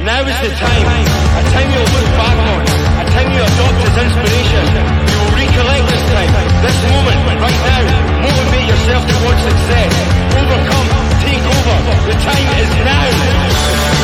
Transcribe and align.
Now 0.00 0.24
is 0.24 0.32
the 0.40 0.48
time. 0.56 0.86
A 0.88 1.42
time 1.52 1.68
you'll 1.68 1.92
look 1.92 2.08
back 2.16 2.38
on. 2.40 2.64
A 2.64 3.04
time 3.12 3.28
you 3.36 3.42
adopt 3.44 3.84
as 3.84 3.96
inspiration. 4.00 4.64
You 5.04 5.16
will 5.20 5.32
recollect 5.36 5.84
this 5.92 6.04
time. 6.08 6.32
This 6.64 6.78
moment, 6.88 7.20
right 7.36 7.60
now. 7.68 7.84
Motivate 8.24 8.66
yourself 8.72 9.02
towards 9.04 9.40
success. 9.44 9.92
Overcome. 10.40 10.88
Take 11.20 11.44
over. 11.44 11.76
The 12.08 12.16
time 12.16 12.48
is 12.64 12.70
now. 12.80 13.99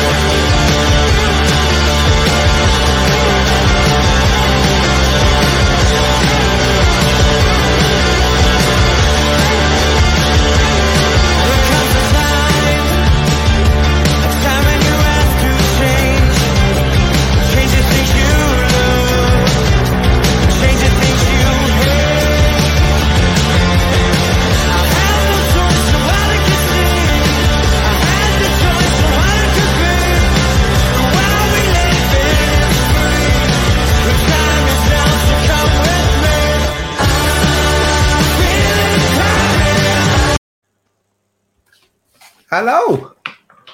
Hello. 42.49 43.11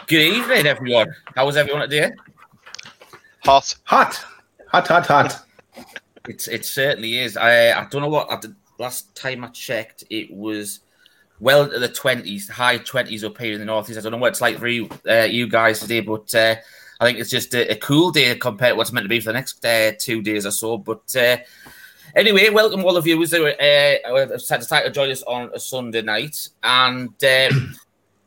Good 0.08 0.34
evening, 0.34 0.66
everyone. 0.66 1.14
How 1.36 1.46
was 1.46 1.58
everyone 1.58 1.88
today? 1.88 2.12
Hot. 3.44 3.76
Hot. 3.84 4.26
Hot, 4.70 4.88
hot, 4.88 5.06
hot. 5.06 5.46
It's 6.28 6.48
it 6.48 6.66
certainly 6.66 7.20
is. 7.20 7.38
I 7.38 7.72
I 7.72 7.86
don't 7.92 8.02
know 8.02 8.08
what 8.08 8.32
I 8.32 8.40
did, 8.40 8.56
last 8.80 9.14
time 9.14 9.44
I 9.44 9.50
checked. 9.50 10.06
It 10.10 10.34
was 10.34 10.80
well 11.40 11.66
into 11.66 11.78
the 11.78 11.90
twenties, 11.90 12.50
high 12.50 12.78
twenties 12.78 13.24
up 13.24 13.38
here 13.38 13.54
in 13.54 13.60
the 13.60 13.66
northeast. 13.66 14.00
I 14.00 14.02
don't 14.02 14.14
know 14.14 14.18
what 14.18 14.30
it's 14.30 14.42
like 14.42 14.58
for 14.58 14.68
you, 14.68 14.90
uh, 15.08 15.28
you 15.30 15.48
guys 15.48 15.82
today, 15.82 16.00
but 16.00 16.34
uh, 16.34 16.56
I 17.00 17.06
think 17.06 17.20
it's 17.20 17.30
just 17.30 17.54
a, 17.54 17.74
a, 17.74 17.76
cool 17.76 18.10
day 18.10 18.34
compared 18.36 18.72
to 18.72 18.76
what's 18.78 18.92
meant 18.92 19.04
to 19.04 19.10
be 19.10 19.20
for 19.20 19.28
the 19.28 19.34
next 19.34 19.64
uh, 19.64 19.92
two 20.00 20.24
days 20.24 20.46
or 20.48 20.52
so. 20.52 20.78
But 20.78 21.16
uh, 21.16 21.38
anyway, 22.16 22.50
welcome 22.50 22.86
all 22.86 22.98
of 22.98 23.06
you 23.06 23.18
who 23.18 23.24
uh, 23.24 24.38
decided 24.38 24.86
to 24.86 24.92
join 24.92 25.12
us 25.12 25.22
on 25.24 25.52
a 25.54 25.60
Sunday 25.60 26.02
night, 26.02 26.48
and 26.64 27.14
um, 27.24 27.76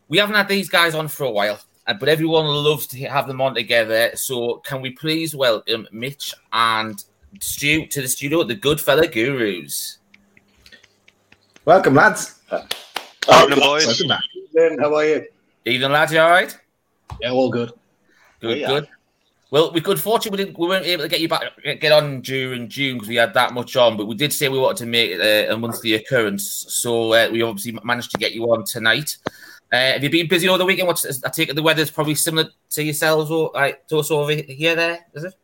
we 0.09 0.19
haven't 0.19 0.35
had 0.37 0.49
these 0.49 0.69
guys 0.69 0.95
on 0.95 1.09
for 1.09 1.25
a 1.25 1.31
while. 1.31 1.61
uh, 1.87 1.95
But 1.95 2.09
everyone 2.09 2.45
loves 2.47 2.87
to 2.89 2.99
have 3.07 3.27
them 3.27 3.41
on 3.41 3.55
together. 3.55 4.11
So, 4.15 4.57
can 4.59 4.81
we 4.83 4.91
please 4.91 5.35
welcome 5.35 5.87
Mitch 5.93 6.35
and 6.53 7.03
Stu 7.41 7.87
to 7.87 8.03
the 8.03 8.09
studio 8.09 8.41
at 8.41 8.49
the 8.49 8.57
Goodfella 8.57 9.11
Gurus? 9.13 9.99
Welcome, 11.65 11.95
lads. 11.95 12.41
Evening, 12.53 13.59
boys. 13.59 13.87
Welcome 13.87 14.09
back. 14.09 14.21
Then 14.53 14.79
how 14.79 14.95
are 14.95 15.05
you? 15.05 15.27
Evening, 15.65 15.91
lads. 15.93 16.13
You 16.13 16.21
all 16.21 16.31
right? 16.31 16.57
Yeah, 17.21 17.31
all 17.31 17.51
good. 17.51 17.73
Good, 18.41 18.59
Yeah. 18.59 18.67
good. 18.69 18.89
Well, 19.51 19.73
we 19.73 19.81
could 19.81 20.01
fortunately 20.01 20.39
we, 20.39 20.45
didn't, 20.45 20.59
we 20.59 20.67
weren't 20.67 20.87
able 20.87 21.05
to 21.05 21.09
get 21.09 21.21
you 21.21 21.29
back 21.29 21.43
get 21.81 21.93
on 21.93 22.21
during 22.21 22.69
June 22.69 22.95
because 22.97 23.09
we 23.09 23.15
had 23.15 23.33
that 23.35 23.53
much 23.55 23.77
on, 23.77 23.97
but 23.97 24.07
we 24.07 24.17
did 24.17 24.33
say 24.33 24.49
we 24.49 24.59
wanted 24.59 24.79
to 24.79 24.87
make 24.87 25.13
it 25.13 25.21
a, 25.21 25.55
a 25.55 25.57
monthly 25.57 25.95
occurrence. 25.95 26.67
So 26.69 27.13
uh, 27.13 27.29
we 27.31 27.43
obviously 27.43 27.79
managed 27.85 28.11
to 28.11 28.19
get 28.19 28.33
you 28.33 28.45
on 28.53 28.65
tonight. 28.65 29.17
Uh, 29.73 29.93
have 29.93 30.03
you 30.03 30.11
been 30.11 30.29
busy 30.29 30.49
all 30.49 30.59
the 30.59 30.65
weekend? 30.65 30.87
What's 30.87 31.25
I 31.25 31.29
take 31.29 31.49
it 31.49 31.57
the 31.57 31.63
weather's 31.63 31.91
probably 31.91 32.15
similar 32.15 32.49
to 32.71 32.83
yourselves 32.83 33.31
or 33.31 33.51
like 33.55 33.87
to 33.89 33.99
us 33.99 34.11
over 34.11 34.33
here. 34.33 34.77
There 34.77 35.05
is 35.15 35.25
it? 35.25 35.35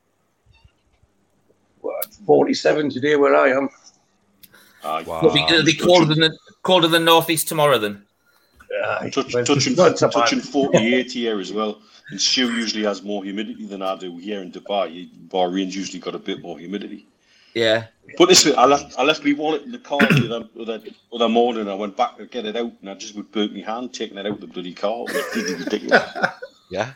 What, 1.80 2.14
47 2.26 2.90
today 2.90 3.16
where 3.16 3.34
I 3.34 3.50
am. 3.50 3.68
It'll 5.24 5.34
be, 5.34 5.42
it'll 5.42 5.64
be 5.64 5.74
colder 5.74 6.06
than 6.06 6.20
the, 6.20 6.38
colder 6.62 6.88
than 6.88 7.04
northeast 7.04 7.48
tomorrow. 7.48 7.78
Then 7.78 8.04
Aye. 8.84 9.10
Touch, 9.10 9.34
Well, 9.34 9.44
touching, 9.44 9.74
not 9.74 9.96
touching 9.96 10.40
48 10.40 11.12
here 11.12 11.40
as 11.40 11.52
well. 11.52 11.80
And 12.10 12.20
Stu 12.20 12.52
usually 12.52 12.84
has 12.84 13.02
more 13.02 13.22
humidity 13.24 13.66
than 13.66 13.82
I 13.82 13.96
do 13.96 14.16
here 14.18 14.42
in 14.42 14.52
Dubai. 14.52 15.08
Bahrain's 15.28 15.76
usually 15.76 15.98
got 15.98 16.14
a 16.14 16.18
bit 16.18 16.42
more 16.42 16.58
humidity. 16.58 17.06
Yeah, 17.54 17.86
But 18.18 18.28
this 18.28 18.46
I 18.46 18.64
left 18.64 18.98
I 18.98 19.02
left 19.02 19.24
my 19.24 19.32
wallet 19.32 19.62
in 19.62 19.72
the 19.72 19.78
car 19.78 19.98
the 20.00 20.34
other, 20.34 20.48
other, 20.60 20.80
other 21.12 21.28
morning. 21.28 21.68
I 21.68 21.74
went 21.74 21.96
back 21.96 22.16
to 22.16 22.26
get 22.26 22.46
it 22.46 22.56
out, 22.56 22.72
and 22.80 22.90
I 22.90 22.94
just 22.94 23.14
would 23.14 23.30
burnt 23.32 23.54
my 23.54 23.60
hand 23.60 23.92
taking 23.92 24.18
it 24.18 24.26
out 24.26 24.34
of 24.34 24.40
the 24.40 24.46
bloody 24.46 24.74
car. 24.74 25.04
It 25.08 25.14
was 25.14 25.24
bloody 25.34 25.54
ridiculous. 25.64 26.02
Yeah. 26.70 26.92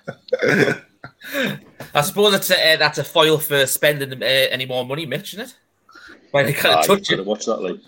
I 1.94 2.00
suppose 2.00 2.32
it's 2.32 2.50
a, 2.50 2.72
uh, 2.72 2.76
that's 2.78 2.96
a 2.96 3.04
foil 3.04 3.36
for 3.36 3.66
spending 3.66 4.10
uh, 4.10 4.24
any 4.24 4.64
more 4.64 4.86
money, 4.86 5.04
Mitch, 5.04 5.34
isn't 5.34 5.50
it? 5.50 5.54
When 6.30 6.48
you 6.48 6.54
can't 6.54 6.78
Aye, 6.78 6.86
touch 6.86 7.10
better 7.10 7.20
it. 7.20 7.26
Watch 7.26 7.44
that, 7.44 7.60
like. 7.60 7.78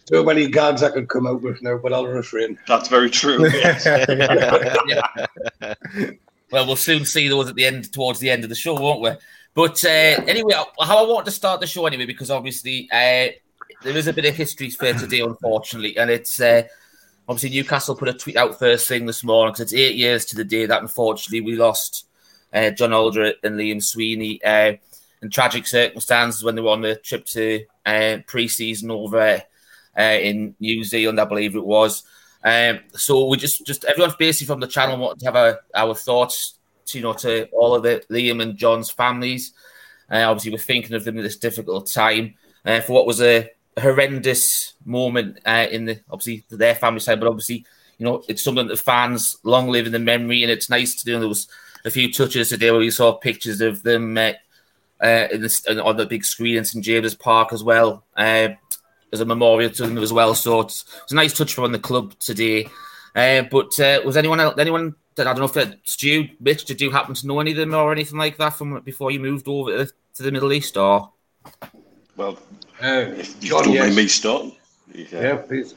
Too 0.06 0.24
many 0.24 0.48
gags 0.48 0.82
I 0.82 0.90
could 0.90 1.10
come 1.10 1.26
out 1.26 1.42
with 1.42 1.60
now, 1.60 1.76
but 1.76 1.92
I'll 1.92 2.06
refrain. 2.06 2.58
That's 2.66 2.88
very 2.88 3.10
true. 3.10 3.50
Well, 6.52 6.66
we'll 6.66 6.76
soon 6.76 7.06
see 7.06 7.28
those 7.28 7.48
at 7.48 7.54
the 7.54 7.64
end, 7.64 7.90
towards 7.94 8.20
the 8.20 8.28
end 8.28 8.44
of 8.44 8.50
the 8.50 8.54
show, 8.54 8.74
won't 8.74 9.00
we? 9.00 9.10
But 9.54 9.84
uh, 9.84 9.88
anyway, 10.26 10.54
how 10.54 11.04
I 11.04 11.08
want 11.08 11.26
to 11.26 11.32
start 11.32 11.60
the 11.60 11.66
show 11.66 11.86
anyway, 11.86 12.06
because 12.06 12.30
obviously 12.30 12.88
uh, 12.90 13.28
there 13.82 13.96
is 13.96 14.06
a 14.06 14.12
bit 14.12 14.24
of 14.24 14.34
history 14.34 14.70
for 14.70 14.92
today, 14.94 15.20
unfortunately, 15.20 15.96
and 15.98 16.10
it's 16.10 16.40
uh, 16.40 16.62
obviously 17.28 17.50
Newcastle 17.58 17.94
put 17.94 18.08
a 18.08 18.14
tweet 18.14 18.36
out 18.36 18.58
first 18.58 18.88
thing 18.88 19.04
this 19.04 19.22
morning 19.22 19.52
because 19.52 19.72
it's 19.72 19.74
eight 19.74 19.96
years 19.96 20.24
to 20.26 20.36
the 20.36 20.44
day 20.44 20.64
that 20.64 20.80
unfortunately 20.80 21.42
we 21.42 21.56
lost 21.56 22.06
uh, 22.54 22.70
John 22.70 22.94
Alder 22.94 23.34
and 23.42 23.56
Liam 23.56 23.82
Sweeney 23.82 24.42
uh, 24.42 24.72
in 25.20 25.30
tragic 25.30 25.66
circumstances 25.66 26.42
when 26.42 26.54
they 26.54 26.62
were 26.62 26.70
on 26.70 26.80
the 26.80 26.96
trip 26.96 27.26
to 27.26 27.64
uh, 27.84 28.18
pre-season 28.26 28.90
over 28.90 29.42
in 29.98 30.54
New 30.58 30.82
Zealand, 30.84 31.20
I 31.20 31.26
believe 31.26 31.54
it 31.54 31.64
was. 31.64 32.04
Um, 32.42 32.80
so 32.94 33.28
we 33.28 33.36
just, 33.36 33.66
just 33.66 33.84
everyone's 33.84 34.16
basically 34.16 34.46
from 34.46 34.60
the 34.60 34.66
channel 34.66 34.96
want 34.96 35.20
to 35.20 35.26
have 35.26 35.36
our, 35.36 35.60
our 35.74 35.94
thoughts, 35.94 36.58
to, 36.92 36.98
you 36.98 37.04
know, 37.04 37.12
to 37.14 37.48
all 37.50 37.74
of 37.74 37.82
the 37.82 38.04
Liam 38.10 38.42
and 38.42 38.56
John's 38.56 38.90
families. 38.90 39.52
Uh, 40.10 40.24
obviously, 40.28 40.52
we're 40.52 40.58
thinking 40.58 40.94
of 40.94 41.04
them 41.04 41.18
at 41.18 41.22
this 41.22 41.36
difficult 41.36 41.90
time 41.90 42.34
uh, 42.64 42.80
for 42.80 42.92
what 42.92 43.06
was 43.06 43.20
a 43.20 43.50
horrendous 43.80 44.74
moment 44.84 45.38
uh, 45.46 45.66
in 45.70 45.86
the 45.86 46.00
obviously 46.10 46.44
their 46.50 46.74
family 46.74 47.00
side, 47.00 47.20
but 47.20 47.28
obviously, 47.28 47.64
you 47.98 48.04
know, 48.04 48.22
it's 48.28 48.42
something 48.42 48.66
that 48.68 48.78
fans 48.78 49.38
long 49.42 49.68
live 49.68 49.86
in 49.86 49.92
the 49.92 49.98
memory, 49.98 50.42
and 50.42 50.50
it's 50.50 50.70
nice 50.70 50.94
to 50.96 51.04
do. 51.04 51.18
There 51.18 51.28
was 51.28 51.48
a 51.84 51.90
few 51.90 52.12
touches 52.12 52.50
today 52.50 52.70
where 52.70 52.80
we 52.80 52.90
saw 52.90 53.12
pictures 53.12 53.60
of 53.60 53.82
them 53.82 54.16
uh, 54.16 54.32
uh, 55.00 55.28
the, 55.28 55.82
on 55.84 55.96
the 55.96 56.06
big 56.06 56.24
screen 56.24 56.58
in 56.58 56.64
St 56.64 56.84
James's 56.84 57.14
Park 57.14 57.52
as 57.52 57.64
well. 57.64 58.04
Uh, 58.16 58.50
as 59.12 59.20
a 59.20 59.24
memorial 59.24 59.70
to 59.70 59.86
them 59.86 59.98
as 59.98 60.12
well. 60.12 60.34
So 60.34 60.60
it's, 60.60 60.84
it's 61.02 61.12
a 61.12 61.16
nice 61.16 61.36
touch 61.36 61.54
from 61.54 61.72
the 61.72 61.78
club 61.78 62.18
today. 62.18 62.68
Uh, 63.14 63.42
but 63.42 63.78
uh, 63.78 64.00
was 64.04 64.16
anyone 64.16 64.40
else, 64.40 64.58
anyone 64.58 64.94
I 65.18 65.24
don't 65.24 65.38
know 65.38 65.44
if 65.44 65.52
that 65.54 65.78
Stu, 65.84 66.28
Mitch, 66.40 66.64
did 66.64 66.80
you 66.80 66.90
happen 66.90 67.14
to 67.14 67.26
know 67.26 67.40
any 67.40 67.52
of 67.52 67.56
them 67.56 67.74
or 67.74 67.92
anything 67.92 68.18
like 68.18 68.36
that 68.38 68.50
from 68.50 68.80
before 68.80 69.10
you 69.10 69.20
moved 69.20 69.48
over 69.48 69.84
to, 69.84 69.92
to 70.14 70.22
the 70.22 70.32
Middle 70.32 70.52
East 70.52 70.76
or? 70.76 71.12
well, 72.16 72.38
Uh, 72.82 73.12
if 73.16 73.42
you 73.42 73.50
John, 73.50 73.64
don't 73.64 73.78
mind 73.78 73.88
yes. 73.90 73.96
me 73.96 74.08
starting. 74.08 74.56
Yeah, 74.94 75.36
please. 75.36 75.74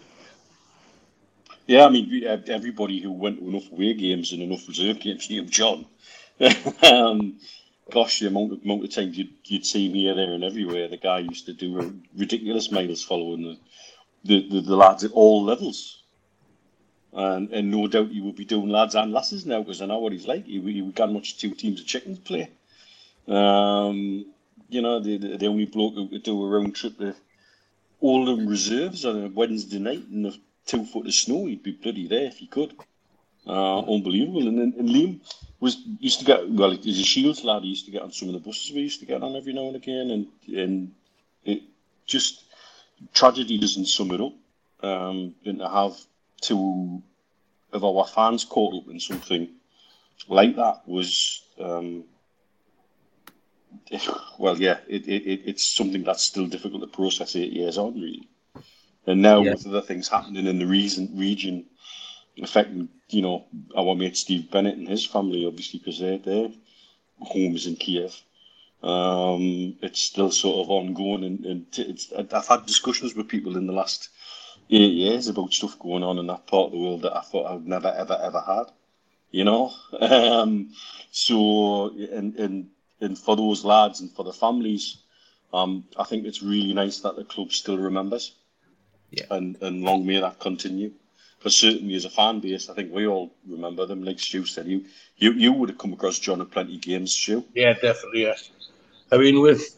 Yeah, 1.68 1.86
I 1.86 1.90
mean, 1.90 2.24
everybody 2.48 3.00
who 3.00 3.12
went 3.12 3.40
to 3.40 3.48
enough 3.48 3.72
away 3.72 3.94
games 3.94 4.32
and 4.32 4.42
enough 4.42 4.68
reserve 4.68 5.00
games 5.00 5.30
you 5.30 5.42
knew 5.42 5.50
John. 5.50 5.86
um, 6.84 7.40
gosh, 7.92 8.20
the 8.20 8.28
amount 8.28 8.54
of, 8.54 8.64
amount 8.64 8.84
of 8.84 8.92
times 8.92 9.18
you'd, 9.18 9.34
you'd 9.46 9.66
see 9.66 9.88
him 9.88 9.94
here, 9.96 10.16
there, 10.16 10.34
and 10.34 10.44
everywhere. 10.44 10.88
The 10.88 10.98
guy 10.98 11.20
used 11.20 11.46
to 11.48 11.54
do 11.54 12.00
ridiculous 12.16 12.72
miles 12.72 13.04
following 13.04 13.44
the, 13.44 13.58
the, 14.24 14.50
the, 14.50 14.62
the 14.62 14.76
lads 14.76 15.04
at 15.04 15.12
all 15.12 15.44
levels. 15.44 16.04
And, 17.16 17.50
and 17.52 17.72
no 17.72 17.88
doubt 17.88 18.10
he 18.10 18.20
will 18.20 18.34
be 18.34 18.44
doing 18.44 18.68
lads 18.68 18.96
and 18.96 19.14
lasses 19.14 19.46
now 19.46 19.62
because 19.62 19.82
I 19.82 19.86
know 19.86 20.00
what 20.00 20.12
he's 20.12 20.28
like. 20.28 20.46
He, 20.46 20.60
he 20.60 20.82
got 20.92 21.12
much 21.12 21.38
two 21.38 21.52
teams 21.52 21.80
of 21.80 21.88
chickens 21.88 22.20
play. 22.20 22.50
Um, 23.28 24.26
you 24.70 24.82
know, 24.82 25.00
the, 25.00 25.18
the, 25.18 25.38
the 25.38 25.48
only 25.48 25.66
bloke 25.66 25.94
who 25.94 26.10
could 26.10 26.24
do 26.24 26.44
a 26.44 26.50
round 26.50 26.76
trip 26.76 26.98
to 26.98 27.16
Oldham 28.02 28.48
reserves 28.48 29.06
on 29.06 29.24
a 29.24 29.28
Wednesday 29.30 29.80
night 29.80 30.04
in 30.12 30.24
the 30.24 30.38
two 30.66 30.86
foot 30.86 31.08
of 31.08 31.14
snow, 31.14 31.46
he'd 31.46 31.64
be 31.64 31.72
bloody 31.72 32.08
there 32.08 32.26
if 32.26 32.38
he 32.38 32.48
could. 32.48 32.76
Uh, 33.48 33.80
unbelievable. 33.80 34.48
And 34.48 34.74
and 34.74 34.90
Liam 34.90 35.20
was 35.60 35.78
used 36.00 36.20
to 36.20 36.26
get 36.26 36.50
well, 36.50 36.72
he's 36.72 37.00
a 37.00 37.04
Shields 37.04 37.44
lad. 37.44 37.62
He 37.62 37.70
used 37.70 37.86
to 37.86 37.92
get 37.92 38.02
on 38.02 38.12
some 38.12 38.30
of 38.30 38.34
the 38.34 38.40
buses 38.40 38.72
we 38.72 38.82
used 38.82 39.00
to 39.00 39.06
get 39.06 39.24
on 39.24 39.36
every 39.36 39.54
now 39.54 39.68
and 39.68 39.76
again, 39.76 40.12
and 40.12 40.28
and 40.58 40.92
it 41.46 41.62
just 42.06 42.44
tragedy 43.14 43.58
doesn't 43.58 43.86
sum 43.86 44.12
it 44.12 44.22
up. 44.22 44.34
Um, 44.84 45.36
and 45.46 45.60
to 45.60 45.70
have 45.70 45.96
two 46.42 47.02
of 47.74 47.84
our 47.84 48.06
fans 48.08 48.46
caught 48.46 48.76
up 48.76 48.90
in 48.90 49.00
something 49.00 49.50
like 50.28 50.56
that 50.56 50.88
was 50.88 51.42
um, 51.60 52.06
well, 54.40 54.58
yeah, 54.58 54.78
it, 54.88 55.08
it, 55.08 55.24
it, 55.26 55.42
it's 55.46 55.68
something 55.68 56.04
that's 56.04 56.24
still 56.24 56.48
difficult 56.48 56.82
to 56.82 56.88
process 56.88 57.36
eight 57.36 57.54
years 57.54 57.78
on, 57.78 57.94
really. 57.96 58.28
And 59.08 59.22
now 59.22 59.42
Yeah. 59.42 59.52
with 59.52 59.68
other 59.68 59.82
things 59.82 60.08
happening 60.08 60.48
in 60.48 60.60
the 60.60 60.66
reason, 60.66 61.10
region, 61.16 61.66
affecting, 62.42 62.90
you 63.10 63.22
know, 63.22 63.46
our 63.78 63.96
mate 63.96 64.18
Steve 64.18 64.50
Bennett 64.52 64.78
and 64.78 64.88
his 64.88 65.06
family, 65.06 65.46
obviously, 65.46 65.80
because 65.80 66.00
their 66.00 66.18
their 66.18 66.50
home 67.20 67.56
is 67.56 67.68
in 67.68 67.76
Kiev. 67.76 68.20
Um, 68.84 69.78
it's 69.82 70.02
still 70.02 70.32
sort 70.32 70.66
of 70.66 70.70
ongoing, 70.70 71.24
and, 71.24 71.46
and 71.46 71.66
it's, 71.78 72.12
I've 72.14 72.48
had 72.48 72.66
discussions 72.66 73.16
with 73.16 73.28
people 73.28 73.58
in 73.58 73.68
the 73.68 73.74
last 73.74 74.10
eight 74.70 74.94
years 74.94 75.28
about 75.28 75.54
stuff 75.54 75.78
going 75.80 76.04
on 76.04 76.20
in 76.20 76.28
that 76.28 76.48
part 76.48 76.68
of 76.68 76.72
the 76.72 76.78
world 76.78 77.02
that 77.04 77.16
I 77.16 77.22
thought 77.22 77.52
I'd 77.52 77.68
never, 77.68 77.94
ever, 77.96 78.20
ever 78.22 78.42
had. 78.42 78.66
You 79.32 79.44
know, 79.44 79.72
um, 80.00 80.72
so 81.12 81.90
and 81.90 82.36
and 82.36 82.70
and 83.02 83.18
for 83.18 83.36
those 83.36 83.66
lads 83.66 84.00
and 84.00 84.12
for 84.12 84.24
the 84.24 84.34
families, 84.34 84.98
um, 85.54 85.86
I 85.98 86.04
think 86.04 86.26
it's 86.26 86.42
really 86.42 86.74
nice 86.74 87.00
that 87.00 87.16
the 87.16 87.26
club 87.26 87.52
still 87.52 87.78
remembers. 87.78 88.36
Yeah. 89.12 89.26
And 89.32 89.58
and 89.62 89.84
long 89.84 90.06
may 90.06 90.20
that 90.20 90.40
continue. 90.40 90.92
Because 91.38 91.58
certainly 91.58 91.94
as 91.96 92.06
a 92.06 92.10
fan 92.10 92.40
base, 92.40 92.70
I 92.70 92.74
think 92.74 92.92
we 92.92 93.06
all 93.06 93.32
remember 93.48 93.86
them. 93.86 94.04
Like 94.04 94.20
Stu 94.20 94.46
said, 94.46 94.68
you 94.68 94.86
you, 95.18 95.32
you 95.34 95.54
would 95.54 95.70
have 95.70 95.78
come 95.78 95.94
across 95.94 96.18
John 96.18 96.42
at 96.42 96.50
plenty 96.50 96.78
games, 96.78 97.14
Stu. 97.14 97.44
Yeah, 97.54 97.74
definitely. 97.74 98.24
Yes. 98.24 98.50
I 99.12 99.18
mean, 99.18 99.40
with 99.42 99.75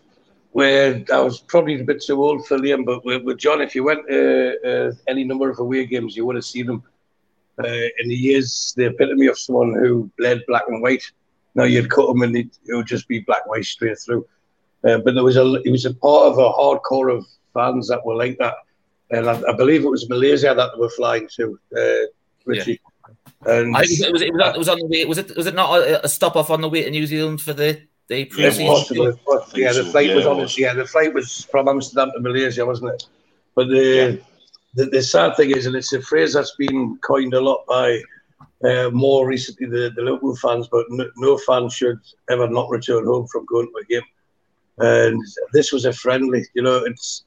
where 0.58 1.04
I 1.14 1.20
was 1.20 1.40
probably 1.40 1.80
a 1.80 1.84
bit 1.84 2.02
too 2.02 2.20
old 2.20 2.48
for 2.48 2.58
Liam, 2.58 2.84
but 2.84 3.06
with, 3.06 3.22
with 3.22 3.38
John, 3.38 3.62
if 3.62 3.76
you 3.76 3.84
went 3.84 4.08
to 4.10 4.88
uh, 4.90 4.92
any 5.08 5.24
number 5.24 5.52
of 5.52 5.60
away 5.60 5.86
games, 5.86 6.18
you 6.18 6.26
would 6.26 6.36
have 6.36 6.46
seen 6.46 6.68
him. 6.68 6.82
Uh, 7.64 7.88
in 8.00 8.10
the 8.10 8.16
years, 8.16 8.74
the 8.76 8.88
epitome 8.88 9.28
of 9.28 9.38
someone 9.38 9.76
who 9.76 10.10
bled 10.18 10.42
black 10.48 10.64
and 10.68 10.82
white. 10.82 11.04
Now 11.54 11.66
you'd 11.66 11.92
cut 11.92 12.10
him 12.10 12.24
and 12.24 12.36
it 12.36 12.50
would 12.70 12.88
just 12.88 13.08
be 13.08 13.20
black 13.20 13.42
and 13.46 13.52
white 13.52 13.66
straight 13.66 14.00
through. 14.00 14.26
Uh, 14.84 14.98
but 14.98 15.14
there 15.14 15.24
was 15.24 15.38
a 15.38 15.62
he 15.64 15.70
was 15.70 15.86
a 15.86 15.94
part 15.94 16.26
of 16.26 16.40
a 16.40 16.50
hardcore 16.60 17.16
of 17.16 17.28
fans 17.54 17.88
that 17.90 18.04
were 18.04 18.16
like 18.16 18.40
that, 18.40 18.56
and 19.12 19.30
I, 19.30 19.40
I 19.48 19.54
believe 19.54 19.86
it 19.86 19.90
was 19.90 20.10
Malaysia 20.10 20.56
that 20.56 20.72
they 20.74 20.80
were 20.80 20.90
flying 20.90 21.30
to. 21.36 21.60
Uh, 21.78 22.06
Richie. 22.46 22.82
And 23.46 23.78
I 23.78 23.82
it 23.82 23.90
was, 23.90 24.02
it 24.02 24.12
was, 24.12 24.22
it 24.24 24.58
was 24.58 24.70
on 24.70 24.80
the 24.80 24.88
way. 24.88 25.06
Was 25.06 25.20
it? 25.20 25.38
Was 25.38 25.46
it 25.46 25.54
not 25.54 25.82
a, 25.82 26.06
a 26.06 26.10
stop 26.10 26.36
off 26.36 26.50
on 26.50 26.62
the 26.62 26.70
way 26.70 26.82
to 26.82 26.90
New 26.90 27.06
Zealand 27.06 27.42
for 27.42 27.54
the 27.54 27.80
the 28.10 28.22
It 28.22 28.32
pre-season? 28.32 28.66
was, 28.66 28.92
it 28.92 29.00
was. 29.26 29.44
think 29.52 29.64
yeah, 29.64 29.74
the 29.74 29.84
flight 29.84 30.10
Yeah, 30.10 30.16
was 30.16 30.26
it 30.26 30.28
on. 30.28 30.48
Yeah, 30.58 30.74
the 30.74 30.86
flight 30.86 31.14
was 31.14 31.46
from 31.52 31.68
Amsterdam 31.68 32.12
to 32.14 32.20
Malaysia, 32.22 32.66
wasn't 32.66 32.92
it? 32.94 33.04
But 33.56 33.70
the 33.70 34.20
the, 34.76 34.86
the 34.86 35.02
sad 35.02 35.36
thing 35.36 35.52
is, 35.52 35.66
and 35.66 35.76
it's 35.76 35.94
a 35.94 36.02
phrase 36.02 36.34
that's 36.34 36.56
been 36.56 36.98
coined 37.06 37.34
a 37.34 37.42
lot 37.42 37.66
by 37.68 38.02
uh, 38.64 38.90
more 38.92 39.28
recently 39.28 39.68
the, 39.68 39.92
the 39.96 40.02
Liverpool 40.02 40.36
fans, 40.36 40.68
but 40.72 40.86
no, 40.90 41.06
no 41.18 41.38
fan 41.38 41.70
should 41.70 42.00
ever 42.30 42.48
not 42.48 42.70
return 42.70 43.06
home 43.06 43.28
from 43.28 43.46
going 43.46 43.68
to 43.68 43.82
a 43.82 43.86
game. 43.86 44.08
And 44.80 45.22
this 45.54 45.72
was 45.72 45.86
a 45.86 45.94
friendly, 45.94 46.46
you 46.54 46.62
know, 46.62 46.84
it's 46.86 47.24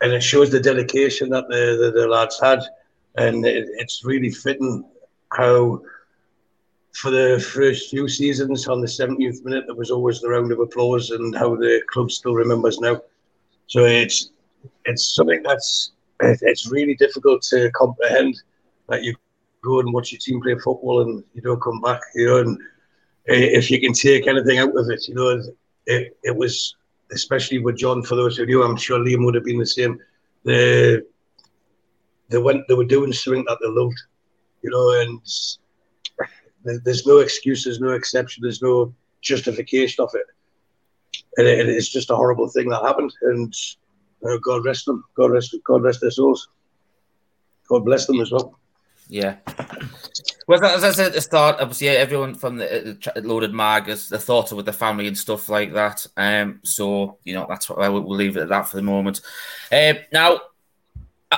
and 0.00 0.12
it 0.12 0.22
shows 0.22 0.50
the 0.50 0.60
dedication 0.60 1.30
that 1.30 1.48
the 1.48 1.90
the, 1.94 2.00
the 2.00 2.06
lads 2.08 2.40
had, 2.40 2.60
and 3.16 3.44
it, 3.46 3.66
it's 3.78 4.04
really 4.04 4.30
fitting 4.30 4.84
how 5.32 5.80
for 6.92 7.10
the 7.10 7.38
first 7.54 7.90
few 7.90 8.08
seasons 8.08 8.68
on 8.68 8.80
the 8.80 8.86
70th 8.86 9.44
minute 9.44 9.64
there 9.66 9.74
was 9.74 9.90
always 9.90 10.20
the 10.20 10.28
round 10.28 10.52
of 10.52 10.60
applause 10.60 11.10
and 11.10 11.36
how 11.36 11.54
the 11.56 11.82
club 11.90 12.10
still 12.10 12.34
remembers 12.34 12.78
now. 12.80 13.00
So 13.66 13.84
it's 13.84 14.30
it's 14.84 15.14
something 15.14 15.42
that's 15.42 15.92
it's 16.20 16.70
really 16.70 16.94
difficult 16.94 17.42
to 17.42 17.70
comprehend 17.74 18.34
that 18.88 19.02
you 19.02 19.14
go 19.16 19.38
and 19.40 19.54
watch 19.54 19.76
your 19.76 19.76
team 19.76 19.96
play 19.96 20.14
football 20.16 20.64
and 20.64 20.82
you 21.34 21.42
don't 21.42 21.60
come 21.62 21.80
back 21.80 22.00
you 22.14 22.26
know 22.26 22.38
and 22.38 22.58
eh, 23.28 23.48
if 23.58 23.70
you 23.70 23.80
can 23.80 23.92
take 23.92 24.26
anything 24.26 24.58
out 24.58 24.76
of 24.76 24.86
it 24.90 25.06
you 25.08 25.14
know 25.14 25.40
it, 25.86 26.16
it 26.22 26.36
was 26.36 26.74
especially 27.12 27.58
with 27.58 27.76
John 27.76 28.02
for 28.02 28.14
those 28.16 28.36
who 28.36 28.46
knew 28.46 28.62
I'm 28.62 28.76
sure 28.76 28.98
Liam 28.98 29.24
would 29.24 29.34
have 29.34 29.44
been 29.44 29.58
the 29.58 29.66
same. 29.66 29.98
They 30.44 30.98
they 32.30 32.38
went 32.38 32.66
they 32.68 32.74
were 32.74 32.84
doing 32.84 33.12
something 33.12 33.44
that 33.48 33.58
they 33.62 33.68
loved 33.68 34.00
you 34.62 34.70
know 34.70 34.90
and 35.00 35.20
there's 36.64 37.06
no 37.06 37.18
excuse, 37.18 37.64
there's 37.64 37.80
no 37.80 37.90
exception, 37.90 38.42
there's 38.42 38.62
no 38.62 38.94
justification 39.20 40.02
of 40.02 40.10
it. 40.14 40.26
And 41.36 41.46
it, 41.46 41.68
it's 41.68 41.88
just 41.88 42.10
a 42.10 42.16
horrible 42.16 42.48
thing 42.48 42.68
that 42.68 42.82
happened. 42.82 43.12
And 43.22 43.54
uh, 44.24 44.36
God 44.38 44.64
rest 44.64 44.86
them. 44.86 45.04
God 45.14 45.32
rest, 45.32 45.56
God 45.64 45.82
rest 45.82 46.00
their 46.00 46.10
souls. 46.10 46.48
God 47.68 47.84
bless 47.84 48.06
them 48.06 48.20
as 48.20 48.30
well. 48.30 48.58
Yeah. 49.08 49.36
Well, 50.46 50.64
as 50.64 50.84
I 50.84 50.92
said 50.92 51.06
at 51.08 51.12
the 51.12 51.20
start, 51.20 51.56
obviously 51.60 51.88
everyone 51.88 52.34
from 52.34 52.56
the, 52.56 52.98
the 53.14 53.22
loaded 53.22 53.52
mag 53.52 53.86
has 53.88 54.08
the 54.08 54.18
thoughts 54.18 54.52
with 54.52 54.66
the 54.66 54.72
family 54.72 55.06
and 55.06 55.16
stuff 55.16 55.48
like 55.48 55.72
that. 55.74 56.06
Um, 56.16 56.60
so 56.64 57.18
you 57.24 57.34
know 57.34 57.46
that's 57.48 57.68
what 57.68 57.80
I 57.80 57.88
will 57.88 58.02
we'll 58.02 58.16
leave 58.16 58.36
it 58.36 58.42
at 58.42 58.48
that 58.48 58.68
for 58.68 58.76
the 58.76 58.82
moment. 58.82 59.20
Um, 59.70 59.96
now 60.12 60.40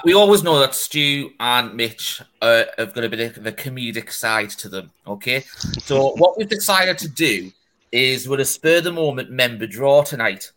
we 0.05 0.15
always 0.15 0.43
know 0.43 0.59
that 0.59 0.75
Stu 0.75 1.31
and 1.39 1.75
Mitch 1.75 2.21
uh, 2.43 2.65
have 2.79 2.95
got 2.95 3.05
a 3.05 3.09
bit 3.09 3.37
of 3.37 3.45
the 3.45 3.53
comedic 3.53 4.11
side 4.11 4.51
to 4.51 4.69
them. 4.69 4.91
Okay, 5.07 5.45
so 5.79 6.13
what 6.17 6.37
we've 6.37 6.49
decided 6.49 6.99
to 6.99 7.09
do 7.09 7.53
is 7.93 8.29
with 8.29 8.41
a 8.41 8.45
spur 8.45 8.81
the 8.81 8.91
moment 8.91 9.31
member 9.31 9.67
draw 9.67 10.03
tonight. 10.03 10.51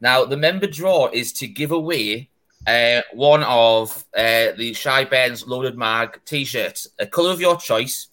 Now 0.00 0.24
the 0.24 0.36
member 0.36 0.66
draw 0.66 1.08
is 1.08 1.32
to 1.34 1.46
give 1.46 1.70
away 1.70 2.28
uh, 2.66 3.00
one 3.12 3.42
of 3.44 4.04
uh, 4.16 4.52
the 4.56 4.74
Shy 4.74 5.04
Ben's 5.04 5.46
Loaded 5.46 5.76
Mag 5.76 6.20
t-shirts, 6.24 6.88
a 6.98 7.06
colour 7.06 7.30
of 7.30 7.40
your 7.40 7.56
choice. 7.56 8.08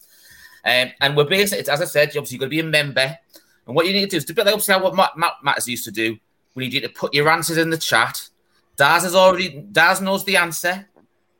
Um, 0.65 0.91
and 1.01 1.15
we're 1.15 1.25
basically, 1.25 1.71
as 1.71 1.81
I 1.81 1.85
said, 1.85 2.09
obviously 2.09 2.35
you've 2.35 2.41
got 2.41 2.45
to 2.45 2.49
be 2.49 2.59
a 2.59 2.63
member. 2.63 3.17
And 3.67 3.75
what 3.75 3.85
you 3.85 3.93
need 3.93 4.05
to 4.05 4.07
do 4.11 4.17
is 4.17 4.25
to 4.25 4.33
like 4.33 4.47
obviously 4.47 4.75
what 4.75 4.95
Matt, 4.95 5.17
Matt 5.17 5.33
Matters 5.43 5.67
used 5.67 5.85
to 5.85 5.91
do. 5.91 6.17
We 6.55 6.63
need 6.63 6.73
you 6.73 6.81
to 6.81 6.89
put 6.89 7.13
your 7.13 7.29
answers 7.29 7.57
in 7.57 7.69
the 7.69 7.77
chat. 7.77 8.28
Daz 8.79 9.03
has 9.03 9.13
already 9.13 9.65
Daz 9.73 9.99
knows 9.99 10.23
the 10.23 10.37
answer, 10.37 10.87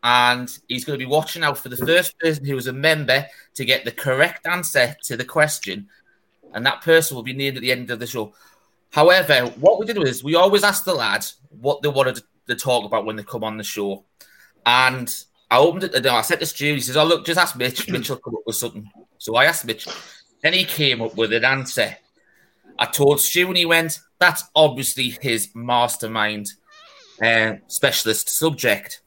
and 0.03 0.49
he's 0.67 0.83
going 0.83 0.99
to 0.99 1.05
be 1.05 1.09
watching 1.09 1.41
out 1.41 1.57
for 1.57 1.69
the 1.69 1.77
first 1.77 2.19
person 2.19 2.43
who 2.43 2.57
is 2.57 2.67
a 2.67 2.73
member 2.73 3.25
to 3.55 3.63
get 3.63 3.85
the 3.85 3.93
correct 3.93 4.45
answer 4.45 4.93
to 5.03 5.15
the 5.15 5.23
question, 5.23 5.87
and 6.53 6.65
that 6.65 6.81
person 6.81 7.15
will 7.15 7.23
be 7.23 7.31
named 7.31 7.55
at 7.55 7.61
the 7.61 7.71
end 7.71 7.91
of 7.91 7.99
the 7.99 8.07
show. 8.07 8.33
However, 8.89 9.45
what 9.57 9.79
we 9.79 9.85
did 9.85 9.97
was 9.97 10.21
we 10.21 10.35
always 10.35 10.65
asked 10.65 10.83
the 10.83 10.93
lads 10.93 11.37
what 11.49 11.81
they 11.81 11.87
wanted 11.87 12.21
to 12.49 12.55
talk 12.55 12.83
about 12.83 13.05
when 13.05 13.15
they 13.15 13.23
come 13.23 13.45
on 13.45 13.55
the 13.55 13.63
show, 13.63 14.03
and 14.65 15.09
I 15.49 15.59
opened 15.59 15.85
it. 15.85 16.05
I 16.05 16.21
said 16.21 16.41
to 16.41 16.45
Stu, 16.45 16.73
he 16.73 16.81
says, 16.81 16.97
"Oh 16.97 17.05
look, 17.05 17.25
just 17.25 17.39
ask 17.39 17.55
Mitch. 17.55 17.87
Mitch 17.87 18.09
will 18.09 18.17
come 18.17 18.35
up 18.35 18.43
with 18.45 18.57
something." 18.57 18.91
So 19.17 19.37
I 19.37 19.45
asked 19.45 19.63
Mitch, 19.63 19.87
and 20.43 20.53
he 20.53 20.65
came 20.65 21.01
up 21.01 21.15
with 21.15 21.31
an 21.31 21.45
answer. 21.45 21.95
I 22.77 22.85
told 22.85 23.21
Stu, 23.21 23.47
and 23.47 23.55
he 23.55 23.65
went, 23.65 23.97
"That's 24.19 24.43
obviously 24.53 25.17
his 25.21 25.51
mastermind 25.55 26.47
uh, 27.21 27.53
specialist 27.67 28.29
subject." 28.29 29.01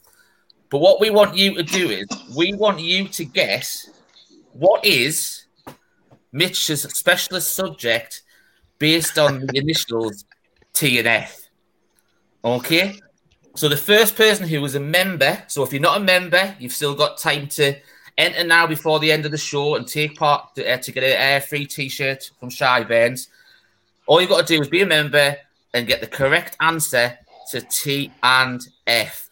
But 0.70 0.78
what 0.78 1.00
we 1.00 1.10
want 1.10 1.36
you 1.36 1.54
to 1.54 1.62
do 1.62 1.90
is 1.90 2.06
we 2.34 2.54
want 2.54 2.80
you 2.80 3.06
to 3.08 3.24
guess 3.26 3.90
what 4.52 4.84
is 4.84 5.44
Mitch's 6.32 6.82
specialist 6.82 7.54
subject 7.54 8.22
based 8.78 9.18
on 9.18 9.46
the 9.46 9.58
initials 9.58 10.24
T 10.72 10.98
and 10.98 11.06
F. 11.06 11.48
Okay? 12.44 12.98
So 13.54 13.68
the 13.68 13.76
first 13.76 14.16
person 14.16 14.48
who 14.48 14.62
was 14.62 14.74
a 14.74 14.80
member, 14.80 15.42
so 15.46 15.62
if 15.62 15.72
you're 15.72 15.82
not 15.82 15.98
a 15.98 16.04
member, 16.04 16.56
you've 16.58 16.72
still 16.72 16.94
got 16.94 17.18
time 17.18 17.48
to 17.48 17.76
enter 18.16 18.44
now 18.44 18.66
before 18.66 18.98
the 18.98 19.12
end 19.12 19.26
of 19.26 19.30
the 19.30 19.38
show 19.38 19.74
and 19.76 19.86
take 19.86 20.16
part 20.16 20.54
to, 20.54 20.66
uh, 20.66 20.78
to 20.78 20.92
get 20.92 21.02
a 21.02 21.36
uh, 21.36 21.40
free 21.40 21.66
t-shirt 21.66 22.30
from 22.40 22.48
Shy 22.48 22.82
Burns. 22.82 23.28
All 24.06 24.20
you've 24.20 24.30
got 24.30 24.46
to 24.46 24.56
do 24.56 24.62
is 24.62 24.68
be 24.68 24.80
a 24.82 24.86
member 24.86 25.36
and 25.74 25.86
get 25.86 26.00
the 26.00 26.06
correct 26.06 26.56
answer 26.60 27.18
to 27.52 27.60
T 27.62 28.12
and 28.22 28.60
F. 28.86 29.30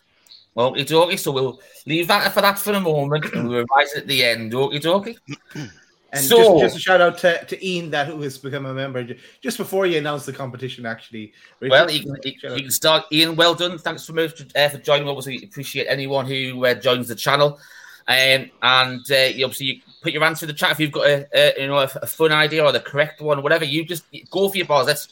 Okie 0.56 0.86
dokie. 0.86 1.18
So 1.18 1.32
we'll 1.32 1.60
leave 1.86 2.08
that 2.08 2.32
for 2.32 2.40
that 2.40 2.58
for 2.58 2.72
a 2.72 2.80
moment 2.80 3.32
and 3.32 3.48
we'll 3.48 3.58
revise 3.60 3.92
it 3.92 4.02
at 4.02 4.06
the 4.06 4.24
end. 4.24 4.52
Okie 4.52 4.80
dokie. 4.80 5.16
And 6.12 6.24
So- 6.24 6.58
just, 6.60 6.74
just 6.74 6.76
a 6.76 6.80
shout 6.80 7.00
out 7.00 7.18
to, 7.18 7.44
to 7.44 7.66
Ian 7.66 7.90
that 7.90 8.08
who 8.08 8.20
has 8.22 8.36
become 8.36 8.66
a 8.66 8.74
member 8.74 9.06
just 9.40 9.56
before 9.56 9.86
you 9.86 9.98
announced 9.98 10.26
the 10.26 10.32
competition. 10.32 10.84
Actually, 10.84 11.32
Richard, 11.60 11.70
Well, 11.70 11.90
you 11.90 12.00
can, 12.02 12.16
you, 12.24 12.32
shout 12.40 12.50
out. 12.50 12.56
you 12.56 12.62
can 12.64 12.72
start. 12.72 13.04
Ian, 13.12 13.36
well 13.36 13.54
done. 13.54 13.78
Thanks 13.78 14.04
for 14.04 14.18
uh, 14.18 14.28
for 14.68 14.78
joining. 14.78 15.06
Obviously, 15.08 15.44
appreciate 15.44 15.86
anyone 15.86 16.26
who 16.26 16.66
uh, 16.66 16.74
joins 16.74 17.06
the 17.06 17.14
channel. 17.14 17.60
Um, 18.08 18.50
and 18.60 19.00
uh, 19.08 19.14
you 19.14 19.44
obviously 19.44 19.66
you 19.66 19.80
put 20.02 20.12
your 20.12 20.24
answer 20.24 20.46
in 20.46 20.48
the 20.48 20.54
chat 20.54 20.72
if 20.72 20.80
you've 20.80 20.90
got 20.90 21.06
a, 21.06 21.28
a 21.32 21.62
you 21.62 21.68
know 21.68 21.78
a, 21.78 21.88
a 22.02 22.06
fun 22.08 22.32
idea 22.32 22.64
or 22.64 22.72
the 22.72 22.80
correct 22.80 23.20
one, 23.20 23.40
whatever. 23.40 23.64
You 23.64 23.84
just 23.84 24.04
go 24.30 24.48
for 24.48 24.56
your 24.56 24.66
balls. 24.66 24.88
Let's 24.88 25.06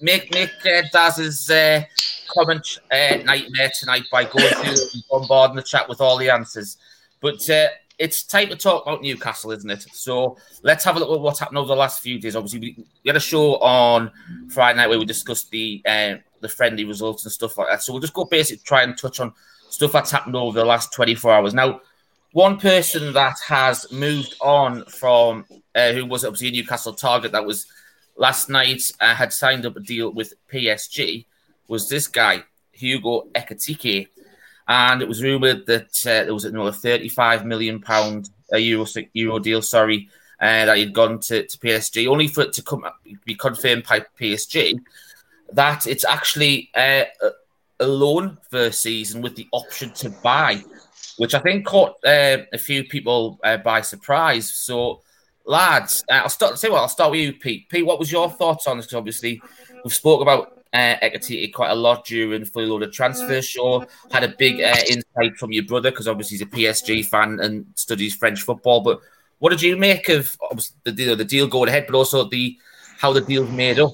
make 0.00 0.32
make 0.32 0.50
uh, 0.66 0.82
Daz's 0.92 1.50
uh, 1.50 1.82
comment 2.28 2.78
uh, 2.90 3.16
nightmare 3.24 3.70
tonight 3.78 4.04
by 4.10 4.24
going 4.24 4.54
through 4.54 4.86
and 4.94 5.04
bombarding 5.10 5.56
the 5.56 5.62
chat 5.62 5.88
with 5.88 6.00
all 6.00 6.16
the 6.16 6.30
answers. 6.30 6.76
But 7.20 7.48
uh, 7.50 7.68
it's 7.98 8.24
time 8.24 8.48
to 8.48 8.56
talk 8.56 8.84
about 8.84 9.02
Newcastle, 9.02 9.52
isn't 9.52 9.70
it? 9.70 9.82
So 9.92 10.36
let's 10.62 10.84
have 10.84 10.96
a 10.96 10.98
look 10.98 11.10
at 11.10 11.20
what's 11.20 11.38
happened 11.38 11.58
over 11.58 11.68
the 11.68 11.76
last 11.76 12.02
few 12.02 12.18
days. 12.18 12.34
Obviously, 12.34 12.60
we, 12.60 12.84
we 13.04 13.08
had 13.08 13.16
a 13.16 13.20
show 13.20 13.56
on 13.58 14.10
Friday 14.48 14.78
night 14.78 14.88
where 14.88 14.98
we 14.98 15.04
discussed 15.04 15.50
the 15.50 15.82
uh, 15.86 16.14
the 16.40 16.48
friendly 16.48 16.84
results 16.84 17.24
and 17.24 17.32
stuff 17.32 17.56
like 17.58 17.68
that. 17.68 17.82
So 17.82 17.92
we'll 17.92 18.00
just 18.00 18.14
go 18.14 18.24
basically 18.24 18.62
try 18.64 18.82
and 18.82 18.96
touch 18.96 19.20
on 19.20 19.32
stuff 19.70 19.92
that's 19.92 20.10
happened 20.10 20.36
over 20.36 20.58
the 20.58 20.64
last 20.64 20.92
24 20.92 21.32
hours. 21.32 21.54
Now, 21.54 21.80
one 22.32 22.58
person 22.58 23.12
that 23.12 23.36
has 23.46 23.90
moved 23.92 24.34
on 24.40 24.84
from 24.86 25.44
uh, 25.74 25.92
who 25.92 26.06
was 26.06 26.24
obviously 26.24 26.48
a 26.48 26.52
Newcastle 26.52 26.92
target 26.92 27.32
that 27.32 27.44
was 27.44 27.66
last 28.16 28.48
night 28.48 28.82
uh, 29.00 29.14
had 29.14 29.32
signed 29.32 29.66
up 29.66 29.76
a 29.76 29.80
deal 29.80 30.12
with 30.12 30.34
PSG 30.52 31.26
was 31.68 31.88
this 31.88 32.06
guy 32.06 32.44
Hugo 32.72 33.28
Ekitike, 33.34 34.08
and 34.68 35.02
it 35.02 35.08
was 35.08 35.22
rumored 35.22 35.66
that 35.66 36.06
uh, 36.06 36.24
there 36.24 36.34
was 36.34 36.44
another 36.44 36.72
35 36.72 37.44
million 37.44 37.80
pound 37.80 38.30
a 38.52 38.58
Euro 38.58 38.86
Euro 39.14 39.38
deal. 39.38 39.62
Sorry, 39.62 40.08
uh, 40.40 40.66
that 40.66 40.76
he'd 40.76 40.92
gone 40.92 41.20
to, 41.20 41.46
to 41.46 41.58
PSG, 41.58 42.08
only 42.08 42.28
for 42.28 42.42
it 42.42 42.52
to 42.54 42.62
come 42.62 42.84
be 43.24 43.34
confirmed 43.34 43.84
by 43.84 44.04
PSG 44.20 44.80
that 45.52 45.86
it's 45.86 46.04
actually 46.04 46.70
uh, 46.74 47.04
a, 47.80 47.86
loan 47.86 48.38
for 48.48 48.70
season 48.70 49.22
with 49.22 49.34
the 49.36 49.48
option 49.52 49.90
to 49.92 50.08
buy, 50.08 50.62
which 51.16 51.34
I 51.34 51.40
think 51.40 51.66
caught 51.66 51.96
uh, 52.04 52.38
a 52.52 52.58
few 52.58 52.84
people 52.84 53.38
uh, 53.44 53.56
by 53.58 53.80
surprise. 53.80 54.52
So, 54.52 55.01
lads, 55.44 56.04
uh, 56.10 56.14
I'll 56.14 56.28
start. 56.28 56.58
Say 56.58 56.68
what 56.68 56.80
I'll 56.80 56.88
start 56.88 57.10
with 57.10 57.20
you, 57.20 57.32
Pete. 57.32 57.68
Pete, 57.68 57.86
what 57.86 57.98
was 57.98 58.10
your 58.10 58.30
thoughts 58.30 58.66
on 58.66 58.76
this? 58.76 58.86
Because 58.86 58.96
obviously, 58.96 59.42
we've 59.84 59.92
spoke 59.92 60.20
about 60.22 60.62
uh, 60.72 60.96
Ekitike 61.02 61.52
quite 61.52 61.70
a 61.70 61.74
lot 61.74 62.04
during 62.04 62.44
fully 62.44 62.66
loaded 62.66 62.92
transfer 62.92 63.42
show. 63.42 63.84
Had 64.10 64.24
a 64.24 64.34
big 64.38 64.60
uh, 64.60 64.76
insight 64.88 65.36
from 65.38 65.52
your 65.52 65.64
brother 65.64 65.90
because 65.90 66.08
obviously 66.08 66.38
he's 66.38 66.46
a 66.46 66.46
PSG 66.46 67.06
fan 67.06 67.40
and 67.40 67.66
studies 67.74 68.14
French 68.14 68.42
football. 68.42 68.80
But 68.80 69.00
what 69.38 69.50
did 69.50 69.62
you 69.62 69.76
make 69.76 70.08
of 70.08 70.36
the 70.84 70.92
deal, 70.92 71.16
the 71.16 71.24
deal 71.24 71.46
going 71.46 71.68
ahead, 71.68 71.86
but 71.86 71.96
also 71.96 72.24
the 72.24 72.56
how 72.98 73.12
the 73.12 73.20
deal's 73.20 73.50
made 73.50 73.78
up? 73.80 73.92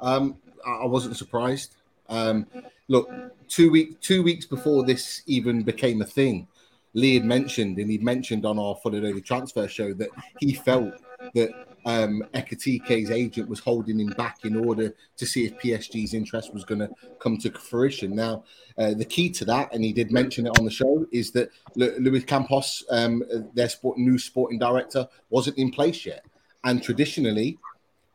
Um, 0.00 0.36
I 0.66 0.86
wasn't 0.86 1.16
surprised. 1.16 1.74
Um, 2.08 2.46
look, 2.88 3.10
two 3.48 3.70
week 3.70 4.00
two 4.00 4.22
weeks 4.22 4.46
before 4.46 4.84
this 4.84 5.22
even 5.26 5.62
became 5.62 6.00
a 6.00 6.06
thing, 6.06 6.46
Lee 6.94 7.14
had 7.14 7.24
mentioned, 7.24 7.78
and 7.78 7.90
he 7.90 7.98
mentioned 7.98 8.44
on 8.44 8.58
our 8.58 8.76
fully 8.82 9.00
loaded 9.00 9.24
transfer 9.24 9.68
show 9.68 9.92
that 9.94 10.10
he 10.40 10.54
felt 10.54 10.94
that 11.34 11.50
um, 11.86 12.22
Ekitike's 12.34 13.10
agent 13.10 13.48
was 13.48 13.60
holding 13.60 14.00
him 14.00 14.08
back 14.08 14.44
in 14.44 14.56
order 14.56 14.94
to 15.16 15.26
see 15.26 15.46
if 15.46 15.58
PSG's 15.58 16.14
interest 16.14 16.52
was 16.52 16.64
going 16.64 16.80
to 16.80 16.90
come 17.18 17.38
to 17.38 17.50
fruition. 17.52 18.14
Now, 18.14 18.44
uh, 18.76 18.94
the 18.94 19.04
key 19.04 19.30
to 19.30 19.44
that, 19.46 19.72
and 19.72 19.84
he 19.84 19.92
did 19.92 20.10
mention 20.10 20.46
it 20.46 20.58
on 20.58 20.64
the 20.64 20.70
show, 20.70 21.06
is 21.12 21.30
that 21.32 21.50
Luis 21.76 22.24
Campos, 22.24 22.84
um, 22.90 23.22
their 23.54 23.68
sport, 23.68 23.98
new 23.98 24.18
sporting 24.18 24.58
director, 24.58 25.08
wasn't 25.30 25.58
in 25.58 25.70
place 25.70 26.04
yet. 26.04 26.24
And 26.64 26.82
traditionally, 26.82 27.58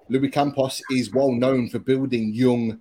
Luis 0.10 0.32
Campos 0.32 0.82
is 0.92 1.12
well 1.12 1.32
known 1.32 1.70
for 1.70 1.80
building 1.80 2.34
young, 2.34 2.80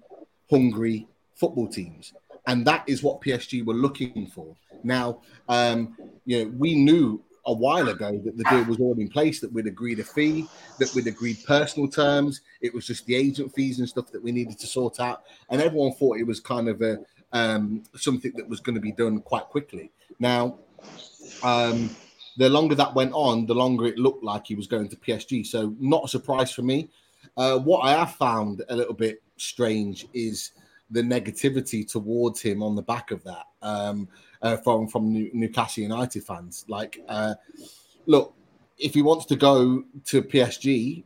hungry 0.50 1.06
football 1.34 1.68
teams. 1.68 2.12
And 2.46 2.66
that 2.66 2.84
is 2.86 3.02
what 3.02 3.20
PSG 3.20 3.64
were 3.64 3.74
looking 3.74 4.26
for. 4.26 4.54
Now, 4.82 5.20
um, 5.48 5.96
you 6.24 6.44
know, 6.44 6.52
we 6.58 6.74
knew 6.74 7.22
a 7.46 7.52
while 7.52 7.88
ago 7.88 8.20
that 8.24 8.36
the 8.36 8.44
deal 8.44 8.64
was 8.64 8.78
already 8.78 9.02
in 9.02 9.08
place, 9.08 9.40
that 9.40 9.52
we'd 9.52 9.66
agreed 9.66 10.00
a 10.00 10.04
fee, 10.04 10.46
that 10.78 10.94
we'd 10.94 11.06
agreed 11.06 11.38
personal 11.46 11.88
terms. 11.88 12.40
It 12.60 12.72
was 12.72 12.86
just 12.86 13.04
the 13.06 13.14
agent 13.14 13.54
fees 13.54 13.78
and 13.78 13.88
stuff 13.88 14.10
that 14.12 14.22
we 14.22 14.32
needed 14.32 14.58
to 14.58 14.66
sort 14.66 15.00
out. 15.00 15.24
And 15.50 15.60
everyone 15.60 15.92
thought 15.92 16.18
it 16.18 16.26
was 16.26 16.40
kind 16.40 16.68
of 16.68 16.80
a 16.82 16.98
um, 17.32 17.82
something 17.96 18.32
that 18.36 18.48
was 18.48 18.60
going 18.60 18.76
to 18.76 18.80
be 18.80 18.92
done 18.92 19.20
quite 19.20 19.44
quickly. 19.44 19.90
Now, 20.20 20.58
um, 21.42 21.94
the 22.36 22.48
longer 22.48 22.74
that 22.76 22.94
went 22.94 23.12
on, 23.12 23.46
the 23.46 23.54
longer 23.54 23.86
it 23.86 23.98
looked 23.98 24.24
like 24.24 24.46
he 24.46 24.54
was 24.54 24.66
going 24.66 24.88
to 24.88 24.96
PSG. 24.96 25.46
So, 25.46 25.74
not 25.78 26.04
a 26.04 26.08
surprise 26.08 26.52
for 26.52 26.62
me. 26.62 26.88
Uh, 27.36 27.58
what 27.58 27.80
I 27.80 27.92
have 27.92 28.14
found 28.14 28.62
a 28.68 28.76
little 28.76 28.94
bit 28.94 29.20
strange 29.36 30.06
is 30.14 30.52
the 30.94 31.02
negativity 31.02 31.86
towards 31.86 32.40
him 32.40 32.62
on 32.62 32.74
the 32.74 32.82
back 32.82 33.10
of 33.10 33.22
that. 33.24 33.46
Um, 33.60 34.08
uh, 34.42 34.58
from 34.58 34.86
from 34.86 35.12
Newcastle 35.32 35.82
United 35.82 36.22
fans. 36.22 36.64
Like, 36.68 37.02
uh, 37.08 37.34
look, 38.06 38.34
if 38.78 38.94
he 38.94 39.02
wants 39.02 39.24
to 39.26 39.36
go 39.36 39.84
to 40.04 40.22
PSG, 40.22 41.04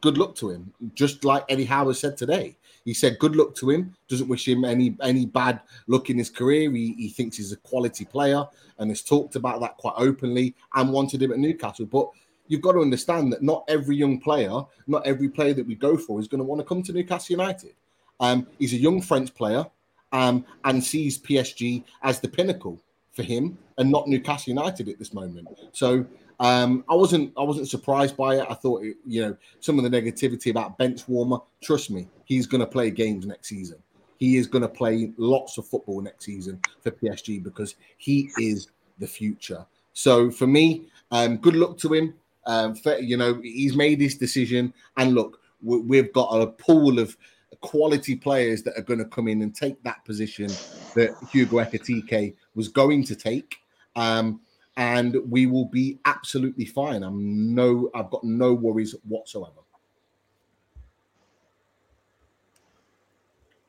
good 0.00 0.16
luck 0.16 0.34
to 0.36 0.50
him. 0.50 0.72
Just 0.94 1.24
like 1.24 1.44
Eddie 1.48 1.64
Howe 1.64 1.90
said 1.92 2.16
today, 2.16 2.56
he 2.84 2.94
said 2.94 3.18
good 3.18 3.34
luck 3.34 3.54
to 3.56 3.70
him. 3.70 3.94
Doesn't 4.08 4.28
wish 4.28 4.46
him 4.46 4.64
any 4.64 4.96
any 5.02 5.26
bad 5.26 5.60
luck 5.88 6.08
in 6.08 6.18
his 6.18 6.30
career. 6.30 6.70
He, 6.70 6.94
he 6.94 7.08
thinks 7.08 7.36
he's 7.36 7.52
a 7.52 7.56
quality 7.56 8.04
player 8.04 8.46
and 8.78 8.90
has 8.90 9.02
talked 9.02 9.34
about 9.34 9.60
that 9.60 9.76
quite 9.76 9.94
openly 9.96 10.54
and 10.74 10.92
wanted 10.92 11.22
him 11.22 11.32
at 11.32 11.38
Newcastle. 11.38 11.86
But 11.86 12.10
you've 12.46 12.60
got 12.60 12.72
to 12.72 12.80
understand 12.80 13.32
that 13.32 13.42
not 13.42 13.64
every 13.66 13.96
young 13.96 14.20
player, 14.20 14.62
not 14.86 15.06
every 15.06 15.28
player 15.28 15.54
that 15.54 15.66
we 15.66 15.74
go 15.74 15.96
for 15.96 16.20
is 16.20 16.28
going 16.28 16.38
to 16.38 16.44
want 16.44 16.60
to 16.60 16.66
come 16.66 16.82
to 16.84 16.92
Newcastle 16.92 17.34
United. 17.34 17.74
Um, 18.20 18.46
he's 18.58 18.72
a 18.72 18.76
young 18.76 19.00
French 19.00 19.34
player 19.34 19.64
um, 20.12 20.44
and 20.64 20.82
sees 20.82 21.18
PSG 21.18 21.84
as 22.02 22.20
the 22.20 22.28
pinnacle 22.28 22.80
for 23.12 23.22
him 23.22 23.58
and 23.78 23.90
not 23.90 24.08
Newcastle 24.08 24.50
United 24.52 24.88
at 24.88 24.98
this 24.98 25.12
moment. 25.12 25.48
So 25.72 26.06
um, 26.40 26.84
I 26.88 26.94
wasn't 26.94 27.32
I 27.36 27.42
wasn't 27.42 27.68
surprised 27.68 28.16
by 28.16 28.36
it. 28.36 28.46
I 28.48 28.54
thought 28.54 28.82
it, 28.82 28.96
you 29.06 29.22
know 29.22 29.36
some 29.60 29.78
of 29.78 29.88
the 29.88 29.90
negativity 29.90 30.50
about 30.50 30.78
bench 30.78 31.06
warmer. 31.08 31.38
Trust 31.62 31.90
me, 31.90 32.08
he's 32.24 32.46
going 32.46 32.60
to 32.60 32.66
play 32.66 32.90
games 32.90 33.26
next 33.26 33.48
season. 33.48 33.78
He 34.18 34.36
is 34.36 34.46
going 34.46 34.62
to 34.62 34.68
play 34.68 35.12
lots 35.16 35.58
of 35.58 35.66
football 35.66 36.00
next 36.00 36.24
season 36.24 36.60
for 36.80 36.90
PSG 36.90 37.42
because 37.42 37.74
he 37.98 38.30
is 38.38 38.68
the 38.98 39.06
future. 39.06 39.66
So 39.94 40.30
for 40.30 40.46
me, 40.46 40.86
um, 41.10 41.36
good 41.36 41.56
luck 41.56 41.76
to 41.78 41.92
him. 41.92 42.14
Um, 42.46 42.74
for, 42.74 42.98
you 42.98 43.16
know 43.16 43.40
he's 43.42 43.76
made 43.76 44.00
his 44.00 44.16
decision, 44.16 44.74
and 44.96 45.14
look, 45.14 45.40
we've 45.62 46.12
got 46.12 46.30
a 46.30 46.46
pool 46.46 46.98
of 46.98 47.16
quality 47.60 48.16
players 48.16 48.62
that 48.62 48.76
are 48.78 48.82
going 48.82 48.98
to 48.98 49.04
come 49.04 49.28
in 49.28 49.42
and 49.42 49.54
take 49.54 49.82
that 49.84 50.04
position 50.04 50.48
that 50.94 51.14
Hugo 51.30 51.58
Ekitike 51.58 52.34
was 52.54 52.68
going 52.68 53.04
to 53.04 53.14
take. 53.14 53.56
Um, 53.96 54.40
and 54.76 55.16
we 55.28 55.46
will 55.46 55.66
be 55.66 55.98
absolutely 56.06 56.64
fine. 56.64 57.02
I'm 57.02 57.54
no, 57.54 57.90
I've 57.94 58.10
got 58.10 58.24
no 58.24 58.54
worries 58.54 58.94
whatsoever. 59.06 59.60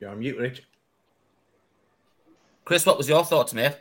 You're 0.00 0.10
on 0.10 0.18
mute, 0.18 0.38
Rich. 0.38 0.62
Chris, 2.64 2.86
what 2.86 2.96
was 2.96 3.08
your 3.08 3.24
thoughts, 3.24 3.52
mate? 3.52 3.76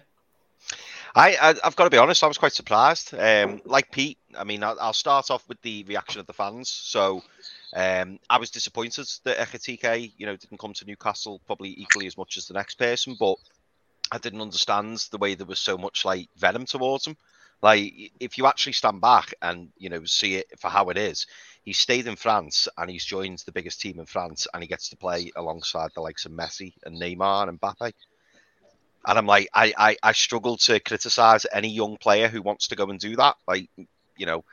I, 1.16 1.38
I 1.42 1.56
have 1.64 1.76
got 1.76 1.84
to 1.86 1.90
be 1.90 1.98
honest, 1.98 2.24
I 2.24 2.28
was 2.28 2.38
quite 2.38 2.54
surprised. 2.54 3.14
Um, 3.14 3.62
like 3.66 3.92
Pete, 3.92 4.18
I 4.38 4.44
mean, 4.44 4.64
I'll, 4.64 4.78
I'll 4.80 4.94
start 4.94 5.30
off 5.32 5.48
with 5.48 5.62
the 5.62 5.84
reaction 5.84 6.20
of 6.20 6.26
the 6.26 6.34
fans. 6.34 6.70
So 6.70 7.22
um, 7.76 8.20
I 8.30 8.38
was 8.38 8.52
disappointed 8.52 9.08
that 9.24 9.38
Ekitike, 9.38 10.14
you 10.18 10.26
know, 10.26 10.36
didn't 10.36 10.60
come 10.60 10.74
to 10.74 10.86
Newcastle 10.86 11.42
probably 11.46 11.74
equally 11.78 12.08
as 12.08 12.18
much 12.18 12.38
as 12.38 12.48
the 12.48 12.54
next 12.54 12.76
person, 12.76 13.16
but 13.20 13.36
I 14.12 14.20
didn't 14.20 14.42
understand 14.42 15.06
the 15.12 15.18
way 15.18 15.34
there 15.34 15.48
was 15.48 15.60
so 15.60 15.78
much 15.78 16.06
like 16.06 16.30
venom 16.38 16.66
towards 16.66 17.08
him. 17.08 17.18
Like, 17.64 17.94
if 18.20 18.38
you 18.38 18.46
actually 18.46 18.74
stand 18.74 19.00
back 19.02 19.34
and 19.42 19.70
you 19.78 19.90
know 19.90 20.04
see 20.04 20.36
it 20.36 20.48
for 20.60 20.68
how 20.68 20.90
it 20.90 20.98
is, 20.98 21.26
he 21.64 21.74
stayed 21.74 22.08
in 22.08 22.18
France 22.18 22.68
and 22.78 22.90
he's 22.90 23.06
joined 23.06 23.40
the 23.46 23.54
biggest 23.54 23.82
team 23.82 24.00
in 24.00 24.06
France, 24.06 24.48
and 24.54 24.62
he 24.62 24.68
gets 24.68 24.90
to 24.90 24.98
play 24.98 25.32
alongside 25.36 25.92
the 25.96 26.02
likes 26.02 26.26
of 26.26 26.32
Messi 26.34 26.74
and 26.86 27.02
Neymar 27.02 27.48
and 27.48 27.60
Mbappe. 27.60 27.94
And 29.06 29.18
I'm 29.18 29.26
like, 29.26 29.50
I, 29.54 29.74
I, 29.78 29.98
I 30.04 30.12
struggle 30.14 30.58
to 30.58 30.80
criticize 30.80 31.46
any 31.52 31.70
young 31.70 31.98
player 31.98 32.28
who 32.28 32.42
wants 32.42 32.68
to 32.68 32.76
go 32.76 32.86
and 32.86 33.00
do 33.00 33.16
that. 33.18 33.36
Like, 33.48 33.70
you 34.18 34.26
know, 34.26 34.44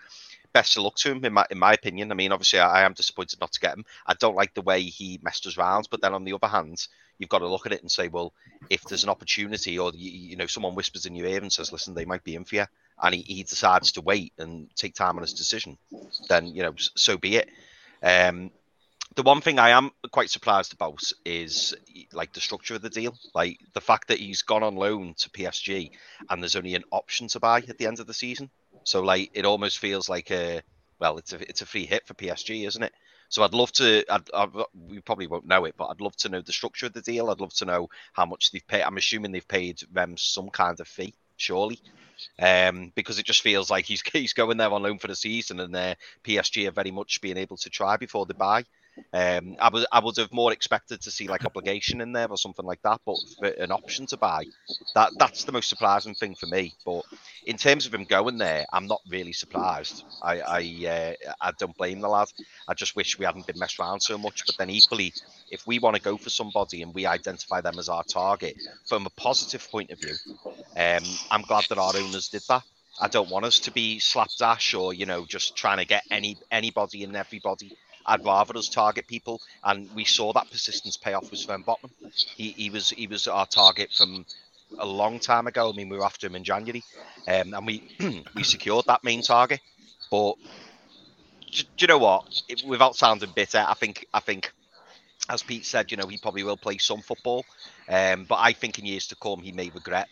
best 0.53 0.77
of 0.77 0.83
luck 0.83 0.97
to 0.97 1.13
him 1.13 1.25
in 1.25 1.33
my 1.33 1.47
in 1.51 1.59
my 1.59 1.73
opinion. 1.73 2.11
I 2.11 2.15
mean, 2.15 2.33
obviously, 2.33 2.59
I, 2.59 2.83
I, 2.83 2.85
am 2.85 2.93
disappointed 2.93 3.41
not 3.41 3.53
to 3.53 3.61
get 3.61 3.75
him. 3.77 3.85
I 4.07 4.15
don't 4.15 4.37
like 4.37 4.55
the 4.55 4.63
way 4.63 4.83
he 4.83 5.21
messed 5.23 5.47
us 5.47 5.57
around, 5.57 5.89
but 5.91 6.01
then 6.01 6.15
on 6.15 6.25
the 6.25 6.33
other 6.33 6.49
hand, 6.49 6.87
you've 7.19 7.31
got 7.31 7.39
to 7.39 7.49
look 7.49 7.67
at 7.67 7.73
it 7.73 7.83
and 7.83 7.91
say, 7.91 8.09
well, 8.09 8.33
if 8.69 8.83
there's 8.83 9.05
an 9.05 9.11
opportunity, 9.11 9.79
or 9.79 9.93
you, 9.95 10.11
you 10.11 10.37
know, 10.37 10.47
someone 10.47 10.75
whispers 10.75 11.07
in 11.07 11.15
your 11.15 11.27
ear 11.27 11.41
and 11.41 11.53
says, 11.53 11.73
listen, 11.73 11.95
they 11.95 12.05
might 12.05 12.25
be 12.25 12.35
in 12.35 12.45
for 12.45 12.57
you, 12.57 12.67
and 13.03 13.15
he, 13.15 13.23
he 13.23 13.43
decides 13.43 13.93
to 13.93 14.01
wait 14.01 14.33
and 14.39 14.69
take 14.77 14.95
time 14.95 15.17
on 15.17 15.23
his 15.23 15.35
decision, 15.35 15.79
then 16.29 16.47
you 16.47 16.63
know, 16.63 16.75
so 16.77 17.17
be 17.17 17.37
it. 17.37 17.49
Um, 18.03 18.51
the 19.17 19.23
one 19.23 19.41
thing 19.41 19.59
I 19.59 19.71
am 19.71 19.91
quite 20.13 20.31
surprised 20.31 20.73
about 20.73 21.03
is 21.25 21.75
like 22.13 22.33
the 22.33 22.41
structure 22.41 22.77
of 22.77 22.83
the 22.83 22.91
deal, 22.91 23.17
like 23.35 23.59
the 23.75 23.81
fact 23.81 24.09
that 24.09 24.19
he's 24.19 24.43
gone 24.43 24.63
on 24.63 24.77
loan 24.77 25.15
to 25.19 25.31
PSG 25.31 25.91
and 26.29 26.43
there's 26.43 26.57
only 26.57 26.77
an 26.77 26.85
option 26.93 27.27
to 27.29 27.41
buy 27.41 27.59
at 27.59 27.77
the 27.79 27.87
end 27.87 27.99
of 27.99 28.07
the 28.07 28.15
season. 28.15 28.51
So 28.85 29.03
like 29.03 29.31
it 29.35 29.45
almost 29.45 29.79
feels 29.79 30.09
like 30.09 30.31
a 30.31 30.63
well, 31.01 31.19
it's 31.19 31.33
a 31.33 31.49
it's 31.49 31.63
a 31.63 31.67
free 31.67 31.87
hit 31.87 32.07
for 32.07 32.15
PSG, 32.15 32.67
isn't 32.67 32.83
it? 32.83 32.93
So 33.29 33.43
I'd 33.43 33.55
love 33.55 33.73
to. 33.73 34.05
I'd, 34.13 34.29
I'd, 34.35 34.51
we 34.75 35.01
probably 35.01 35.27
won't 35.29 35.47
know 35.47 35.65
it, 35.65 35.75
but 35.79 35.87
I'd 35.87 36.01
love 36.01 36.17
to 36.17 36.29
know 36.29 36.43
the 36.43 36.53
structure 36.53 36.87
of 36.87 36.93
the 36.93 37.01
deal. 37.01 37.31
I'd 37.31 37.41
love 37.41 37.55
to 37.55 37.65
know 37.65 37.89
how 38.13 38.27
much 38.27 38.51
they've 38.51 38.67
paid. 38.67 38.83
I'm 38.83 38.97
assuming 38.97 39.33
they've 39.33 39.47
paid 39.49 39.81
them 39.93 40.17
some 40.17 40.51
kind 40.51 40.79
of 40.81 40.89
fee, 40.89 41.15
surely, 41.37 41.81
um, 42.39 42.93
because 42.95 43.19
it 43.19 43.27
just 43.27 43.43
feels 43.43 43.71
like 43.71 43.85
he's 43.87 44.03
he's 44.13 44.33
going 44.33 44.59
there 44.59 44.73
on 44.73 44.83
loan 44.83 44.99
for 44.99 45.09
the 45.09 45.17
season, 45.17 45.61
and 45.61 45.75
uh, 45.75 45.95
PSG 46.25 46.67
are 46.67 46.73
very 46.73 46.91
much 46.91 47.21
being 47.21 47.37
able 47.39 47.57
to 47.59 47.71
try 47.71 47.97
before 47.97 48.27
they 48.27 48.35
buy. 48.35 48.65
Um, 49.13 49.57
I 49.61 49.71
would 49.71 49.87
I 49.91 50.01
would 50.01 50.17
have 50.19 50.33
more 50.33 50.53
expected 50.53 51.01
to 51.03 51.11
see 51.11 51.27
like 51.29 51.45
obligation 51.45 52.01
in 52.01 52.13
there 52.13 52.29
or 52.29 52.37
something 52.37 52.65
like 52.65 52.81
that, 52.83 53.01
but 53.05 53.19
an 53.59 53.73
option 53.73 54.07
to 54.07 54.17
buy, 54.17 54.45
that 54.95 55.13
that's 55.19 55.45
the 55.45 55.53
most 55.53 55.69
surprising 55.69 56.15
thing 56.15 56.37
for 56.37 56.47
me. 56.47 56.75
But 56.85 57.03
in 57.45 57.57
terms 57.57 57.87
of 57.87 57.95
him 57.95 58.05
going 58.05 58.39
there, 58.39 58.67
I'm 58.73 58.87
not 58.87 59.01
really 59.09 59.33
surprised. 59.33 60.05
I 60.23 60.41
I, 60.41 60.87
uh, 60.89 61.33
I 61.41 61.53
don't 61.59 61.77
blame 61.77 62.01
the 62.01 62.09
lad. 62.09 62.29
I 62.69 62.75
just 62.75 62.95
wish 62.97 63.19
we 63.19 63.25
hadn't 63.25 63.47
been 63.47 63.59
messed 63.59 63.81
around 63.81 64.01
so 64.01 64.17
much. 64.17 64.47
But 64.47 64.57
then 64.59 64.71
equally, 64.71 65.13
if 65.51 65.67
we 65.67 65.79
want 65.81 65.97
to 65.97 66.03
go 66.03 66.17
for 66.17 66.31
somebody 66.31 66.83
and 66.83 66.95
we 66.95 67.07
identify 67.07 67.61
them 67.61 67.79
as 67.79 67.89
our 67.89 68.05
target 68.05 68.57
from 68.87 69.07
a 69.07 69.11
positive 69.11 69.69
point 69.71 69.91
of 69.91 70.01
view, 70.01 70.15
um, 70.77 71.03
I'm 71.31 71.43
glad 71.43 71.65
that 71.69 71.79
our 71.79 71.97
owners 71.97 72.29
did 72.29 72.43
that. 72.49 72.63
I 73.01 73.09
don't 73.09 73.31
want 73.31 73.47
us 73.47 73.61
to 73.61 73.73
be 73.73 73.99
slapdash 73.99 74.75
or 74.75 74.95
you 74.95 75.07
know 75.07 75.25
just 75.27 75.57
trying 75.57 75.79
to 75.79 75.87
get 75.87 76.05
any 76.11 76.39
anybody 76.51 77.05
and 77.05 77.17
everybody. 77.17 77.73
I'd 78.07 78.25
rather 78.25 78.57
us 78.57 78.69
target 78.69 79.07
people, 79.07 79.41
and 79.65 79.91
we 79.95 80.05
saw 80.05 80.33
that 80.33 80.51
persistence 80.51 80.97
pay 80.97 81.15
off 81.15 81.31
with 81.31 81.41
Sven 81.41 81.63
Botman. 81.65 81.91
He, 82.37 82.51
he 82.53 82.71
was 82.71 82.91
he 82.91 83.07
was 83.07 83.27
our 83.29 83.47
target 83.47 83.93
from 83.93 84.27
a 84.79 84.87
long 84.87 85.19
time 85.21 85.47
ago. 85.47 85.71
I 85.71 85.77
mean, 85.77 85.89
we 85.89 85.97
were 85.99 86.05
after 86.05 86.27
him 86.27 86.37
in 86.37 86.45
January, 86.45 86.83
um, 87.29 87.55
and 87.55 87.67
we 87.67 87.83
we 88.35 88.43
secured 88.43 88.87
that 88.87 89.05
main 89.05 89.23
target. 89.23 89.61
But 90.11 90.35
do, 91.53 91.63
do 91.63 91.69
you 91.81 91.87
know 91.89 91.99
what? 91.99 92.43
It, 92.49 92.63
without 92.67 92.97
sounding 92.97 93.33
bitter, 93.35 93.65
I 93.67 93.75
think 93.75 94.07
I 94.13 94.21
think, 94.21 94.53
as 95.29 95.43
Pete 95.43 95.65
said, 95.67 95.91
you 95.91 95.97
know, 95.97 96.07
he 96.07 96.19
probably 96.19 96.45
will 96.45 96.57
play 96.57 96.79
some 96.79 97.01
football, 97.03 97.45
um, 97.89 98.25
but 98.29 98.37
I 98.37 98.53
think 98.53 98.79
in 98.79 98.87
years 98.87 99.07
to 99.09 99.17
come 99.17 99.41
he 99.41 99.53
may 99.53 99.71
regret 99.71 100.09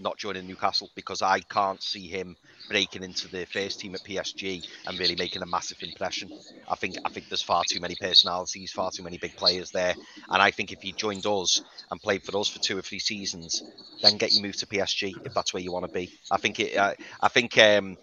not 0.00 0.18
joining 0.18 0.46
Newcastle 0.46 0.90
because 0.94 1.22
I 1.22 1.40
can't 1.40 1.82
see 1.82 2.08
him 2.08 2.36
breaking 2.68 3.02
into 3.02 3.28
the 3.28 3.46
first 3.46 3.80
team 3.80 3.94
at 3.94 4.04
PSG 4.04 4.64
and 4.86 4.98
really 4.98 5.16
making 5.16 5.42
a 5.42 5.46
massive 5.46 5.78
impression. 5.82 6.30
I 6.68 6.76
think 6.76 6.96
I 7.04 7.08
think 7.10 7.28
there's 7.28 7.42
far 7.42 7.64
too 7.68 7.80
many 7.80 7.96
personalities, 7.96 8.72
far 8.72 8.90
too 8.90 9.02
many 9.02 9.18
big 9.18 9.36
players 9.36 9.70
there, 9.72 9.96
and 10.30 10.42
I 10.42 10.50
think 10.50 10.72
if 10.72 10.82
he 10.82 10.92
joined 10.92 11.26
us 11.26 11.62
and 11.90 12.02
played 12.02 12.24
for 12.24 12.38
us 12.38 12.48
for 12.48 12.58
two 12.60 12.78
or 12.78 12.82
three 12.82 12.98
seasons, 13.00 13.62
then 14.02 14.16
get 14.18 14.32
you 14.32 14.40
moved 14.40 14.60
to 14.60 14.66
PSG 14.66 15.20
if 15.24 15.32
that's 15.34 15.52
where 15.52 15.62
you 15.62 15.72
want 15.72 15.84
to 15.84 15.90
be. 15.90 16.12
I 16.30 16.38
think 16.38 16.60
it. 16.60 16.76
Uh, 16.76 16.94
I 17.20 17.28
think. 17.28 17.56
Um, 17.58 17.96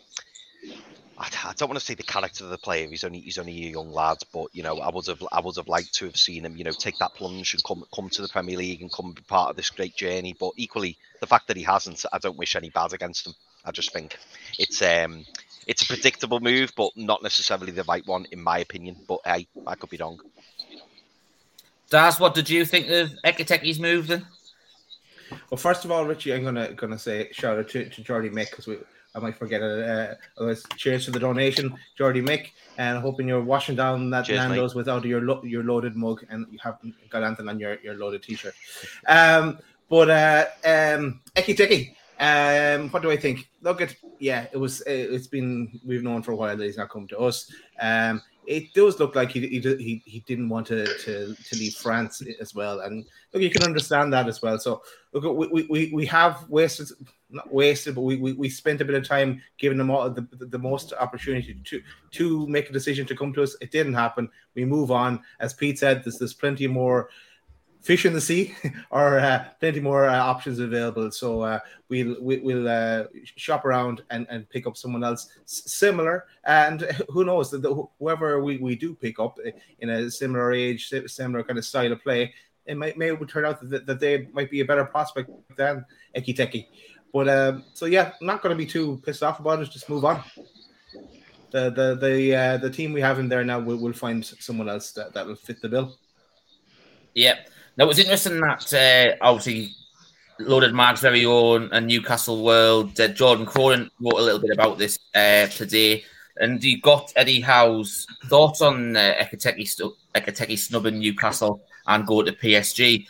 I, 1.18 1.30
I 1.46 1.54
don't 1.54 1.70
want 1.70 1.80
to 1.80 1.86
say 1.86 1.96
the 1.96 2.04
character 2.04 2.44
of 2.44 2.52
the 2.52 2.58
player. 2.58 2.88
He's 2.88 3.04
only 3.04 3.20
he's 3.20 3.38
only 3.38 3.68
a 3.68 3.72
young 3.72 3.92
lad, 3.92 4.18
but 4.32 4.48
you 4.54 4.64
know 4.64 4.78
I 4.80 4.90
would 4.90 5.08
have 5.08 5.24
I 5.32 5.42
would 5.42 5.56
have 5.56 5.68
liked 5.68 5.94
to 5.96 6.06
have 6.06 6.18
seen 6.18 6.46
him. 6.46 6.56
You 6.56 6.64
know 6.64 6.72
take 6.72 6.98
that 7.00 7.16
plunge 7.16 7.54
and 7.54 7.64
come 7.64 7.84
come 7.94 8.10
to 8.10 8.22
the 8.22 8.28
Premier 8.28 8.58
League 8.58 8.82
and 8.82 8.92
come 8.92 9.14
be 9.14 9.22
part 9.24 9.50
of 9.50 9.56
this 9.56 9.70
great 9.70 9.96
journey. 9.96 10.36
But 10.40 10.52
equally, 10.58 10.98
the 11.20 11.28
fact 11.28 11.48
that 11.48 11.58
he 11.58 11.64
hasn't, 11.64 12.06
I 12.14 12.20
don't 12.20 12.38
wish 12.38 12.56
any 12.56 12.70
bad 12.70 12.94
against 12.94 13.26
him. 13.26 13.34
I 13.66 13.72
just 13.72 13.92
think 13.92 14.18
it's 14.60 14.82
um 14.82 15.26
it's 15.66 15.82
a 15.82 15.88
predictable 15.88 16.40
move, 16.40 16.72
but 16.78 16.92
not 16.96 17.24
necessarily 17.24 17.72
the 17.72 17.84
right 17.84 18.06
one 18.06 18.26
in 18.32 18.42
my 18.42 18.60
opinion. 18.60 18.98
But 19.08 19.20
hey, 19.26 19.48
I 19.66 19.76
could 19.76 19.90
be 19.90 19.98
wrong. 19.98 20.20
Daz, 21.90 22.20
what 22.20 22.36
did 22.36 22.50
you 22.50 22.66
think 22.66 22.90
of 22.90 23.12
Ekitike's 23.26 23.80
move 23.80 24.08
then? 24.08 24.28
Well, 25.50 25.58
first 25.58 25.84
of 25.84 25.92
all, 25.92 26.06
Richie, 26.06 26.34
I'm 26.34 26.44
gonna 26.44 26.74
gonna 26.74 27.00
say 27.00 27.30
shout 27.32 27.58
out 27.58 27.70
to, 27.70 27.90
to 27.90 28.02
Jordy 28.04 28.30
Mick 28.30 28.52
because 28.52 28.68
we 28.68 28.78
I 29.18 29.20
might 29.20 29.36
forget 29.36 29.62
it. 29.64 30.18
Uh, 30.38 30.56
cheers 30.76 31.06
to 31.06 31.12
the 31.12 31.20
donation, 31.20 31.76
Jordy 31.98 32.22
Mick, 32.22 32.52
and 32.78 33.00
hoping 33.00 33.28
you're 33.28 33.42
washing 33.42 33.76
down 33.76 34.12
that 34.12 34.26
Cheers, 34.26 34.40
Nando's 34.40 34.76
without 34.76 35.04
your 35.06 35.22
lo- 35.22 35.42
your 35.44 35.64
loaded 35.64 35.96
mug 35.96 36.24
and 36.30 36.46
you 36.52 36.60
haven't 36.64 36.94
got 37.10 37.24
anything 37.24 37.50
on 37.50 37.60
your, 37.60 37.80
your 37.82 37.96
loaded 37.96 38.22
t-shirt. 38.22 38.54
Um, 39.08 39.58
but 39.90 40.10
uh, 40.10 40.46
um, 40.64 41.22
Ekitike, 41.36 41.96
um, 42.20 42.90
what 42.90 43.02
do 43.02 43.12
I 43.12 43.18
think? 43.18 43.50
Look 43.62 43.82
at 43.82 43.96
yeah, 44.20 44.48
it 44.52 44.58
was 44.58 44.82
it, 44.82 45.14
it's 45.14 45.28
been 45.28 45.80
we've 45.86 46.04
known 46.04 46.24
for 46.24 46.32
a 46.32 46.36
while 46.36 46.56
that 46.56 46.64
he's 46.64 46.78
not 46.78 46.90
come 46.90 47.08
to 47.10 47.20
us. 47.20 47.52
Um, 47.80 48.22
it 48.48 48.74
does 48.74 49.00
look 49.00 49.16
like 49.16 49.32
he 49.32 49.42
he 49.42 49.60
he, 49.60 50.02
he 50.06 50.24
didn't 50.26 50.50
want 50.50 50.68
to, 50.68 50.86
to 50.86 51.36
to 51.36 51.56
leave 51.58 51.74
France 51.74 52.24
as 52.40 52.56
well, 52.56 52.80
and 52.80 53.06
look, 53.34 53.44
you 53.44 53.50
can 53.50 53.64
understand 53.64 54.14
that 54.14 54.28
as 54.28 54.42
well. 54.42 54.58
So 54.58 54.82
look, 55.14 55.52
we 55.52 55.68
we, 55.70 55.92
we 55.94 56.06
have 56.06 56.48
wasted 56.50 56.88
not 57.30 57.54
wasted, 57.54 57.96
but 57.96 58.02
we, 58.02 58.16
we, 58.16 58.34
we 58.34 58.48
spent 58.48 58.80
a 58.80 58.86
bit 58.86 58.96
of 58.96 59.06
time 59.06 59.42
giving 59.58 59.78
them 59.78 59.92
all 59.92 60.10
the, 60.10 60.22
the, 60.32 60.46
the 60.46 60.60
most 60.60 60.94
opportunity 60.94 61.60
to 61.66 61.82
to 62.12 62.48
make 62.48 62.70
a 62.70 62.74
decision 62.74 63.06
to 63.06 63.16
come 63.16 63.34
to 63.34 63.44
us. 63.44 63.56
It 63.60 63.72
didn't 63.72 63.96
happen. 63.96 64.30
We 64.56 64.66
move 64.66 64.92
on. 64.92 65.22
As 65.40 65.54
Pete 65.54 65.78
said, 65.78 66.04
there's 66.04 66.18
there's 66.18 66.34
plenty 66.34 66.68
more 66.68 67.10
fish 67.82 68.06
in 68.06 68.14
the 68.14 68.22
sea 68.22 68.54
or 68.92 69.20
uh, 69.20 69.46
plenty 69.60 69.80
more 69.80 70.06
uh, 70.06 70.18
options 70.18 70.60
available. 70.60 71.12
So 71.12 71.42
uh, 71.42 71.60
we'll 71.90 72.16
we, 72.22 72.40
will 72.40 72.68
uh, 72.68 73.06
shop 73.24 73.66
around 73.66 74.04
and, 74.10 74.28
and 74.30 74.50
pick 74.50 74.68
up 74.68 74.78
someone 74.78 75.04
else 75.04 75.30
similar. 75.46 76.26
And 76.46 76.82
who 77.10 77.24
knows 77.24 77.52
that 77.52 77.88
whoever 78.00 78.44
we, 78.44 78.58
we 78.58 78.76
do 78.76 78.94
pick 78.94 79.20
up 79.20 79.40
in 79.80 79.90
a 79.90 80.12
similar 80.12 80.54
age, 80.54 80.94
similar 81.08 81.44
kind 81.44 81.58
of 81.58 81.66
style 81.66 81.92
of 81.92 82.04
play, 82.04 82.34
it 82.66 82.76
might 82.76 82.98
may 82.98 83.16
turn 83.16 83.46
out 83.46 83.68
that, 83.70 83.86
that 83.86 84.00
they 84.00 84.28
might 84.34 84.52
be 84.52 84.60
a 84.60 84.66
better 84.66 84.86
prospect 84.86 85.30
than 85.56 85.86
Ekitike. 86.16 86.68
But 87.14 87.30
um, 87.30 87.64
so 87.74 87.86
yeah, 87.86 88.12
I'm 88.20 88.28
not 88.28 88.42
going 88.42 88.56
to 88.56 88.58
be 88.58 88.70
too 88.70 89.02
pissed 89.06 89.24
off 89.24 89.40
about 89.40 89.62
it. 89.62 89.72
Just 89.72 89.90
move 89.90 90.04
on. 90.04 90.22
The 91.52 91.70
the 91.70 91.96
the 91.96 92.36
uh, 92.36 92.58
the 92.58 92.70
team 92.70 92.92
we 92.92 93.00
have 93.00 93.20
in 93.20 93.30
there 93.30 93.46
now 93.46 93.60
will 93.60 93.78
will 93.78 93.94
find 93.94 94.26
someone 94.26 94.68
else 94.68 94.92
that, 94.92 95.14
that 95.14 95.26
will 95.26 95.36
fit 95.36 95.62
the 95.62 95.70
bill. 95.70 95.96
Yeah. 97.14 97.40
Now 97.78 97.84
it 97.84 97.88
was 97.90 98.00
interesting 98.00 98.42
that 98.42 98.74
uh, 98.74 99.24
obviously 99.24 99.76
loaded 100.40 100.74
Mag's 100.74 101.02
very 101.02 101.26
own 101.26 101.70
and 101.72 101.86
Newcastle 101.86 102.44
World. 102.44 103.00
Uh, 103.00 103.08
Jordan 103.10 103.46
Cronin 103.46 103.92
wrote 104.00 104.20
a 104.20 104.24
little 104.24 104.40
bit 104.40 104.50
about 104.50 104.80
this 104.80 104.98
uh, 105.14 105.46
today, 105.46 106.04
and 106.38 106.62
he 106.62 106.78
got 106.78 107.14
Eddie 107.16 107.40
Howe's 107.40 108.08
thoughts 108.26 108.62
on 108.64 108.98
uh, 108.98 109.14
Ekitike, 109.20 109.68
stu- 109.68 109.96
snubbing 110.58 110.98
Newcastle 110.98 111.62
and 111.86 112.08
going 112.08 112.26
to 112.26 112.34
PSG. 112.34 113.06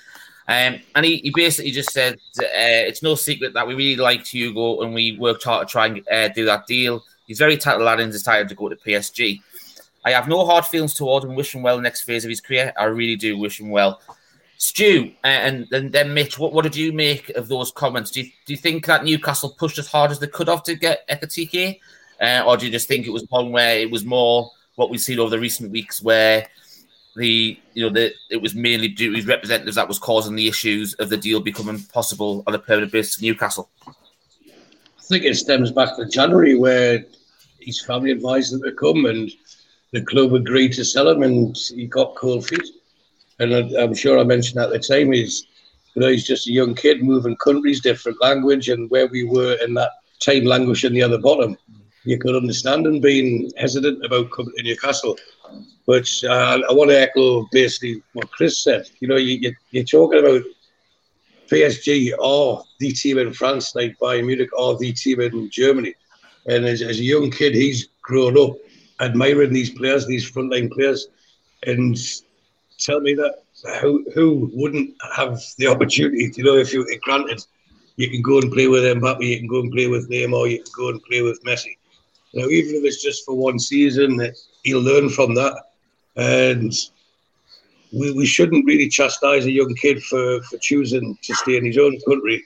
Um, 0.49 0.79
and 0.95 1.05
he, 1.05 1.17
he 1.17 1.31
basically 1.33 1.71
just 1.71 1.91
said 1.91 2.15
uh, 2.39 2.45
it's 2.87 3.03
no 3.03 3.15
secret 3.15 3.53
that 3.53 3.67
we 3.67 3.73
really 3.73 3.97
liked 3.97 4.27
Hugo 4.27 4.81
and 4.81 4.93
we 4.93 5.17
worked 5.17 5.43
hard 5.45 5.67
to 5.67 5.71
try 5.71 5.87
and 5.87 6.07
uh, 6.09 6.27
do 6.29 6.43
that 6.45 6.67
deal. 6.67 7.03
He's 7.25 7.39
very 7.39 7.57
talented 7.57 7.85
lad 7.85 7.99
and 8.01 8.11
decided 8.11 8.49
to 8.49 8.55
go 8.55 8.67
to 8.67 8.75
PSG. 8.75 9.41
I 10.05 10.11
have 10.11 10.27
no 10.29 10.45
hard 10.45 10.65
feelings 10.65 10.93
toward 10.93 11.23
him. 11.23 11.35
Wish 11.35 11.53
him 11.55 11.63
well 11.63 11.81
next 11.81 12.03
phase 12.03 12.23
of 12.23 12.29
his 12.29 12.39
career. 12.39 12.73
I 12.77 12.85
really 12.85 13.17
do 13.17 13.37
wish 13.37 13.59
him 13.59 13.69
well. 13.69 13.99
Stu 14.57 15.11
uh, 15.23 15.27
and, 15.27 15.71
and 15.71 15.91
then 15.91 16.13
Mitch, 16.13 16.39
what, 16.39 16.51
what 16.51 16.63
did 16.63 16.75
you 16.75 16.91
make 16.91 17.29
of 17.29 17.47
those 17.47 17.71
comments? 17.71 18.11
Do 18.11 18.21
you, 18.21 18.31
do 18.45 18.53
you 18.53 18.57
think 18.57 18.85
that 18.87 19.03
Newcastle 19.03 19.55
pushed 19.57 19.77
as 19.77 19.87
hard 19.87 20.11
as 20.11 20.19
they 20.19 20.27
could 20.27 20.47
have 20.47 20.63
to 20.63 20.75
get 20.75 21.07
Ekitike? 21.07 21.79
Uh, 22.19 22.43
or 22.45 22.57
do 22.57 22.65
you 22.65 22.71
just 22.71 22.87
think 22.87 23.05
it 23.05 23.11
was 23.11 23.25
one 23.29 23.51
where 23.51 23.77
it 23.77 23.91
was 23.91 24.03
more 24.03 24.49
what 24.75 24.89
we've 24.89 24.99
seen 24.99 25.19
over 25.19 25.29
the 25.29 25.39
recent 25.39 25.71
weeks 25.71 26.01
where 26.01 26.47
the 27.15 27.59
you 27.73 27.83
know 27.83 27.89
the 27.89 28.13
it 28.29 28.41
was 28.41 28.55
mainly 28.55 28.87
due 28.87 29.09
to 29.09 29.15
his 29.15 29.27
representatives 29.27 29.75
that 29.75 29.87
was 29.87 29.99
causing 29.99 30.35
the 30.35 30.47
issues 30.47 30.93
of 30.95 31.09
the 31.09 31.17
deal 31.17 31.39
becoming 31.39 31.81
possible 31.93 32.43
on 32.47 32.55
a 32.55 32.59
permanent 32.59 32.91
basis 32.91 33.17
to 33.17 33.23
Newcastle? 33.23 33.69
I 33.87 35.03
think 35.03 35.23
it 35.23 35.35
stems 35.35 35.71
back 35.71 35.95
to 35.97 36.05
January 36.07 36.55
where 36.55 37.05
his 37.59 37.81
family 37.81 38.11
advised 38.11 38.53
him 38.53 38.61
to 38.63 38.71
come 38.71 39.05
and 39.05 39.31
the 39.91 40.01
club 40.01 40.33
agreed 40.33 40.73
to 40.73 40.85
sell 40.85 41.09
him 41.09 41.23
and 41.23 41.55
he 41.57 41.87
got 41.87 42.15
cold 42.15 42.47
feet. 42.47 42.67
And 43.39 43.53
I- 43.53 43.83
I'm 43.83 43.93
sure 43.95 44.19
I 44.19 44.23
mentioned 44.23 44.59
at 44.61 44.69
the 44.71 44.79
time 44.79 45.11
he's 45.11 45.45
you 45.95 46.01
know 46.01 46.09
he's 46.09 46.25
just 46.27 46.47
a 46.47 46.51
young 46.51 46.75
kid 46.75 47.01
moving 47.03 47.35
countries, 47.37 47.81
different 47.81 48.21
language, 48.21 48.69
and 48.69 48.89
where 48.89 49.07
we 49.07 49.23
were 49.23 49.53
in 49.65 49.73
that 49.75 49.91
time 50.23 50.45
languishing 50.45 50.93
the 50.93 51.01
other 51.03 51.17
bottom, 51.17 51.57
you 52.05 52.17
could 52.17 52.35
understand 52.35 52.85
him 52.85 52.99
being 52.99 53.51
hesitant 53.57 54.03
about 54.05 54.31
coming 54.31 54.53
to 54.57 54.63
Newcastle. 54.63 55.17
But 55.87 56.09
uh, 56.23 56.59
I 56.69 56.73
want 56.73 56.89
to 56.91 56.99
echo 56.99 57.47
basically 57.51 58.01
what 58.13 58.29
Chris 58.31 58.63
said. 58.63 58.83
You 58.99 59.07
know, 59.07 59.15
you, 59.17 59.37
you, 59.41 59.53
you're 59.71 59.83
talking 59.83 60.19
about 60.19 60.41
PSG 61.49 62.13
or 62.19 62.63
the 62.79 62.91
team 62.91 63.17
in 63.17 63.33
France, 63.33 63.75
like 63.75 63.97
Bayern 64.01 64.25
Munich, 64.27 64.49
or 64.57 64.77
the 64.77 64.91
team 64.93 65.21
in 65.21 65.49
Germany. 65.51 65.93
And 66.47 66.65
as, 66.65 66.81
as 66.81 66.99
a 66.99 67.03
young 67.03 67.29
kid, 67.31 67.53
he's 67.55 67.87
grown 68.01 68.37
up 68.37 68.55
admiring 68.99 69.53
these 69.53 69.69
players, 69.71 70.05
these 70.07 70.29
frontline 70.29 70.71
players. 70.71 71.07
And 71.65 71.97
tell 72.77 72.99
me 72.99 73.13
that 73.15 73.43
who 73.81 74.05
who 74.13 74.49
wouldn't 74.53 74.95
have 75.15 75.39
the 75.57 75.67
opportunity? 75.67 76.31
You 76.35 76.43
know, 76.43 76.57
if 76.57 76.73
you 76.73 76.85
granted, 77.01 77.45
you 77.95 78.09
can 78.09 78.21
go 78.21 78.39
and 78.39 78.51
play 78.51 78.67
with 78.67 78.83
Mbappe, 78.83 79.25
you 79.25 79.37
can 79.37 79.47
go 79.47 79.59
and 79.59 79.71
play 79.71 79.87
with 79.87 80.09
Neymar, 80.09 80.51
you 80.51 80.63
can 80.63 80.73
go 80.75 80.89
and 80.89 81.03
play 81.03 81.21
with 81.21 81.43
Messi. 81.43 81.77
Now, 82.33 82.45
even 82.45 82.75
if 82.75 82.83
it's 82.83 83.01
just 83.01 83.25
for 83.25 83.35
one 83.35 83.57
season, 83.57 84.31
he'll 84.63 84.81
learn 84.81 85.09
from 85.09 85.33
that. 85.35 85.55
And 86.15 86.73
we, 87.91 88.11
we 88.11 88.25
shouldn't 88.25 88.65
really 88.65 88.89
chastise 88.89 89.45
a 89.45 89.51
young 89.51 89.73
kid 89.75 90.03
for, 90.03 90.41
for 90.43 90.57
choosing 90.57 91.17
to 91.21 91.35
stay 91.35 91.57
in 91.57 91.65
his 91.65 91.77
own 91.77 91.97
country 92.07 92.43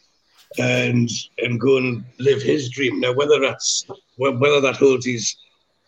and 0.60 1.10
and 1.40 1.60
go 1.60 1.78
and 1.78 2.04
live 2.20 2.42
his 2.42 2.70
dream. 2.70 3.00
Now, 3.00 3.14
whether 3.14 3.40
that's 3.40 3.86
whether 4.18 4.62
that 4.62 4.78
holds 4.78 5.06
his 5.06 5.36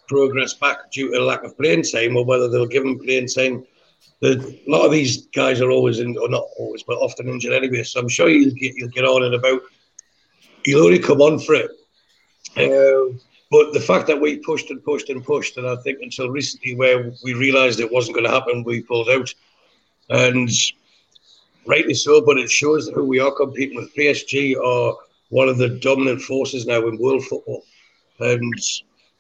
progress 0.08 0.54
back 0.54 0.92
due 0.92 1.12
to 1.12 1.24
lack 1.24 1.44
of 1.44 1.58
playing 1.58 1.84
time 1.84 2.18
or 2.18 2.26
whether 2.26 2.50
they'll 2.50 2.66
give 2.66 2.84
him 2.84 3.00
playing 3.00 3.28
time, 3.28 3.66
the, 4.24 4.58
a 4.66 4.72
lot 4.72 4.86
of 4.86 4.92
these 4.94 5.28
guys 5.28 5.60
are 5.60 5.70
always 5.70 6.00
in, 6.00 6.18
or 6.18 6.30
not 6.30 6.46
always, 6.58 6.82
but 6.82 6.94
often 6.94 7.28
injured 7.28 7.52
anyway. 7.52 7.84
So 7.84 8.00
I'm 8.00 8.08
sure 8.08 8.30
you'll 8.30 8.56
get 8.56 8.74
he'll 8.76 8.88
get 8.88 9.04
on 9.04 9.24
and 9.24 9.36
about. 9.36 9.62
You'll 10.66 10.86
only 10.86 11.00
come 11.00 11.20
on 11.20 11.40
for 11.40 11.56
it. 11.56 11.72
Uh, 12.56 13.18
but 13.52 13.74
the 13.74 13.82
fact 13.82 14.08
that 14.08 14.22
we 14.22 14.38
pushed 14.38 14.70
and 14.70 14.82
pushed 14.82 15.10
and 15.10 15.26
pushed, 15.26 15.58
and 15.58 15.68
I 15.68 15.76
think 15.76 16.00
until 16.02 16.30
recently, 16.30 16.74
where 16.74 17.12
we 17.22 17.34
realised 17.34 17.82
it 17.82 17.92
wasn't 17.92 18.16
going 18.16 18.26
to 18.26 18.32
happen, 18.32 18.64
we 18.64 18.82
pulled 18.82 19.10
out, 19.10 19.34
and 20.10 20.50
rightly 21.68 21.94
so. 21.94 22.22
But 22.22 22.38
it 22.38 22.50
shows 22.50 22.88
who 22.88 23.04
we 23.04 23.20
are 23.20 23.32
competing 23.32 23.76
with. 23.76 23.94
PSG 23.94 24.56
are 24.56 24.96
one 25.32 25.50
of 25.50 25.58
the 25.58 25.68
dominant 25.68 26.22
forces 26.22 26.66
now 26.66 26.88
in 26.88 26.98
world 26.98 27.26
football, 27.26 27.64
and 28.20 28.54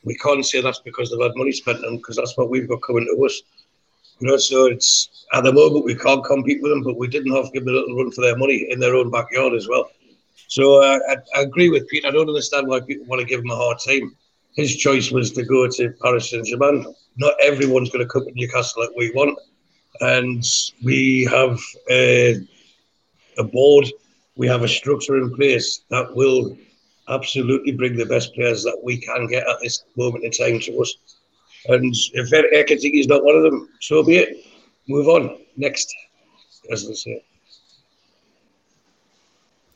we 0.05 0.15
can't 0.15 0.45
say 0.45 0.61
that's 0.61 0.79
because 0.79 1.11
they've 1.11 1.21
had 1.21 1.35
money 1.35 1.51
spent 1.51 1.79
on 1.79 1.83
them, 1.83 1.97
because 1.97 2.15
that's 2.15 2.37
what 2.37 2.49
we've 2.49 2.69
got 2.69 2.81
coming 2.83 3.05
to 3.05 3.25
us. 3.25 3.41
You 4.19 4.27
know, 4.27 4.37
so 4.37 4.65
it's 4.65 5.25
at 5.33 5.43
the 5.43 5.53
moment 5.53 5.85
we 5.85 5.95
can't 5.95 6.23
compete 6.23 6.61
with 6.61 6.71
them, 6.71 6.83
but 6.83 6.97
we 6.97 7.07
didn't 7.07 7.35
have 7.35 7.45
to 7.45 7.51
give 7.51 7.65
them 7.65 7.75
a 7.75 7.77
little 7.77 7.97
run 7.97 8.11
for 8.11 8.21
their 8.21 8.37
money 8.37 8.67
in 8.69 8.79
their 8.79 8.95
own 8.95 9.11
backyard 9.11 9.53
as 9.53 9.67
well. 9.67 9.89
So 10.47 10.81
uh, 10.81 10.99
I, 11.09 11.15
I 11.35 11.41
agree 11.41 11.69
with 11.69 11.87
Pete. 11.87 12.05
I 12.05 12.11
don't 12.11 12.27
understand 12.27 12.67
why 12.67 12.79
people 12.81 13.05
want 13.07 13.21
to 13.21 13.27
give 13.27 13.41
him 13.41 13.49
a 13.49 13.55
hard 13.55 13.77
time. 13.85 14.15
His 14.55 14.75
choice 14.75 15.11
was 15.11 15.31
to 15.31 15.43
go 15.43 15.67
to 15.67 15.93
Paris 16.01 16.29
Saint 16.29 16.45
Germain. 16.45 16.85
Not 17.17 17.33
everyone's 17.41 17.89
going 17.89 18.05
to 18.05 18.11
come 18.11 18.25
to 18.25 18.31
Newcastle 18.33 18.83
like 18.83 18.91
we 18.95 19.11
want, 19.11 19.37
and 20.01 20.43
we 20.83 21.27
have 21.31 21.59
a, 21.89 22.39
a 23.37 23.43
board 23.43 23.85
we 24.35 24.47
have 24.47 24.63
a 24.63 24.67
structure 24.67 25.17
in 25.17 25.35
place 25.35 25.83
that 25.89 26.15
will 26.15 26.57
absolutely 27.09 27.71
bring 27.71 27.95
the 27.95 28.05
best 28.05 28.33
players 28.33 28.63
that 28.63 28.79
we 28.83 28.97
can 28.97 29.27
get 29.27 29.47
at 29.47 29.57
this 29.61 29.83
moment 29.95 30.23
in 30.23 30.31
time 30.31 30.59
to 30.59 30.77
us. 30.79 30.95
And 31.67 31.95
if 32.13 32.29
Ekitike 32.29 32.99
is 32.99 33.07
not 33.07 33.23
one 33.23 33.35
of 33.35 33.43
them, 33.43 33.69
so 33.79 34.03
be 34.03 34.17
it. 34.17 34.45
Move 34.87 35.07
on. 35.07 35.37
Next, 35.55 35.93
as 36.71 36.87
they 36.87 36.93
say. 36.93 37.23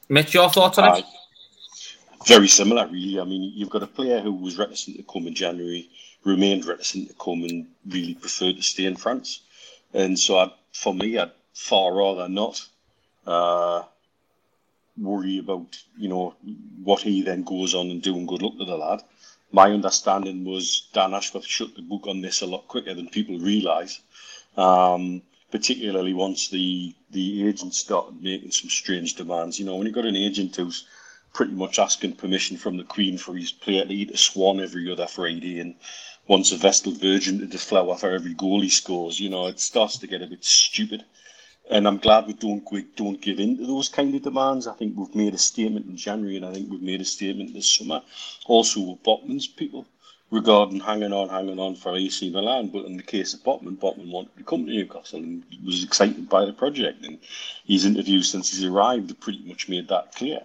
Mitch, 0.10 0.34
your 0.34 0.50
thoughts 0.50 0.78
on 0.78 0.98
it? 0.98 1.04
Uh, 1.04 2.24
very 2.26 2.48
similar, 2.48 2.88
really. 2.88 3.20
I 3.20 3.24
mean, 3.24 3.54
you've 3.56 3.70
got 3.70 3.84
a 3.84 3.88
player 3.88 4.20
who 4.20 4.34
was 4.34 4.58
reticent 4.58 4.98
to 4.98 5.04
come 5.04 5.28
in 5.28 5.34
January, 5.34 5.90
remained 6.24 6.66
reticent 6.66 7.08
to 7.10 7.14
come, 7.16 7.44
and 7.44 7.68
really 7.88 8.16
preferred 8.16 8.58
to 8.58 8.62
stay 8.62 8.86
in 8.86 8.96
France. 8.96 9.42
And 9.94 10.18
so, 10.18 10.40
I'd, 10.40 10.52
for 10.74 10.94
me, 10.94 11.18
I'd 11.18 11.32
far 11.54 11.94
rather 11.94 12.28
not 12.28 12.66
uh, 13.26 13.84
worry 14.98 15.40
about, 15.40 15.78
you 15.98 16.10
know, 16.10 16.34
what 16.84 17.02
he 17.02 17.22
then 17.22 17.44
goes 17.44 17.74
on 17.76 17.90
and 17.92 18.02
do. 18.02 18.16
And 18.16 18.28
good 18.28 18.42
luck 18.42 18.58
to 18.58 18.66
the 18.66 18.76
lad. 18.76 19.02
My 19.52 19.72
understanding 19.72 20.44
was 20.46 20.88
Dan 20.94 21.14
Ashworth 21.14 21.46
shut 21.46 21.76
the 21.76 21.82
book 21.82 22.08
on 22.08 22.22
this 22.22 22.42
a 22.42 22.46
lot 22.46 22.68
quicker 22.68 22.94
than 22.94 23.10
people 23.10 23.40
realise. 23.40 24.02
Um, 24.56 25.22
particularly 25.52 26.14
once 26.14 26.50
the 26.50 26.94
the 27.12 27.48
agent 27.48 27.74
started 27.74 28.22
making 28.22 28.52
some 28.52 28.70
strange 28.70 29.16
demands. 29.16 29.60
You 29.60 29.66
know, 29.66 29.76
when 29.76 29.88
you 29.88 29.94
got 29.94 30.06
an 30.06 30.16
agent 30.16 30.56
who's 30.56 30.86
pretty 31.34 31.54
much 31.54 31.80
asking 31.80 32.14
permission 32.14 32.58
from 32.58 32.78
the 32.78 32.84
Queen 32.84 33.18
for 33.18 33.36
his 33.36 33.52
player 33.52 33.86
to 33.86 33.94
eat 33.94 34.12
a 34.12 34.18
swan 34.18 34.60
every 34.60 34.92
other 34.92 35.08
Friday 35.08 35.60
and 35.60 35.76
wants 36.28 36.52
a 36.52 36.58
Vestal 36.58 36.92
Virgin 36.92 37.40
to 37.40 37.46
deflower 37.46 37.96
for 37.96 38.12
every 38.12 38.34
goal 38.34 38.62
he 38.62 38.70
scores, 38.70 39.20
you 39.20 39.30
know, 39.30 39.48
it 39.48 39.60
starts 39.60 39.98
to 40.00 40.08
get 40.08 40.22
a 40.22 40.28
bit 40.28 40.44
stupid. 40.44 41.06
And 41.70 41.88
I'm 41.88 41.98
glad 41.98 42.28
we 42.28 42.34
don't 42.34 42.64
we 42.72 42.84
don't 42.96 43.22
give 43.22 43.40
in 43.40 43.58
to 43.58 43.68
those 43.68 43.90
kind 43.90 44.16
of 44.16 44.22
demands. 44.22 44.68
I 44.68 44.74
think 44.74 44.96
we've 44.96 45.16
made 45.16 45.34
a 45.34 45.38
statement 45.38 45.86
in 45.88 45.98
January, 45.98 46.38
and 46.38 46.46
I 46.46 46.54
think 46.54 46.70
we've 46.70 46.82
made 46.82 47.02
a 47.02 47.06
statement 47.06 47.54
this 47.54 47.70
summer. 47.70 48.02
Also 48.46 48.80
with 48.80 49.04
Botman's 49.04 49.48
people, 49.48 49.86
regarding 50.32 50.80
hanging 50.80 51.14
on, 51.14 51.30
hanging 51.30 51.60
on 51.60 51.76
for 51.76 51.96
AC 51.96 52.30
Milan. 52.30 52.68
But 52.68 52.86
in 52.86 52.98
the 52.98 53.04
case 53.04 53.34
of 53.34 53.44
Botman, 53.44 53.78
Botman 53.78 54.12
wanted 54.12 54.36
to 54.38 54.44
come 54.44 54.66
to 54.66 54.72
Newcastle 54.72 55.20
and 55.20 55.44
was 55.66 55.84
excited 55.84 56.30
by 56.30 56.46
the 56.46 56.54
project. 56.54 57.06
And 57.06 57.20
his 57.66 57.86
interviews 57.86 58.30
since 58.30 58.52
he's 58.52 58.66
arrived 58.66 59.10
have 59.10 59.20
pretty 59.20 59.44
much 59.46 59.70
made 59.70 59.88
that 59.90 60.16
clear. 60.16 60.42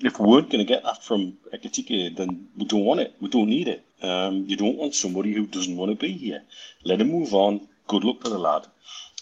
If 0.00 0.18
we 0.18 0.26
weren't 0.26 0.50
going 0.50 0.64
to 0.64 0.72
get 0.72 0.82
that 0.84 1.04
from 1.04 1.38
Ekitike, 1.52 2.16
then 2.16 2.48
we 2.56 2.64
don't 2.64 2.84
want 2.84 3.00
it. 3.00 3.14
We 3.20 3.28
don't 3.28 3.48
need 3.48 3.68
it. 3.68 3.84
Um, 4.02 4.44
you 4.46 4.56
don't 4.56 4.76
want 4.76 4.94
somebody 4.94 5.32
who 5.32 5.46
doesn't 5.46 5.76
want 5.76 5.90
to 5.90 5.96
be 5.96 6.12
here. 6.12 6.42
Let 6.84 7.00
him 7.00 7.10
move 7.10 7.32
on. 7.32 7.68
Good 7.86 8.04
luck 8.04 8.22
to 8.22 8.30
the 8.30 8.38
lad. 8.38 8.66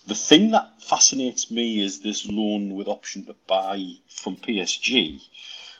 The 0.05 0.17
thing 0.17 0.51
that 0.51 0.83
fascinates 0.83 1.49
me 1.49 1.81
is 1.81 2.01
this 2.01 2.27
loan 2.27 2.75
with 2.75 2.89
option 2.89 3.25
to 3.27 3.37
buy 3.47 3.99
from 4.09 4.37
PSG. 4.37 5.21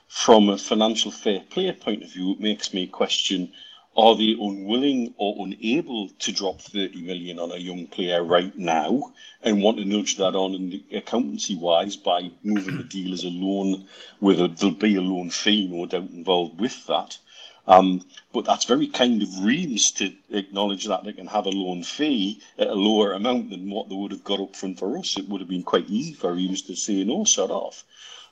From 0.07 0.49
a 0.49 0.59
financial 0.59 1.11
fair 1.11 1.41
play 1.41 1.73
point 1.73 2.05
of 2.05 2.13
view, 2.13 2.31
it 2.33 2.41
makes 2.41 2.73
me 2.73 2.87
question 2.87 3.53
are 3.97 4.15
they 4.15 4.33
unwilling 4.33 5.13
or 5.17 5.45
unable 5.45 6.09
to 6.09 6.33
drop 6.33 6.61
30 6.61 7.03
million 7.03 7.41
on 7.41 7.51
a 7.51 7.57
young 7.57 7.89
player 7.89 8.23
right 8.23 8.57
now 8.57 9.13
and 9.43 9.61
want 9.61 9.79
to 9.79 9.85
nudge 9.85 10.17
that 10.19 10.37
on 10.37 10.55
in 10.55 10.85
accountancy 10.97 11.57
wise 11.57 11.97
by 11.97 12.31
moving 12.45 12.79
the 12.79 12.85
deal 12.85 13.13
as 13.13 13.25
a 13.25 13.29
loan 13.29 13.87
with 14.21 14.41
a, 14.41 14.49
there'll 14.49 14.75
be 14.75 14.95
a 14.95 15.03
loan 15.03 15.31
fee 15.31 15.67
no 15.67 15.85
doubt 15.87 16.09
involved 16.11 16.61
with 16.61 16.87
that 16.87 17.19
um, 17.67 18.03
but 18.33 18.45
that's 18.45 18.65
very 18.65 18.89
kind 18.89 19.23
of 19.23 19.45
Reims 19.45 19.93
to 19.93 20.13
acknowledge 20.31 20.87
that 20.87 21.05
they 21.05 21.13
can 21.13 21.27
have 21.29 21.47
a 21.47 21.51
loan 21.51 21.85
fee 21.85 22.41
at 22.59 22.67
a 22.67 22.75
lower 22.75 23.13
amount 23.13 23.51
than 23.51 23.71
what 23.71 23.89
they 23.89 23.95
would 23.95 24.11
have 24.11 24.25
got 24.25 24.41
up 24.41 24.57
front 24.57 24.79
for 24.79 24.99
us. 24.99 25.17
It 25.17 25.29
would 25.29 25.41
have 25.41 25.49
been 25.49 25.63
quite 25.63 25.89
easy 25.89 26.15
for 26.15 26.33
Reims 26.33 26.63
to 26.63 26.75
say 26.75 27.05
no, 27.05 27.25
shut 27.25 27.51
off. 27.51 27.85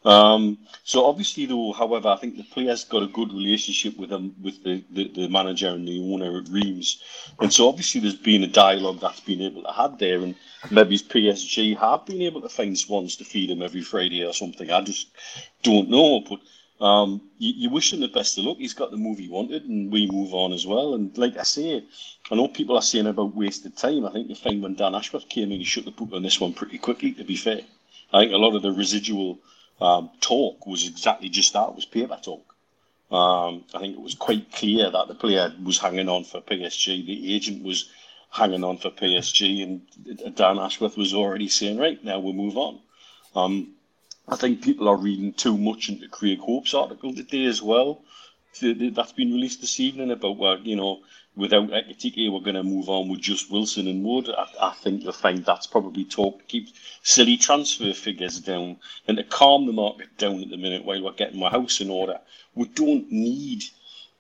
Um, 0.04 0.58
so 0.82 1.04
obviously, 1.04 1.44
though, 1.44 1.72
however, 1.72 2.08
I 2.08 2.16
think 2.16 2.36
the 2.36 2.42
players 2.42 2.84
got 2.84 3.02
a 3.02 3.06
good 3.06 3.32
relationship 3.32 3.98
with 3.98 4.08
them, 4.08 4.34
with 4.42 4.64
the, 4.64 4.82
the, 4.90 5.08
the, 5.08 5.28
manager 5.28 5.68
and 5.68 5.86
the 5.86 6.00
owner 6.00 6.38
at 6.38 6.48
Reims, 6.48 7.02
and 7.38 7.52
so 7.52 7.68
obviously 7.68 8.00
there's 8.00 8.14
been 8.14 8.42
a 8.42 8.46
dialogue 8.46 9.00
that's 9.00 9.20
been 9.20 9.42
able 9.42 9.62
to 9.62 9.72
have 9.72 9.98
there, 9.98 10.22
and 10.22 10.34
maybe 10.70 10.96
PSG 10.96 11.76
have 11.76 12.06
been 12.06 12.22
able 12.22 12.40
to 12.40 12.48
find 12.48 12.78
swans 12.78 13.16
to 13.16 13.24
feed 13.24 13.50
him 13.50 13.60
every 13.60 13.82
Friday 13.82 14.24
or 14.24 14.32
something. 14.32 14.70
I 14.70 14.80
just 14.80 15.08
don't 15.62 15.90
know, 15.90 16.20
but. 16.20 16.40
Um, 16.80 17.20
you, 17.38 17.52
you, 17.56 17.70
wish 17.70 17.92
him 17.92 18.00
the 18.00 18.08
best 18.08 18.38
of 18.38 18.44
luck. 18.44 18.56
He's 18.58 18.72
got 18.72 18.90
the 18.90 18.96
move 18.96 19.18
he 19.18 19.28
wanted, 19.28 19.64
and 19.64 19.92
we 19.92 20.06
move 20.06 20.32
on 20.32 20.52
as 20.52 20.66
well. 20.66 20.94
And 20.94 21.16
like 21.18 21.36
I 21.36 21.42
say, 21.42 21.84
I 22.30 22.34
know 22.34 22.48
people 22.48 22.76
are 22.76 22.82
saying 22.82 23.06
about 23.06 23.36
wasted 23.36 23.76
time. 23.76 24.06
I 24.06 24.12
think 24.12 24.30
you 24.30 24.34
find 24.34 24.62
when 24.62 24.76
Dan 24.76 24.94
Ashworth 24.94 25.28
came 25.28 25.52
in, 25.52 25.58
he 25.58 25.64
shut 25.64 25.84
the 25.84 25.90
book 25.90 26.08
on 26.12 26.22
this 26.22 26.40
one 26.40 26.54
pretty 26.54 26.78
quickly. 26.78 27.12
To 27.12 27.24
be 27.24 27.36
fair, 27.36 27.60
I 28.14 28.20
think 28.20 28.32
a 28.32 28.38
lot 28.38 28.56
of 28.56 28.62
the 28.62 28.72
residual 28.72 29.40
um, 29.80 30.10
talk 30.20 30.66
was 30.66 30.88
exactly 30.88 31.28
just 31.28 31.52
that. 31.52 31.68
It 31.68 31.74
was 31.76 31.84
paper 31.84 32.18
talk. 32.22 32.54
Um, 33.10 33.64
I 33.74 33.80
think 33.80 33.96
it 33.96 34.00
was 34.00 34.14
quite 34.14 34.50
clear 34.52 34.90
that 34.90 35.08
the 35.08 35.14
player 35.14 35.52
was 35.62 35.78
hanging 35.78 36.08
on 36.08 36.24
for 36.24 36.40
PSG. 36.40 37.04
The 37.04 37.34
agent 37.34 37.62
was 37.62 37.90
hanging 38.30 38.64
on 38.64 38.78
for 38.78 38.90
PSG, 38.90 39.62
and 39.62 40.36
Dan 40.36 40.58
Ashworth 40.58 40.96
was 40.96 41.12
already 41.12 41.48
saying, 41.48 41.76
"Right 41.76 42.02
now, 42.02 42.20
we'll 42.20 42.32
move 42.32 42.56
on." 42.56 42.78
Um, 43.34 43.74
I 44.30 44.36
think 44.36 44.62
people 44.62 44.88
are 44.88 44.96
reading 44.96 45.32
too 45.32 45.58
much 45.58 45.88
into 45.88 46.08
Craig 46.08 46.38
Hope's 46.38 46.72
article 46.72 47.12
today 47.12 47.46
as 47.46 47.60
well. 47.60 48.04
That's 48.62 49.12
been 49.12 49.32
released 49.32 49.60
this 49.60 49.80
evening 49.80 50.12
about 50.12 50.64
you 50.64 50.76
know 50.76 51.00
without 51.34 51.70
Ekitike, 51.70 52.26
eh, 52.26 52.30
we're 52.30 52.40
going 52.40 52.54
to 52.54 52.62
move 52.62 52.88
on 52.88 53.08
with 53.08 53.20
just 53.20 53.50
Wilson 53.50 53.88
and 53.88 54.04
Wood. 54.04 54.28
I, 54.28 54.46
I, 54.60 54.74
think 54.74 55.02
you'll 55.02 55.12
find 55.12 55.44
that's 55.44 55.66
probably 55.66 56.04
talk 56.04 56.38
to 56.38 56.44
keep 56.44 56.68
silly 57.02 57.36
transfer 57.36 57.92
figures 57.92 58.38
down 58.38 58.76
and 59.08 59.16
to 59.16 59.24
calm 59.24 59.66
the 59.66 59.72
market 59.72 60.16
down 60.16 60.42
at 60.42 60.50
the 60.50 60.56
minute 60.56 60.84
while 60.84 61.02
we're 61.02 61.12
getting 61.12 61.40
my 61.40 61.50
house 61.50 61.80
in 61.80 61.90
order. 61.90 62.20
We 62.54 62.66
don't 62.68 63.10
need 63.10 63.64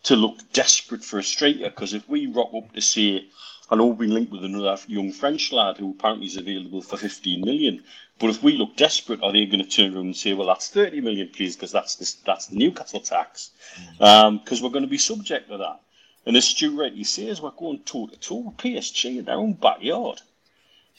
to 0.04 0.16
look 0.16 0.38
desperate 0.52 1.04
for 1.04 1.18
a 1.18 1.22
striker 1.22 1.70
because 1.70 1.94
if 1.94 2.08
we 2.08 2.26
rock 2.26 2.50
up 2.54 2.72
to 2.72 2.80
say, 2.80 3.26
I 3.70 3.76
know 3.76 3.86
we've 3.86 3.98
been 3.98 4.14
linked 4.14 4.32
with 4.32 4.44
another 4.44 4.76
young 4.88 5.12
French 5.12 5.52
lad 5.52 5.76
who 5.76 5.92
apparently 5.92 6.26
is 6.26 6.36
available 6.36 6.82
for 6.82 6.96
15 6.96 7.40
million. 7.42 7.84
But 8.18 8.30
if 8.30 8.42
we 8.42 8.56
look 8.56 8.76
desperate, 8.76 9.22
are 9.22 9.32
they 9.32 9.46
going 9.46 9.64
to 9.64 9.70
turn 9.70 9.94
around 9.94 10.06
and 10.06 10.16
say, 10.16 10.34
well, 10.34 10.48
that's 10.48 10.68
30 10.68 11.00
million, 11.00 11.28
please, 11.32 11.54
because 11.54 11.70
that's, 11.70 11.94
the, 11.94 12.12
that's 12.26 12.46
the 12.48 12.56
Newcastle 12.56 13.00
tax? 13.00 13.50
Because 13.98 14.26
um, 14.26 14.62
we're 14.62 14.70
going 14.70 14.82
to 14.82 14.90
be 14.90 14.98
subject 14.98 15.48
to 15.50 15.56
that. 15.58 15.80
And 16.26 16.36
as 16.36 16.48
Stu 16.48 16.78
rightly 16.78 17.04
says, 17.04 17.40
we're 17.40 17.50
going 17.52 17.78
toe 17.84 18.08
to 18.08 18.16
toe 18.18 18.40
with 18.46 18.56
PSG 18.56 19.18
in 19.18 19.24
their 19.24 19.36
own 19.36 19.54
backyard. 19.54 20.20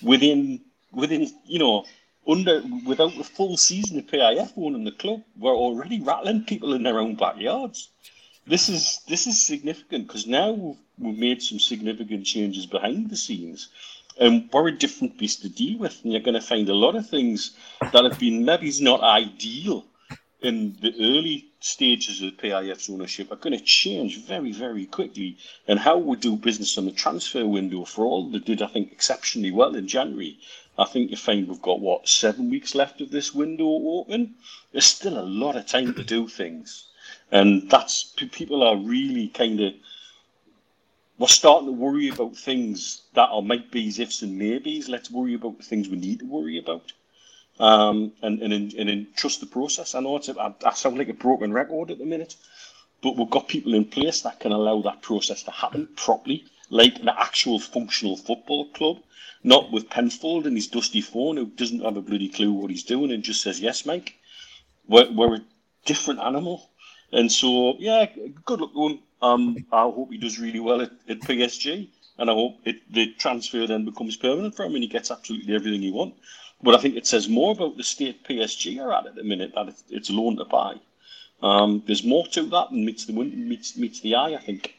Within, 0.01 0.61
within, 0.93 1.29
you 1.45 1.59
know, 1.59 1.85
under 2.27 2.63
without 2.85 3.15
the 3.17 3.23
full 3.23 3.57
season 3.57 3.99
of 3.99 4.07
PIF 4.07 4.53
owning 4.57 4.85
the 4.85 4.91
club, 4.91 5.23
we're 5.37 5.55
already 5.55 5.99
rattling 5.99 6.45
people 6.45 6.73
in 6.73 6.83
their 6.83 6.99
own 6.99 7.15
backyards. 7.15 7.89
This 8.47 8.69
is 8.69 8.99
this 9.07 9.27
is 9.27 9.45
significant 9.45 10.07
because 10.07 10.25
now 10.27 10.51
we've, 10.51 10.77
we've 10.97 11.17
made 11.17 11.41
some 11.41 11.59
significant 11.59 12.25
changes 12.25 12.65
behind 12.65 13.09
the 13.09 13.15
scenes, 13.15 13.69
and 14.19 14.49
we're 14.51 14.69
a 14.69 14.77
different 14.77 15.17
beast 15.17 15.41
to 15.43 15.49
deal 15.49 15.77
with. 15.79 15.99
And 16.03 16.11
you're 16.11 16.21
going 16.21 16.41
to 16.41 16.41
find 16.41 16.67
a 16.69 16.73
lot 16.73 16.95
of 16.95 17.09
things 17.09 17.51
that 17.93 18.03
have 18.03 18.19
been 18.19 18.45
maybe 18.45 18.71
not 18.81 19.01
ideal 19.01 19.85
in 20.41 20.75
the 20.81 20.93
early 20.99 21.45
stages 21.59 22.21
of 22.23 22.35
PIF's 22.37 22.89
ownership 22.89 23.31
are 23.31 23.35
going 23.35 23.57
to 23.57 23.63
change 23.63 24.25
very, 24.25 24.51
very 24.51 24.87
quickly. 24.87 25.37
And 25.67 25.77
how 25.77 25.97
we 25.97 26.17
do 26.17 26.35
business 26.35 26.77
on 26.79 26.85
the 26.85 26.91
transfer 26.91 27.45
window, 27.45 27.85
for 27.85 28.05
all 28.05 28.29
that 28.31 28.45
did, 28.45 28.61
I 28.61 28.67
think, 28.67 28.91
exceptionally 28.91 29.51
well 29.51 29.75
in 29.75 29.87
January, 29.87 30.39
I 30.79 30.85
think 30.85 31.11
you 31.11 31.17
find 31.17 31.47
we've 31.47 31.61
got, 31.61 31.79
what, 31.79 32.07
seven 32.07 32.49
weeks 32.49 32.73
left 32.73 33.01
of 33.01 33.11
this 33.11 33.35
window 33.35 33.67
open? 33.67 34.33
There's 34.71 34.85
still 34.85 35.19
a 35.19 35.21
lot 35.21 35.55
of 35.55 35.67
time 35.67 35.93
to 35.93 36.03
do 36.03 36.27
things. 36.27 36.87
And 37.31 37.69
that's, 37.69 38.13
people 38.31 38.63
are 38.63 38.75
really 38.75 39.29
kind 39.29 39.59
of, 39.61 39.73
we're 41.17 41.27
starting 41.27 41.67
to 41.67 41.73
worry 41.73 42.09
about 42.09 42.35
things 42.35 43.03
that 43.13 43.29
are 43.29 43.41
might 43.41 43.71
be's, 43.71 43.99
ifs, 43.99 44.21
and 44.21 44.37
maybes. 44.37 44.89
Let's 44.89 45.11
worry 45.11 45.35
about 45.35 45.57
the 45.57 45.63
things 45.63 45.87
we 45.87 45.97
need 45.97 46.19
to 46.19 46.25
worry 46.25 46.57
about 46.57 46.91
um, 47.61 48.11
and, 48.23 48.41
and, 48.41 48.73
and, 48.73 49.15
trust 49.15 49.39
the 49.39 49.45
process. 49.45 49.93
I 49.93 49.99
know 49.99 50.15
it's 50.15 50.29
a, 50.29 50.39
I, 50.39 50.53
I 50.65 50.73
sound 50.73 50.97
like 50.97 51.09
a 51.09 51.13
broken 51.13 51.53
record 51.53 51.91
at 51.91 51.99
the 51.99 52.05
minute, 52.05 52.35
but 53.03 53.15
we've 53.15 53.29
got 53.29 53.47
people 53.47 53.75
in 53.75 53.85
place 53.85 54.21
that 54.21 54.39
can 54.39 54.51
allow 54.51 54.81
that 54.81 55.03
process 55.03 55.43
to 55.43 55.51
happen 55.51 55.87
properly, 55.95 56.43
like 56.69 56.99
an 56.99 57.09
actual 57.09 57.59
functional 57.59 58.17
football 58.17 58.71
club, 58.71 58.97
not 59.43 59.71
with 59.71 59.89
Penfold 59.89 60.47
and 60.47 60.55
his 60.55 60.67
dusty 60.67 61.01
phone 61.01 61.37
who 61.37 61.45
doesn't 61.45 61.83
have 61.83 61.97
a 61.97 62.01
bloody 62.01 62.29
clue 62.29 62.51
what 62.51 62.71
he's 62.71 62.83
doing 62.83 63.11
and 63.11 63.23
just 63.23 63.43
says, 63.43 63.59
yes, 63.59 63.85
Mike. 63.85 64.15
We're, 64.87 65.11
we're 65.11 65.35
a 65.35 65.45
different 65.85 66.19
animal. 66.19 66.70
And 67.11 67.31
so, 67.31 67.75
yeah, 67.79 68.05
good 68.45 68.61
luck. 68.61 68.99
Um, 69.21 69.57
I 69.71 69.81
hope 69.81 70.11
he 70.11 70.17
does 70.17 70.39
really 70.39 70.59
well 70.59 70.81
at, 70.81 70.91
at 71.09 71.19
PSG. 71.21 71.89
And 72.17 72.29
I 72.29 72.33
hope 72.33 72.57
it, 72.65 72.77
the 72.93 73.13
transfer 73.13 73.65
then 73.65 73.85
becomes 73.85 74.17
permanent 74.17 74.55
for 74.55 74.63
him 74.63 74.75
and 74.75 74.83
he 74.83 74.89
gets 74.89 75.11
absolutely 75.11 75.55
everything 75.55 75.81
he 75.81 75.91
wants. 75.91 76.19
But 76.61 76.75
I 76.75 76.77
think 76.77 76.95
it 76.95 77.07
says 77.07 77.27
more 77.27 77.53
about 77.53 77.77
the 77.77 77.83
state 77.83 78.23
PSG 78.27 78.79
are 78.79 78.93
at 78.93 79.07
at 79.07 79.15
the 79.15 79.23
minute 79.23 79.53
that 79.55 79.67
it's, 79.67 79.83
it's 79.89 80.09
loan 80.11 80.37
to 80.37 80.45
buy. 80.45 80.75
Um, 81.41 81.83
there's 81.87 82.03
more 82.03 82.27
to 82.27 82.43
that 82.43 82.69
than 82.69 82.85
meets 82.85 83.05
the 83.05 83.13
meets 83.13 83.75
meets 83.75 83.99
the 84.01 84.15
eye. 84.15 84.35
I 84.35 84.37
think. 84.37 84.75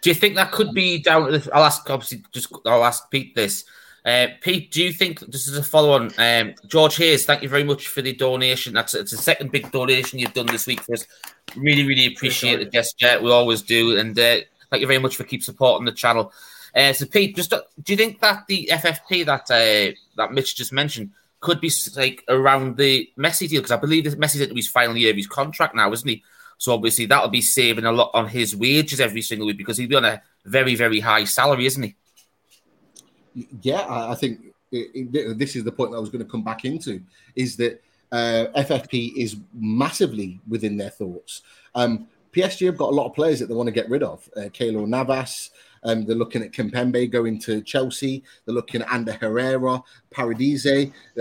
Do 0.00 0.10
you 0.10 0.14
think 0.14 0.36
that 0.36 0.52
could 0.52 0.72
be 0.72 1.02
down 1.02 1.26
to 1.26 1.38
the? 1.38 1.54
I'll 1.54 1.64
ask 1.64 1.88
obviously 1.90 2.22
just 2.32 2.50
I'll 2.64 2.84
ask 2.84 3.10
Pete 3.10 3.34
this. 3.34 3.64
Uh, 4.06 4.28
Pete, 4.40 4.70
do 4.70 4.84
you 4.84 4.92
think 4.92 5.18
this 5.18 5.48
is 5.48 5.58
a 5.58 5.62
follow 5.64 5.90
on? 5.90 6.12
Um, 6.16 6.54
George 6.68 6.94
Hayes, 6.96 7.26
thank 7.26 7.42
you 7.42 7.48
very 7.48 7.64
much 7.64 7.88
for 7.88 8.02
the 8.02 8.12
donation. 8.12 8.72
That's 8.72 8.94
it's 8.94 9.12
a 9.12 9.16
second 9.16 9.50
big 9.50 9.72
donation 9.72 10.20
you've 10.20 10.32
done 10.32 10.46
this 10.46 10.68
week 10.68 10.80
for 10.80 10.92
us. 10.92 11.04
Really, 11.56 11.84
really 11.84 12.06
appreciate 12.06 12.60
the 12.60 12.66
gesture. 12.66 13.18
We 13.20 13.32
always 13.32 13.62
do, 13.62 13.98
and 13.98 14.16
uh, 14.16 14.36
thank 14.70 14.80
you 14.80 14.86
very 14.86 15.00
much 15.00 15.16
for 15.16 15.24
keep 15.24 15.42
supporting 15.42 15.86
the 15.86 15.92
channel. 15.92 16.32
Uh, 16.72 16.92
so, 16.92 17.04
Pete, 17.06 17.34
just 17.34 17.52
uh, 17.52 17.62
do 17.82 17.94
you 17.94 17.96
think 17.96 18.20
that 18.20 18.46
the 18.46 18.68
FFP 18.70 19.26
that 19.26 19.50
uh, 19.50 19.92
that 20.16 20.32
Mitch 20.32 20.54
just 20.54 20.72
mentioned 20.72 21.10
could 21.40 21.60
be 21.60 21.72
like 21.96 22.22
around 22.28 22.76
the 22.76 23.10
Messi 23.18 23.48
deal? 23.48 23.60
Because 23.60 23.72
I 23.72 23.76
believe 23.76 24.04
that 24.04 24.20
Messi's 24.20 24.40
into 24.40 24.54
his 24.54 24.68
final 24.68 24.96
year 24.96 25.10
of 25.10 25.16
his 25.16 25.26
contract 25.26 25.74
now, 25.74 25.90
isn't 25.90 26.08
he? 26.08 26.22
So 26.58 26.72
obviously 26.72 27.06
that'll 27.06 27.28
be 27.28 27.42
saving 27.42 27.84
a 27.84 27.92
lot 27.92 28.12
on 28.14 28.28
his 28.28 28.54
wages 28.54 29.00
every 29.00 29.22
single 29.22 29.48
week 29.48 29.58
because 29.58 29.78
he'll 29.78 29.88
be 29.88 29.96
on 29.96 30.04
a 30.04 30.22
very, 30.44 30.76
very 30.76 31.00
high 31.00 31.24
salary, 31.24 31.66
isn't 31.66 31.82
he? 31.82 31.96
Yeah, 33.62 33.80
I, 33.80 34.12
I 34.12 34.14
think 34.14 34.40
it, 34.72 35.14
it, 35.14 35.38
this 35.38 35.56
is 35.56 35.64
the 35.64 35.72
point 35.72 35.94
I 35.94 35.98
was 35.98 36.10
going 36.10 36.24
to 36.24 36.30
come 36.30 36.42
back 36.42 36.64
into 36.64 37.02
is 37.34 37.56
that 37.56 37.82
uh, 38.12 38.46
FFP 38.56 39.16
is 39.16 39.36
massively 39.54 40.40
within 40.48 40.76
their 40.76 40.90
thoughts. 40.90 41.42
Um, 41.74 42.08
PSG 42.32 42.66
have 42.66 42.76
got 42.76 42.90
a 42.90 42.94
lot 42.94 43.06
of 43.06 43.14
players 43.14 43.40
that 43.40 43.46
they 43.46 43.54
want 43.54 43.66
to 43.66 43.72
get 43.72 43.88
rid 43.88 44.02
of. 44.02 44.28
Uh, 44.36 44.48
Navas, 44.60 45.50
um, 45.84 46.04
they're 46.04 46.16
looking 46.16 46.42
at 46.42 46.52
Kimpembe 46.52 47.10
going 47.10 47.38
to 47.40 47.62
Chelsea. 47.62 48.22
They're 48.44 48.54
looking 48.54 48.82
at 48.82 48.92
Ander 48.92 49.12
Herrera, 49.12 49.82
Paredes, 50.10 50.66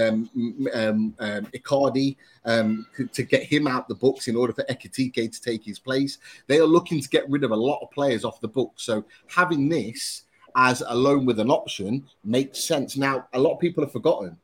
um, 0.02 0.30
um, 0.74 1.16
um, 1.20 1.46
Icardi 1.54 2.18
um, 2.44 2.86
to 3.14 3.24
get 3.24 3.44
him 3.44 3.66
out 3.66 3.88
the 3.88 3.96
books 3.96 4.28
in 4.28 4.36
order 4.36 4.52
for 4.52 4.64
Ekitike 4.64 5.32
to 5.32 5.42
take 5.42 5.64
his 5.64 5.80
place. 5.80 6.18
They 6.48 6.60
are 6.60 6.66
looking 6.66 7.00
to 7.00 7.08
get 7.08 7.30
rid 7.30 7.44
of 7.44 7.52
a 7.52 7.56
lot 7.56 7.80
of 7.82 7.92
players 7.92 8.26
off 8.26 8.42
the 8.42 8.48
books. 8.50 8.84
So 8.84 9.06
having 9.28 9.70
this 9.70 10.25
as 10.56 10.82
a 10.88 10.96
loan 10.96 11.26
with 11.26 11.40
an 11.40 11.50
option 11.50 12.06
makes 12.24 12.64
sense. 12.64 12.98
Now, 12.98 13.28
a 13.34 13.40
lot 13.40 13.54
of 13.54 13.60
people 13.60 13.84
have 13.84 13.92
forgotten. 13.92 14.38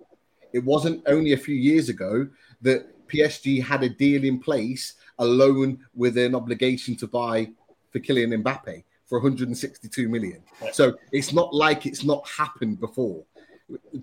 It 0.54 0.64
wasn't 0.64 1.04
only 1.08 1.34
a 1.34 1.38
few 1.38 1.56
years 1.56 1.90
ago 1.90 2.28
that 2.62 3.08
PSG 3.08 3.64
had 3.64 3.84
a 3.84 3.90
deal 3.90 4.24
in 4.24 4.40
place, 4.40 4.94
a 5.20 5.26
loan 5.26 5.80
with 5.96 6.18
an 6.18 6.36
obligation 6.36 6.96
to 6.98 7.08
buy 7.08 7.50
for 7.92 8.00
Kylian 8.00 8.42
Mbappe 8.44 8.84
for 9.06 9.20
162 9.20 10.08
million. 10.08 10.42
So 10.72 10.96
it's 11.12 11.34
not 11.34 11.54
like 11.54 11.86
it's 11.86 12.04
not 12.04 12.28
happened 12.28 12.80
before. 12.80 13.24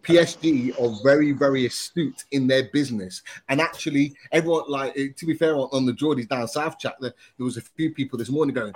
PSG 0.01 0.79
are 0.81 1.03
very, 1.03 1.33
very 1.33 1.67
astute 1.67 2.25
in 2.31 2.47
their 2.47 2.65
business. 2.65 3.23
And 3.49 3.61
actually, 3.61 4.15
everyone, 4.33 4.65
like, 4.69 4.95
to 5.17 5.27
be 5.27 5.35
fair, 5.35 5.57
on, 5.57 5.87
the 5.87 5.93
Geordies 5.93 6.29
down 6.29 6.49
south 6.49 6.79
chat, 6.79 6.97
there, 7.01 7.15
there 7.37 7.45
was 7.45 7.57
a 7.57 7.63
few 7.63 7.93
people 7.93 8.19
this 8.19 8.31
morning 8.31 8.55
going, 8.55 8.75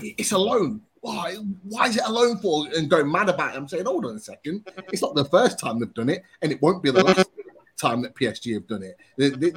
It's 0.00 0.32
a 0.32 0.38
loan. 0.38 0.80
Why, 1.02 1.34
why 1.64 1.88
is 1.88 1.96
it 1.96 2.04
a 2.06 2.12
loan 2.12 2.38
for? 2.38 2.68
And 2.76 2.88
going 2.88 3.10
mad 3.10 3.28
about 3.28 3.54
it. 3.54 3.58
I'm 3.58 3.66
saying, 3.66 3.86
hold 3.86 4.06
on 4.06 4.14
a 4.14 4.20
second. 4.20 4.66
It's 4.92 5.02
not 5.02 5.16
the 5.16 5.24
first 5.24 5.58
time 5.58 5.80
they've 5.80 5.92
done 5.92 6.08
it, 6.08 6.22
and 6.40 6.52
it 6.52 6.62
won't 6.62 6.80
be 6.80 6.92
the 6.92 7.02
last 7.02 7.28
time 7.76 8.02
that 8.02 8.14
PSG 8.14 8.54
have 8.54 8.68
done 8.68 8.84
it. 8.84 8.96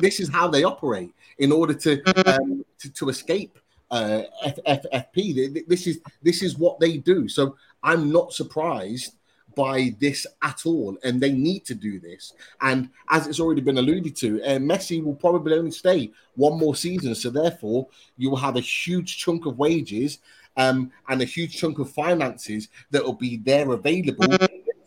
This 0.01 0.19
is 0.19 0.27
how 0.27 0.47
they 0.47 0.63
operate 0.63 1.13
in 1.38 1.51
order 1.51 1.75
to, 1.75 2.01
um, 2.27 2.65
to, 2.79 2.91
to 2.91 3.10
escape 3.10 3.60
uh, 3.91 4.23
FFP. 4.67 5.67
This 5.67 5.86
is 5.86 5.99
this 6.23 6.41
is 6.41 6.58
what 6.58 6.79
they 6.79 6.97
do. 6.97 7.29
So 7.29 7.55
I'm 7.84 8.12
not 8.12 8.34
surprised 8.34 9.15
by 9.55 9.95
this 9.99 10.25
at 10.41 10.65
all, 10.65 10.97
and 11.03 11.21
they 11.21 11.31
need 11.31 11.63
to 11.65 11.75
do 11.75 11.99
this. 11.99 12.34
And 12.62 12.89
as 13.10 13.27
it's 13.27 13.39
already 13.39 13.62
been 13.62 13.77
alluded 13.77 14.15
to, 14.17 14.41
uh, 14.41 14.58
Messi 14.58 15.03
will 15.03 15.13
probably 15.13 15.53
only 15.53 15.71
stay 15.71 16.12
one 16.36 16.58
more 16.58 16.75
season, 16.75 17.13
so 17.13 17.29
therefore 17.29 17.88
you 18.17 18.31
will 18.31 18.38
have 18.38 18.58
a 18.58 18.62
huge 18.62 19.17
chunk 19.17 19.45
of 19.45 19.60
wages 19.60 20.17
um, 20.57 20.91
and 21.09 21.21
a 21.21 21.25
huge 21.25 21.57
chunk 21.57 21.79
of 21.79 21.89
finances 21.89 22.69
that 22.91 23.03
will 23.03 23.13
be 23.13 23.37
there 23.37 23.71
available 23.71 24.27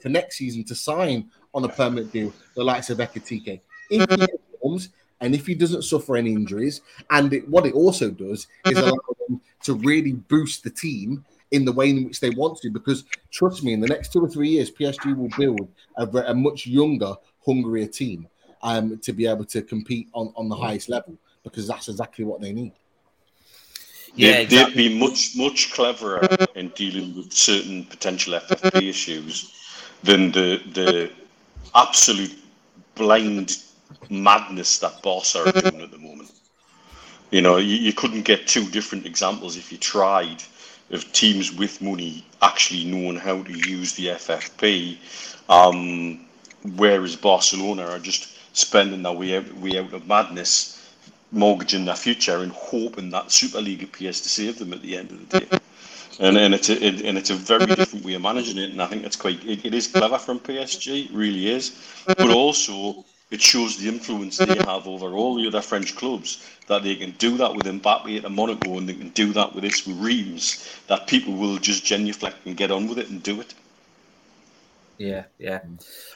for 0.01 0.09
next 0.09 0.37
season 0.37 0.65
to 0.65 0.75
sign 0.75 1.31
on 1.55 1.65
a 1.65 1.69
permanent 1.69 2.13
deal, 2.13 2.33
the 2.55 2.65
likes 2.65 2.91
of 2.91 2.99
Ekitike. 2.99 3.61
If 3.91 4.09
he 4.11 4.27
performs, 4.27 4.91
and 5.21 5.35
if 5.35 5.47
he 5.47 5.55
doesn't 5.55 5.83
suffer 5.83 6.17
any 6.17 6.33
injuries, 6.33 6.83
and 7.11 7.33
it, 7.33 7.49
what 7.49 7.67
it 7.67 7.75
also 7.75 8.11
does 8.11 8.47
is 8.67 8.79
allow 8.79 8.99
them 9.27 9.41
to 9.65 9.75
really 9.75 10.13
boost 10.13 10.63
the 10.63 10.71
team 10.71 11.25
in 11.51 11.65
the 11.65 11.73
way 11.73 11.91
in 11.91 12.05
which 12.05 12.21
they 12.21 12.31
want 12.31 12.59
to. 12.59 12.71
Because 12.71 13.05
trust 13.31 13.65
me, 13.65 13.73
in 13.73 13.81
the 13.81 13.89
next 13.89 14.13
two 14.13 14.21
or 14.21 14.29
three 14.29 14.51
years, 14.51 14.71
PSG 14.71 15.17
will 15.17 15.31
build 15.37 15.69
a, 15.97 16.07
a 16.31 16.35
much 16.35 16.67
younger, 16.67 17.15
hungrier 17.45 17.87
team 17.87 18.29
um, 18.63 18.99
to 18.99 19.13
be 19.13 19.27
able 19.27 19.45
to 19.47 19.63
compete 19.63 20.09
on, 20.13 20.33
on 20.37 20.49
the 20.49 20.57
highest 20.57 20.89
level. 20.89 21.17
Because 21.43 21.67
that's 21.67 21.89
exactly 21.89 22.25
what 22.25 22.41
they 22.41 22.53
need. 22.53 22.75
Yeah, 24.15 24.33
they'd, 24.33 24.43
exactly. 24.45 24.83
they'd 24.83 24.89
be 24.91 24.99
much 24.99 25.37
much 25.37 25.73
cleverer 25.73 26.27
in 26.55 26.69
dealing 26.71 27.17
with 27.17 27.33
certain 27.33 27.85
potential 27.85 28.35
FFP 28.35 28.83
issues 28.89 29.53
than 30.03 30.33
the 30.33 30.61
the 30.73 31.11
absolute 31.75 32.35
blind 32.95 33.57
madness 34.11 34.79
that 34.79 35.03
Boss 35.03 35.37
are 35.37 35.51
doing 35.53 35.83
at 35.83 35.91
the 35.91 35.99
moment. 35.99 36.33
You 37.31 37.43
know, 37.43 37.59
you, 37.59 37.77
you 37.77 37.93
couldn't 37.93 38.23
get 38.23 38.47
two 38.47 38.69
different 38.71 39.07
examples 39.07 39.57
if 39.57 39.71
you 39.71 39.79
tried 39.79 40.43
of 40.91 41.13
teams 41.13 41.53
with 41.53 41.83
money 41.83 42.25
actually 42.41 42.85
knowing 42.85 43.17
how 43.17 43.43
to 43.43 43.53
use 43.69 43.93
the 43.95 44.07
FFP, 44.07 44.97
um, 45.51 46.25
whereas 46.77 47.17
Barcelona 47.17 47.87
are 47.87 47.99
just 47.99 48.39
spending 48.57 49.03
their 49.03 49.13
way 49.13 49.37
out, 49.37 49.53
way 49.59 49.79
out 49.79 49.93
of 49.93 50.07
madness, 50.07 50.78
mortgaging 51.31 51.85
their 51.85 51.97
future 51.97 52.39
and 52.39 52.53
hoping 52.53 53.11
that 53.11 53.31
Super 53.31 53.61
League 53.61 53.83
appears 53.83 54.21
to 54.21 54.29
save 54.29 54.59
them 54.59 54.73
at 54.73 54.83
the 54.83 54.97
end 54.97 55.11
of 55.11 55.29
the 55.29 55.41
day. 55.41 55.59
And, 56.21 56.37
and 56.37 56.53
it's 56.55 56.69
a 56.69 56.85
it, 56.85 57.03
and 57.03 57.17
it's 57.17 57.31
a 57.31 57.35
very 57.35 57.67
different 57.67 58.05
way 58.05 58.15
of 58.15 58.23
managing 58.23 58.59
it, 58.59 58.71
and 58.71 58.83
I 58.83 58.87
think 58.87 59.05
it's 59.05 59.15
quite 59.15 59.45
it, 59.45 59.65
it 59.65 59.73
is 59.73 59.87
clever 59.87 60.19
from 60.19 60.41
PSG, 60.41 61.11
really 61.13 61.49
is, 61.49 61.79
but 62.07 62.31
also 62.31 63.05
it 63.31 63.43
shows 63.43 63.77
the 63.77 63.89
influence 63.89 64.39
they 64.39 64.57
have 64.57 64.87
over 64.87 65.13
all 65.15 65.35
the 65.35 65.47
other 65.47 65.61
French 65.61 65.95
clubs 65.95 66.45
that 66.67 66.83
they 66.83 66.97
can 66.97 67.11
do 67.13 67.37
that 67.37 67.55
with 67.55 67.67
Mbappe 67.67 68.25
at 68.25 68.33
Monaco 68.33 68.79
and 68.79 68.89
they 68.89 68.95
can 68.95 69.11
do 69.11 69.33
that 69.35 69.55
with 69.55 69.65
this 69.65 69.87
Reims, 69.87 70.67
that 70.87 71.07
people 71.07 71.35
will 71.35 71.59
just 71.59 71.85
genuflect 71.85 72.39
and 72.47 72.57
get 72.57 72.71
on 72.71 72.89
with 72.89 72.99
it 72.99 73.11
and 73.11 73.23
do 73.23 73.41
it. 73.41 73.53
Yeah, 74.99 75.25
yeah. 75.39 75.61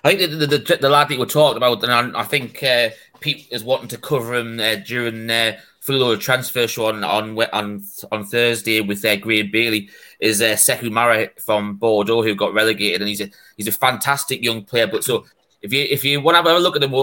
I 0.03 0.15
think 0.15 0.31
the, 0.33 0.37
the, 0.37 0.59
the, 0.59 0.79
the 0.83 0.89
lad 0.89 1.09
that 1.09 1.19
we're 1.19 1.27
talking 1.27 1.57
about, 1.57 1.85
and 1.85 2.17
I, 2.17 2.21
I 2.21 2.25
think 2.25 2.63
uh, 2.63 2.91
Pete 3.21 3.47
is 3.51 3.63
wanting 3.63 3.89
to 3.89 3.99
cover 3.99 4.35
him 4.35 4.59
uh, 4.59 4.77
during 4.85 5.31
uh, 5.31 5.57
full 5.81 6.17
transfer 6.17 6.67
show 6.67 6.87
on 6.87 7.05
on 7.05 7.39
on, 7.53 7.85
on 8.11 8.25
Thursday 8.25 8.81
with 8.81 9.05
uh, 9.05 9.17
Graham 9.17 9.51
Bailey 9.51 9.89
is 10.21 10.43
uh, 10.43 10.55
Sekou 10.55 10.91
Mara 10.91 11.29
from 11.39 11.77
Bordeaux 11.77 12.23
who 12.23 12.35
got 12.35 12.55
relegated, 12.55 13.03
and 13.03 13.09
he's 13.09 13.21
a 13.21 13.31
he's 13.57 13.69
a 13.69 13.73
fantastic 13.73 14.43
young 14.43 14.65
player. 14.65 14.89
But 14.89 15.05
so 15.05 15.27
if 15.61 15.73
you 15.73 15.87
if 15.89 16.05
you 16.05 16.21
want 16.21 16.35
to 16.35 16.43
have 16.43 16.47
a 16.47 16.59
look 16.59 16.77
at 16.77 16.83
him 16.83 16.95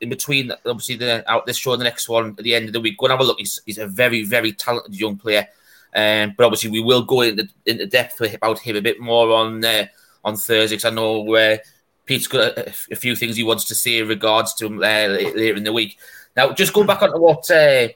in 0.00 0.08
between, 0.08 0.52
obviously 0.64 0.96
the 0.96 1.30
out 1.30 1.44
this 1.44 1.58
show 1.58 1.72
and 1.72 1.80
the 1.80 1.84
next 1.84 2.08
one 2.08 2.34
at 2.38 2.44
the 2.44 2.54
end 2.54 2.66
of 2.66 2.72
the 2.72 2.80
week, 2.80 2.96
go 2.96 3.06
and 3.06 3.12
have 3.12 3.20
a 3.20 3.24
look. 3.24 3.38
He's, 3.38 3.60
he's 3.66 3.78
a 3.78 3.86
very 3.86 4.24
very 4.24 4.52
talented 4.52 4.98
young 4.98 5.18
player, 5.18 5.46
um, 5.94 6.34
but 6.36 6.44
obviously 6.44 6.70
we 6.70 6.80
will 6.80 7.02
go 7.02 7.20
into 7.20 7.48
into 7.66 7.86
depth 7.86 8.20
about 8.20 8.60
him 8.60 8.76
a 8.76 8.82
bit 8.82 8.98
more 9.00 9.32
on 9.34 9.64
uh, 9.64 9.86
on 10.24 10.36
Thursday 10.36 10.76
because 10.76 10.90
I 10.90 10.94
know 10.94 11.20
where 11.20 11.60
Pete's 12.04 12.26
got 12.26 12.58
a, 12.58 12.72
a, 12.90 12.96
few 12.96 13.14
things 13.14 13.36
he 13.36 13.42
wants 13.42 13.64
to 13.66 13.74
say 13.74 13.98
in 13.98 14.08
regards 14.08 14.54
to 14.54 14.66
him 14.66 14.78
uh, 14.78 15.06
later 15.08 15.56
in 15.56 15.64
the 15.64 15.72
week. 15.72 15.98
Now, 16.36 16.52
just 16.52 16.72
going 16.72 16.86
back 16.86 17.02
on 17.02 17.12
to 17.12 17.18
what 17.18 17.50
uh, 17.50 17.88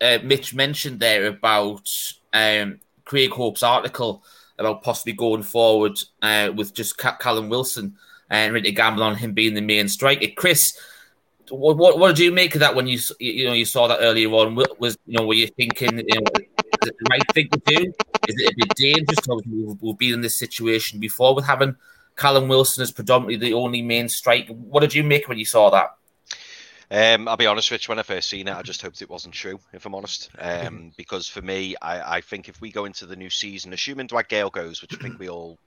uh, 0.00 0.18
Mitch 0.22 0.54
mentioned 0.54 1.00
there 1.00 1.26
about 1.26 1.90
um, 2.32 2.80
Craig 3.04 3.30
Hope's 3.30 3.62
article 3.62 4.22
about 4.58 4.82
possibly 4.82 5.12
going 5.12 5.42
forward 5.42 5.98
uh, 6.20 6.50
with 6.54 6.74
just 6.74 6.98
Callum 6.98 7.48
Wilson 7.48 7.96
and 8.30 8.52
ready 8.52 8.70
to 8.70 8.74
gamble 8.74 9.02
on 9.02 9.14
him 9.14 9.32
being 9.32 9.54
the 9.54 9.60
main 9.60 9.88
striker. 9.88 10.26
Chris, 10.36 10.76
what, 11.48 11.76
what, 11.76 11.98
what 11.98 12.08
did 12.08 12.24
you 12.24 12.32
make 12.32 12.54
of 12.54 12.60
that 12.60 12.74
when 12.74 12.86
you 12.86 12.98
you 13.18 13.46
know 13.46 13.52
you 13.52 13.64
saw 13.64 13.86
that 13.88 14.00
earlier 14.00 14.28
on? 14.30 14.54
Was 14.78 14.98
you 15.06 15.18
know 15.18 15.26
were 15.26 15.34
you 15.34 15.46
thinking 15.46 15.98
you 15.98 16.20
know, 16.20 16.44
it 16.88 16.96
the 16.98 17.06
right 17.10 17.32
thing 17.32 17.48
to 17.50 17.62
do? 17.64 17.92
Is 18.28 18.34
it 18.40 18.52
a 18.52 18.56
bit 18.56 18.74
dangerous? 18.74 19.18
We've, 19.46 19.76
we've 19.80 19.98
been 19.98 20.14
in 20.14 20.20
this 20.20 20.36
situation 20.36 20.98
before 20.98 21.34
with 21.34 21.46
having 21.46 21.76
Callum 22.16 22.48
Wilson 22.48 22.82
as 22.82 22.92
predominantly 22.92 23.36
the 23.36 23.54
only 23.54 23.80
main 23.80 24.08
strike. 24.08 24.48
What 24.48 24.80
did 24.80 24.94
you 24.94 25.04
make 25.04 25.28
when 25.28 25.38
you 25.38 25.44
saw 25.44 25.70
that? 25.70 25.90
Um, 26.90 27.28
I'll 27.28 27.36
be 27.36 27.46
honest, 27.46 27.70
Rich. 27.70 27.88
When 27.88 27.98
I 27.98 28.02
first 28.02 28.28
seen 28.28 28.48
it, 28.48 28.56
I 28.56 28.62
just 28.62 28.80
hoped 28.80 29.02
it 29.02 29.10
wasn't 29.10 29.34
true. 29.34 29.60
If 29.72 29.84
I'm 29.84 29.94
honest, 29.94 30.30
um, 30.38 30.92
because 30.96 31.28
for 31.28 31.42
me, 31.42 31.76
I, 31.82 32.16
I, 32.16 32.20
think 32.22 32.48
if 32.48 32.60
we 32.60 32.72
go 32.72 32.86
into 32.86 33.04
the 33.04 33.16
new 33.16 33.28
season, 33.28 33.72
assuming 33.72 34.06
Dwight 34.06 34.28
Gayle 34.28 34.50
goes, 34.50 34.80
which 34.80 34.94
I 34.94 34.96
think 34.96 35.18
we 35.18 35.28
all 35.28 35.58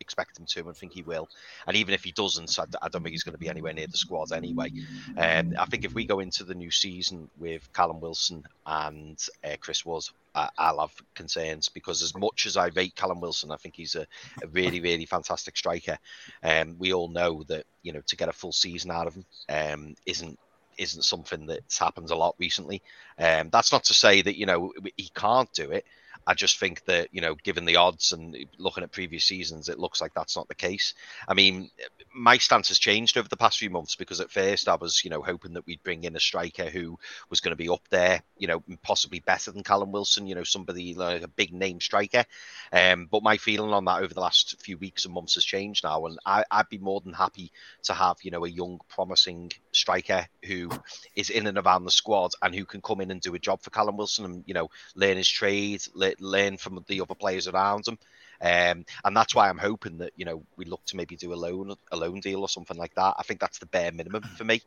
expect 0.00 0.38
him 0.38 0.46
to 0.46 0.66
and 0.66 0.76
think 0.76 0.92
he 0.92 1.02
will. 1.02 1.28
And 1.66 1.76
even 1.76 1.94
if 1.94 2.02
he 2.02 2.12
doesn't, 2.12 2.58
I, 2.58 2.64
I 2.82 2.88
don't 2.88 3.02
think 3.02 3.12
he's 3.12 3.22
going 3.22 3.34
to 3.34 3.38
be 3.38 3.48
anywhere 3.48 3.72
near 3.72 3.86
the 3.86 3.96
squad 3.96 4.32
anyway. 4.32 4.72
Um, 5.16 5.54
I 5.58 5.66
think 5.66 5.84
if 5.84 5.94
we 5.94 6.04
go 6.04 6.20
into 6.20 6.44
the 6.44 6.54
new 6.54 6.70
season 6.70 7.28
with 7.38 7.72
Callum 7.72 8.00
Wilson 8.00 8.44
and 8.66 9.22
uh, 9.44 9.56
Chris 9.60 9.84
Wood, 9.84 10.04
I, 10.34 10.48
I'll 10.58 10.80
have 10.80 10.94
concerns 11.14 11.68
because 11.68 12.02
as 12.02 12.16
much 12.16 12.46
as 12.46 12.56
I 12.56 12.68
rate 12.68 12.94
Callum 12.94 13.20
Wilson, 13.20 13.50
I 13.50 13.56
think 13.56 13.76
he's 13.76 13.94
a, 13.94 14.06
a 14.42 14.46
really, 14.48 14.80
really 14.80 15.06
fantastic 15.06 15.56
striker. 15.56 15.98
Um, 16.42 16.76
we 16.78 16.92
all 16.92 17.08
know 17.08 17.42
that 17.44 17.64
you 17.82 17.92
know 17.92 18.02
to 18.06 18.16
get 18.16 18.28
a 18.28 18.32
full 18.32 18.52
season 18.52 18.90
out 18.90 19.06
of 19.06 19.14
him 19.14 19.24
um, 19.48 19.94
isn't 20.06 20.38
isn't 20.78 21.02
something 21.02 21.46
that's 21.46 21.78
happened 21.78 22.10
a 22.10 22.16
lot 22.16 22.34
recently. 22.38 22.82
Um, 23.18 23.50
that's 23.50 23.72
not 23.72 23.84
to 23.84 23.94
say 23.94 24.22
that 24.22 24.38
you 24.38 24.46
know 24.46 24.72
he 24.96 25.10
can't 25.14 25.52
do 25.52 25.70
it. 25.70 25.84
I 26.30 26.34
just 26.34 26.60
think 26.60 26.84
that 26.84 27.08
you 27.10 27.20
know, 27.20 27.34
given 27.34 27.64
the 27.64 27.74
odds 27.74 28.12
and 28.12 28.36
looking 28.56 28.84
at 28.84 28.92
previous 28.92 29.24
seasons, 29.24 29.68
it 29.68 29.80
looks 29.80 30.00
like 30.00 30.14
that's 30.14 30.36
not 30.36 30.46
the 30.46 30.54
case. 30.54 30.94
I 31.26 31.34
mean, 31.34 31.72
my 32.12 32.38
stance 32.38 32.68
has 32.68 32.78
changed 32.78 33.16
over 33.16 33.28
the 33.28 33.36
past 33.36 33.58
few 33.58 33.70
months 33.70 33.94
because 33.94 34.20
at 34.20 34.30
first 34.30 34.68
I 34.68 34.74
was, 34.74 35.04
you 35.04 35.10
know, 35.10 35.22
hoping 35.22 35.54
that 35.54 35.66
we'd 35.66 35.82
bring 35.82 36.04
in 36.04 36.16
a 36.16 36.20
striker 36.20 36.64
who 36.64 36.98
was 37.28 37.40
going 37.40 37.52
to 37.52 37.56
be 37.56 37.68
up 37.68 37.86
there, 37.90 38.22
you 38.36 38.48
know, 38.48 38.62
possibly 38.82 39.20
better 39.20 39.52
than 39.52 39.62
Callum 39.62 39.92
Wilson, 39.92 40.26
you 40.26 40.34
know, 40.34 40.44
somebody 40.44 40.94
like 40.94 41.22
a 41.22 41.28
big 41.28 41.52
name 41.52 41.80
striker. 41.80 42.24
Um, 42.72 43.06
but 43.10 43.22
my 43.22 43.36
feeling 43.36 43.72
on 43.72 43.84
that 43.84 44.02
over 44.02 44.12
the 44.12 44.20
last 44.20 44.60
few 44.60 44.76
weeks 44.78 45.04
and 45.04 45.14
months 45.14 45.34
has 45.34 45.44
changed 45.44 45.84
now, 45.84 46.06
and 46.06 46.18
I, 46.26 46.44
I'd 46.50 46.68
be 46.68 46.78
more 46.78 47.00
than 47.00 47.12
happy 47.12 47.52
to 47.84 47.94
have, 47.94 48.16
you 48.22 48.30
know, 48.30 48.44
a 48.44 48.50
young, 48.50 48.80
promising 48.88 49.52
striker 49.72 50.26
who 50.44 50.70
is 51.14 51.30
in 51.30 51.46
and 51.46 51.58
around 51.58 51.84
the 51.84 51.90
squad 51.90 52.32
and 52.42 52.54
who 52.54 52.64
can 52.64 52.80
come 52.80 53.00
in 53.00 53.10
and 53.10 53.20
do 53.20 53.34
a 53.34 53.38
job 53.38 53.62
for 53.62 53.70
Callum 53.70 53.96
Wilson 53.96 54.24
and 54.24 54.44
you 54.46 54.54
know 54.54 54.68
learn 54.94 55.16
his 55.16 55.28
trade, 55.28 55.82
learn 55.94 56.56
from 56.56 56.84
the 56.88 57.00
other 57.00 57.14
players 57.14 57.48
around 57.48 57.86
him. 57.86 57.98
Um, 58.42 58.86
and 59.04 59.14
that's 59.14 59.34
why 59.34 59.48
I'm 59.48 59.58
hoping 59.58 59.98
that 59.98 60.12
you 60.16 60.24
know 60.24 60.42
we 60.56 60.64
look 60.64 60.84
to 60.86 60.96
maybe 60.96 61.16
do 61.16 61.32
a 61.32 61.36
loan 61.36 61.74
a 61.92 61.96
loan 61.96 62.20
deal 62.20 62.40
or 62.40 62.48
something 62.48 62.76
like 62.76 62.94
that. 62.94 63.14
I 63.18 63.22
think 63.22 63.40
that's 63.40 63.58
the 63.58 63.66
bare 63.66 63.92
minimum 63.92 64.22
for 64.22 64.44
me. 64.44 64.62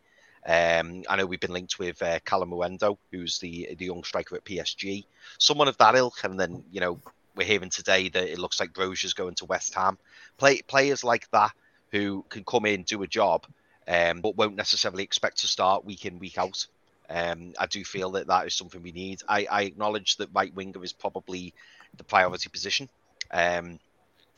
Um, 0.45 1.03
I 1.07 1.15
know 1.15 1.25
we've 1.25 1.39
been 1.39 1.53
linked 1.53 1.79
with 1.79 2.01
uh, 2.01 2.19
Kalimuendo, 2.19 2.97
who's 3.12 3.39
the 3.39 3.75
the 3.77 3.86
young 3.86 4.03
striker 4.03 4.36
at 4.36 4.45
PSG, 4.45 5.05
someone 5.38 5.67
of 5.67 5.77
that 5.77 5.95
ilk. 5.95 6.23
And 6.23 6.39
then 6.39 6.63
you 6.71 6.81
know 6.81 6.99
we're 7.36 7.47
hearing 7.47 7.69
today 7.69 8.09
that 8.09 8.31
it 8.31 8.39
looks 8.39 8.59
like 8.59 8.73
Broja's 8.73 9.13
going 9.13 9.36
to 9.36 9.45
West 9.45 9.73
Ham. 9.73 9.97
Play 10.38 10.62
players 10.62 11.03
like 11.03 11.29
that 11.31 11.51
who 11.91 12.25
can 12.29 12.43
come 12.43 12.65
in 12.65 12.83
do 12.83 13.01
a 13.03 13.07
job, 13.07 13.45
um, 13.88 14.21
but 14.21 14.36
won't 14.36 14.55
necessarily 14.55 15.03
expect 15.03 15.39
to 15.39 15.47
start 15.47 15.86
week 15.86 16.05
in 16.05 16.19
week 16.19 16.38
out. 16.38 16.65
Um, 17.09 17.53
I 17.59 17.67
do 17.67 17.83
feel 17.83 18.12
that 18.12 18.27
that 18.27 18.47
is 18.47 18.55
something 18.55 18.81
we 18.81 18.91
need. 18.91 19.21
I, 19.27 19.45
I 19.49 19.63
acknowledge 19.63 20.17
that 20.17 20.29
right 20.33 20.53
winger 20.53 20.83
is 20.83 20.93
probably 20.93 21.53
the 21.97 22.03
priority 22.03 22.49
position. 22.49 22.89
Um, 23.33 23.79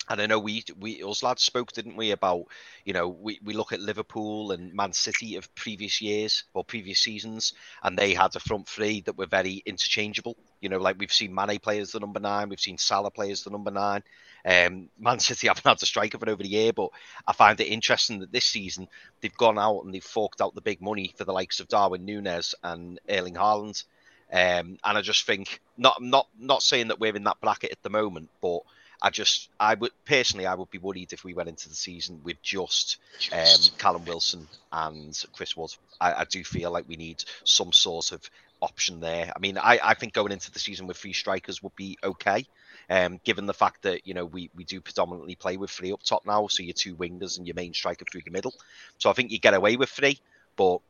and 0.07 0.21
I 0.21 0.25
know 0.27 0.39
we 0.39 0.63
we 0.79 1.01
us 1.03 1.23
lads 1.23 1.43
spoke, 1.43 1.71
didn't 1.71 1.95
we, 1.95 2.11
about 2.11 2.45
you 2.83 2.93
know 2.93 3.07
we, 3.07 3.39
we 3.43 3.53
look 3.53 3.71
at 3.71 3.79
Liverpool 3.79 4.51
and 4.51 4.73
Man 4.73 4.93
City 4.93 5.35
of 5.35 5.53
previous 5.55 6.01
years 6.01 6.43
or 6.53 6.63
previous 6.63 6.99
seasons, 6.99 7.53
and 7.83 7.97
they 7.97 8.13
had 8.13 8.35
a 8.35 8.39
front 8.39 8.67
three 8.67 9.01
that 9.01 9.17
were 9.17 9.25
very 9.25 9.63
interchangeable. 9.65 10.37
You 10.61 10.69
know, 10.69 10.77
like 10.77 10.97
we've 10.99 11.11
seen 11.11 11.33
Mane 11.33 11.59
play 11.59 11.79
as 11.79 11.91
the 11.91 11.99
number 11.99 12.19
nine, 12.19 12.49
we've 12.49 12.59
seen 12.59 12.77
Salah 12.77 13.11
play 13.11 13.31
as 13.31 13.43
the 13.43 13.49
number 13.49 13.71
nine. 13.71 14.03
Um, 14.45 14.89
Man 14.99 15.19
City 15.19 15.47
haven't 15.47 15.65
had 15.65 15.81
a 15.81 15.85
striker 15.85 16.19
for 16.19 16.29
over 16.29 16.43
the 16.43 16.49
year, 16.49 16.71
but 16.71 16.89
I 17.25 17.33
find 17.33 17.59
it 17.59 17.65
interesting 17.65 18.19
that 18.19 18.31
this 18.31 18.45
season 18.45 18.87
they've 19.21 19.37
gone 19.37 19.57
out 19.57 19.81
and 19.81 19.93
they've 19.93 20.03
forked 20.03 20.41
out 20.41 20.53
the 20.53 20.61
big 20.61 20.81
money 20.81 21.13
for 21.17 21.25
the 21.25 21.33
likes 21.33 21.59
of 21.59 21.67
Darwin 21.67 22.05
Nunez 22.05 22.53
and 22.63 22.99
Erling 23.09 23.35
Haaland. 23.35 23.83
Um, 24.31 24.77
and 24.83 24.97
I 24.97 25.01
just 25.01 25.25
think 25.25 25.61
not 25.77 26.01
not 26.01 26.27
not 26.37 26.61
saying 26.61 26.89
that 26.89 26.99
we're 26.99 27.15
in 27.15 27.23
that 27.23 27.39
bracket 27.41 27.71
at 27.71 27.81
the 27.83 27.89
moment, 27.89 28.29
but 28.41 28.61
I 29.01 29.09
just, 29.09 29.49
I 29.59 29.75
would 29.75 29.91
personally, 30.05 30.45
I 30.45 30.55
would 30.55 30.71
be 30.71 30.77
worried 30.77 31.13
if 31.13 31.23
we 31.23 31.33
went 31.33 31.49
into 31.49 31.69
the 31.69 31.75
season 31.75 32.21
with 32.23 32.41
just 32.41 32.97
um, 33.31 33.59
Callum 33.77 34.05
Wilson 34.05 34.47
and 34.71 35.17
Chris 35.33 35.55
Wood. 35.55 35.75
I, 35.99 36.13
I, 36.13 36.23
do 36.25 36.43
feel 36.43 36.71
like 36.71 36.85
we 36.87 36.95
need 36.95 37.23
some 37.43 37.71
sort 37.71 38.11
of 38.11 38.29
option 38.61 38.99
there. 38.99 39.31
I 39.35 39.39
mean, 39.39 39.57
I, 39.57 39.79
I 39.83 39.93
think 39.93 40.13
going 40.13 40.31
into 40.31 40.51
the 40.51 40.59
season 40.59 40.87
with 40.87 40.97
three 40.97 41.13
strikers 41.13 41.61
would 41.61 41.75
be 41.75 41.97
okay. 42.03 42.45
Um, 42.87 43.19
given 43.23 43.47
the 43.47 43.53
fact 43.53 43.81
that 43.81 44.05
you 44.05 44.13
know 44.13 44.25
we, 44.25 44.51
we 44.55 44.63
do 44.63 44.79
predominantly 44.79 45.35
play 45.35 45.57
with 45.57 45.71
three 45.71 45.91
up 45.91 46.03
top 46.03 46.23
now, 46.25 46.47
so 46.47 46.61
your 46.61 46.73
two 46.73 46.95
wingers 46.95 47.37
and 47.37 47.47
your 47.47 47.55
main 47.55 47.73
striker 47.73 48.05
through 48.11 48.21
the 48.23 48.31
middle. 48.31 48.53
So 48.99 49.09
I 49.09 49.13
think 49.13 49.31
you 49.31 49.39
get 49.39 49.55
away 49.55 49.75
with 49.75 49.89
three, 49.89 50.19
but 50.55 50.81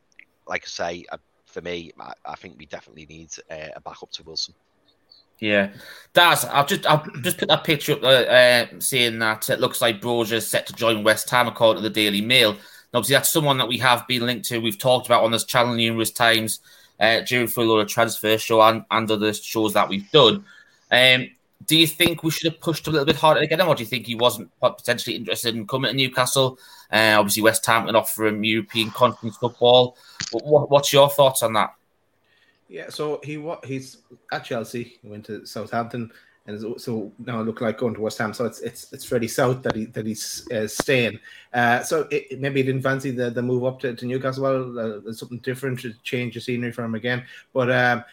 like 0.45 0.63
I 0.65 0.67
say, 0.67 1.05
uh, 1.09 1.17
for 1.45 1.61
me, 1.61 1.91
I, 1.99 2.13
I, 2.25 2.35
think 2.35 2.57
we 2.57 2.65
definitely 2.65 3.05
need 3.05 3.29
uh, 3.49 3.69
a 3.77 3.79
backup 3.79 4.11
to 4.11 4.23
Wilson. 4.23 4.53
Yeah, 5.39 5.71
Daz, 6.13 6.45
I'll 6.45 6.65
just 6.65 6.85
I'll 6.85 7.05
just 7.21 7.37
put 7.37 7.49
that 7.49 7.63
picture 7.63 7.93
up, 7.93 8.03
uh, 8.03 8.07
uh, 8.07 8.67
saying 8.79 9.19
that 9.19 9.49
it 9.49 9.59
looks 9.59 9.81
like 9.81 10.01
Broja 10.01 10.33
is 10.33 10.47
set 10.49 10.65
to 10.67 10.73
join 10.73 11.03
West 11.03 11.29
Ham 11.29 11.47
according 11.47 11.83
to 11.83 11.89
the 11.89 11.93
Daily 11.93 12.21
Mail. 12.21 12.51
And 12.51 12.59
obviously, 12.93 13.15
that's 13.15 13.33
someone 13.33 13.57
that 13.57 13.67
we 13.67 13.77
have 13.79 14.07
been 14.07 14.25
linked 14.25 14.45
to. 14.49 14.59
We've 14.59 14.79
talked 14.79 15.07
about 15.07 15.23
on 15.23 15.31
this 15.31 15.43
channel 15.43 15.75
numerous 15.75 16.11
times 16.11 16.61
uh, 16.99 17.21
during 17.21 17.47
Full 17.47 17.65
Load 17.65 17.89
Transfer 17.89 18.37
Show 18.37 18.61
and, 18.61 18.85
and 18.89 19.11
other 19.11 19.33
shows 19.33 19.73
that 19.73 19.89
we've 19.89 20.09
done. 20.11 20.45
Um, 20.89 21.29
do 21.65 21.77
you 21.77 21.87
think 21.87 22.23
we 22.23 22.31
should 22.31 22.51
have 22.51 22.61
pushed 22.61 22.87
a 22.87 22.91
little 22.91 23.05
bit 23.05 23.15
harder 23.15 23.41
to 23.41 23.47
get 23.47 23.59
him, 23.59 23.67
or 23.67 23.75
do 23.75 23.83
you 23.83 23.89
think 23.89 24.05
he 24.05 24.15
wasn't 24.15 24.49
potentially 24.61 25.15
interested 25.15 25.55
in 25.55 25.67
coming 25.67 25.91
to 25.91 25.97
Newcastle? 25.97 26.59
Uh, 26.91 27.15
obviously, 27.17 27.43
West 27.43 27.65
Ham 27.65 27.87
can 27.87 27.95
offer 27.95 28.27
him 28.27 28.43
European 28.43 28.91
conference 28.91 29.35
football. 29.37 29.97
What, 30.31 30.69
what's 30.69 30.93
your 30.93 31.09
thoughts 31.09 31.43
on 31.43 31.53
that? 31.53 31.73
Yeah, 32.67 32.89
so 32.89 33.19
he 33.23 33.37
what 33.37 33.63
he's 33.63 33.97
at 34.31 34.45
Chelsea. 34.45 34.97
He 35.01 35.07
went 35.07 35.25
to 35.25 35.45
Southampton, 35.45 36.11
and 36.47 36.81
so 36.81 37.11
now 37.19 37.41
look 37.41 37.61
like 37.61 37.77
going 37.77 37.93
to 37.93 38.01
West 38.01 38.17
Ham. 38.17 38.33
So 38.33 38.45
it's 38.45 38.59
it's 38.61 38.91
it's 38.91 39.05
fairly 39.05 39.27
south 39.27 39.61
that 39.63 39.75
he 39.75 39.85
that 39.85 40.05
he's 40.05 40.47
uh, 40.51 40.67
staying. 40.67 41.19
Uh, 41.53 41.83
so 41.83 42.07
it, 42.09 42.39
maybe 42.39 42.61
he 42.61 42.65
didn't 42.65 42.81
fancy 42.81 43.11
the, 43.11 43.29
the 43.29 43.41
move 43.41 43.65
up 43.65 43.79
to, 43.81 43.93
to 43.93 44.05
Newcastle. 44.05 44.43
Well, 44.43 44.79
uh, 45.07 45.13
something 45.13 45.39
different 45.39 45.79
to 45.81 45.93
change 46.03 46.33
the 46.33 46.41
scenery 46.41 46.71
for 46.71 46.83
him 46.83 46.95
again. 46.95 47.23
But 47.53 47.71
um, 47.71 48.03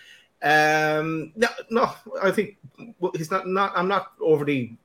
um, 0.43 1.33
no, 1.35 1.49
no, 1.71 1.95
I 2.23 2.31
think 2.31 2.59
he's 3.17 3.31
not. 3.31 3.49
Not 3.49 3.73
I'm 3.75 3.89
not 3.89 4.13
overly 4.21 4.77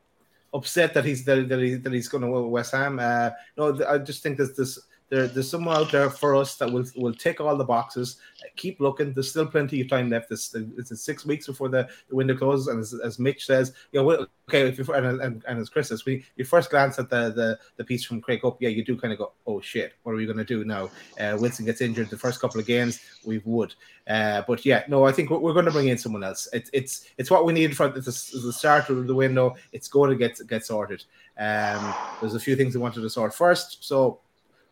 upset 0.54 0.94
that 0.94 1.04
he's 1.04 1.26
that, 1.26 1.50
that, 1.50 1.82
that 1.84 1.94
he's 1.94 2.08
going 2.08 2.24
to 2.24 2.30
West 2.30 2.72
Ham. 2.72 3.00
Uh, 3.00 3.32
no, 3.58 3.86
I 3.86 3.98
just 3.98 4.24
think 4.24 4.38
there's 4.38 4.56
this 4.56 4.80
there, 5.10 5.28
there's 5.28 5.50
someone 5.50 5.78
out 5.78 5.92
there 5.92 6.10
for 6.10 6.36
us 6.36 6.56
that 6.56 6.72
will 6.72 6.86
will 6.96 7.14
tick 7.14 7.40
all 7.40 7.56
the 7.56 7.64
boxes. 7.64 8.18
Keep 8.56 8.80
looking. 8.80 9.14
There's 9.14 9.30
still 9.30 9.48
plenty 9.48 9.82
of 9.82 9.90
time 9.90 10.10
left. 10.10 10.32
It's, 10.32 10.54
it's 10.54 11.02
six 11.02 11.26
weeks 11.26 11.48
before 11.48 11.70
the, 11.70 11.88
the 12.10 12.16
window 12.16 12.36
closes, 12.36 12.68
and 12.68 12.80
as, 12.80 12.94
as 12.94 13.20
Mitch 13.20 13.46
says, 13.46 13.74
you 13.92 14.02
know, 14.02 14.28
okay, 14.50 14.68
if 14.68 14.78
you 14.78 14.94
and, 14.94 15.22
and, 15.22 15.44
and 15.48 15.60
as 15.60 15.70
Chris 15.70 15.90
says, 15.90 16.06
we 16.06 16.26
you 16.36 16.46
first 16.46 16.70
glance 16.70 17.00
at 17.00 17.10
the, 17.10 17.32
the 17.32 17.60
the 17.78 17.84
piece 17.84 18.04
from 18.04 18.22
Craig 18.22 18.42
Hope, 18.42 18.62
yeah, 18.62 18.70
you 18.70 18.84
do 18.84 18.98
kind 18.98 19.14
of 19.14 19.20
go, 19.20 19.32
oh 19.46 19.62
shit, 19.62 19.94
what 20.04 20.12
are 20.12 20.16
we 20.16 20.26
going 20.26 20.38
to 20.38 20.44
do 20.44 20.66
now? 20.66 20.90
Uh, 21.20 21.38
Wilson 21.40 21.66
gets 21.66 21.82
injured 21.82 22.10
the 22.10 22.18
first 22.18 22.42
couple 22.42 22.60
of 22.60 22.68
games, 22.68 23.00
we 23.24 23.40
would, 23.46 23.74
uh, 24.08 24.42
but 24.48 24.66
yeah, 24.66 24.84
no, 24.88 25.06
I 25.06 25.12
think 25.12 25.30
we're, 25.30 25.40
we're 25.40 25.54
going 25.54 25.66
to 25.66 25.72
bring 25.72 25.88
in 25.88 25.98
someone 25.98 26.24
else. 26.24 26.48
It, 26.52 26.70
it's 26.74 27.10
it's 27.18 27.32
what 27.32 27.46
we 27.46 27.54
needed 27.54 27.78
for 27.78 27.88
the, 27.88 28.02
the 28.02 28.54
start 28.54 28.90
of 28.90 29.08
the 29.08 29.16
window. 29.16 29.56
It's 29.72 29.88
going 29.88 30.10
to 30.10 30.18
get 30.18 30.40
get 30.48 30.66
sorted. 30.66 31.04
Um, 31.40 31.94
there's 32.20 32.36
a 32.36 32.40
few 32.40 32.56
things 32.56 32.76
we 32.76 32.82
wanted 32.82 33.02
to 33.02 33.10
sort 33.10 33.34
first, 33.34 33.84
so 33.86 34.20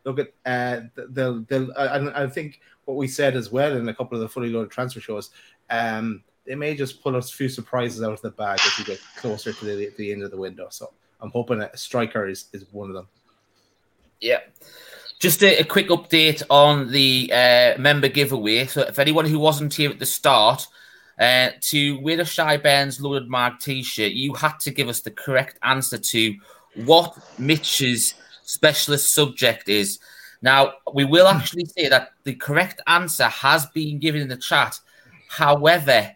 look 0.06 0.20
at 0.20 0.34
uh, 0.46 0.82
they'll 1.10 1.42
they'll 1.42 1.72
uh, 1.76 2.12
I 2.16 2.28
think 2.28 2.62
what 2.86 2.98
we 2.98 3.08
said 3.08 3.36
as 3.36 3.52
well 3.52 3.76
in 3.76 3.90
a 3.90 3.94
couple 3.94 4.16
of 4.16 4.22
the 4.22 4.30
fully 4.30 4.50
loaded 4.50 4.72
transfer 4.72 5.00
shows. 5.00 5.32
Um, 5.70 6.24
they 6.46 6.56
may 6.56 6.76
just 6.76 7.02
pull 7.02 7.16
a 7.16 7.22
few 7.22 7.50
surprises 7.50 8.04
out 8.04 8.14
of 8.14 8.22
the 8.22 8.30
bag 8.30 8.60
as 8.64 8.78
we 8.78 8.86
get 8.86 9.02
closer 9.18 9.52
to 9.52 9.66
the, 9.66 9.92
the 9.98 10.12
end 10.12 10.24
of 10.24 10.30
the 10.30 10.38
window. 10.38 10.68
So 10.70 10.94
I'm 11.20 11.32
hoping 11.32 11.62
a 11.62 11.76
striker 11.76 12.28
is, 12.28 12.46
is 12.54 12.66
one 12.72 12.90
of 12.90 12.96
them. 12.96 13.08
Yeah. 14.22 14.42
Just 15.20 15.42
a, 15.44 15.60
a 15.60 15.64
quick 15.64 15.88
update 15.88 16.44
on 16.50 16.92
the 16.92 17.32
uh, 17.34 17.80
member 17.80 18.10
giveaway. 18.10 18.68
So, 18.68 18.82
if 18.82 19.00
anyone 19.00 19.26
who 19.26 19.40
wasn't 19.40 19.74
here 19.74 19.90
at 19.90 19.98
the 19.98 20.06
start, 20.06 20.68
uh, 21.18 21.52
to 21.62 21.98
win 22.02 22.20
a 22.20 22.26
Shy 22.26 22.58
Ben's 22.58 23.00
Loaded 23.00 23.30
Mag 23.30 23.60
t 23.60 23.82
shirt, 23.82 24.12
you 24.12 24.34
had 24.34 24.60
to 24.62 24.72
give 24.72 24.90
us 24.90 25.02
the 25.02 25.12
correct 25.12 25.58
answer 25.64 25.98
to 25.98 26.36
what 26.76 27.18
Mitch's 27.40 28.14
specialist 28.46 29.14
subject 29.14 29.68
is. 29.68 30.00
Now, 30.42 30.74
we 30.94 31.06
will 31.06 31.28
actually 31.28 31.66
say 31.66 31.90
that 31.90 32.14
the 32.24 32.36
correct 32.36 32.82
answer 32.88 33.26
has 33.26 33.66
been 33.68 34.00
given 34.00 34.22
in 34.22 34.28
the 34.28 34.38
chat. 34.38 34.80
However, 35.28 36.16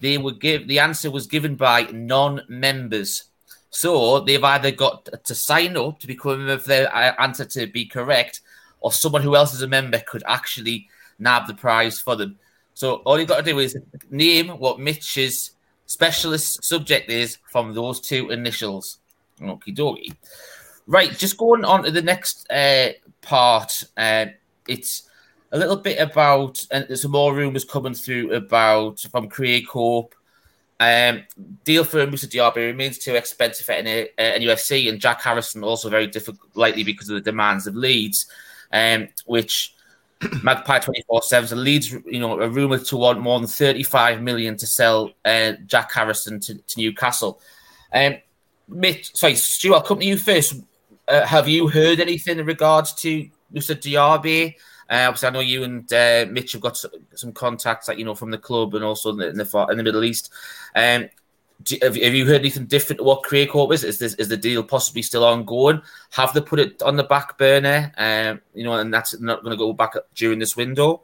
they 0.00 0.18
were 0.18 0.32
give 0.32 0.68
the 0.68 0.78
answer 0.78 1.10
was 1.10 1.26
given 1.26 1.56
by 1.56 1.82
non-members. 1.92 3.24
So 3.70 4.20
they've 4.20 4.42
either 4.42 4.70
got 4.70 5.08
to 5.24 5.34
sign 5.34 5.76
up 5.76 5.98
to 6.00 6.06
become 6.06 6.32
a 6.32 6.36
member 6.38 6.58
for 6.58 6.68
their 6.68 6.94
uh, 6.94 7.14
answer 7.18 7.44
to 7.44 7.66
be 7.66 7.84
correct, 7.84 8.40
or 8.80 8.92
someone 8.92 9.22
who 9.22 9.36
else 9.36 9.52
is 9.52 9.62
a 9.62 9.68
member 9.68 9.98
could 10.06 10.22
actually 10.26 10.88
nab 11.18 11.46
the 11.46 11.54
prize 11.54 12.00
for 12.00 12.16
them. 12.16 12.38
So 12.74 12.96
all 13.04 13.18
you've 13.18 13.28
got 13.28 13.44
to 13.44 13.50
do 13.52 13.58
is 13.58 13.76
name 14.10 14.48
what 14.48 14.80
Mitch's 14.80 15.52
specialist 15.86 16.64
subject 16.64 17.10
is 17.10 17.38
from 17.50 17.74
those 17.74 18.00
two 18.00 18.30
initials. 18.30 18.98
Okie 19.40 19.76
dokie. 19.76 20.14
Right, 20.86 21.16
just 21.16 21.36
going 21.36 21.64
on 21.64 21.82
to 21.84 21.90
the 21.90 22.02
next 22.02 22.50
uh, 22.50 22.92
part. 23.20 23.82
Uh, 23.96 24.26
it's 24.68 25.08
a 25.52 25.58
little 25.58 25.76
bit 25.76 25.98
about, 25.98 26.64
and 26.70 26.98
some 26.98 27.10
more 27.10 27.34
rumours 27.34 27.64
coming 27.64 27.94
through 27.94 28.32
about 28.32 29.00
from 29.00 29.28
Hope. 29.30 30.14
Um, 30.78 31.22
deal 31.64 31.84
for 31.84 32.06
Moussa 32.06 32.28
Diaby 32.28 32.56
remains 32.56 32.98
too 32.98 33.14
expensive 33.14 33.68
at 33.70 33.86
an, 33.86 34.08
uh, 34.18 34.38
UFC, 34.38 34.88
and 34.88 35.00
Jack 35.00 35.22
Harrison 35.22 35.64
also 35.64 35.88
very 35.88 36.06
difficult, 36.06 36.50
likely 36.54 36.84
because 36.84 37.08
of 37.08 37.14
the 37.14 37.30
demands 37.30 37.66
of 37.66 37.74
Leeds, 37.74 38.26
um, 38.72 39.08
which 39.24 39.74
Magpie 40.42 40.78
24 40.78 41.22
7 41.22 41.64
Leeds, 41.64 41.92
you 41.92 42.20
know, 42.20 42.40
a 42.40 42.48
rumour 42.48 42.78
to 42.78 42.96
want 42.96 43.20
more 43.20 43.38
than 43.38 43.48
35 43.48 44.22
million 44.22 44.56
to 44.56 44.66
sell 44.66 45.10
uh, 45.24 45.52
Jack 45.66 45.92
Harrison 45.92 46.40
to, 46.40 46.54
to 46.54 46.80
Newcastle. 46.80 47.40
Um, 47.92 48.16
Mitch, 48.68 49.16
sorry, 49.16 49.36
Stu, 49.36 49.74
I'll 49.74 49.82
come 49.82 50.00
to 50.00 50.06
you 50.06 50.16
first. 50.16 50.60
Uh, 51.08 51.26
have 51.26 51.48
you 51.48 51.68
heard 51.68 52.00
anything 52.00 52.38
in 52.38 52.46
regards 52.46 52.92
to 52.94 53.28
Moussa 53.52 53.74
Diaby? 53.74 54.54
Uh, 54.88 55.06
obviously, 55.08 55.28
I 55.28 55.32
know 55.32 55.40
you 55.40 55.64
and 55.64 55.92
uh, 55.92 56.26
Mitch 56.30 56.52
have 56.52 56.60
got 56.60 56.82
some 57.14 57.32
contacts, 57.32 57.88
like 57.88 57.98
you 57.98 58.04
know, 58.04 58.14
from 58.14 58.30
the 58.30 58.38
club 58.38 58.74
and 58.74 58.84
also 58.84 59.10
in 59.10 59.16
the 59.16 59.28
in 59.28 59.36
the, 59.36 59.66
in 59.70 59.76
the 59.78 59.82
Middle 59.82 60.04
East. 60.04 60.32
Um, 60.74 61.08
do, 61.62 61.76
have, 61.82 61.96
have, 61.96 62.14
you 62.14 62.26
heard 62.26 62.40
anything 62.40 62.66
different 62.66 62.98
to 62.98 63.04
what 63.04 63.22
Craig 63.22 63.48
Hope 63.50 63.72
is? 63.72 63.82
Is 63.82 63.98
this 63.98 64.14
is 64.14 64.28
the 64.28 64.36
deal 64.36 64.62
possibly 64.62 65.02
still 65.02 65.24
ongoing? 65.24 65.82
Have 66.10 66.32
they 66.34 66.40
put 66.40 66.60
it 66.60 66.82
on 66.82 66.96
the 66.96 67.04
back 67.04 67.38
burner? 67.38 67.92
Um, 67.96 68.40
you 68.54 68.64
know, 68.64 68.74
and 68.74 68.92
that's 68.92 69.18
not 69.20 69.42
going 69.42 69.52
to 69.52 69.56
go 69.56 69.72
back 69.72 69.94
during 70.14 70.38
this 70.38 70.56
window. 70.56 71.02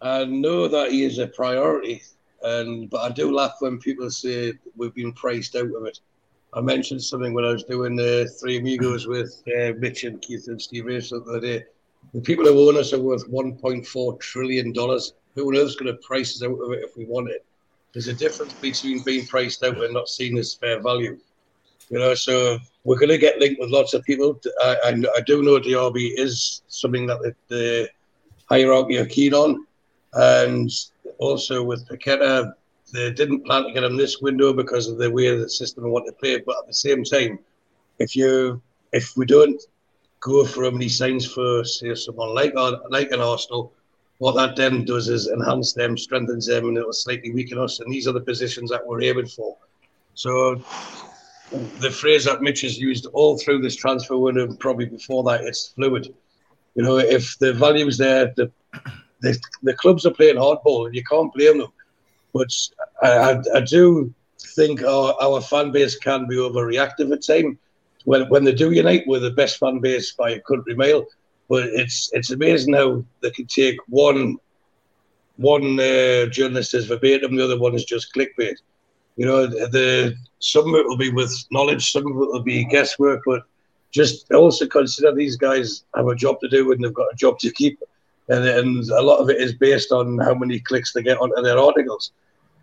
I 0.00 0.24
know 0.24 0.68
that 0.68 0.90
he 0.90 1.04
is 1.04 1.18
a 1.18 1.28
priority, 1.28 2.02
and 2.42 2.90
but 2.90 3.00
I 3.02 3.10
do 3.10 3.32
laugh 3.32 3.54
when 3.60 3.78
people 3.78 4.10
say 4.10 4.54
we've 4.76 4.94
been 4.94 5.12
priced 5.12 5.54
out 5.54 5.72
of 5.74 5.86
it. 5.86 6.00
I 6.54 6.60
mentioned 6.60 7.02
something 7.02 7.32
when 7.32 7.46
I 7.46 7.52
was 7.52 7.64
doing 7.64 7.96
the 7.96 8.30
Three 8.38 8.58
Amigos 8.58 9.06
with 9.06 9.42
uh, 9.48 9.72
Mitch 9.78 10.04
and 10.04 10.20
Keith 10.20 10.48
and 10.48 10.60
Steve 10.60 10.84
Race 10.84 11.08
the 11.08 11.16
other 11.16 11.40
day. 11.40 11.64
The 12.12 12.20
people 12.20 12.44
who 12.44 12.68
own 12.68 12.76
us 12.76 12.92
are 12.92 13.00
worth 13.00 13.26
1.4 13.30 14.20
trillion 14.20 14.72
dollars. 14.72 15.14
Who 15.34 15.48
on 15.48 15.56
earth's 15.56 15.76
going 15.76 15.94
to 15.94 16.02
price 16.02 16.36
us 16.36 16.46
out 16.46 16.60
of 16.60 16.72
it 16.72 16.84
if 16.84 16.94
we 16.94 17.06
want 17.06 17.30
it? 17.30 17.42
There's 17.94 18.08
a 18.08 18.12
difference 18.12 18.52
between 18.54 19.02
being 19.02 19.26
priced 19.26 19.62
out 19.64 19.82
and 19.82 19.94
not 19.94 20.08
seen 20.08 20.36
as 20.36 20.52
fair 20.52 20.82
value. 20.82 21.18
You 21.88 21.98
know, 21.98 22.14
so 22.14 22.58
we're 22.84 22.98
going 22.98 23.08
to 23.08 23.18
get 23.18 23.38
linked 23.38 23.60
with 23.60 23.70
lots 23.70 23.94
of 23.94 24.02
people. 24.04 24.38
I, 24.60 24.76
I, 24.84 24.88
I 25.16 25.20
do 25.26 25.42
know 25.42 25.58
Diaby 25.58 26.12
is 26.18 26.62
something 26.68 27.06
that 27.06 27.20
the, 27.22 27.34
the 27.48 27.88
hierarchy 28.46 28.98
are 28.98 29.06
keen 29.06 29.32
on, 29.32 29.66
and 30.12 30.70
also 31.18 31.62
with 31.62 31.88
Paqueta, 31.88 32.52
they 32.92 33.10
didn't 33.10 33.44
plan 33.44 33.64
to 33.64 33.72
get 33.72 33.84
him 33.84 33.96
this 33.96 34.20
window 34.20 34.52
because 34.52 34.88
of 34.88 34.98
the 34.98 35.10
way 35.10 35.34
the 35.34 35.48
system 35.48 35.90
want 35.90 36.06
to 36.06 36.12
play. 36.12 36.38
But 36.38 36.58
at 36.60 36.66
the 36.66 36.74
same 36.74 37.04
time, 37.04 37.38
if 37.98 38.14
you 38.14 38.60
if 38.92 39.16
we 39.16 39.26
don't 39.26 39.60
go 40.20 40.44
for 40.44 40.64
him 40.64 40.74
and 40.74 40.82
he 40.82 40.88
signs 40.88 41.26
for 41.26 41.64
say 41.64 41.94
someone 41.94 42.34
like 42.34 42.54
like 42.90 43.10
an 43.10 43.20
Arsenal, 43.20 43.72
what 44.18 44.36
that 44.36 44.56
then 44.56 44.84
does 44.84 45.08
is 45.08 45.28
enhance 45.28 45.72
them, 45.72 45.96
strengthens 45.96 46.46
them, 46.46 46.68
and 46.68 46.78
it'll 46.78 46.92
slightly 46.92 47.32
weaken 47.32 47.58
us. 47.58 47.80
And 47.80 47.92
these 47.92 48.06
are 48.06 48.12
the 48.12 48.20
positions 48.20 48.70
that 48.70 48.86
we're 48.86 49.02
aiming 49.02 49.26
for. 49.26 49.56
So 50.14 50.62
the 51.80 51.90
phrase 51.90 52.24
that 52.24 52.42
Mitch 52.42 52.60
has 52.62 52.78
used 52.78 53.06
all 53.06 53.38
through 53.38 53.62
this 53.62 53.76
transfer 53.76 54.16
window, 54.16 54.54
probably 54.54 54.86
before 54.86 55.24
that, 55.24 55.44
it's 55.44 55.68
fluid. 55.68 56.14
You 56.74 56.82
know, 56.82 56.98
if 56.98 57.38
the 57.38 57.52
value 57.52 57.86
is 57.86 57.98
there, 57.98 58.32
the, 58.36 58.50
the 59.20 59.38
the 59.62 59.74
clubs 59.74 60.06
are 60.06 60.12
playing 60.12 60.36
hardball, 60.36 60.86
and 60.86 60.94
you 60.94 61.04
can't 61.04 61.32
blame 61.32 61.58
them. 61.58 61.72
But 62.32 62.50
I, 63.02 63.08
I, 63.08 63.42
I 63.56 63.60
do 63.60 64.12
think 64.38 64.82
our, 64.82 65.14
our 65.20 65.40
fan 65.40 65.70
base 65.70 65.96
can 65.96 66.26
be 66.26 66.36
overreactive 66.36 67.12
at 67.12 67.24
times. 67.24 67.56
When 68.04 68.28
when 68.28 68.44
they 68.44 68.52
do 68.52 68.72
unite, 68.72 69.04
we're 69.06 69.20
the 69.20 69.30
best 69.30 69.58
fan 69.58 69.78
base 69.78 70.12
by 70.12 70.30
a 70.30 70.40
country 70.40 70.74
mile. 70.74 71.06
But 71.48 71.64
it's 71.64 72.10
it's 72.12 72.30
amazing 72.30 72.74
how 72.74 73.04
they 73.20 73.30
can 73.30 73.46
take 73.46 73.76
one 73.88 74.38
one 75.36 75.78
uh, 75.78 76.26
journalist 76.26 76.74
as 76.74 76.86
verbatim, 76.86 77.36
the 77.36 77.44
other 77.44 77.58
one 77.58 77.74
is 77.74 77.84
just 77.84 78.14
clickbait. 78.14 78.56
You 79.16 79.26
know, 79.26 79.46
the 79.46 80.16
some 80.38 80.68
of 80.68 80.74
it 80.74 80.86
will 80.86 80.96
be 80.96 81.10
with 81.10 81.32
knowledge, 81.50 81.92
some 81.92 82.06
of 82.06 82.12
it 82.12 82.32
will 82.32 82.42
be 82.42 82.64
guesswork, 82.64 83.22
but 83.26 83.42
just 83.90 84.30
also 84.32 84.66
consider 84.66 85.14
these 85.14 85.36
guys 85.36 85.84
have 85.94 86.08
a 86.08 86.14
job 86.14 86.40
to 86.40 86.48
do 86.48 86.72
and 86.72 86.82
they've 86.82 86.94
got 86.94 87.12
a 87.12 87.16
job 87.16 87.38
to 87.40 87.50
keep. 87.52 87.78
And, 88.28 88.44
and 88.44 88.88
a 88.90 89.02
lot 89.02 89.18
of 89.18 89.30
it 89.30 89.38
is 89.38 89.54
based 89.54 89.92
on 89.92 90.18
how 90.18 90.34
many 90.34 90.60
clicks 90.60 90.92
they 90.92 91.02
get 91.02 91.18
onto 91.18 91.42
their 91.42 91.58
articles. 91.58 92.12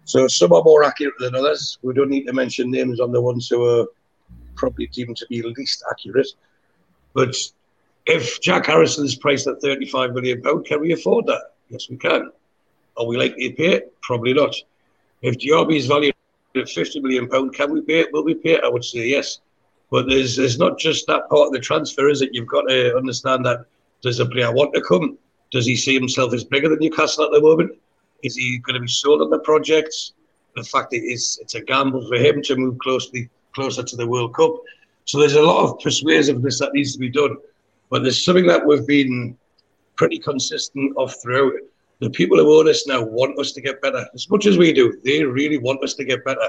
So 0.05 0.27
some 0.27 0.53
are 0.53 0.63
more 0.63 0.83
accurate 0.83 1.13
than 1.19 1.35
others. 1.35 1.77
We 1.83 1.93
don't 1.93 2.09
need 2.09 2.25
to 2.25 2.33
mention 2.33 2.71
names 2.71 2.99
on 2.99 3.11
the 3.11 3.21
ones 3.21 3.47
who 3.47 3.63
are 3.65 3.87
probably 4.55 4.87
deemed 4.87 5.17
to 5.17 5.27
be 5.29 5.41
least 5.41 5.83
accurate. 5.91 6.27
But 7.13 7.35
if 8.05 8.41
Jack 8.41 8.65
Harrison 8.65 9.05
is 9.05 9.15
priced 9.15 9.47
at 9.47 9.61
35 9.61 10.13
million 10.13 10.41
pound, 10.41 10.65
can 10.65 10.81
we 10.81 10.93
afford 10.93 11.27
that? 11.27 11.53
Yes, 11.69 11.89
we 11.89 11.97
can. 11.97 12.31
Are 12.97 13.05
we 13.05 13.17
likely 13.17 13.49
to 13.49 13.55
pay 13.55 13.73
it? 13.75 14.01
Probably 14.01 14.33
not. 14.33 14.55
If 15.21 15.37
Diaby 15.37 15.77
is 15.77 15.85
valued 15.85 16.15
at 16.55 16.69
50 16.69 17.01
million 17.01 17.29
pound, 17.29 17.53
can 17.53 17.71
we 17.71 17.81
pay 17.81 17.99
it? 17.99 18.11
Will 18.11 18.23
we 18.23 18.33
pay 18.33 18.53
it? 18.53 18.63
I 18.63 18.69
would 18.69 18.83
say 18.83 19.07
yes. 19.07 19.39
But 19.91 20.07
there's 20.07 20.35
there's 20.35 20.59
not 20.59 20.77
just 20.77 21.07
that 21.07 21.29
part 21.29 21.47
of 21.47 21.53
the 21.53 21.59
transfer, 21.59 22.09
is 22.09 22.21
it? 22.21 22.29
You've 22.33 22.47
got 22.47 22.63
to 22.63 22.95
understand 22.95 23.45
that 23.45 23.65
there's 24.03 24.19
a 24.19 24.25
player 24.25 24.51
want 24.51 24.73
to 24.73 24.81
come? 24.81 25.17
Does 25.51 25.65
he 25.65 25.75
see 25.75 25.93
himself 25.93 26.33
as 26.33 26.43
bigger 26.43 26.69
than 26.69 26.79
Newcastle 26.79 27.25
at 27.25 27.31
the 27.31 27.41
moment? 27.41 27.71
Is 28.23 28.35
he 28.35 28.59
going 28.59 28.75
to 28.75 28.81
be 28.81 28.87
sold 28.87 29.21
on 29.21 29.29
the 29.29 29.39
project? 29.39 29.93
The 30.55 30.63
fact 30.63 30.93
it 30.93 31.03
is 31.03 31.39
it's 31.41 31.55
a 31.55 31.61
gamble 31.61 32.07
for 32.07 32.15
him 32.15 32.41
to 32.43 32.55
move 32.55 32.77
closely 32.79 33.29
closer 33.53 33.83
to 33.83 33.95
the 33.95 34.07
World 34.07 34.35
Cup. 34.35 34.55
So 35.05 35.19
there's 35.19 35.35
a 35.35 35.41
lot 35.41 35.63
of 35.63 35.79
persuasiveness 35.79 36.59
that 36.59 36.73
needs 36.73 36.93
to 36.93 36.99
be 36.99 37.09
done. 37.09 37.37
But 37.89 38.03
there's 38.03 38.23
something 38.23 38.45
that 38.47 38.65
we've 38.65 38.85
been 38.85 39.37
pretty 39.95 40.19
consistent 40.19 40.93
of 40.97 41.15
throughout. 41.21 41.53
The 41.99 42.09
people 42.11 42.37
who 42.37 42.59
own 42.59 42.69
us 42.69 42.87
now 42.87 43.03
want 43.03 43.39
us 43.39 43.51
to 43.53 43.61
get 43.61 43.81
better 43.81 44.05
as 44.13 44.29
much 44.29 44.45
as 44.45 44.57
we 44.57 44.71
do. 44.71 44.99
They 45.03 45.23
really 45.23 45.57
want 45.57 45.83
us 45.83 45.95
to 45.95 46.05
get 46.05 46.23
better, 46.23 46.47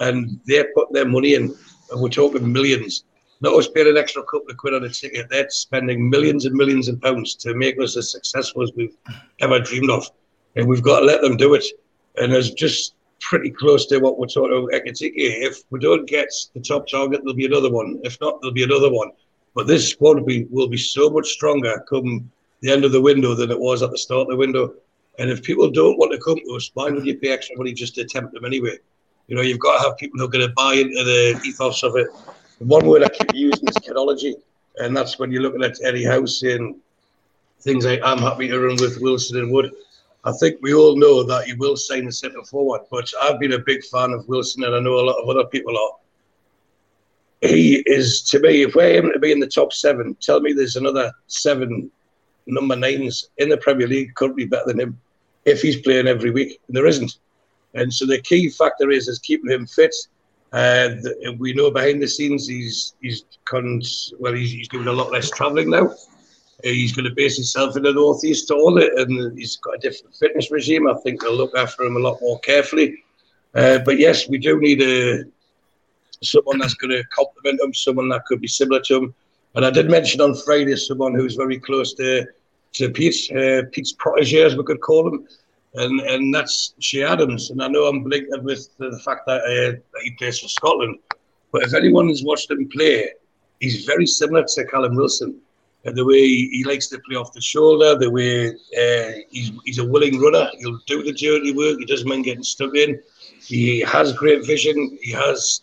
and 0.00 0.40
they 0.46 0.64
put 0.74 0.92
their 0.92 1.04
money 1.04 1.34
in. 1.34 1.54
And 1.90 2.00
we're 2.00 2.08
talking 2.08 2.50
millions. 2.52 3.04
Not 3.40 3.54
us 3.54 3.68
paying 3.68 3.88
an 3.88 3.96
extra 3.96 4.22
couple 4.24 4.50
of 4.50 4.56
quid 4.56 4.74
on 4.74 4.84
a 4.84 4.88
ticket. 4.88 5.28
They're 5.30 5.48
spending 5.50 6.10
millions 6.10 6.44
and 6.44 6.54
millions 6.54 6.88
of 6.88 7.00
pounds 7.00 7.34
to 7.36 7.54
make 7.54 7.80
us 7.80 7.96
as 7.96 8.10
successful 8.10 8.62
as 8.62 8.72
we've 8.74 8.96
ever 9.40 9.60
dreamed 9.60 9.90
of, 9.90 10.10
and 10.56 10.66
we've 10.66 10.82
got 10.82 11.00
to 11.00 11.06
let 11.06 11.20
them 11.22 11.36
do 11.36 11.54
it. 11.54 11.64
And 12.16 12.32
it's 12.32 12.50
just 12.50 12.94
pretty 13.20 13.50
close 13.50 13.86
to 13.86 13.98
what 13.98 14.18
we're 14.18 14.26
talking 14.26 14.56
about 14.56 14.72
Ekitike. 14.72 15.12
If 15.14 15.62
we 15.70 15.78
don't 15.78 16.08
get 16.08 16.28
the 16.54 16.60
top 16.60 16.88
target, 16.88 17.20
there'll 17.20 17.34
be 17.34 17.46
another 17.46 17.70
one. 17.70 18.00
If 18.02 18.20
not, 18.20 18.40
there'll 18.40 18.54
be 18.54 18.64
another 18.64 18.90
one. 18.90 19.10
But 19.54 19.66
this 19.66 19.88
squad 19.88 20.18
will 20.18 20.26
be, 20.26 20.46
will 20.50 20.68
be 20.68 20.76
so 20.76 21.10
much 21.10 21.28
stronger 21.28 21.84
come 21.88 22.30
the 22.60 22.70
end 22.70 22.84
of 22.84 22.92
the 22.92 23.00
window 23.00 23.34
than 23.34 23.50
it 23.50 23.58
was 23.58 23.82
at 23.82 23.90
the 23.90 23.98
start 23.98 24.22
of 24.22 24.28
the 24.28 24.36
window. 24.36 24.74
And 25.18 25.30
if 25.30 25.42
people 25.42 25.70
don't 25.70 25.98
want 25.98 26.12
to 26.12 26.18
come 26.18 26.38
to 26.38 26.54
us, 26.54 26.70
why 26.74 26.90
would 26.90 27.06
you 27.06 27.18
pay 27.18 27.30
extra 27.30 27.56
money 27.56 27.72
just 27.72 27.94
to 27.96 28.04
tempt 28.04 28.34
them 28.34 28.44
anyway? 28.44 28.78
You 29.26 29.36
know, 29.36 29.42
you've 29.42 29.58
got 29.58 29.78
to 29.78 29.88
have 29.88 29.98
people 29.98 30.18
who 30.18 30.26
are 30.26 30.30
going 30.30 30.46
to 30.46 30.54
buy 30.54 30.74
into 30.74 31.04
the 31.04 31.40
ethos 31.44 31.82
of 31.82 31.96
it. 31.96 32.08
One 32.58 32.86
word 32.86 33.04
I 33.04 33.08
keep 33.08 33.34
using 33.34 33.68
is 33.68 33.76
chronology, 33.84 34.36
and 34.78 34.96
that's 34.96 35.18
when 35.18 35.30
you're 35.30 35.42
looking 35.42 35.62
at 35.62 35.82
Eddie 35.82 36.04
Howe 36.04 36.26
saying 36.26 36.80
things 37.60 37.84
like 37.84 38.00
"I'm 38.02 38.18
happy 38.18 38.48
to 38.48 38.58
run 38.58 38.76
with 38.80 39.00
Wilson 39.00 39.38
and 39.38 39.52
Wood." 39.52 39.72
I 40.24 40.32
think 40.32 40.58
we 40.60 40.74
all 40.74 40.96
know 40.96 41.22
that 41.22 41.46
he 41.46 41.54
will 41.54 41.76
sign 41.76 42.06
the 42.06 42.12
centre 42.12 42.42
forward, 42.42 42.82
but 42.90 43.10
I've 43.22 43.38
been 43.38 43.52
a 43.52 43.58
big 43.58 43.84
fan 43.84 44.12
of 44.12 44.28
Wilson, 44.28 44.64
and 44.64 44.74
I 44.74 44.80
know 44.80 44.94
a 44.94 45.06
lot 45.06 45.22
of 45.22 45.28
other 45.28 45.46
people 45.46 45.76
are 45.78 45.92
he 47.40 47.82
is 47.86 48.22
to 48.22 48.40
me. 48.40 48.62
If 48.62 48.74
we're 48.74 48.96
aiming 48.96 49.12
to 49.12 49.18
be 49.18 49.32
in 49.32 49.40
the 49.40 49.46
top 49.46 49.72
seven, 49.72 50.16
tell 50.20 50.40
me 50.40 50.52
there's 50.52 50.76
another 50.76 51.12
seven 51.28 51.90
number 52.46 52.74
nines 52.74 53.30
in 53.38 53.48
the 53.48 53.56
Premier 53.56 53.86
League 53.86 54.14
currently 54.14 54.46
better 54.46 54.66
than 54.66 54.80
him 54.80 55.00
if 55.44 55.62
he's 55.62 55.80
playing 55.80 56.08
every 56.08 56.30
week. 56.30 56.60
And 56.66 56.76
there 56.76 56.86
isn't. 56.86 57.18
And 57.74 57.92
so 57.92 58.06
the 58.06 58.20
key 58.20 58.48
factor 58.48 58.90
is 58.90 59.08
is 59.08 59.18
keeping 59.18 59.50
him 59.50 59.66
fit. 59.66 59.94
Uh, 60.52 60.90
we 61.38 61.52
know 61.52 61.70
behind 61.70 62.02
the 62.02 62.08
scenes 62.08 62.48
he's 62.48 62.94
he's 63.02 63.24
con- 63.44 63.82
well 64.18 64.32
he's, 64.32 64.52
he's 64.52 64.68
doing 64.68 64.86
a 64.86 64.92
lot 64.92 65.12
less 65.12 65.30
travelling 65.30 65.70
now. 65.70 65.94
He's 66.62 66.92
going 66.92 67.04
to 67.04 67.14
base 67.14 67.36
himself 67.36 67.76
in 67.76 67.84
the 67.84 67.92
northeast 67.92 68.50
all 68.50 68.78
it, 68.78 68.92
and 68.98 69.38
he's 69.38 69.56
got 69.56 69.76
a 69.76 69.78
different 69.78 70.16
fitness 70.16 70.50
regime. 70.50 70.88
I 70.88 70.94
think 71.04 71.20
they'll 71.20 71.36
look 71.36 71.56
after 71.56 71.84
him 71.84 71.96
a 71.96 72.00
lot 72.00 72.18
more 72.20 72.40
carefully. 72.40 73.04
Uh, 73.54 73.78
but 73.84 73.98
yes, 73.98 74.28
we 74.28 74.38
do 74.38 74.58
need 74.60 74.82
a 74.82 75.24
someone 76.22 76.58
that's 76.58 76.74
going 76.74 76.90
to 76.90 77.04
complement 77.14 77.60
him, 77.60 77.72
someone 77.72 78.08
that 78.08 78.24
could 78.26 78.40
be 78.40 78.48
similar 78.48 78.80
to 78.80 78.96
him. 78.96 79.14
And 79.54 79.64
I 79.64 79.70
did 79.70 79.90
mention 79.90 80.20
on 80.20 80.34
Friday 80.34 80.74
someone 80.76 81.14
who's 81.14 81.36
very 81.36 81.58
close 81.58 81.94
to 81.94 82.26
to 82.74 82.90
Pete, 82.90 83.30
uh, 83.32 83.62
Pete's 83.72 83.92
protege, 83.92 84.42
as 84.42 84.56
we 84.56 84.62
could 84.64 84.80
call 84.80 85.08
him, 85.08 85.26
and 85.78 86.00
and 86.00 86.34
that's 86.34 86.74
Che 86.80 87.02
Adams. 87.02 87.50
And 87.50 87.62
I 87.62 87.68
know 87.68 87.84
I'm 87.86 88.04
linked 88.04 88.30
with 88.42 88.68
the 88.78 89.00
fact 89.04 89.26
that, 89.26 89.40
uh, 89.42 89.78
that 89.92 90.02
he 90.02 90.10
plays 90.12 90.38
for 90.40 90.48
Scotland, 90.48 90.98
but 91.52 91.62
if 91.62 91.74
anyone 91.74 92.08
has 92.08 92.22
watched 92.22 92.50
him 92.50 92.68
play, 92.68 93.10
he's 93.60 93.84
very 93.84 94.06
similar 94.06 94.44
to 94.44 94.64
Callum 94.66 94.96
Wilson. 94.96 95.40
And 95.84 95.96
the 95.96 96.04
way 96.04 96.20
he 96.20 96.64
likes 96.66 96.88
to 96.88 96.98
play 97.08 97.16
off 97.16 97.32
the 97.32 97.40
shoulder, 97.40 97.96
the 97.96 98.10
way 98.10 98.48
uh, 98.48 99.20
he's, 99.30 99.52
he's 99.64 99.78
a 99.78 99.86
willing 99.86 100.20
runner, 100.20 100.50
he'll 100.58 100.80
do 100.86 101.04
the 101.04 101.12
dirty 101.12 101.52
work, 101.52 101.78
he 101.78 101.86
doesn't 101.86 102.08
mind 102.08 102.24
getting 102.24 102.42
stuck 102.42 102.74
in. 102.74 103.00
He 103.40 103.80
has 103.80 104.12
great 104.12 104.44
vision, 104.44 104.98
he 105.00 105.12
has 105.12 105.62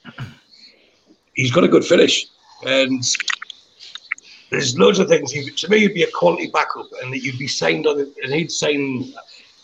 he's 1.36 1.52
got 1.52 1.66
a 1.66 1.68
good 1.68 1.86
finish, 1.86 2.28
and 2.66 3.04
there's 4.50 4.78
loads 4.80 5.00
of 5.00 5.08
things. 5.08 5.32
He, 5.32 5.50
to 5.50 5.70
me, 5.70 5.80
he'd 5.80 5.94
be 5.94 6.04
a 6.04 6.12
quality 6.12 6.48
backup, 6.48 6.88
and 7.02 7.14
that 7.14 7.20
you'd 7.20 7.38
be 7.38 7.48
signed 7.48 7.86
on, 7.86 8.00
and 8.24 8.34
he'd 8.34 8.52
sign. 8.52 9.14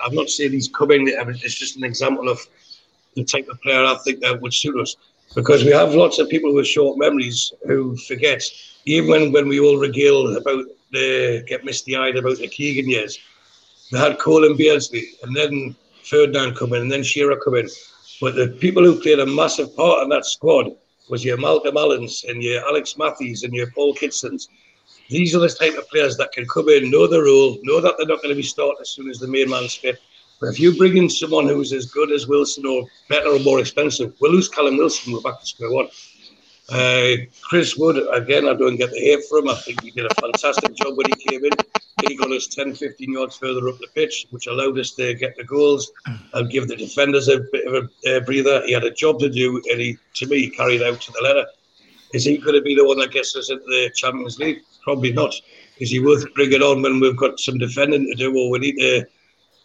I'm 0.04 0.16
not 0.16 0.30
saying 0.30 0.52
he's 0.52 0.68
coming. 0.68 1.08
It's 1.08 1.56
just 1.56 1.78
an 1.78 1.84
example 1.84 2.30
of 2.30 2.40
the 3.16 3.24
type 3.24 3.48
of 3.50 3.62
player 3.62 3.84
I 3.84 3.96
think 4.04 4.22
that 4.22 4.42
would 4.42 4.54
suit 4.54 4.80
us, 4.80 4.96
because 5.36 5.64
we 5.64 5.72
have 5.72 5.94
lots 5.94 6.20
of 6.20 6.30
people 6.30 6.54
with 6.54 6.68
short 6.68 6.98
memories 6.98 7.54
who 7.66 7.98
forget. 7.98 8.44
Even 8.86 9.32
when, 9.32 9.48
we 9.48 9.60
all 9.60 9.78
regale 9.78 10.36
about 10.36 10.66
the 10.92 11.44
get 11.48 11.64
misty 11.64 11.96
eyed 11.96 12.18
about 12.18 12.38
the 12.38 12.48
Keegan 12.48 12.90
years, 12.90 13.20
they 13.92 14.00
had 14.00 14.20
Colin 14.20 14.56
Beardsley, 14.58 15.06
and 15.24 15.36
then 15.36 15.76
Ferdinand 16.04 16.56
come 16.56 16.74
in, 16.74 16.84
and 16.84 16.92
then 16.92 17.04
Shearer 17.04 17.40
come 17.44 17.56
in. 17.56 17.70
But 18.20 18.36
the 18.36 18.48
people 18.60 18.84
who 18.84 19.02
played 19.02 19.20
a 19.20 19.26
massive 19.26 19.76
part 19.76 20.04
in 20.04 20.10
that 20.10 20.26
squad 20.26 20.72
was 21.10 21.26
your 21.26 21.38
Malcolm 21.38 21.76
Allens 21.78 22.24
and 22.28 22.42
your 22.42 22.66
Alex 22.68 22.98
Matthews 22.98 23.44
and 23.44 23.54
your 23.54 23.70
Paul 23.72 23.94
Kitsons. 23.94 24.48
These 25.12 25.36
are 25.36 25.40
the 25.40 25.50
type 25.50 25.78
of 25.78 25.90
players 25.90 26.16
that 26.18 26.32
can 26.32 26.48
come 26.48 26.70
in, 26.70 26.90
know 26.90 27.06
the 27.06 27.22
role, 27.22 27.58
know 27.64 27.82
that 27.82 27.96
they're 27.98 28.08
not 28.08 28.24
going 28.24 28.34
to 28.34 28.42
be 28.42 28.48
starting 28.48 28.78
as 28.80 28.92
soon 28.92 29.10
as 29.10 29.20
the 29.20 29.28
main 29.28 29.50
man's 29.50 29.76
fit, 29.76 30.00
But 30.40 30.48
if 30.48 30.60
you 30.60 30.78
bring 30.78 30.96
in 30.96 31.10
someone 31.10 31.48
who's 31.48 31.74
as 31.74 31.86
good 31.88 32.12
as 32.12 32.28
Wilson 32.28 32.66
or 32.66 32.86
better 33.10 33.28
or 33.28 33.40
more 33.40 33.60
expensive, 33.60 34.14
we'll 34.22 34.32
lose 34.32 34.48
Callum 34.48 34.78
Wilson. 34.78 35.12
We're 35.12 35.20
back 35.20 35.42
to 35.42 35.46
square 35.46 35.70
one. 35.70 35.90
Uh, 36.70 37.26
Chris 37.42 37.76
Wood, 37.76 37.98
again, 38.14 38.48
I 38.48 38.54
don't 38.54 38.78
get 38.78 38.92
the 38.92 39.00
hate 39.00 39.26
for 39.28 39.40
him. 39.40 39.50
I 39.50 39.56
think 39.56 39.84
he 39.84 39.92
did 39.92 40.06
a 40.06 40.22
fantastic 40.22 40.74
job 40.76 40.96
when 40.96 41.08
he 41.08 41.30
came 41.30 41.44
in. 41.44 41.52
He 42.08 42.16
got 42.16 42.32
us 42.32 42.48
10, 42.48 42.76
15 42.76 43.12
yards 43.12 43.36
further 43.36 43.68
up 43.68 43.80
the 43.80 43.88
pitch, 43.94 44.28
which 44.30 44.48
allowed 44.48 44.80
us 44.80 44.92
to 44.92 45.14
get 45.14 45.36
the 45.36 45.44
goals 45.44 45.92
and 46.34 46.50
give 46.50 46.70
the 46.70 46.78
defenders 46.78 47.28
a 47.28 47.42
bit 47.52 47.68
of 47.68 47.90
a 48.06 48.16
uh, 48.16 48.20
breather. 48.22 48.66
He 48.66 48.72
had 48.72 48.86
a 48.86 48.92
job 48.92 49.20
to 49.20 49.30
do, 49.30 49.62
and 49.70 49.82
he, 49.82 49.98
to 50.16 50.26
me, 50.28 50.50
carried 50.50 50.82
out 50.82 51.02
to 51.02 51.12
the 51.12 51.22
letter. 51.22 51.46
Is 52.14 52.24
he 52.24 52.38
going 52.38 52.56
to 52.56 52.62
be 52.62 52.76
the 52.76 52.86
one 52.86 53.00
that 53.00 53.12
gets 53.12 53.36
us 53.36 53.50
into 53.50 53.66
the 53.66 53.92
Champions 53.94 54.40
League? 54.40 54.62
Probably 54.84 55.12
not. 55.12 55.34
Is 55.80 55.92
he 55.92 56.00
worth 56.00 56.26
bringing 56.34 56.62
on 56.62 56.82
when 56.82 57.00
we've 57.00 57.18
got 57.18 57.40
some 57.40 57.58
defending 57.58 58.08
to 58.08 58.16
do, 58.16 58.36
or 58.38 58.50
we 58.50 58.60
need 58.60 58.78
to 58.78 59.06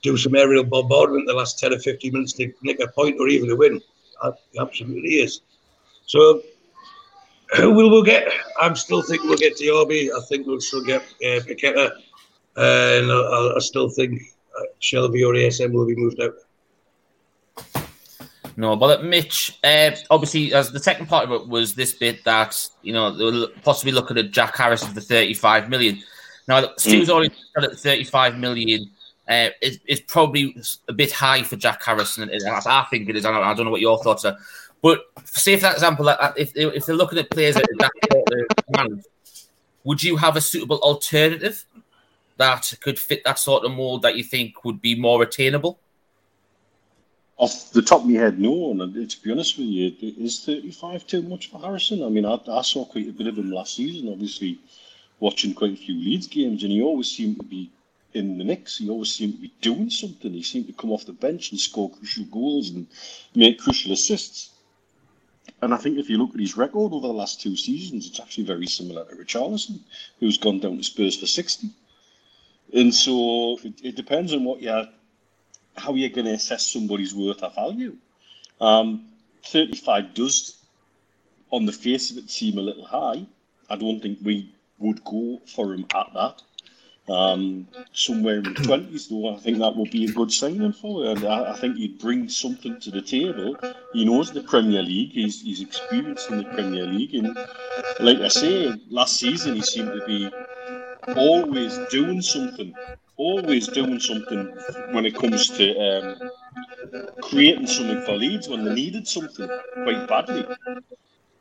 do 0.03 0.17
some 0.17 0.35
aerial 0.35 0.64
bombardment 0.64 1.27
the 1.27 1.35
last 1.35 1.59
10 1.59 1.73
or 1.73 1.79
15 1.79 2.12
minutes 2.12 2.33
to 2.35 2.53
nick 2.62 2.81
a 2.81 2.89
point 2.89 3.17
or 3.19 3.29
even 3.29 3.51
a 3.51 3.57
win? 3.57 3.81
Absolutely 4.59 5.11
is. 5.11 5.43
So 6.07 6.43
who 7.57 7.73
will 7.73 7.91
we 7.91 8.05
get? 8.05 8.29
I'm 8.61 8.77
still 8.77 9.03
thinking 9.03 9.29
we'll 9.29 9.39
get 9.39 9.57
Diaby. 9.57 10.11
I 10.11 10.21
think 10.27 10.47
we'll 10.47 10.61
still 10.61 10.85
get 10.85 11.03
uh, 11.03 11.41
Paqueta. 11.41 11.91
Uh, 12.57 13.01
and 13.01 13.12
I, 13.12 13.53
I, 13.57 13.59
still 13.59 13.91
think 13.91 14.23
Shelvey 14.81 15.27
or 15.27 15.35
ASM 15.35 15.73
will 15.73 15.87
be 15.87 15.95
moved 15.95 16.21
out. 16.21 16.33
No, 18.59 18.75
but 18.75 19.05
Mitch, 19.05 19.59
uh, 19.63 19.91
obviously, 20.11 20.55
as 20.55 20.73
the 20.73 20.81
second 20.81 21.07
part 21.07 21.25
of 21.25 21.33
it 21.33 21.49
was 21.49 21.75
this 21.75 21.93
bit 21.93 22.25
that 22.25 22.69
you 22.83 22.93
know 22.93 23.11
they 23.11 23.25
were 23.25 23.49
possibly 23.63 23.93
looking 23.93 24.17
at 24.17 24.31
Jack 24.31 24.57
Harris 24.57 24.83
for 24.83 25.01
35 25.01 25.69
million. 25.69 26.03
Now, 26.49 26.73
Stu's 26.79 27.09
mm. 27.09 27.13
already 27.13 27.35
said 27.55 27.65
at 27.65 27.79
35 27.79 28.39
million 28.39 28.91
uh, 29.29 29.49
is, 29.61 29.79
is 29.87 30.01
probably 30.01 30.57
a 30.89 30.93
bit 30.93 31.13
high 31.13 31.43
for 31.43 31.57
Jack 31.57 31.83
Harrison. 31.83 32.31
I 32.31 32.87
think 32.89 33.09
it 33.09 33.17
is. 33.17 33.27
I 33.27 33.33
don't, 33.33 33.45
I 33.45 33.53
don't 33.53 33.67
know 33.67 33.73
what 33.73 33.81
your 33.81 34.03
thoughts 34.03 34.25
are. 34.25 34.39
But 34.81 35.01
say, 35.25 35.57
for 35.57 35.63
that 35.63 35.75
example, 35.75 36.09
if, 36.37 36.53
if 36.55 36.87
they're 36.87 36.95
looking 36.95 37.19
at 37.19 37.31
players 37.31 37.57
at 37.57 37.65
that 37.79 39.03
would 39.85 40.03
you 40.03 40.17
have 40.17 40.37
a 40.37 40.41
suitable 40.41 40.79
alternative 40.79 41.65
that 42.39 42.73
could 42.81 42.99
fit 42.99 43.23
that 43.25 43.39
sort 43.39 43.65
of 43.65 43.73
mold 43.73 44.03
that 44.03 44.17
you 44.17 44.25
think 44.25 44.65
would 44.65 44.81
be 44.81 44.99
more 44.99 45.23
attainable? 45.23 45.79
Off 47.39 47.70
the 47.72 47.82
top 47.82 48.01
of 48.01 48.07
my 48.07 48.18
head, 48.18 48.39
no. 48.39 48.70
And 48.70 48.80
uh, 48.80 49.07
to 49.09 49.22
be 49.22 49.30
honest 49.30 49.59
with 49.59 49.66
you, 49.66 49.93
is 50.01 50.45
35 50.45 51.07
too 51.07 51.22
much 51.22 51.51
for 51.51 51.61
Harrison? 51.61 52.03
I 52.03 52.09
mean, 52.09 52.24
I, 52.24 52.39
I 52.49 52.62
saw 52.62 52.84
quite 52.84 53.09
a 53.09 53.12
bit 53.12 53.26
of 53.26 53.37
him 53.37 53.51
last 53.51 53.74
season, 53.74 54.11
obviously, 54.11 54.59
watching 55.20 55.53
quite 55.53 55.72
a 55.72 55.76
few 55.76 55.95
Leeds 55.95 56.28
games, 56.28 56.62
and 56.62 56.72
he 56.72 56.82
always 56.82 57.11
seemed 57.11 57.39
to 57.39 57.45
be 57.45 57.70
in 58.14 58.39
the 58.39 58.45
mix. 58.45 58.78
He 58.78 58.89
always 58.89 59.12
seemed 59.12 59.34
to 59.34 59.41
be 59.43 59.53
doing 59.61 59.91
something. 59.91 60.32
He 60.32 60.43
seemed 60.43 60.66
to 60.68 60.72
come 60.72 60.91
off 60.91 61.05
the 61.05 61.12
bench 61.12 61.51
and 61.51 61.61
score 61.61 61.91
crucial 61.91 62.24
goals 62.24 62.70
and 62.70 62.87
make 63.34 63.61
crucial 63.61 63.93
assists. 63.93 64.51
And 65.62 65.72
I 65.72 65.76
think 65.76 65.99
if 65.99 66.11
you 66.11 66.18
look 66.18 66.34
at 66.34 66.41
his 66.41 66.57
record 66.57 66.93
over 66.93 67.07
the 67.07 67.12
last 67.12 67.41
two 67.41 67.57
seasons, 67.57 68.07
it's 68.07 68.20
actually 68.20 68.45
very 68.45 68.66
similar 68.66 69.05
to 69.05 69.14
Richarlison, 69.14 69.80
who's 70.20 70.39
gone 70.39 70.61
down 70.61 70.78
to 70.78 70.82
Spurs 70.82 71.18
for 71.18 71.26
60. 71.26 71.68
And 72.74 72.95
so 72.95 73.59
it, 73.62 73.74
it 73.82 73.97
depends 73.97 74.32
on 74.32 74.45
what 74.45 74.61
you're, 74.61 74.89
how 75.77 75.93
are 75.93 75.97
you're 75.97 76.11
going 76.11 76.27
to 76.27 76.33
assess 76.33 76.66
somebody's 76.66 77.14
worth 77.14 77.43
or 77.43 77.51
value. 77.51 77.97
Um, 78.61 79.07
35 79.45 80.14
does, 80.14 80.57
on 81.51 81.66
the 81.66 81.72
face 81.72 82.11
of 82.11 82.18
it, 82.18 82.31
seem 82.31 82.59
a 82.59 82.62
little 82.62 82.85
high. 82.85 83.27
I 83.68 83.77
don't 83.77 84.01
think 84.01 84.18
we 84.22 84.53
would 84.79 85.05
go 85.05 85.41
for 85.47 85.72
him 85.74 85.87
at 85.95 86.12
that 86.14 86.43
um, 87.09 87.68
somewhere 87.93 88.39
in 88.39 88.43
the 88.45 88.55
twenties. 88.55 89.09
Though 89.09 89.35
I 89.35 89.39
think 89.39 89.59
that 89.59 89.77
would 89.77 89.91
be 89.91 90.07
a 90.07 90.12
good 90.12 90.33
signing 90.33 90.72
for 90.72 91.07
and 91.07 91.24
I, 91.24 91.53
I, 91.53 91.57
think 91.57 91.77
he'd 91.77 91.99
bring 91.99 92.29
something 92.29 92.81
to 92.81 92.91
the 92.91 93.03
table. 93.03 93.57
He 93.93 94.05
knows 94.05 94.33
the 94.33 94.43
Premier 94.43 94.83
League. 94.83 95.12
He's 95.12 95.43
he's 95.43 95.61
experienced 95.61 96.31
in 96.31 96.39
the 96.39 96.45
Premier 96.45 96.85
League, 96.85 97.14
and 97.14 97.37
like 98.01 98.18
I 98.18 98.29
say, 98.29 98.72
last 98.91 99.16
season 99.16 99.55
he 99.57 99.62
seemed 99.62 99.93
to 99.93 100.05
be 100.07 100.31
always 101.14 101.79
doing 101.91 102.20
something, 102.20 102.74
always 103.17 103.69
doing 103.69 104.01
something 104.01 104.55
when 104.93 105.07
it 105.07 105.14
comes 105.14 105.49
to 105.51 105.79
um, 105.79 106.31
creating 107.23 107.67
something 107.67 108.03
for 108.03 108.12
Leeds 108.12 108.49
when 108.49 108.64
they 108.64 108.75
needed 108.75 109.09
something 109.09 109.49
quite 109.85 110.07
badly. 110.09 110.47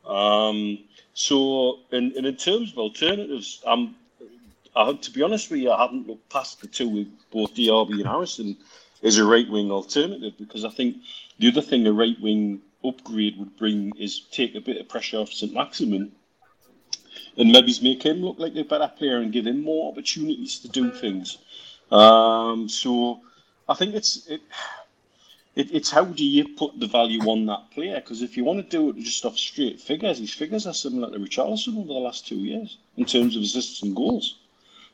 Um, 0.06 0.78
so, 1.14 1.80
in, 1.92 2.12
and 2.16 2.26
in 2.26 2.36
terms 2.36 2.72
of 2.72 2.78
alternatives, 2.78 3.62
I'm 3.66 3.94
I, 4.76 4.92
to 4.92 5.10
be 5.10 5.22
honest 5.22 5.50
with 5.50 5.60
you, 5.60 5.72
I 5.72 5.80
haven't 5.80 6.06
looked 6.06 6.28
past 6.28 6.60
the 6.60 6.66
two 6.66 6.88
with 6.88 7.08
both 7.30 7.54
Diaby 7.54 7.94
and 7.94 8.06
Harrison 8.06 8.56
as 9.02 9.16
a 9.16 9.24
right 9.24 9.48
wing 9.48 9.70
alternative 9.70 10.34
because 10.38 10.64
I 10.64 10.68
think 10.68 10.98
the 11.38 11.48
other 11.48 11.62
thing 11.62 11.86
a 11.86 11.92
right 11.92 12.20
wing 12.20 12.60
upgrade 12.84 13.38
would 13.38 13.56
bring 13.56 13.92
is 13.98 14.20
take 14.30 14.54
a 14.54 14.60
bit 14.60 14.76
of 14.76 14.88
pressure 14.88 15.18
off 15.18 15.32
St 15.32 15.52
Maximin 15.52 16.12
and 17.38 17.52
maybe 17.52 17.74
make 17.82 18.02
him 18.02 18.18
look 18.18 18.38
like 18.38 18.54
a 18.54 18.64
better 18.64 18.92
player 18.96 19.16
and 19.16 19.32
give 19.32 19.46
him 19.46 19.62
more 19.62 19.90
opportunities 19.90 20.58
to 20.60 20.68
do 20.68 20.90
things. 20.90 21.38
Um, 21.90 22.68
so 22.68 23.20
I 23.68 23.74
think 23.74 23.94
it's 23.94 24.26
it, 24.26 24.40
it, 25.54 25.72
it's 25.72 25.90
how 25.90 26.04
do 26.04 26.24
you 26.24 26.54
put 26.56 26.78
the 26.78 26.86
value 26.86 27.20
on 27.22 27.46
that 27.46 27.70
player? 27.70 27.96
Because 27.96 28.22
if 28.22 28.36
you 28.36 28.44
want 28.44 28.58
to 28.58 28.76
do 28.76 28.90
it 28.90 28.96
just 29.02 29.24
off 29.24 29.36
straight 29.36 29.80
figures, 29.80 30.18
his 30.18 30.32
figures 30.32 30.66
are 30.66 30.74
similar 30.74 31.10
to 31.10 31.18
Richarlison 31.18 31.78
over 31.78 31.88
the 31.88 31.94
last 31.94 32.26
two 32.26 32.36
years 32.36 32.78
in 32.96 33.04
terms 33.04 33.36
of 33.36 33.42
assists 33.42 33.82
and 33.82 33.94
goals. 33.94 34.38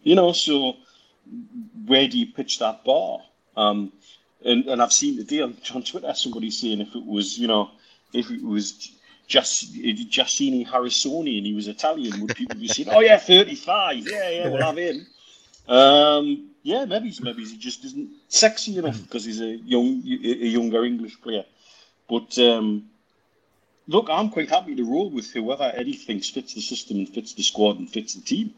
You 0.02 0.14
know, 0.14 0.32
so 0.32 0.76
where 1.86 2.08
do 2.08 2.18
you 2.18 2.26
pitch 2.26 2.58
that 2.58 2.84
bar? 2.84 3.20
Um, 3.56 3.92
and, 4.44 4.66
and 4.66 4.82
I've 4.82 4.92
seen 4.92 5.16
today 5.16 5.40
on, 5.40 5.56
on 5.74 5.82
Twitter 5.82 6.12
somebody 6.14 6.50
saying 6.50 6.80
if 6.80 6.94
it 6.94 7.04
was, 7.04 7.38
you 7.38 7.46
know, 7.46 7.70
if 8.12 8.30
it 8.30 8.42
was 8.42 8.92
just 9.26 9.72
Giacchini 9.74 10.66
Harrisoni 10.66 11.38
and 11.38 11.46
he 11.46 11.54
was 11.54 11.68
Italian, 11.68 12.20
would 12.20 12.36
people 12.36 12.58
be 12.58 12.68
saying, 12.68 12.88
"Oh 12.90 13.00
yeah, 13.00 13.18
thirty-five, 13.18 14.06
yeah, 14.06 14.28
yeah, 14.28 14.48
we'll 14.48 14.62
have 14.62 14.76
him." 14.76 15.06
Um, 15.68 16.50
yeah, 16.62 16.84
maybe 16.84 17.12
maybe 17.20 17.44
he 17.44 17.56
just 17.56 17.84
isn't 17.84 18.10
sexy 18.28 18.78
enough 18.78 19.00
because 19.02 19.24
he's 19.24 19.40
a 19.40 19.56
young 19.56 20.02
a 20.04 20.48
younger 20.48 20.84
English 20.84 21.20
player. 21.20 21.44
But 22.08 22.38
um, 22.38 22.90
look, 23.88 24.08
I'm 24.10 24.30
quite 24.30 24.50
happy 24.50 24.74
to 24.76 24.84
roll 24.84 25.10
with 25.10 25.30
whoever 25.32 25.72
Eddie 25.74 25.94
thinks 25.94 26.30
fits 26.30 26.54
the 26.54 26.60
system 26.60 26.98
and 26.98 27.08
fits 27.08 27.34
the 27.34 27.42
squad 27.42 27.78
and 27.78 27.90
fits 27.90 28.14
the 28.14 28.22
team 28.22 28.54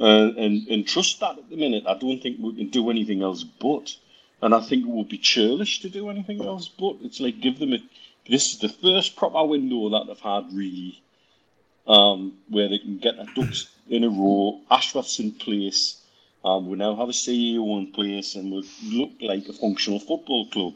uh, 0.00 0.30
and 0.36 0.66
and 0.68 0.86
trust 0.86 1.20
that 1.20 1.38
at 1.38 1.48
the 1.50 1.56
minute. 1.56 1.84
I 1.86 1.96
don't 1.98 2.20
think 2.22 2.38
we 2.40 2.54
can 2.54 2.68
do 2.68 2.90
anything 2.90 3.22
else 3.22 3.44
but, 3.44 3.96
and 4.42 4.54
I 4.54 4.60
think 4.60 4.84
it 4.84 4.90
would 4.90 5.08
be 5.08 5.18
churlish 5.18 5.80
to 5.80 5.88
do 5.88 6.08
anything 6.10 6.44
else 6.44 6.68
but. 6.68 6.96
It's 7.02 7.20
like 7.20 7.40
give 7.40 7.58
them 7.58 7.72
a. 7.72 7.78
This 8.28 8.52
is 8.52 8.58
the 8.58 8.68
first 8.68 9.16
proper 9.16 9.44
window 9.44 9.90
that 9.90 10.06
they've 10.06 10.18
had 10.18 10.46
really, 10.52 11.02
um, 11.86 12.34
where 12.48 12.68
they 12.68 12.78
can 12.78 12.98
get 12.98 13.16
their 13.16 13.26
ducks 13.34 13.68
in 13.88 14.02
a 14.02 14.08
row. 14.08 14.60
Ashworth's 14.70 15.18
in 15.18 15.32
place. 15.32 16.00
Um, 16.44 16.68
we 16.68 16.76
now 16.76 16.94
have 16.96 17.08
a 17.08 17.12
CEO 17.12 17.78
in 17.78 17.92
place, 17.92 18.34
and 18.34 18.52
we 18.52 18.68
look 18.84 19.12
like 19.20 19.48
a 19.48 19.52
functional 19.54 19.98
football 19.98 20.46
club, 20.48 20.74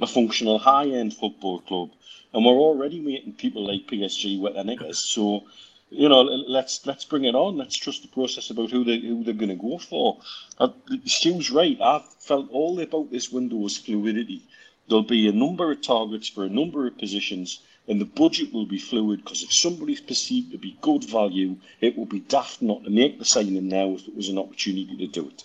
a 0.00 0.06
functional 0.06 0.58
high-end 0.58 1.14
football 1.14 1.60
club, 1.60 1.90
and 2.34 2.44
we're 2.44 2.52
already 2.52 3.00
making 3.00 3.34
people 3.34 3.66
like 3.66 3.86
PSG 3.86 4.38
wet 4.38 4.54
their 4.54 4.64
knickers. 4.64 4.98
So 4.98 5.44
you 5.92 6.08
know, 6.08 6.22
let's 6.22 6.86
let's 6.86 7.04
bring 7.04 7.24
it 7.24 7.34
on. 7.34 7.58
Let's 7.58 7.76
trust 7.76 8.02
the 8.02 8.08
process 8.08 8.50
about 8.50 8.70
who 8.70 8.82
they 8.84 8.98
who 8.98 9.24
they're 9.24 9.34
going 9.34 9.50
to 9.50 9.68
go 9.68 9.78
for. 9.78 10.18
Uh, 10.58 10.68
Stu's 11.04 11.50
right. 11.50 11.78
I've 11.80 12.08
felt 12.14 12.50
all 12.50 12.80
about 12.80 13.10
this 13.10 13.30
window's 13.30 13.76
fluidity. 13.76 14.42
There'll 14.88 15.04
be 15.04 15.28
a 15.28 15.32
number 15.32 15.70
of 15.70 15.82
targets 15.82 16.28
for 16.28 16.44
a 16.44 16.48
number 16.48 16.86
of 16.86 16.98
positions, 16.98 17.60
and 17.88 18.00
the 18.00 18.04
budget 18.04 18.52
will 18.52 18.66
be 18.66 18.78
fluid 18.78 19.22
because 19.24 19.42
if 19.42 19.52
somebody's 19.52 20.00
perceived 20.00 20.52
to 20.52 20.58
be 20.58 20.78
good 20.80 21.04
value, 21.04 21.56
it 21.80 21.96
will 21.96 22.06
be 22.06 22.20
daft 22.20 22.62
not 22.62 22.84
to 22.84 22.90
make 22.90 23.18
the 23.18 23.24
signing 23.24 23.68
now 23.68 23.90
if 23.90 24.06
it 24.06 24.14
was 24.14 24.28
an 24.28 24.38
opportunity 24.38 24.96
to 24.96 25.06
do 25.06 25.28
it. 25.28 25.44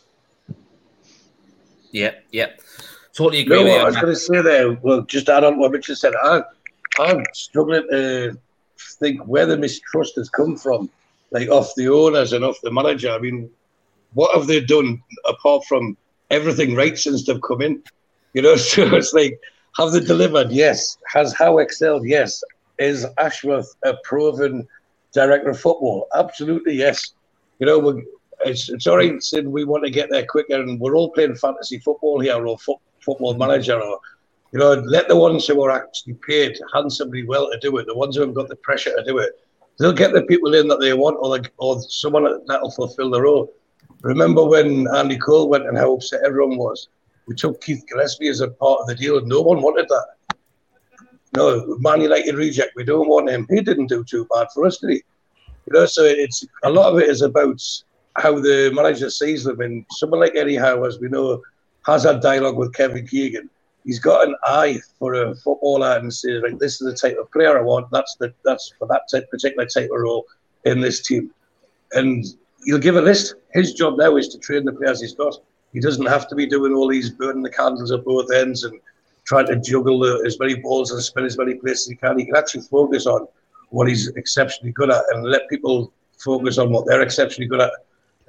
Yeah, 1.91 2.11
yeah, 2.31 2.47
totally 3.13 3.41
agree. 3.41 3.63
No, 3.63 3.77
I 3.77 3.85
was 3.85 3.95
going 3.95 4.07
to 4.07 4.15
say 4.15 4.41
there. 4.41 4.73
Well, 4.73 5.01
just 5.01 5.29
add 5.29 5.43
on 5.43 5.57
what 5.57 5.71
Richard 5.71 5.97
said. 5.97 6.13
I, 6.21 6.43
I'm 6.99 7.23
struggling 7.33 7.87
to 7.89 8.37
think 8.99 9.21
where 9.25 9.45
the 9.45 9.57
mistrust 9.57 10.15
has 10.17 10.29
come 10.29 10.57
from, 10.57 10.89
like 11.31 11.49
off 11.49 11.73
the 11.75 11.89
owners 11.89 12.33
and 12.33 12.43
off 12.43 12.59
the 12.61 12.71
manager. 12.71 13.09
I 13.09 13.19
mean, 13.19 13.49
what 14.13 14.35
have 14.35 14.47
they 14.47 14.59
done 14.59 15.01
apart 15.27 15.65
from 15.65 15.97
everything 16.29 16.75
right 16.75 16.97
since 16.97 17.25
they've 17.25 17.41
come 17.41 17.61
in? 17.61 17.83
You 18.33 18.41
know, 18.41 18.55
so 18.57 18.83
it's 18.95 19.13
like, 19.13 19.39
have 19.77 19.91
they 19.91 19.99
delivered? 19.99 20.51
Yes. 20.51 20.97
Has 21.07 21.33
Howe 21.33 21.59
excelled? 21.59 22.05
Yes. 22.05 22.43
Is 22.79 23.05
Ashworth 23.17 23.75
a 23.83 23.93
proven 24.03 24.67
director 25.13 25.49
of 25.49 25.59
football? 25.59 26.07
Absolutely, 26.15 26.75
yes. 26.75 27.13
You 27.59 27.67
know, 27.67 28.01
it's, 28.45 28.69
it's 28.69 28.87
all 28.87 28.97
right 28.97 29.21
saying 29.21 29.51
we 29.51 29.63
want 29.65 29.83
to 29.83 29.89
get 29.89 30.09
there 30.09 30.25
quicker, 30.25 30.61
and 30.61 30.79
we're 30.79 30.95
all 30.95 31.11
playing 31.11 31.35
fantasy 31.35 31.79
football 31.79 32.19
here, 32.19 32.45
or 32.45 32.57
fo- 32.59 32.81
football 32.99 33.33
manager, 33.33 33.79
or 33.81 33.99
you 34.51 34.59
know, 34.59 34.73
let 34.73 35.07
the 35.07 35.15
ones 35.15 35.45
who 35.47 35.61
are 35.63 35.71
actually 35.71 36.13
paid 36.25 36.57
handsomely 36.73 37.25
well 37.25 37.49
to 37.51 37.59
do 37.59 37.75
it, 37.77 37.87
the 37.87 37.95
ones 37.95 38.15
who 38.15 38.21
have 38.21 38.33
got 38.33 38.47
the 38.47 38.55
pressure 38.57 38.95
to 38.95 39.03
do 39.03 39.17
it, 39.17 39.31
they'll 39.77 39.91
get 39.93 40.13
the 40.13 40.23
people 40.23 40.53
in 40.53 40.67
that 40.67 40.79
they 40.79 40.93
want, 40.93 41.17
or, 41.19 41.37
the, 41.37 41.49
or 41.57 41.81
someone 41.81 42.23
that'll 42.47 42.71
fulfil 42.71 43.09
the 43.09 43.21
role. 43.21 43.51
Remember 44.01 44.45
when 44.45 44.87
Andy 44.95 45.17
Cole 45.17 45.49
went 45.49 45.67
and 45.67 45.77
how 45.77 45.95
upset 45.95 46.21
everyone 46.23 46.57
was? 46.57 46.87
We 47.27 47.35
took 47.35 47.61
Keith 47.61 47.83
Gillespie 47.87 48.29
as 48.29 48.41
a 48.41 48.47
part 48.47 48.81
of 48.81 48.87
the 48.87 48.95
deal. 48.95 49.17
And 49.17 49.27
no 49.27 49.41
one 49.41 49.61
wanted 49.61 49.87
that. 49.89 50.37
No, 51.35 51.77
Man 51.79 52.01
United 52.01 52.35
reject. 52.35 52.71
We 52.75 52.83
don't 52.83 53.07
want 53.07 53.29
him. 53.29 53.45
He 53.49 53.61
didn't 53.61 53.87
do 53.87 54.03
too 54.03 54.25
bad 54.33 54.47
for 54.53 54.65
us, 54.65 54.77
did 54.77 54.91
he? 54.91 55.03
You 55.67 55.73
know, 55.73 55.85
so 55.85 56.03
it's 56.03 56.45
a 56.63 56.69
lot 56.69 56.93
of 56.93 56.99
it 56.99 57.09
is 57.09 57.21
about 57.21 57.61
how 58.15 58.39
the 58.39 58.71
manager 58.73 59.09
sees 59.09 59.43
them. 59.43 59.59
And 59.59 59.85
someone 59.91 60.21
like 60.21 60.35
Eddie 60.35 60.55
Howe, 60.55 60.83
as 60.83 60.99
we 60.99 61.09
know, 61.09 61.41
has 61.85 62.03
that 62.03 62.21
dialogue 62.21 62.57
with 62.57 62.73
Kevin 62.73 63.05
Keegan. 63.05 63.49
He's 63.83 63.99
got 63.99 64.27
an 64.27 64.35
eye 64.43 64.79
for 64.97 65.13
a 65.13 65.35
footballer 65.35 65.97
and 65.97 66.13
says, 66.13 66.41
like, 66.43 66.59
this 66.59 66.81
is 66.81 66.91
the 66.91 67.09
type 67.09 67.17
of 67.17 67.31
player 67.31 67.57
I 67.57 67.61
want. 67.61 67.87
That's 67.91 68.15
the 68.19 68.33
that's 68.43 68.73
for 68.79 68.87
that 68.87 69.03
type, 69.11 69.29
particular 69.29 69.65
type 69.65 69.89
of 69.91 69.99
role 69.99 70.25
in 70.65 70.81
this 70.81 71.05
team. 71.05 71.31
And 71.93 72.25
he'll 72.63 72.79
give 72.79 72.95
a 72.95 73.01
list. 73.01 73.35
His 73.53 73.73
job 73.73 73.97
now 73.97 74.17
is 74.17 74.29
to 74.29 74.39
train 74.39 74.65
the 74.65 74.73
players 74.73 75.01
he's 75.01 75.13
got. 75.13 75.39
He 75.73 75.79
doesn't 75.79 76.05
have 76.05 76.27
to 76.29 76.35
be 76.35 76.45
doing 76.45 76.73
all 76.73 76.87
these 76.87 77.09
burning 77.09 77.43
the 77.43 77.51
candles 77.51 77.91
at 77.91 78.05
both 78.05 78.31
ends 78.31 78.63
and 78.63 78.79
trying 79.25 79.47
to 79.47 79.57
juggle 79.57 79.99
the, 79.99 80.23
as 80.25 80.39
many 80.39 80.55
balls 80.55 80.91
and 80.91 81.01
spin 81.01 81.25
as 81.25 81.37
many 81.37 81.55
places 81.55 81.87
as 81.87 81.89
he 81.89 81.95
can. 81.95 82.17
He 82.17 82.25
can 82.25 82.35
actually 82.35 82.61
focus 82.61 83.05
on 83.05 83.27
what 83.69 83.87
he's 83.87 84.07
exceptionally 84.15 84.71
good 84.71 84.89
at 84.89 85.03
and 85.11 85.23
let 85.25 85.49
people 85.49 85.91
focus 86.17 86.57
on 86.57 86.71
what 86.71 86.85
they're 86.87 87.01
exceptionally 87.01 87.47
good 87.47 87.61
at 87.61 87.71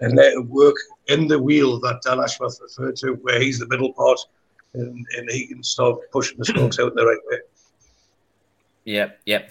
and 0.00 0.16
let 0.16 0.32
it 0.32 0.46
work 0.46 0.76
in 1.06 1.26
the 1.26 1.38
wheel 1.38 1.80
that 1.80 2.02
Dan 2.04 2.20
Ashworth 2.20 2.58
referred 2.60 2.96
to, 2.96 3.14
where 3.22 3.40
he's 3.40 3.58
the 3.58 3.68
middle 3.68 3.92
part 3.92 4.18
and, 4.74 5.06
and 5.16 5.30
he 5.30 5.46
can 5.46 5.62
start 5.62 5.98
pushing 6.12 6.38
the 6.38 6.44
strokes 6.44 6.78
out 6.78 6.90
in 6.90 6.94
the 6.94 7.06
right 7.06 7.18
way. 7.26 7.38
Yeah, 8.84 9.10
yeah. 9.26 9.42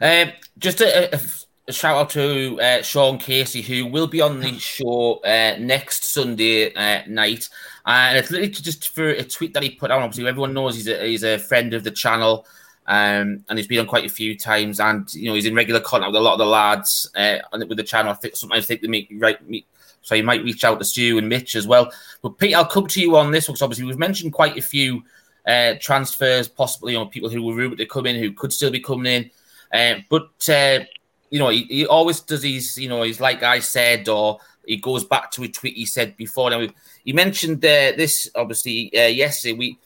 Um, 0.00 0.32
just 0.58 0.80
a, 0.80 1.14
a, 1.14 1.20
a, 1.68 1.72
shout 1.72 1.96
out 1.96 2.10
to 2.10 2.60
uh, 2.60 2.82
Sean 2.82 3.18
Casey, 3.18 3.62
who 3.62 3.86
will 3.86 4.06
be 4.06 4.20
on 4.20 4.40
the 4.40 4.52
show 4.58 5.20
uh, 5.24 5.56
next 5.58 6.04
Sunday 6.04 6.74
uh, 6.74 7.02
night. 7.08 7.48
And 7.84 8.18
it's 8.18 8.30
literally 8.30 8.50
just 8.50 8.88
for 8.90 9.08
a 9.08 9.22
tweet 9.22 9.54
that 9.54 9.62
he 9.62 9.70
put 9.70 9.90
out. 9.90 10.02
Obviously, 10.02 10.28
everyone 10.28 10.54
knows 10.54 10.76
he's 10.76 10.88
a, 10.88 11.06
he's 11.06 11.24
a 11.24 11.38
friend 11.38 11.74
of 11.74 11.84
the 11.84 11.90
channel. 11.90 12.46
Um, 12.88 13.44
and 13.48 13.58
he's 13.58 13.66
been 13.66 13.80
on 13.80 13.86
quite 13.86 14.06
a 14.06 14.08
few 14.08 14.38
times, 14.38 14.78
and 14.78 15.12
you 15.12 15.28
know 15.28 15.34
he's 15.34 15.44
in 15.44 15.56
regular 15.56 15.80
contact 15.80 16.12
with 16.12 16.20
a 16.20 16.22
lot 16.22 16.34
of 16.34 16.38
the 16.38 16.46
lads 16.46 17.10
uh, 17.16 17.38
with 17.52 17.76
the 17.76 17.82
channel. 17.82 18.12
I 18.12 18.14
think 18.14 18.36
sometimes 18.36 18.66
think 18.66 18.80
they 18.80 18.86
make 18.86 19.12
right 19.18 19.44
meet 19.44 19.66
so 20.06 20.14
you 20.14 20.22
might 20.22 20.44
reach 20.44 20.62
out 20.62 20.78
to 20.78 20.84
Stu 20.84 21.18
and 21.18 21.28
Mitch 21.28 21.56
as 21.56 21.66
well. 21.66 21.90
But 22.22 22.38
Pete, 22.38 22.54
I'll 22.54 22.64
come 22.64 22.86
to 22.86 23.00
you 23.00 23.16
on 23.16 23.32
this 23.32 23.48
because 23.48 23.60
obviously 23.60 23.86
we've 23.86 23.98
mentioned 23.98 24.32
quite 24.32 24.56
a 24.56 24.62
few 24.62 25.02
uh, 25.44 25.74
transfers, 25.80 26.46
possibly 26.46 26.92
you 26.92 26.98
know 27.00 27.06
people 27.06 27.28
who 27.28 27.42
were 27.42 27.54
rumored 27.54 27.78
to 27.78 27.86
come 27.86 28.06
in 28.06 28.14
who 28.14 28.30
could 28.30 28.52
still 28.52 28.70
be 28.70 28.78
coming 28.78 29.12
in. 29.12 29.30
Uh, 29.72 30.00
but 30.08 30.48
uh, 30.48 30.84
you 31.30 31.38
know 31.38 31.48
he, 31.48 31.64
he, 31.64 31.86
always 31.86 32.20
does 32.20 32.42
these. 32.42 32.78
You 32.78 32.88
know 32.88 33.02
he's 33.02 33.20
like 33.20 33.42
I 33.42 33.60
said, 33.60 34.08
or 34.08 34.38
he 34.66 34.76
goes 34.76 35.04
back 35.04 35.30
to 35.32 35.44
a 35.44 35.48
tweet 35.48 35.74
he 35.74 35.86
said 35.86 36.16
before. 36.16 36.50
Now 36.50 36.66
he 37.04 37.12
mentioned 37.12 37.64
uh, 37.64 37.92
this 37.96 38.30
obviously 38.34 38.90
uh, 38.96 39.06
yesterday. 39.06 39.54
We 39.54 39.78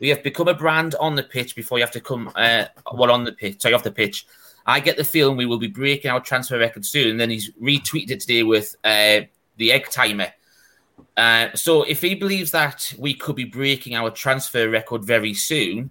we 0.00 0.08
have 0.08 0.22
become 0.22 0.48
a 0.48 0.54
brand 0.54 0.94
on 0.96 1.14
the 1.14 1.22
pitch 1.22 1.54
before 1.54 1.78
you 1.78 1.84
have 1.84 1.92
to 1.92 2.00
come 2.00 2.30
uh, 2.34 2.64
well 2.92 3.12
on 3.12 3.24
the 3.24 3.32
pitch. 3.32 3.60
Sorry, 3.60 3.74
off 3.74 3.84
the 3.84 3.92
pitch. 3.92 4.26
I 4.66 4.80
get 4.80 4.96
the 4.96 5.04
feeling 5.04 5.36
we 5.36 5.46
will 5.46 5.58
be 5.58 5.68
breaking 5.68 6.10
our 6.10 6.20
transfer 6.20 6.58
record 6.58 6.84
soon. 6.84 7.10
And 7.10 7.20
then 7.20 7.30
he's 7.30 7.50
retweeted 7.52 8.10
it 8.10 8.20
today 8.20 8.42
with 8.42 8.74
uh, 8.84 9.22
the 9.56 9.72
egg 9.72 9.88
timer. 9.90 10.28
Uh, 11.16 11.48
so 11.54 11.82
if 11.82 12.00
he 12.00 12.14
believes 12.14 12.52
that 12.52 12.92
we 12.98 13.14
could 13.14 13.36
be 13.36 13.44
breaking 13.44 13.94
our 13.94 14.10
transfer 14.10 14.68
record 14.68 15.04
very 15.04 15.34
soon, 15.34 15.90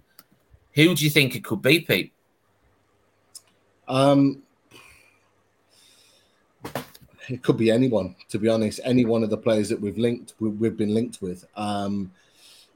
who 0.74 0.94
do 0.94 1.04
you 1.04 1.10
think 1.10 1.36
it 1.36 1.44
could 1.44 1.62
be, 1.62 1.80
Pete? 1.80 2.12
Um, 3.88 4.42
it 7.28 7.42
could 7.42 7.56
be 7.56 7.70
anyone, 7.70 8.14
to 8.28 8.38
be 8.38 8.48
honest. 8.48 8.80
Any 8.84 9.04
one 9.04 9.22
of 9.22 9.30
the 9.30 9.36
players 9.36 9.68
that 9.68 9.80
we've 9.80 9.98
linked, 9.98 10.34
we've 10.40 10.76
been 10.76 10.94
linked 10.94 11.22
with. 11.22 11.46
Um, 11.56 12.12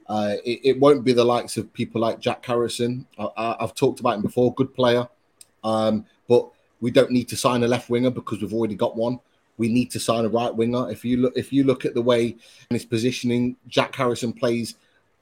uh, 0.07 0.35
it, 0.45 0.61
it, 0.63 0.79
won't 0.79 1.03
be 1.03 1.11
the 1.11 1.23
likes 1.23 1.57
of 1.57 1.71
people 1.73 1.99
like 1.99 2.19
Jack 2.19 2.45
Harrison. 2.45 3.05
I, 3.19 3.57
have 3.59 3.75
talked 3.75 3.99
about 3.99 4.15
him 4.15 4.21
before. 4.21 4.53
Good 4.53 4.73
player, 4.73 5.07
um, 5.65 6.05
but 6.29 6.47
we 6.79 6.91
don't 6.91 7.11
need 7.11 7.27
to 7.29 7.35
sign 7.35 7.63
a 7.63 7.67
left 7.67 7.89
winger 7.89 8.09
because 8.09 8.41
we've 8.41 8.53
already 8.53 8.75
got 8.75 8.95
one. 8.95 9.19
We 9.57 9.67
need 9.67 9.91
to 9.91 9.99
sign 9.99 10.23
a 10.23 10.29
right 10.29 10.53
winger. 10.53 10.89
If 10.89 11.03
you 11.03 11.17
look, 11.17 11.33
if 11.35 11.51
you 11.51 11.65
look 11.65 11.83
at 11.83 11.93
the 11.93 12.01
way 12.01 12.37
and 12.69 12.75
his 12.77 12.85
positioning, 12.85 13.57
Jack 13.67 13.95
Harrison 13.95 14.31
plays 14.31 14.75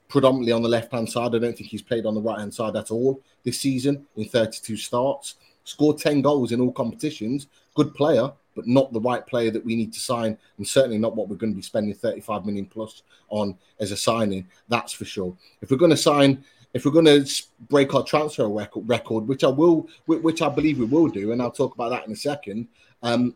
predominantly 0.08 0.52
on 0.52 0.62
the 0.62 0.68
left 0.68 0.92
hand 0.92 1.10
side. 1.10 1.34
I 1.34 1.38
don't 1.38 1.56
think 1.56 1.70
he's 1.70 1.82
played 1.82 2.06
on 2.06 2.14
the 2.14 2.20
right 2.20 2.38
hand 2.38 2.54
side 2.54 2.76
at 2.76 2.92
all 2.92 3.20
this 3.42 3.58
season 3.58 4.06
in 4.16 4.26
32 4.26 4.76
starts. 4.76 5.36
Scored 5.64 5.98
10 5.98 6.22
goals 6.22 6.52
in 6.52 6.60
all 6.60 6.70
competitions. 6.70 7.48
Good 7.74 7.92
player, 7.94 8.30
but 8.56 8.66
not 8.66 8.92
the 8.92 9.00
right 9.00 9.24
player 9.24 9.52
that 9.52 9.64
we 9.64 9.76
need 9.76 9.92
to 9.92 10.00
sign, 10.00 10.36
and 10.58 10.66
certainly 10.66 10.98
not 10.98 11.14
what 11.14 11.28
we're 11.28 11.36
going 11.36 11.52
to 11.52 11.56
be 11.56 11.62
spending 11.62 11.94
35 11.94 12.44
million 12.44 12.66
plus 12.66 13.02
on 13.28 13.56
as 13.78 13.92
a 13.92 13.96
signing. 13.96 14.48
That's 14.68 14.92
for 14.92 15.04
sure. 15.04 15.36
If 15.60 15.70
we're 15.70 15.76
going 15.76 15.92
to 15.92 15.96
sign 15.96 16.44
if 16.76 16.84
we're 16.84 16.92
going 16.92 17.06
to 17.06 17.42
break 17.70 17.94
our 17.94 18.02
transfer 18.02 18.46
record, 18.48 19.26
which 19.26 19.44
I 19.44 19.48
will, 19.48 19.88
which 20.04 20.42
I 20.42 20.50
believe 20.50 20.78
we 20.78 20.84
will 20.84 21.08
do, 21.08 21.32
and 21.32 21.40
I'll 21.40 21.50
talk 21.50 21.74
about 21.74 21.88
that 21.88 22.06
in 22.06 22.12
a 22.12 22.16
second, 22.16 22.68
um, 23.02 23.34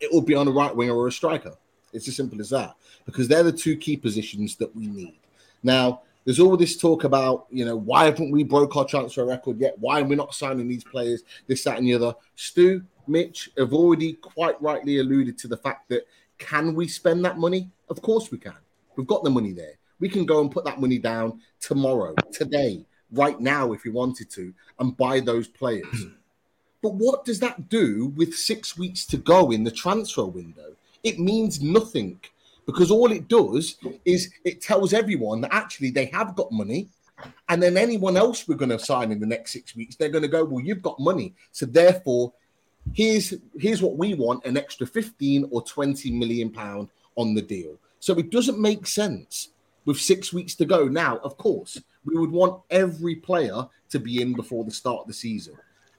it 0.00 0.12
will 0.12 0.22
be 0.22 0.34
on 0.34 0.48
a 0.48 0.50
right 0.50 0.74
winger 0.74 0.94
or 0.94 1.06
a 1.06 1.12
striker. 1.12 1.54
It's 1.92 2.08
as 2.08 2.16
simple 2.16 2.40
as 2.40 2.50
that 2.50 2.74
because 3.06 3.28
they're 3.28 3.44
the 3.44 3.52
two 3.52 3.76
key 3.76 3.96
positions 3.96 4.56
that 4.56 4.74
we 4.74 4.88
need. 4.88 5.20
Now, 5.62 6.02
there's 6.24 6.40
all 6.40 6.56
this 6.56 6.76
talk 6.76 7.04
about, 7.04 7.46
you 7.50 7.64
know, 7.64 7.76
why 7.76 8.06
haven't 8.06 8.30
we 8.30 8.44
broke 8.44 8.76
our 8.76 8.84
transfer 8.84 9.26
record 9.26 9.60
yet? 9.60 9.78
Why 9.78 10.00
are 10.00 10.04
we 10.04 10.16
not 10.16 10.34
signing 10.34 10.68
these 10.68 10.84
players? 10.84 11.22
This, 11.46 11.64
that, 11.64 11.78
and 11.78 11.86
the 11.86 11.94
other. 11.94 12.14
Stu, 12.34 12.82
Mitch 13.06 13.50
have 13.58 13.74
already 13.74 14.14
quite 14.14 14.60
rightly 14.62 14.98
alluded 14.98 15.36
to 15.38 15.48
the 15.48 15.56
fact 15.56 15.88
that 15.90 16.06
can 16.38 16.74
we 16.74 16.88
spend 16.88 17.24
that 17.24 17.38
money? 17.38 17.70
Of 17.88 18.00
course 18.00 18.30
we 18.30 18.38
can. 18.38 18.56
We've 18.96 19.06
got 19.06 19.22
the 19.22 19.30
money 19.30 19.52
there. 19.52 19.74
We 20.00 20.08
can 20.08 20.24
go 20.24 20.40
and 20.40 20.50
put 20.50 20.64
that 20.64 20.80
money 20.80 20.98
down 20.98 21.40
tomorrow, 21.60 22.14
today, 22.32 22.84
right 23.12 23.38
now, 23.38 23.72
if 23.72 23.84
we 23.84 23.90
wanted 23.90 24.30
to, 24.30 24.52
and 24.78 24.96
buy 24.96 25.20
those 25.20 25.46
players. 25.46 26.06
but 26.82 26.94
what 26.94 27.24
does 27.24 27.40
that 27.40 27.68
do 27.68 28.12
with 28.16 28.34
six 28.34 28.76
weeks 28.76 29.06
to 29.06 29.16
go 29.16 29.50
in 29.50 29.62
the 29.62 29.70
transfer 29.70 30.24
window? 30.24 30.74
It 31.02 31.18
means 31.18 31.62
nothing 31.62 32.18
because 32.66 32.90
all 32.90 33.12
it 33.12 33.28
does 33.28 33.76
is 34.04 34.30
it 34.44 34.60
tells 34.60 34.92
everyone 34.92 35.40
that 35.42 35.54
actually 35.54 35.90
they 35.90 36.06
have 36.06 36.34
got 36.34 36.50
money. 36.52 36.88
And 37.48 37.62
then 37.62 37.76
anyone 37.76 38.16
else 38.16 38.48
we're 38.48 38.56
going 38.56 38.70
to 38.70 38.78
sign 38.78 39.12
in 39.12 39.20
the 39.20 39.26
next 39.26 39.52
six 39.52 39.76
weeks, 39.76 39.96
they're 39.96 40.08
going 40.08 40.22
to 40.22 40.28
go, 40.28 40.44
Well, 40.44 40.64
you've 40.64 40.82
got 40.82 40.98
money. 40.98 41.34
So 41.52 41.66
therefore, 41.66 42.32
here's 42.92 43.34
here's 43.56 43.82
what 43.82 43.96
we 43.96 44.14
want 44.14 44.44
an 44.44 44.56
extra 44.56 44.86
15 44.86 45.48
or 45.50 45.62
20 45.62 46.10
million 46.10 46.50
pound 46.50 46.88
on 47.16 47.34
the 47.34 47.42
deal. 47.42 47.78
So 48.00 48.14
it 48.14 48.30
doesn't 48.30 48.58
make 48.58 48.86
sense 48.86 49.50
with 49.84 49.98
six 49.98 50.32
weeks 50.32 50.54
to 50.56 50.64
go. 50.64 50.86
Now, 50.86 51.18
of 51.18 51.36
course, 51.36 51.80
we 52.04 52.16
would 52.18 52.30
want 52.30 52.62
every 52.70 53.16
player 53.16 53.66
to 53.90 53.98
be 53.98 54.20
in 54.20 54.34
before 54.34 54.64
the 54.64 54.70
start 54.70 55.02
of 55.02 55.06
the 55.06 55.14
season. 55.14 55.56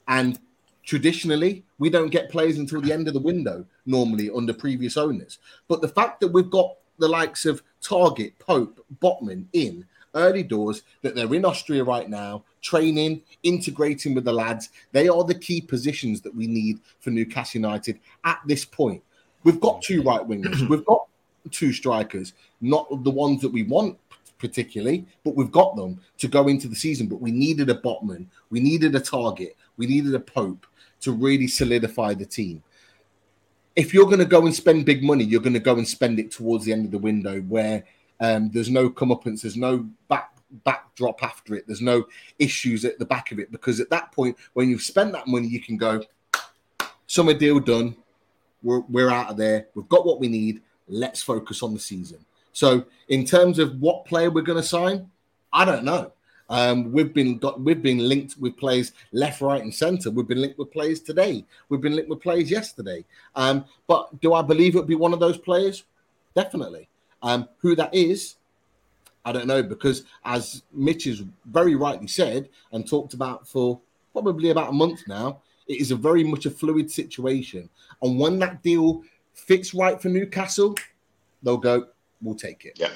And 0.08 0.38
traditionally, 0.86 1.64
we 1.78 1.90
don't 1.90 2.08
get 2.08 2.30
players 2.30 2.56
until 2.56 2.80
the 2.80 2.92
end 2.92 3.08
of 3.08 3.14
the 3.14 3.20
window, 3.20 3.66
normally 3.84 4.30
under 4.34 4.54
previous 4.54 4.96
owners. 4.96 5.38
But 5.68 5.82
the 5.82 5.88
fact 5.88 6.20
that 6.20 6.28
we've 6.28 6.50
got 6.50 6.76
the 6.98 7.08
likes 7.08 7.44
of 7.44 7.62
Targett, 7.82 8.32
Pope, 8.38 8.82
Botman 9.02 9.44
in 9.52 9.84
early 10.14 10.42
doors, 10.42 10.82
that 11.02 11.14
they're 11.14 11.34
in 11.34 11.44
Austria 11.44 11.84
right 11.84 12.08
now, 12.08 12.44
training, 12.62 13.20
integrating 13.42 14.14
with 14.14 14.24
the 14.24 14.32
lads, 14.32 14.70
they 14.92 15.08
are 15.08 15.24
the 15.24 15.34
key 15.34 15.60
positions 15.60 16.22
that 16.22 16.34
we 16.34 16.46
need 16.46 16.78
for 17.00 17.10
Newcastle 17.10 17.60
United 17.60 17.98
at 18.24 18.40
this 18.46 18.64
point. 18.64 19.02
We've 19.44 19.60
got 19.60 19.82
two 19.82 20.02
right 20.02 20.22
wingers, 20.22 20.66
we've 20.68 20.86
got 20.86 21.06
two 21.50 21.72
strikers, 21.72 22.32
not 22.60 22.88
the 23.04 23.10
ones 23.10 23.42
that 23.42 23.52
we 23.52 23.64
want 23.64 23.98
particularly, 24.38 25.06
but 25.24 25.34
we've 25.34 25.52
got 25.52 25.76
them 25.76 25.98
to 26.18 26.28
go 26.28 26.48
into 26.48 26.68
the 26.68 26.76
season. 26.76 27.06
But 27.06 27.20
we 27.20 27.30
needed 27.30 27.70
a 27.70 27.74
Botman, 27.74 28.26
we 28.50 28.60
needed 28.60 28.94
a 28.94 29.00
Targett, 29.00 29.54
we 29.76 29.86
needed 29.86 30.14
a 30.14 30.20
Pope 30.20 30.66
to 31.06 31.12
really 31.12 31.46
solidify 31.48 32.14
the 32.14 32.26
team. 32.26 32.62
If 33.74 33.94
you're 33.94 34.06
going 34.06 34.18
to 34.18 34.24
go 34.24 34.44
and 34.44 34.54
spend 34.54 34.86
big 34.86 35.02
money, 35.02 35.24
you're 35.24 35.40
going 35.40 35.52
to 35.54 35.60
go 35.60 35.76
and 35.76 35.86
spend 35.86 36.18
it 36.18 36.30
towards 36.30 36.64
the 36.64 36.72
end 36.72 36.84
of 36.84 36.90
the 36.90 36.98
window 36.98 37.40
where 37.42 37.84
um, 38.20 38.50
there's 38.52 38.70
no 38.70 38.90
comeuppance, 38.90 39.42
there's 39.42 39.56
no 39.56 39.86
back 40.08 40.32
backdrop 40.64 41.22
after 41.22 41.54
it, 41.54 41.66
there's 41.66 41.82
no 41.82 42.06
issues 42.38 42.84
at 42.84 42.98
the 42.98 43.04
back 43.04 43.32
of 43.32 43.38
it. 43.38 43.52
Because 43.52 43.78
at 43.78 43.90
that 43.90 44.10
point, 44.12 44.36
when 44.54 44.68
you've 44.68 44.82
spent 44.82 45.12
that 45.12 45.28
money, 45.28 45.46
you 45.46 45.60
can 45.60 45.76
go, 45.76 46.02
summer 47.06 47.34
deal 47.34 47.60
done. 47.60 47.96
We're, 48.62 48.80
we're 48.80 49.10
out 49.10 49.30
of 49.30 49.36
there. 49.36 49.68
We've 49.74 49.88
got 49.88 50.06
what 50.06 50.18
we 50.18 50.28
need 50.28 50.62
let's 50.88 51.22
focus 51.22 51.62
on 51.62 51.74
the 51.74 51.80
season. 51.80 52.24
So, 52.52 52.84
in 53.08 53.24
terms 53.24 53.58
of 53.58 53.80
what 53.80 54.06
player 54.06 54.30
we're 54.30 54.42
going 54.42 54.60
to 54.60 54.66
sign, 54.66 55.10
I 55.52 55.64
don't 55.64 55.84
know. 55.84 56.12
Um, 56.48 56.92
we've 56.92 57.12
been 57.12 57.38
got 57.38 57.60
we've 57.60 57.82
been 57.82 58.08
linked 58.08 58.36
with 58.38 58.56
players 58.56 58.92
left, 59.12 59.40
right, 59.40 59.62
and 59.62 59.74
centre. 59.74 60.10
We've 60.10 60.28
been 60.28 60.40
linked 60.40 60.58
with 60.58 60.72
players 60.72 61.00
today. 61.00 61.44
We've 61.68 61.80
been 61.80 61.96
linked 61.96 62.10
with 62.10 62.20
players 62.20 62.50
yesterday. 62.50 63.04
Um, 63.34 63.64
but 63.86 64.20
do 64.20 64.34
I 64.34 64.42
believe 64.42 64.74
it'll 64.74 64.86
be 64.86 64.94
one 64.94 65.12
of 65.12 65.20
those 65.20 65.38
players? 65.38 65.84
Definitely. 66.34 66.88
Um, 67.22 67.48
who 67.58 67.74
that 67.76 67.92
is, 67.94 68.36
I 69.24 69.32
don't 69.32 69.46
know 69.46 69.62
because 69.62 70.04
as 70.24 70.62
Mitch 70.72 71.04
has 71.04 71.24
very 71.46 71.74
rightly 71.74 72.06
said 72.06 72.48
and 72.72 72.88
talked 72.88 73.14
about 73.14 73.48
for 73.48 73.80
probably 74.12 74.50
about 74.50 74.70
a 74.70 74.72
month 74.72 75.02
now, 75.08 75.40
it 75.66 75.80
is 75.80 75.90
a 75.90 75.96
very 75.96 76.22
much 76.22 76.46
a 76.46 76.50
fluid 76.50 76.90
situation. 76.90 77.68
And 78.02 78.18
when 78.18 78.38
that 78.38 78.62
deal 78.62 79.02
fits 79.34 79.74
right 79.74 80.00
for 80.00 80.08
Newcastle, 80.08 80.76
they'll 81.42 81.56
go, 81.56 81.86
we'll 82.22 82.36
take 82.36 82.64
it. 82.64 82.74
Yeah. 82.76 82.90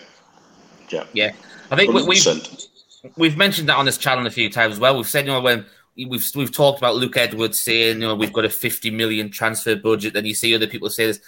Yeah, 0.89 1.05
yeah. 1.13 1.33
I 1.71 1.77
think 1.77 1.93
we, 1.95 2.03
we've 2.03 2.19
100%. 2.19 2.69
We've 3.17 3.37
mentioned 3.37 3.69
that 3.69 3.77
on 3.77 3.87
this 3.87 3.99
channel 3.99 4.27
a 4.27 4.31
few 4.31 4.51
times 4.51 4.75
as 4.75 4.81
well. 4.81 4.97
We've 4.97 5.07
said, 5.09 5.27
you 5.27 5.33
know, 5.33 5.41
when 5.41 5.67
we've 5.97 6.25
we've 6.35 6.53
talked 6.53 6.79
about 6.79 6.97
Luke 6.97 7.17
Edwards 7.17 7.61
saying, 7.61 8.01
you 8.01 8.07
know, 8.07 8.15
we've 8.15 8.33
got 8.33 8.45
a 8.45 8.51
50 8.51 8.91
million 8.91 9.31
transfer 9.31 9.77
budget, 9.77 10.15
then 10.15 10.25
you 10.25 10.35
see 10.35 10.55
other 10.55 10.67
people 10.67 10.91
say 10.91 11.07
this. 11.07 11.21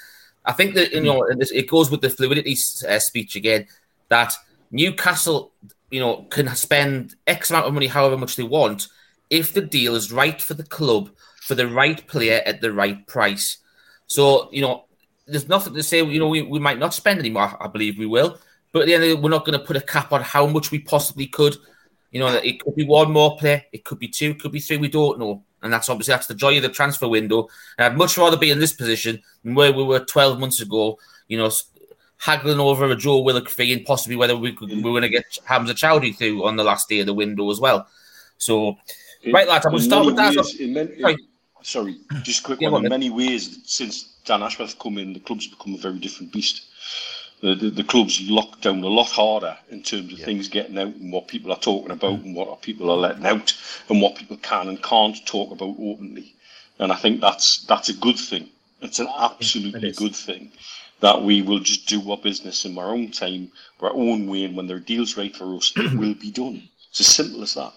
I 0.44 0.52
think 0.52 0.74
that 0.74 0.92
you 0.92 1.00
know, 1.00 1.24
it 1.24 1.68
goes 1.68 1.90
with 1.90 2.00
the 2.00 2.10
fluidity 2.10 2.56
uh, 2.88 2.98
speech 2.98 3.36
again 3.36 3.66
that 4.08 4.34
Newcastle, 4.70 5.52
you 5.90 6.00
know, 6.00 6.26
can 6.30 6.48
spend 6.56 7.14
X 7.26 7.50
amount 7.50 7.66
of 7.66 7.74
money, 7.74 7.86
however 7.86 8.16
much 8.16 8.36
they 8.36 8.42
want, 8.42 8.88
if 9.30 9.52
the 9.52 9.60
deal 9.60 9.94
is 9.94 10.12
right 10.12 10.40
for 10.42 10.54
the 10.54 10.64
club 10.64 11.10
for 11.42 11.54
the 11.54 11.66
right 11.66 12.06
player 12.06 12.40
at 12.46 12.60
the 12.60 12.72
right 12.72 13.06
price. 13.06 13.58
So 14.06 14.48
you 14.52 14.62
know, 14.62 14.84
there's 15.26 15.48
nothing 15.48 15.74
to 15.74 15.82
say. 15.82 16.04
You 16.04 16.18
know, 16.18 16.28
we, 16.28 16.42
we 16.42 16.58
might 16.58 16.78
not 16.78 16.94
spend 16.94 17.18
anymore. 17.18 17.56
I 17.60 17.68
believe 17.68 17.98
we 17.98 18.06
will, 18.06 18.38
but 18.72 18.82
at 18.82 18.86
the 18.86 18.94
end 18.94 19.04
of 19.04 19.08
the 19.10 19.14
day, 19.16 19.20
we're 19.20 19.30
not 19.30 19.44
going 19.44 19.58
to 19.58 19.64
put 19.64 19.76
a 19.76 19.80
cap 19.80 20.12
on 20.12 20.22
how 20.22 20.46
much 20.46 20.70
we 20.70 20.78
possibly 20.78 21.26
could. 21.26 21.56
You 22.10 22.20
know, 22.20 22.28
it 22.28 22.60
could 22.60 22.74
be 22.74 22.84
one 22.84 23.10
more 23.12 23.36
player, 23.38 23.62
it 23.72 23.84
could 23.84 23.98
be 23.98 24.08
two, 24.08 24.30
it 24.30 24.40
could 24.40 24.52
be 24.52 24.60
three. 24.60 24.76
We 24.76 24.88
don't 24.88 25.18
know, 25.18 25.42
and 25.62 25.72
that's 25.72 25.88
obviously 25.88 26.12
that's 26.12 26.26
the 26.26 26.34
joy 26.34 26.56
of 26.56 26.62
the 26.62 26.68
transfer 26.68 27.08
window. 27.08 27.48
And 27.78 27.86
I'd 27.86 27.96
much 27.98 28.18
rather 28.18 28.36
be 28.36 28.50
in 28.50 28.58
this 28.58 28.72
position 28.72 29.22
than 29.44 29.54
where 29.54 29.72
we 29.72 29.82
were 29.82 30.00
12 30.00 30.38
months 30.38 30.60
ago. 30.60 30.98
You 31.28 31.38
know, 31.38 31.50
haggling 32.18 32.60
over 32.60 32.84
a 32.86 32.96
Joe 32.96 33.20
Willock 33.20 33.48
fee 33.48 33.72
and 33.72 33.84
possibly 33.84 34.16
whether 34.16 34.36
we 34.36 34.52
could, 34.52 34.68
we 34.68 34.76
were 34.82 34.90
going 34.90 35.02
to 35.02 35.08
get 35.08 35.24
Hamza 35.44 35.74
Choudhury 35.74 36.14
through 36.16 36.44
on 36.44 36.56
the 36.56 36.64
last 36.64 36.88
day 36.88 37.00
of 37.00 37.06
the 37.06 37.14
window 37.14 37.50
as 37.50 37.58
well. 37.58 37.88
So, 38.38 38.76
right, 39.32 39.48
lads, 39.48 39.64
I'm 39.66 39.72
going 39.72 39.80
to 39.82 39.88
start 39.88 40.06
with 40.06 40.16
that. 40.16 40.36
ways- 40.36 40.60
in 40.60 40.72
many- 40.74 41.00
Sorry. 41.00 41.16
Sorry, 41.64 41.96
just 42.22 42.42
quick 42.42 42.60
Yeah, 42.60 42.70
one. 42.70 42.84
In 42.84 42.90
many 42.90 43.08
ways, 43.08 43.60
since 43.64 44.16
Dan 44.24 44.42
Ashworth 44.42 44.76
come 44.80 44.98
in, 44.98 45.12
the 45.12 45.20
club's 45.20 45.46
become 45.46 45.74
a 45.74 45.78
very 45.78 45.98
different 46.00 46.32
beast. 46.32 46.62
The, 47.43 47.57
the, 47.57 47.70
the 47.70 47.84
club's 47.84 48.20
locked 48.30 48.62
down 48.62 48.84
a 48.84 48.88
lot 48.88 49.09
harder 49.09 49.59
in 49.70 49.82
terms 49.82 50.12
of 50.12 50.20
things 50.20 50.49
getting 50.49 50.78
out 50.78 50.95
and 50.95 51.12
what 51.12 51.26
people 51.26 51.51
are 51.51 51.59
talking 51.59 51.90
about 51.90 52.20
mm. 52.20 52.24
and 52.24 52.36
what 52.36 52.62
people 52.62 52.88
are 52.88 52.97
letting 52.97 53.26
out 53.26 53.53
and 53.88 54.01
what 54.01 54.14
people 54.14 54.36
can 54.36 54.68
and 54.68 54.82
can't 54.82 55.26
talk 55.26 55.51
about 55.51 55.74
openly. 55.78 56.34
And 56.78 56.93
I 56.93 56.97
think 56.97 57.20
that's 57.20 57.64
that's 57.64 57.88
a 57.88 57.95
good 57.95 58.18
thing. 58.18 58.49
It's 58.80 59.01
an 59.01 59.09
absolutely 59.18 59.88
is. 59.88 59.99
good 59.99 60.14
thing 60.14 60.53
that 61.01 61.20
we 61.20 61.43
will 61.43 61.59
just 61.59 61.88
do 61.88 62.11
our 62.11 62.16
business 62.16 62.64
in 62.64 62.78
our 62.78 62.90
own 62.90 63.11
time, 63.11 63.51
our 63.80 63.93
own 63.93 64.28
way, 64.28 64.45
and 64.45 64.57
when 64.57 64.68
there 64.68 64.76
are 64.76 64.80
deals 64.80 65.16
right 65.16 65.34
for 65.34 65.57
us, 65.57 65.72
it 65.76 65.93
will 65.99 66.14
be 66.14 66.30
done. 66.30 66.62
It's 66.90 67.01
as 67.01 67.09
simple 67.09 67.43
as 67.43 67.55
that. 67.55 67.72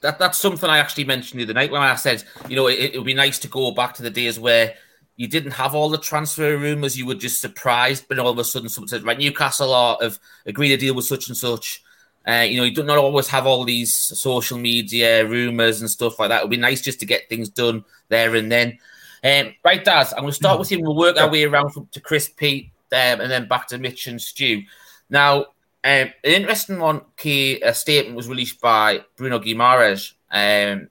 that 0.00 0.18
that's 0.18 0.38
something 0.38 0.68
I 0.68 0.78
actually 0.78 1.04
mentioned 1.04 1.40
the 1.40 1.44
other 1.44 1.52
night 1.52 1.70
when 1.70 1.82
I 1.82 1.94
said, 1.96 2.24
you 2.48 2.56
know, 2.56 2.66
it, 2.66 2.94
it 2.94 2.96
would 2.96 3.04
be 3.04 3.14
nice 3.14 3.38
to 3.40 3.48
go 3.48 3.72
back 3.72 3.92
to 3.94 4.02
the 4.02 4.10
days 4.10 4.38
where 4.38 4.74
you 5.20 5.28
didn't 5.28 5.50
have 5.50 5.74
all 5.74 5.90
the 5.90 5.98
transfer 5.98 6.56
rumours, 6.56 6.96
you 6.96 7.04
were 7.04 7.14
just 7.14 7.42
surprised, 7.42 8.06
but 8.08 8.18
all 8.18 8.30
of 8.30 8.38
a 8.38 8.42
sudden 8.42 8.70
someone 8.70 8.88
said, 8.88 9.02
right, 9.02 9.18
Newcastle 9.18 9.74
are, 9.74 9.98
have 10.00 10.18
agreed 10.46 10.72
a 10.72 10.78
deal 10.78 10.94
with 10.94 11.04
such 11.04 11.28
and 11.28 11.36
such. 11.36 11.82
Uh, 12.26 12.46
you 12.48 12.56
know, 12.56 12.64
you 12.64 12.74
do 12.74 12.82
not 12.82 12.96
always 12.96 13.28
have 13.28 13.46
all 13.46 13.62
these 13.64 13.94
social 13.94 14.56
media 14.56 15.26
rumours 15.26 15.82
and 15.82 15.90
stuff 15.90 16.18
like 16.18 16.30
that. 16.30 16.40
It 16.40 16.44
would 16.44 16.50
be 16.50 16.56
nice 16.56 16.80
just 16.80 17.00
to 17.00 17.06
get 17.06 17.28
things 17.28 17.50
done 17.50 17.84
there 18.08 18.34
and 18.34 18.50
then. 18.50 18.78
Um, 19.22 19.52
right, 19.62 19.84
Daz, 19.84 20.14
I'm 20.14 20.20
going 20.20 20.30
to 20.30 20.36
start 20.36 20.58
with 20.58 20.70
you 20.70 20.78
and 20.78 20.86
we'll 20.86 20.96
work 20.96 21.18
our 21.18 21.30
way 21.30 21.44
around 21.44 21.72
from, 21.72 21.86
to 21.92 22.00
Chris 22.00 22.30
Pete 22.30 22.70
um, 22.90 23.20
and 23.20 23.30
then 23.30 23.46
back 23.46 23.68
to 23.68 23.76
Mitch 23.78 24.06
and 24.06 24.18
Stu. 24.18 24.62
Now, 25.10 25.40
um, 25.40 25.44
an 25.84 26.14
interesting 26.24 26.78
one, 26.78 27.02
key 27.18 27.60
a 27.60 27.74
statement 27.74 28.16
was 28.16 28.26
released 28.26 28.58
by 28.58 29.04
Bruno 29.16 29.38
Guimaraes 29.38 30.14
um, 30.32 30.88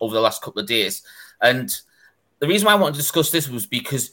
over 0.00 0.14
the 0.14 0.20
last 0.20 0.42
couple 0.42 0.62
of 0.62 0.68
days, 0.68 1.02
and 1.40 1.74
the 2.40 2.48
reason 2.48 2.66
why 2.66 2.72
I 2.72 2.76
wanted 2.76 2.94
to 2.94 3.00
discuss 3.00 3.30
this 3.30 3.48
was 3.48 3.66
because 3.66 4.10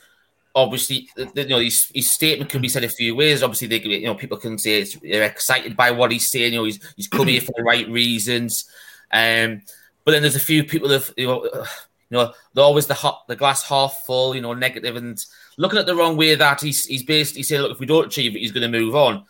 obviously, 0.53 1.09
you 1.17 1.47
know, 1.47 1.59
his, 1.59 1.89
his 1.93 2.11
statement 2.11 2.49
can 2.49 2.61
be 2.61 2.69
said 2.69 2.83
a 2.83 2.89
few 2.89 3.15
ways. 3.15 3.43
Obviously, 3.43 3.67
they, 3.67 3.79
you 3.79 4.05
know, 4.05 4.15
people 4.15 4.37
can 4.37 4.57
say 4.57 4.83
they're 5.01 5.23
excited 5.23 5.75
by 5.75 5.91
what 5.91 6.11
he's 6.11 6.29
saying. 6.29 6.53
You 6.53 6.59
know, 6.59 6.65
he's 6.65 6.93
he's 6.95 7.07
coming 7.07 7.29
here 7.29 7.41
for 7.41 7.53
the 7.55 7.63
right 7.63 7.87
reasons, 7.89 8.65
um, 9.11 9.61
but 10.03 10.11
then 10.11 10.21
there's 10.21 10.35
a 10.35 10.39
few 10.39 10.63
people 10.63 10.89
that 10.89 11.13
you 11.17 11.27
know. 11.27 11.65
You 12.09 12.17
know, 12.17 12.33
they're 12.53 12.65
always 12.65 12.87
the 12.87 12.93
hot, 12.93 13.25
the 13.29 13.37
glass 13.37 13.63
half 13.63 14.03
full, 14.05 14.35
you 14.35 14.41
know, 14.41 14.53
negative 14.53 14.97
and 14.97 15.17
looking 15.55 15.79
at 15.79 15.85
the 15.85 15.95
wrong 15.95 16.17
way 16.17 16.35
that 16.35 16.59
he's 16.59 16.83
he's 16.83 17.03
basically 17.03 17.43
saying, 17.43 17.61
look, 17.61 17.71
if 17.71 17.79
we 17.79 17.85
don't 17.85 18.07
achieve 18.07 18.35
it, 18.35 18.39
he's 18.39 18.51
going 18.51 18.69
to 18.69 18.79
move 18.79 18.95
on. 18.95 19.23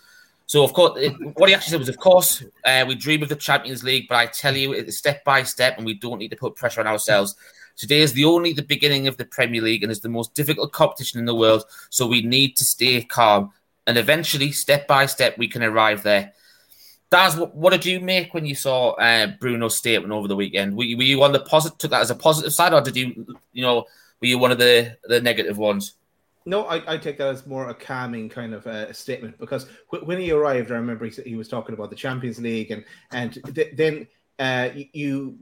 So, 0.48 0.64
of 0.64 0.74
course, 0.74 1.00
what 1.36 1.48
he 1.48 1.56
actually 1.56 1.72
said 1.72 1.80
was, 1.80 1.90
of 1.90 1.98
course, 1.98 2.44
uh, 2.66 2.84
we 2.88 2.96
dream 2.96 3.24
of 3.24 3.30
the 3.30 3.36
Champions 3.36 3.84
League, 3.84 4.08
but 4.10 4.16
I 4.16 4.26
tell 4.26 4.58
you, 4.58 4.74
it's 4.74 4.98
step 4.98 5.24
by 5.24 5.44
step, 5.44 5.78
and 5.78 5.86
we 5.86 5.94
don't 5.94 6.18
need 6.18 6.32
to 6.32 6.36
put 6.36 6.56
pressure 6.56 6.82
on 6.82 6.88
ourselves. 6.88 7.36
Today 7.82 8.02
is 8.02 8.14
the 8.14 8.26
only 8.26 8.54
the 8.54 8.62
beginning 8.62 9.08
of 9.08 9.18
the 9.18 9.26
Premier 9.26 9.60
League 9.60 9.82
and 9.82 9.92
is 9.92 10.02
the 10.02 10.08
most 10.08 10.36
difficult 10.36 10.72
competition 10.72 11.20
in 11.20 11.26
the 11.26 11.34
world. 11.34 11.66
So 11.90 12.06
we 12.06 12.22
need 12.22 12.56
to 12.58 12.64
stay 12.64 13.02
calm, 13.02 13.54
and 13.88 13.98
eventually, 13.98 14.52
step 14.52 14.88
by 14.88 15.08
step, 15.08 15.36
we 15.40 15.48
can 15.48 15.64
arrive 15.64 16.04
there. 16.04 16.34
Daz, 17.10 17.36
what, 17.36 17.56
what 17.56 17.72
did 17.72 17.84
you 17.84 18.00
make 18.00 18.36
when 18.36 18.46
you 18.46 18.54
saw 18.54 18.92
uh, 18.92 19.32
Bruno's 19.40 19.80
statement 19.80 20.14
over 20.14 20.28
the 20.28 20.36
weekend? 20.36 20.78
Were 20.78 20.84
you, 20.84 20.96
were 20.96 21.02
you 21.02 21.24
on 21.24 21.32
the 21.32 21.40
positive, 21.40 21.80
took 21.80 21.90
that 21.90 22.02
as 22.02 22.12
a 22.12 22.16
positive 22.16 22.54
side, 22.54 22.72
or 22.72 22.82
did 22.82 22.96
you, 22.96 23.26
you 23.52 23.64
know, 23.64 23.86
were 24.22 24.28
you 24.28 24.38
one 24.38 24.52
of 24.52 24.60
the 24.60 24.96
the 25.06 25.20
negative 25.20 25.58
ones? 25.58 25.96
No, 26.46 26.66
I, 26.66 26.94
I 26.94 26.98
take 26.98 27.18
that 27.18 27.30
as 27.30 27.48
more 27.48 27.70
a 27.70 27.74
calming 27.74 28.30
kind 28.30 28.54
of 28.54 28.68
uh, 28.68 28.94
statement 28.94 29.40
because 29.40 29.66
wh- 29.88 30.06
when 30.06 30.20
he 30.20 30.32
arrived, 30.32 30.72
I 30.72 30.76
remember 30.76 31.06
he, 31.06 31.20
he 31.24 31.36
was 31.36 31.48
talking 31.48 31.74
about 31.74 31.90
the 31.90 31.96
Champions 31.96 32.40
League 32.40 32.70
and 32.70 32.86
and 33.12 33.40
th- 33.56 33.76
then 33.76 34.08
uh, 34.38 34.70
you 34.94 35.40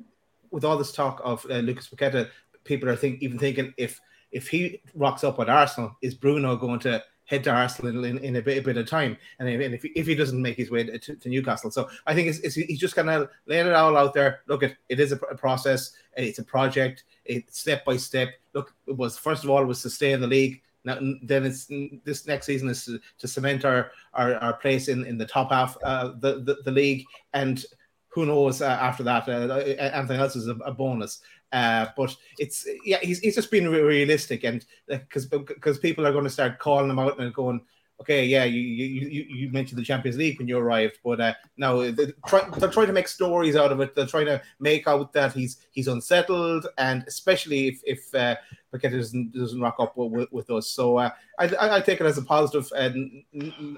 with 0.52 0.66
all 0.66 0.78
this 0.78 0.92
talk 0.92 1.22
of 1.24 1.46
uh, 1.50 1.56
Lucas 1.56 1.90
Paqueta, 1.90 2.30
people 2.64 2.90
are 2.90 2.96
think 2.96 3.22
even 3.22 3.40
thinking 3.40 3.74
if 3.78 4.00
if 4.32 4.48
he 4.48 4.82
rocks 4.94 5.24
up 5.24 5.40
at 5.40 5.50
Arsenal, 5.50 5.98
is 6.02 6.14
Bruno 6.14 6.56
going 6.56 6.80
to 6.82 7.04
head 7.26 7.44
to 7.44 7.52
Arsenal 7.52 8.06
in, 8.06 8.18
in, 8.20 8.36
a, 8.38 8.42
bit, 8.42 8.58
a 8.58 8.62
bit 8.62 8.78
of 8.78 8.88
time? 8.88 9.18
And 9.38 9.48
if, 9.50 9.86
if, 9.96 10.08
he, 10.08 10.16
doesn't 10.16 10.42
make 10.42 10.58
his 10.58 10.72
way 10.72 10.84
to, 10.84 11.16
to 11.16 11.30
Newcastle, 11.30 11.72
so 11.72 11.90
I 12.08 12.16
think 12.16 12.28
it's, 12.28 12.40
it's, 12.40 12.56
he's 12.56 12.80
just 12.80 12.96
kind 12.96 13.10
of 13.10 13.30
laying 13.46 13.68
it 13.68 13.74
all 13.74 13.98
out 13.98 14.14
there. 14.14 14.42
Look, 14.48 14.64
it, 14.64 14.78
it 14.90 15.00
is 15.00 15.12
a, 15.12 15.18
process, 15.18 15.94
it's 16.18 16.40
a 16.40 16.44
project, 16.44 17.04
it's 17.26 17.60
step 17.60 17.86
by 17.86 17.98
step. 17.98 18.30
Look, 18.54 18.74
it 18.88 18.98
was 18.98 19.18
first 19.18 19.44
of 19.44 19.50
all 19.50 19.62
it 19.62 19.68
was 19.68 19.82
to 19.84 19.90
stay 19.90 20.12
in 20.12 20.22
the 20.22 20.28
league. 20.28 20.62
Now, 20.86 20.98
then 21.22 21.46
it's 21.46 21.68
this 22.06 22.26
next 22.26 22.46
season 22.46 22.70
is 22.70 22.86
to, 22.86 23.00
to 23.20 23.28
cement 23.28 23.66
our, 23.66 23.92
our, 24.14 24.36
our 24.36 24.54
place 24.54 24.88
in, 24.88 25.06
in 25.06 25.18
the 25.18 25.26
top 25.26 25.52
half 25.52 25.78
uh, 25.84 26.14
the, 26.20 26.40
the 26.40 26.58
the 26.64 26.72
league, 26.72 27.06
and 27.34 27.64
who 28.10 28.26
knows 28.26 28.62
uh, 28.62 28.66
after 28.66 29.04
that? 29.04 29.28
Uh, 29.28 29.54
anything 29.54 30.20
else 30.20 30.36
is 30.36 30.48
a, 30.48 30.56
a 30.66 30.72
bonus. 30.72 31.22
Uh, 31.52 31.88
but 31.98 32.16
it's 32.38 32.68
yeah, 32.86 33.00
he's, 33.02 33.20
he's 33.20 33.36
just 33.36 33.50
being 33.52 33.68
re- 33.68 33.82
realistic, 33.82 34.44
and 34.44 34.66
because 34.88 35.26
because 35.26 35.80
people 35.80 36.06
are 36.06 36.12
going 36.12 36.24
to 36.24 36.30
start 36.30 36.60
calling 36.60 36.90
him 36.90 37.00
out 37.00 37.20
and 37.20 37.34
going, 37.34 37.62
okay, 38.02 38.26
yeah, 38.26 38.46
you 38.46 38.62
you, 38.62 39.26
you, 39.30 39.52
mentioned 39.52 39.78
the 39.78 39.84
Champions 39.84 40.18
League 40.18 40.38
when 40.38 40.48
you 40.48 40.58
arrived, 40.58 41.00
but 41.04 41.20
uh, 41.20 41.34
now 41.58 41.92
they're, 41.92 42.14
try, 42.28 42.48
they're 42.58 42.72
trying 42.72 42.88
to 42.88 42.94
make 42.94 43.08
stories 43.08 43.56
out 43.56 43.72
of 43.72 43.82
it. 43.82 43.96
They're 43.96 44.06
trying 44.06 44.28
to 44.28 44.42
make 44.60 44.88
out 44.88 45.12
that 45.14 45.34
he's 45.34 45.58
he's 45.72 45.88
unsettled, 45.88 46.68
and 46.78 47.04
especially 47.08 47.68
if 47.68 47.82
if 47.86 48.16
uh, 48.16 48.36
Paqueta 48.74 48.92
doesn't 48.92 49.34
doesn't 49.34 49.60
rock 49.60 49.76
up 49.80 49.98
with, 49.98 50.32
with 50.32 50.50
us. 50.50 50.70
So 50.70 50.98
uh, 50.98 51.10
I, 51.38 51.78
I 51.78 51.82
take 51.82 52.00
it 52.00 52.08
as 52.08 52.18
a 52.18 52.24
positive, 52.24 52.72
and 52.76 53.24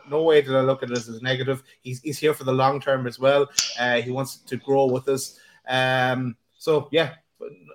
no 0.10 0.24
way 0.24 0.42
did 0.42 0.56
I 0.56 0.62
look 0.62 0.84
at 0.84 0.92
it 0.92 0.98
as 0.98 1.10
a 1.10 1.22
negative. 1.22 1.64
He's 1.82 2.02
he's 2.02 2.20
here 2.20 2.34
for 2.34 2.44
the 2.44 2.54
long 2.54 2.80
term 2.80 3.08
as 3.08 3.20
well. 3.20 3.50
Uh, 3.80 4.02
he 4.02 4.12
wants 4.12 4.38
to 4.38 4.58
grow 4.58 4.86
with 4.86 5.08
us. 5.10 5.40
Um, 5.68 6.36
so 6.58 6.90
yeah, 6.92 7.16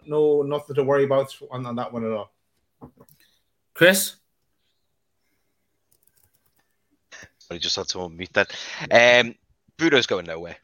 no 0.07 0.43
nothing 0.43 0.77
to 0.77 0.85
worry 0.85 1.05
about 1.05 1.37
on, 1.51 1.67
on 1.67 1.77
that 1.77 1.93
one 1.93 2.05
at 2.05 2.13
all. 2.13 2.33
Chris? 3.75 4.17
I 7.51 7.59
just 7.59 7.77
had 7.77 7.89
to 7.89 7.99
unmute 7.99 8.33
that. 8.33 8.53
Um, 8.91 9.35
Bruno's 9.77 10.07
going 10.07 10.27
nowhere, 10.27 10.57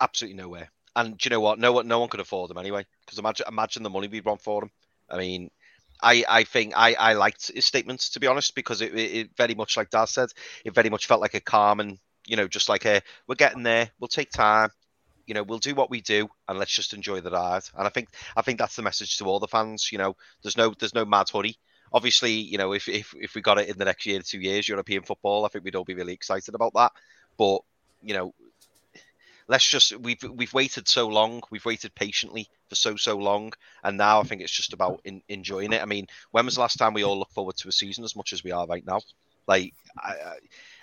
absolutely 0.00 0.40
nowhere. 0.40 0.70
And 0.94 1.16
do 1.16 1.26
you 1.26 1.30
know 1.30 1.40
what? 1.40 1.58
No 1.58 1.72
one, 1.72 1.88
no 1.88 2.00
one 2.00 2.08
could 2.08 2.20
afford 2.20 2.50
him 2.50 2.58
anyway. 2.58 2.84
Because 3.04 3.18
imagine, 3.18 3.46
imagine 3.48 3.82
the 3.82 3.90
money 3.90 4.08
we'd 4.08 4.24
want 4.24 4.42
for 4.42 4.64
him. 4.64 4.70
I 5.08 5.16
mean, 5.16 5.50
I, 6.02 6.24
I 6.28 6.44
think 6.44 6.74
I, 6.76 6.94
I 6.94 7.12
liked 7.14 7.50
his 7.54 7.64
statements 7.64 8.10
to 8.10 8.20
be 8.20 8.26
honest, 8.26 8.54
because 8.54 8.82
it, 8.82 8.94
it, 8.94 9.14
it 9.14 9.30
very 9.36 9.54
much 9.54 9.76
like 9.76 9.90
Daz 9.90 10.10
said, 10.10 10.28
it 10.64 10.74
very 10.74 10.90
much 10.90 11.06
felt 11.06 11.20
like 11.20 11.34
a 11.34 11.40
calm 11.40 11.80
and 11.80 11.98
you 12.26 12.36
know, 12.36 12.48
just 12.48 12.68
like 12.68 12.84
a 12.84 13.02
we're 13.26 13.34
getting 13.34 13.62
there. 13.62 13.90
We'll 13.98 14.08
take 14.08 14.30
time. 14.30 14.70
You 15.26 15.34
know, 15.34 15.42
we'll 15.42 15.58
do 15.58 15.74
what 15.74 15.90
we 15.90 16.00
do, 16.00 16.28
and 16.48 16.58
let's 16.58 16.74
just 16.74 16.94
enjoy 16.94 17.20
the 17.20 17.30
ride. 17.30 17.62
And 17.76 17.86
I 17.86 17.90
think 17.90 18.08
I 18.36 18.42
think 18.42 18.58
that's 18.58 18.76
the 18.76 18.82
message 18.82 19.18
to 19.18 19.24
all 19.24 19.40
the 19.40 19.48
fans. 19.48 19.90
You 19.92 19.98
know, 19.98 20.16
there's 20.42 20.56
no 20.56 20.74
there's 20.78 20.94
no 20.94 21.04
mad 21.04 21.28
hurry 21.32 21.56
obviously, 21.92 22.32
you 22.32 22.58
know, 22.58 22.72
if, 22.72 22.88
if 22.88 23.14
if 23.20 23.34
we 23.34 23.40
got 23.40 23.58
it 23.58 23.68
in 23.68 23.78
the 23.78 23.84
next 23.84 24.06
year 24.06 24.20
two 24.20 24.40
years, 24.40 24.68
European 24.68 25.02
football, 25.02 25.44
I 25.44 25.48
think 25.48 25.64
we'd 25.64 25.76
all 25.76 25.84
be 25.84 25.94
really 25.94 26.14
excited 26.14 26.54
about 26.54 26.72
that. 26.74 26.92
But 27.38 27.60
you 28.02 28.14
know, 28.14 28.34
let's 29.48 29.66
just 29.66 29.96
we've 29.98 30.22
we've 30.22 30.54
waited 30.54 30.88
so 30.88 31.08
long, 31.08 31.42
we've 31.50 31.64
waited 31.64 31.94
patiently 31.94 32.48
for 32.68 32.74
so 32.74 32.96
so 32.96 33.16
long, 33.16 33.52
and 33.84 33.96
now 33.96 34.20
I 34.20 34.24
think 34.24 34.40
it's 34.40 34.52
just 34.52 34.72
about 34.72 35.00
in, 35.04 35.22
enjoying 35.28 35.72
it. 35.72 35.82
I 35.82 35.86
mean, 35.86 36.06
when 36.30 36.44
was 36.44 36.54
the 36.54 36.60
last 36.60 36.78
time 36.78 36.94
we 36.94 37.04
all 37.04 37.18
look 37.18 37.30
forward 37.32 37.56
to 37.58 37.68
a 37.68 37.72
season 37.72 38.04
as 38.04 38.16
much 38.16 38.32
as 38.32 38.42
we 38.44 38.52
are 38.52 38.66
right 38.66 38.86
now? 38.86 39.00
Like, 39.46 39.74
I 39.98 40.14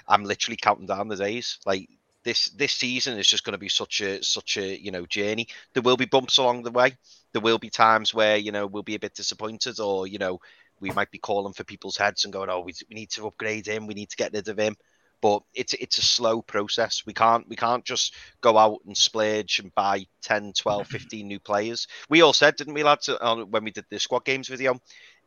I'm 0.07 0.23
literally 0.23 0.57
counting 0.57 0.87
down 0.87 1.07
the 1.07 1.15
days. 1.15 1.59
Like 1.65 1.89
this 2.23 2.49
this 2.49 2.73
season 2.73 3.17
is 3.17 3.27
just 3.27 3.43
going 3.43 3.53
to 3.53 3.59
be 3.59 3.69
such 3.69 4.01
a 4.01 4.23
such 4.23 4.57
a 4.57 4.79
you 4.81 4.91
know 4.91 5.05
journey. 5.05 5.47
There 5.73 5.83
will 5.83 5.97
be 5.97 6.05
bumps 6.05 6.37
along 6.37 6.63
the 6.63 6.71
way. 6.71 6.97
There 7.31 7.41
will 7.41 7.59
be 7.59 7.69
times 7.69 8.13
where 8.13 8.37
you 8.37 8.51
know 8.51 8.67
we'll 8.67 8.83
be 8.83 8.95
a 8.95 8.99
bit 8.99 9.15
disappointed, 9.15 9.79
or 9.79 10.07
you 10.07 10.17
know 10.17 10.39
we 10.79 10.91
might 10.91 11.11
be 11.11 11.17
calling 11.17 11.53
for 11.53 11.63
people's 11.63 11.97
heads 11.97 12.23
and 12.23 12.33
going, 12.33 12.49
"Oh, 12.49 12.61
we, 12.61 12.73
we 12.89 12.95
need 12.95 13.11
to 13.11 13.27
upgrade 13.27 13.67
him. 13.67 13.87
We 13.87 13.93
need 13.93 14.09
to 14.09 14.17
get 14.17 14.33
rid 14.33 14.47
of 14.47 14.57
him." 14.57 14.75
but 15.21 15.43
it's 15.53 15.73
it's 15.73 15.97
a 15.97 16.03
slow 16.03 16.41
process. 16.41 17.03
We 17.05 17.13
can't 17.13 17.47
we 17.47 17.55
can't 17.55 17.83
just 17.83 18.13
go 18.41 18.57
out 18.57 18.79
and 18.85 18.95
splurge 18.95 19.59
and 19.59 19.73
buy 19.75 20.05
10, 20.23 20.53
12, 20.57 20.87
15 20.87 21.27
new 21.27 21.39
players. 21.39 21.87
We 22.09 22.21
all 22.21 22.33
said, 22.33 22.55
didn't 22.55 22.73
we, 22.73 22.83
lads, 22.83 23.09
when 23.49 23.63
we 23.63 23.71
did 23.71 23.85
the 23.89 23.99
squad 23.99 24.25
games 24.25 24.47
video? 24.47 24.79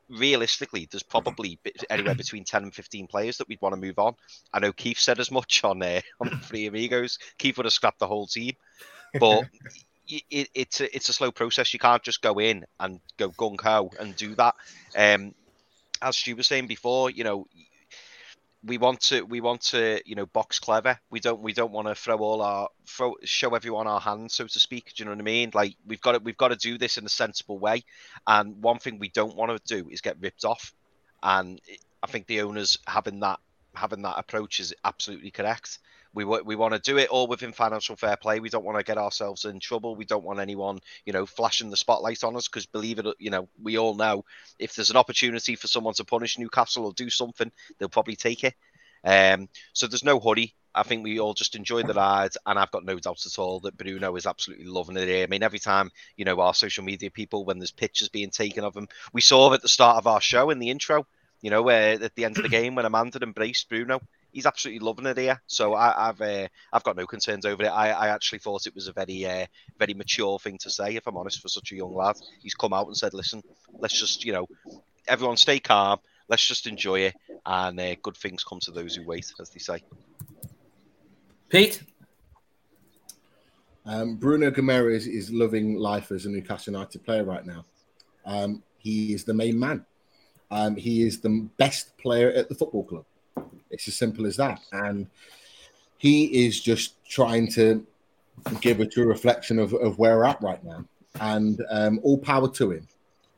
Realistically, 0.09 0.88
there's 0.90 1.03
probably 1.03 1.59
anywhere 1.88 2.14
between 2.14 2.44
10 2.44 2.64
and 2.64 2.74
15 2.74 3.07
players 3.07 3.38
that 3.38 3.48
we'd 3.48 3.62
want 3.62 3.74
to 3.74 3.80
move 3.80 3.98
on. 3.98 4.14
I 4.53 4.59
know 4.59 4.72
Keith 4.72 4.98
said 4.98 5.20
as 5.20 5.30
much 5.30 5.64
on 5.64 5.82
uh, 5.82 6.00
on 6.20 6.30
the 6.30 6.36
Three 6.42 6.66
Amigos. 6.66 7.18
Keith 7.38 7.57
would 7.57 7.66
have 7.66 7.72
scrapped 7.72 7.98
the 7.98 8.07
whole 8.07 8.26
team, 8.26 8.55
but 9.18 9.44
it, 10.09 10.48
it's 10.55 10.80
a, 10.80 10.94
it's 10.94 11.09
a 11.09 11.12
slow 11.12 11.30
process. 11.30 11.72
You 11.72 11.78
can't 11.78 12.03
just 12.03 12.22
go 12.22 12.38
in 12.38 12.64
and 12.80 13.00
go 13.16 13.30
gung 13.30 13.61
ho 13.61 13.90
and 13.98 14.16
do 14.16 14.34
that. 14.34 14.55
Um, 14.96 15.34
as 16.03 16.16
Stu 16.16 16.36
was 16.36 16.46
saying 16.46 16.66
before, 16.66 17.11
you 17.11 17.24
know, 17.24 17.46
we 18.64 18.78
want 18.78 19.00
to 19.00 19.22
we 19.22 19.40
want 19.40 19.61
to 19.61 20.00
you 20.05 20.14
know 20.14 20.26
box 20.26 20.59
clever. 20.59 20.98
We 21.11 21.20
don't 21.20 21.40
we 21.40 21.53
don't 21.53 21.72
want 21.72 21.88
to 21.88 21.94
throw 21.94 22.18
all 22.18 22.42
our 22.42 22.68
throw 22.86 23.14
show 23.24 23.55
everyone 23.55 23.86
our 23.86 24.00
hands, 24.00 24.34
so 24.34 24.46
to 24.46 24.61
speak. 24.61 24.92
Do 24.94 25.03
you 25.03 25.05
know 25.07 25.12
what 25.12 25.20
I 25.20 25.24
mean? 25.24 25.50
Like 25.53 25.76
we've 25.86 26.00
got 26.00 26.12
to 26.12 26.18
we've 26.18 26.36
got 26.36 26.48
to 26.48 26.57
do 26.57 26.78
this 26.78 26.96
in 26.96 27.05
a 27.05 27.09
sensible 27.09 27.59
way. 27.59 27.84
And 28.26 28.62
one 28.62 28.78
thing 28.78 28.98
we 28.98 29.09
don't 29.09 29.36
want 29.36 29.50
to 29.64 29.82
do 29.82 29.88
is 29.88 30.00
get 30.00 30.20
ripped 30.20 30.44
off. 30.44 30.74
And 31.22 31.61
I 32.03 32.07
think 32.07 32.26
the 32.26 32.42
owners 32.42 32.78
having 32.86 33.20
that 33.20 33.40
having 33.74 34.03
that 34.03 34.18
approach 34.18 34.61
is 34.61 34.74
absolutely 34.84 35.30
correct. 35.30 35.78
We 36.15 36.25
we 36.25 36.57
want 36.57 36.75
to 36.75 36.81
do 36.81 36.99
it 36.99 37.09
all 37.09 37.27
within 37.27 37.53
financial 37.53 37.97
fair 37.97 38.17
play. 38.17 38.41
We 38.41 38.51
don't 38.51 38.65
want 38.65 38.79
to 38.79 38.85
get 38.85 38.99
ourselves 38.99 39.45
in 39.45 39.61
trouble. 39.61 39.97
We 39.97 40.05
don't 40.05 40.25
want 40.25 40.41
anyone, 40.41 40.81
you 41.07 41.13
know, 41.13 41.25
flashing 41.25 41.71
the 41.71 41.77
spotlight 41.77 42.23
on 42.23 42.37
us 42.37 42.49
because 42.49 42.67
believe 42.67 42.99
it, 42.99 43.07
you 43.19 43.31
know, 43.31 43.49
we 43.63 43.79
all 43.79 43.95
know 43.95 44.25
if 44.59 44.75
there's 44.75 44.91
an 44.91 44.97
opportunity 44.97 45.57
for 45.57 45.69
someone 45.69 45.95
to 45.95 46.05
punish 46.05 46.39
Newcastle 46.39 46.85
or 46.85 46.93
do 46.93 47.09
something, 47.09 47.51
they'll 47.79 47.89
probably 47.89 48.17
take 48.17 48.45
it. 48.45 48.55
Um, 49.05 49.49
so 49.73 49.87
there's 49.87 50.05
no 50.05 50.21
hurry. 50.21 50.55
I 50.75 50.85
think 50.85 51.05
we 51.05 51.21
all 51.21 51.35
just 51.35 51.55
enjoy 51.55 51.83
the 51.83 51.95
ride, 51.95 52.33
and 52.47 52.59
I've 52.59 52.71
got 52.71 52.85
no 52.85 52.99
doubts 52.99 53.27
at 53.27 53.39
all 53.39 53.61
that 53.61 53.77
Bruno 53.77 54.17
is 54.17 54.27
absolutely 54.27 54.67
loving 54.67 54.97
it 54.97 55.07
here. 55.07 55.25
I 55.25 55.27
mean, 55.27 55.43
every 55.43 55.59
time 55.59 55.91
you 56.17 56.25
know 56.25 56.41
our 56.41 56.55
social 56.55 56.85
media 56.85 57.11
people, 57.11 57.45
when 57.45 57.59
there's 57.59 57.71
pictures 57.71 58.09
being 58.09 58.31
taken 58.31 58.65
of 58.65 58.77
him, 58.77 58.89
we 59.13 59.21
saw 59.21 59.53
at 59.53 59.61
the 59.61 59.69
start 59.69 59.99
of 59.99 60.07
our 60.07 60.21
show 60.21 60.51
in 60.51 60.59
the 60.59 60.71
intro, 60.71 61.07
you 61.43 61.51
know, 61.51 61.63
where 61.63 62.03
at 62.03 62.15
the 62.15 62.25
end 62.25 62.39
of 62.39 62.43
the 62.43 62.49
game 62.61 62.75
when 62.75 62.87
Amanda 62.87 63.19
embraced 63.23 63.69
Bruno, 63.69 64.01
he's 64.33 64.47
absolutely 64.47 64.85
loving 64.85 65.07
it 65.07 65.18
here. 65.18 65.41
So 65.47 65.74
I, 65.74 66.07
have 66.07 66.20
uh, 66.20 66.49
I've 66.72 66.83
got 66.83 66.97
no 66.97 67.07
concerns 67.07 67.45
over 67.45 67.64
it. 67.64 67.68
I, 67.68 67.91
I 67.91 68.09
actually 68.09 68.41
thought 68.41 68.66
it 68.66 68.74
was 68.74 68.89
a 68.89 68.93
very 68.93 69.24
uh, 69.26 69.47
very 69.78 69.95
mature 69.95 70.39
thing 70.39 70.59
to 70.59 70.70
say, 70.70 70.97
if 70.97 71.07
I'm 71.07 71.16
honest, 71.16 71.41
for 71.41 71.49
such 71.49 71.72
a 71.72 71.76
young 71.76 71.95
lad. 71.95 72.16
He's 72.43 72.55
come 72.55 72.72
out 72.72 72.87
and 72.87 72.97
said, 72.97 73.14
"Listen, 73.14 73.43
let's 73.78 73.99
just 73.99 74.24
you 74.24 74.33
know, 74.33 74.49
everyone 75.07 75.37
stay 75.37 75.61
calm. 75.61 75.99
Let's 76.28 76.47
just 76.47 76.66
enjoy 76.66 77.01
it, 77.01 77.14
and 77.45 77.78
uh, 77.78 77.95
good 78.03 78.16
things 78.16 78.43
come 78.43 78.61
to 78.61 78.70
those 78.70 78.97
who 78.97 79.07
wait," 79.07 79.33
as 79.41 79.51
they 79.51 79.59
say. 79.59 79.83
Pete. 81.49 81.83
Um, 83.85 84.14
Bruno 84.14 84.51
Gomes 84.53 85.09
is 85.09 85.33
loving 85.33 85.74
life 85.74 86.12
as 86.12 86.24
a 86.24 86.30
Newcastle 86.30 86.72
United 86.72 87.05
player 87.05 87.24
right 87.24 87.45
now. 87.45 87.64
Um, 88.24 88.62
he 88.78 89.12
is 89.12 89.24
the 89.24 89.35
main 89.35 89.59
man. 89.59 89.85
Um, 90.53 90.76
he 90.76 91.03
is 91.03 91.20
the 91.20 91.49
best 91.57 91.97
player 91.99 92.30
at 92.30 92.49
the 92.49 92.55
football 92.55 92.85
club. 92.85 93.05
It's 93.73 93.89
as 93.89 93.97
simple 93.97 94.27
as 94.27 94.37
that. 94.37 94.61
And 94.73 95.09
he 95.99 96.47
is 96.47 96.61
just 96.61 97.05
trying 97.05 97.51
to 97.53 97.85
give 98.61 98.81
a 98.81 98.87
true 98.87 99.07
reflection 99.07 99.59
of, 99.59 99.73
of 99.75 99.99
where 99.99 100.16
we're 100.16 100.25
at 100.25 100.43
right 100.43 100.62
now. 100.64 100.85
And 101.20 101.62
um, 101.70 102.01
all 102.03 102.18
power 102.18 102.49
to 102.49 102.70
him. 102.73 102.89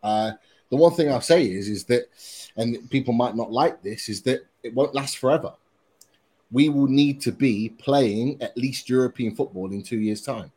Uh, 0.03 0.33
the 0.71 0.77
one 0.77 0.93
thing 0.93 1.11
I'll 1.11 1.21
say 1.21 1.45
is, 1.45 1.69
is 1.69 1.85
that, 1.85 2.09
and 2.57 2.89
people 2.91 3.15
might 3.15 3.37
not 3.37 3.53
like 3.53 3.83
this, 3.83 4.09
is 4.09 4.23
that 4.23 4.47
it 4.63 4.75
won't 4.75 4.95
last 4.95 5.19
forever. 5.19 5.53
We 6.51 6.69
will 6.69 6.87
need 6.87 7.21
to 7.23 7.33
be 7.33 7.71
playing 7.71 8.41
at 8.41 8.57
least 8.57 8.89
European 8.89 9.35
football 9.35 9.73
in 9.73 9.83
two 9.83 9.99
years' 9.99 10.23
time. 10.23 10.53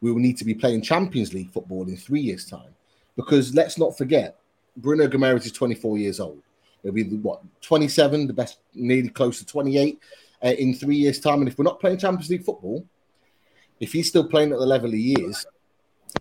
We 0.00 0.12
will 0.12 0.20
need 0.20 0.38
to 0.38 0.44
be 0.44 0.54
playing 0.54 0.82
Champions 0.82 1.34
League 1.34 1.50
football 1.50 1.88
in 1.88 1.96
three 1.96 2.20
years' 2.20 2.44
time. 2.44 2.74
Because 3.16 3.54
let's 3.54 3.78
not 3.78 3.98
forget, 3.98 4.38
Bruno 4.76 5.08
Gomes 5.08 5.46
is 5.46 5.52
24 5.52 5.98
years 5.98 6.20
old. 6.20 6.42
It'll 6.82 6.94
be 6.94 7.04
what 7.04 7.42
27, 7.60 8.26
the 8.26 8.32
best, 8.32 8.58
nearly 8.74 9.08
close 9.08 9.38
to 9.38 9.46
28 9.46 10.00
uh, 10.42 10.48
in 10.48 10.74
three 10.74 10.96
years' 10.96 11.20
time. 11.20 11.40
And 11.40 11.48
if 11.48 11.58
we're 11.58 11.64
not 11.64 11.80
playing 11.80 11.98
Champions 11.98 12.30
League 12.30 12.44
football, 12.44 12.84
if 13.80 13.92
he's 13.92 14.08
still 14.08 14.26
playing 14.26 14.52
at 14.52 14.58
the 14.58 14.66
level 14.66 14.90
he 14.90 15.12
is, 15.14 15.46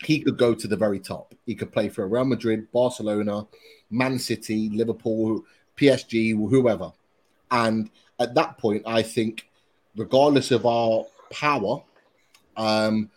he 0.04 0.20
could 0.20 0.38
go 0.38 0.54
to 0.54 0.68
the 0.68 0.78
very 0.78 1.00
top. 1.00 1.34
He 1.46 1.56
could 1.56 1.72
play 1.72 1.90
for 1.90 2.08
Real 2.08 2.26
Madrid, 2.26 2.72
Barcelona, 2.72 3.48
Man 3.90 4.20
City, 4.20 4.70
Liverpool, 4.70 5.44
PSG, 5.78 6.32
whoever. 6.50 6.92
And 7.52 7.90
at 8.20 8.36
that 8.36 8.58
point, 8.58 8.84
I 8.86 9.02
think, 9.02 9.50
regardless 9.96 10.52
of 10.52 10.66
our 10.66 11.06
power, 11.32 11.82
um, 12.56 13.10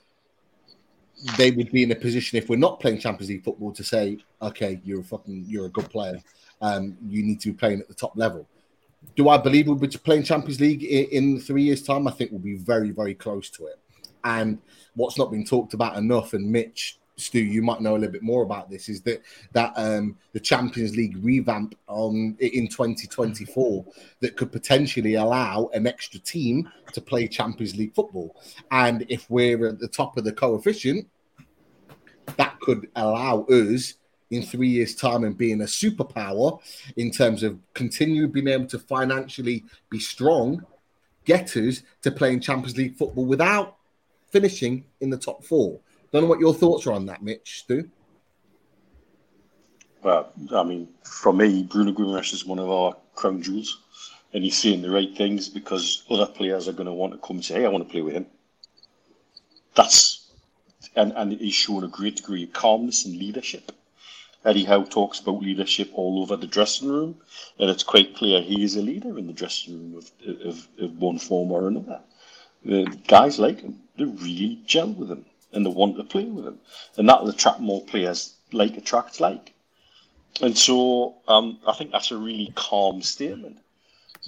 they 1.37 1.51
would 1.51 1.71
be 1.71 1.83
in 1.83 1.93
a 1.93 1.97
position 1.97 2.39
if 2.39 2.49
we're 2.49 2.57
not 2.57 2.81
playing 2.81 2.99
Champions 2.99 3.31
League 3.31 3.45
football 3.45 3.73
to 3.73 3.85
say, 3.85 4.19
okay, 4.41 4.81
you're 4.85 5.01
a 5.01 5.05
fucking, 5.05 5.45
you're 5.47 5.67
a 5.67 5.71
good 5.71 5.89
player 5.91 6.19
um, 6.63 6.97
you 7.07 7.23
need 7.23 7.41
to 7.41 7.49
be 7.51 7.55
playing 7.55 7.81
at 7.81 7.89
the 7.89 7.95
top 7.95 8.17
level. 8.17 8.49
Do 9.17 9.29
I 9.29 9.37
believe 9.37 9.67
we'll 9.67 9.77
be 9.77 9.89
playing 9.89 10.23
Champions 10.23 10.61
League 10.61 10.85
in, 10.85 11.05
in 11.07 11.41
three 11.41 11.65
years' 11.65 11.83
time? 11.83 12.07
I 12.07 12.13
think 12.13 12.31
we'll 12.31 12.41
be 12.41 12.57
very, 12.57 12.91
very 12.91 13.15
close 13.15 13.51
to 13.51 13.67
it. 13.67 13.79
And 14.25 14.59
what's 14.95 15.19
not 15.19 15.33
been 15.33 15.45
talked 15.45 15.75
about 15.75 15.97
enough, 15.97 16.33
and 16.33 16.51
Mitch, 16.51 17.01
Stu, 17.17 17.41
you 17.41 17.63
might 17.63 17.81
know 17.81 17.93
a 17.93 17.99
little 17.99 18.13
bit 18.13 18.23
more 18.23 18.45
about 18.45 18.71
this, 18.71 18.89
is 18.89 19.03
that 19.03 19.23
that 19.53 19.73
um, 19.77 20.17
the 20.33 20.41
Champions 20.41 20.97
League 20.97 21.17
revamp 21.21 21.75
on 21.89 22.37
in 22.39 22.69
2024 22.69 23.85
that 24.21 24.37
could 24.37 24.53
potentially 24.53 25.15
allow 25.15 25.69
an 25.75 25.89
extra 25.89 26.21
team 26.21 26.71
to 26.93 27.01
play 27.01 27.27
Champions 27.27 27.77
League 27.77 27.95
football. 27.95 28.41
And 28.71 29.05
if 29.09 29.29
we're 29.29 29.67
at 29.67 29.81
the 29.81 29.89
top 29.89 30.17
of 30.17 30.23
the 30.23 30.33
coefficient, 30.33 31.09
that 32.37 32.59
could 32.61 32.89
allow 32.95 33.43
us 33.47 33.95
in 34.33 34.43
three 34.43 34.69
years' 34.69 34.95
time 34.95 35.25
and 35.25 35.37
being 35.37 35.61
a 35.61 35.65
superpower 35.65 36.59
in 36.97 37.11
terms 37.11 37.43
of 37.43 37.59
continuing 37.75 38.33
being 38.33 38.49
able 38.49 38.67
to 38.67 38.79
financially 38.79 39.63
be 39.91 40.01
strong, 40.01 40.65
get 41.27 41.55
us 41.57 41.83
to 42.01 42.11
playing 42.11 42.41
Champions 42.41 42.77
League 42.77 42.97
football 42.97 43.27
without 43.27 43.77
finishing 44.31 44.85
in 45.03 45.11
the 45.11 45.19
top 45.19 45.45
four. 45.45 45.79
Don't 46.11 46.23
know 46.23 46.29
what 46.29 46.41
your 46.41 46.55
thoughts 46.55 46.87
are 46.87 46.93
on 46.93 47.05
that, 47.07 47.23
Mitch, 47.23 47.61
Stu. 47.61 47.91
Well, 50.03 50.33
I 50.51 50.63
mean, 50.65 50.89
for 51.05 51.33
me, 51.33 51.63
Bruno 51.65 51.93
Guimaraes 51.93 52.33
is 52.33 52.47
one 52.47 52.59
of 52.59 52.71
our 52.71 52.97
crown 53.15 53.43
jewels, 53.43 53.83
and 54.33 54.43
he's 54.43 54.57
saying 54.57 54.81
the 54.81 54.91
right 54.91 55.15
things 55.15 55.51
because 55.51 56.05
other 56.11 56.27
players 56.27 56.69
are 56.69 56.73
going 56.73 56.87
to 56.87 56.93
want 56.93 57.13
to 57.13 57.19
come 57.19 57.37
and 57.37 57.45
say, 57.45 57.61
"Hey, 57.61 57.67
I 57.67 57.69
want 57.69 57.87
to 57.87 57.93
play 57.93 58.01
with 58.01 58.15
him." 58.15 58.27
That's 59.75 60.31
and 60.97 61.13
and 61.17 61.33
he's 61.33 61.55
shown 61.55 61.85
a 61.85 61.89
great 61.89 62.17
degree 62.17 62.45
of 62.45 62.53
calmness 62.53 63.05
and 63.05 63.17
leadership 63.17 63.73
Eddie 64.45 64.65
Howe 64.65 64.83
talks 64.83 65.21
about 65.21 65.41
leadership 65.41 65.91
all 65.95 66.21
over 66.21 66.37
the 66.37 66.49
dressing 66.49 66.89
room, 66.89 67.17
and 67.61 67.71
it's 67.71 67.85
quite 67.85 68.17
clear 68.17 68.43
he 68.43 68.65
is 68.65 68.75
a 68.75 68.83
leader 68.83 69.17
in 69.17 69.29
the 69.29 69.33
dressing 69.33 69.75
room 69.75 69.97
of, 69.97 70.11
of, 70.45 70.69
of 70.81 70.99
one 70.99 71.19
form 71.19 71.53
or 71.53 71.69
another. 71.69 72.01
The 72.65 72.85
guys 73.07 73.39
like 73.39 73.61
him, 73.61 73.81
they 73.97 74.05
really 74.05 74.61
gel 74.67 74.89
with 74.89 75.13
him, 75.13 75.27
and 75.53 75.65
they 75.65 75.71
want 75.71 75.97
to 75.97 76.03
play 76.03 76.25
with 76.25 76.45
him, 76.45 76.59
and 76.97 77.09
that'll 77.09 77.29
attract 77.29 77.61
more 77.61 77.83
players 77.83 78.35
like 78.53 78.77
attracts 78.77 79.21
like. 79.21 79.53
And 80.41 80.59
so 80.59 81.15
um, 81.29 81.61
I 81.65 81.73
think 81.75 81.93
that's 81.93 82.11
a 82.11 82.17
really 82.17 82.53
calm 82.57 83.01
statement. 83.01 83.59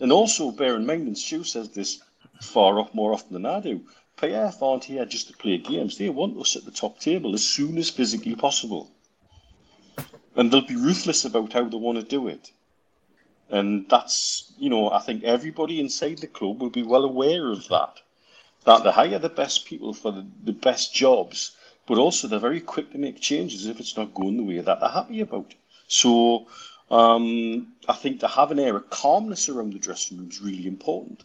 And 0.01 0.13
also 0.13 0.53
bear 0.53 0.77
in 0.77 0.87
mind, 0.87 1.09
and 1.09 1.19
Stu 1.19 1.43
says 1.43 1.71
this 1.71 2.01
far 2.41 2.79
off 2.79 2.95
more 2.95 3.13
often 3.13 3.33
than 3.33 3.47
I 3.47 3.59
do, 3.59 3.81
PIF 4.17 4.63
aren't 4.63 4.85
here 4.85 5.07
just 5.07 5.27
to 5.27 5.37
play 5.37 5.59
games. 5.59 5.99
They 5.99 6.09
want 6.09 6.39
us 6.39 6.55
at 6.55 6.65
the 6.65 6.71
top 6.71 7.01
table 7.01 7.35
as 7.35 7.43
soon 7.43 7.79
as 7.79 7.91
physically 7.91 8.37
possible 8.37 8.93
and 10.37 10.51
they'll 10.51 10.67
be 10.67 10.77
ruthless 10.77 11.25
about 11.25 11.53
how 11.53 11.65
they 11.65 11.77
want 11.77 11.99
to 11.99 12.05
do 12.05 12.29
it. 12.29 12.51
And 13.51 13.89
that's, 13.89 14.53
you 14.59 14.71
know, 14.71 14.91
I 14.91 15.01
think 15.01 15.23
everybody 15.23 15.81
inside 15.81 16.19
the 16.19 16.27
club 16.27 16.61
will 16.61 16.71
be 16.71 16.83
well 16.83 17.05
aware 17.05 17.51
of 17.51 17.69
that. 17.69 18.01
That 18.65 18.83
they 18.83 18.91
hire 18.91 19.19
the 19.19 19.29
best 19.29 19.67
people 19.67 19.93
for 19.93 20.11
the, 20.11 20.27
the 20.45 20.53
best 20.53 20.95
jobs, 20.95 21.55
but 21.87 21.99
also 21.99 22.27
they're 22.27 22.39
very 22.39 22.61
quick 22.61 22.91
to 22.93 22.99
make 22.99 23.21
changes 23.21 23.67
if 23.67 23.79
it's 23.79 23.97
not 23.97 24.15
going 24.15 24.39
the 24.39 24.43
way 24.43 24.61
that 24.61 24.81
they're 24.81 24.89
happy 24.89 25.21
about. 25.21 25.55
So 25.87 26.47
um, 26.91 27.75
I 27.89 27.93
think 27.93 28.21
to 28.21 28.29
have 28.29 28.51
an 28.51 28.59
air 28.59 28.77
of 28.77 28.89
calmness 28.91 29.49
around 29.49 29.75
the 29.75 29.79
dressing 29.79 30.19
room 30.19 30.31
is 30.31 30.41
really 30.41 30.67
important. 30.67 31.25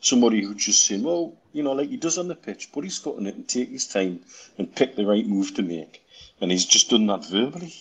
Somebody 0.00 0.42
who's 0.42 0.64
just 0.64 0.84
saying, 0.84 1.02
well, 1.02 1.34
you 1.52 1.62
know, 1.62 1.72
like 1.72 1.90
he 1.90 1.96
does 1.96 2.18
on 2.18 2.28
the 2.28 2.34
pitch, 2.34 2.72
put 2.72 2.84
his 2.84 2.98
foot 2.98 3.18
in 3.18 3.26
it 3.26 3.36
and 3.36 3.46
take 3.46 3.68
his 3.68 3.86
time 3.86 4.20
and 4.58 4.74
pick 4.74 4.96
the 4.96 5.06
right 5.06 5.26
move 5.26 5.54
to 5.54 5.62
make. 5.62 6.02
And 6.40 6.50
he's 6.50 6.64
just 6.64 6.90
done 6.90 7.06
that 7.06 7.24
verbally. 7.26 7.74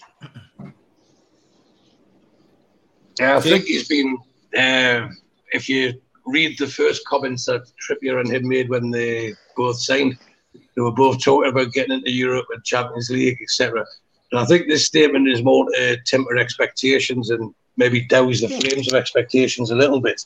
Yeah, 3.19 3.37
I 3.37 3.41
think 3.41 3.65
he's 3.65 3.87
been. 3.87 4.17
Uh, 4.57 5.07
if 5.51 5.69
you 5.69 6.01
read 6.25 6.57
the 6.57 6.67
first 6.67 7.05
comments 7.05 7.45
that 7.45 7.63
Trippier 7.81 8.19
and 8.19 8.31
him 8.31 8.47
made 8.47 8.69
when 8.69 8.89
they 8.89 9.33
both 9.55 9.79
signed, 9.79 10.17
they 10.53 10.81
were 10.81 10.91
both 10.91 11.23
talking 11.23 11.49
about 11.49 11.73
getting 11.73 11.93
into 11.93 12.11
Europe 12.11 12.47
and 12.51 12.63
Champions 12.63 13.09
League, 13.09 13.37
etc. 13.41 13.85
And 14.31 14.39
I 14.39 14.45
think 14.45 14.67
this 14.67 14.85
statement 14.85 15.27
is 15.27 15.43
more 15.43 15.69
to 15.71 15.97
temper 16.05 16.37
expectations 16.37 17.29
and 17.29 17.53
maybe 17.77 18.05
douse 18.07 18.41
the 18.41 18.47
flames 18.47 18.87
of 18.87 18.93
expectations 18.93 19.71
a 19.71 19.75
little 19.75 19.99
bit. 19.99 20.25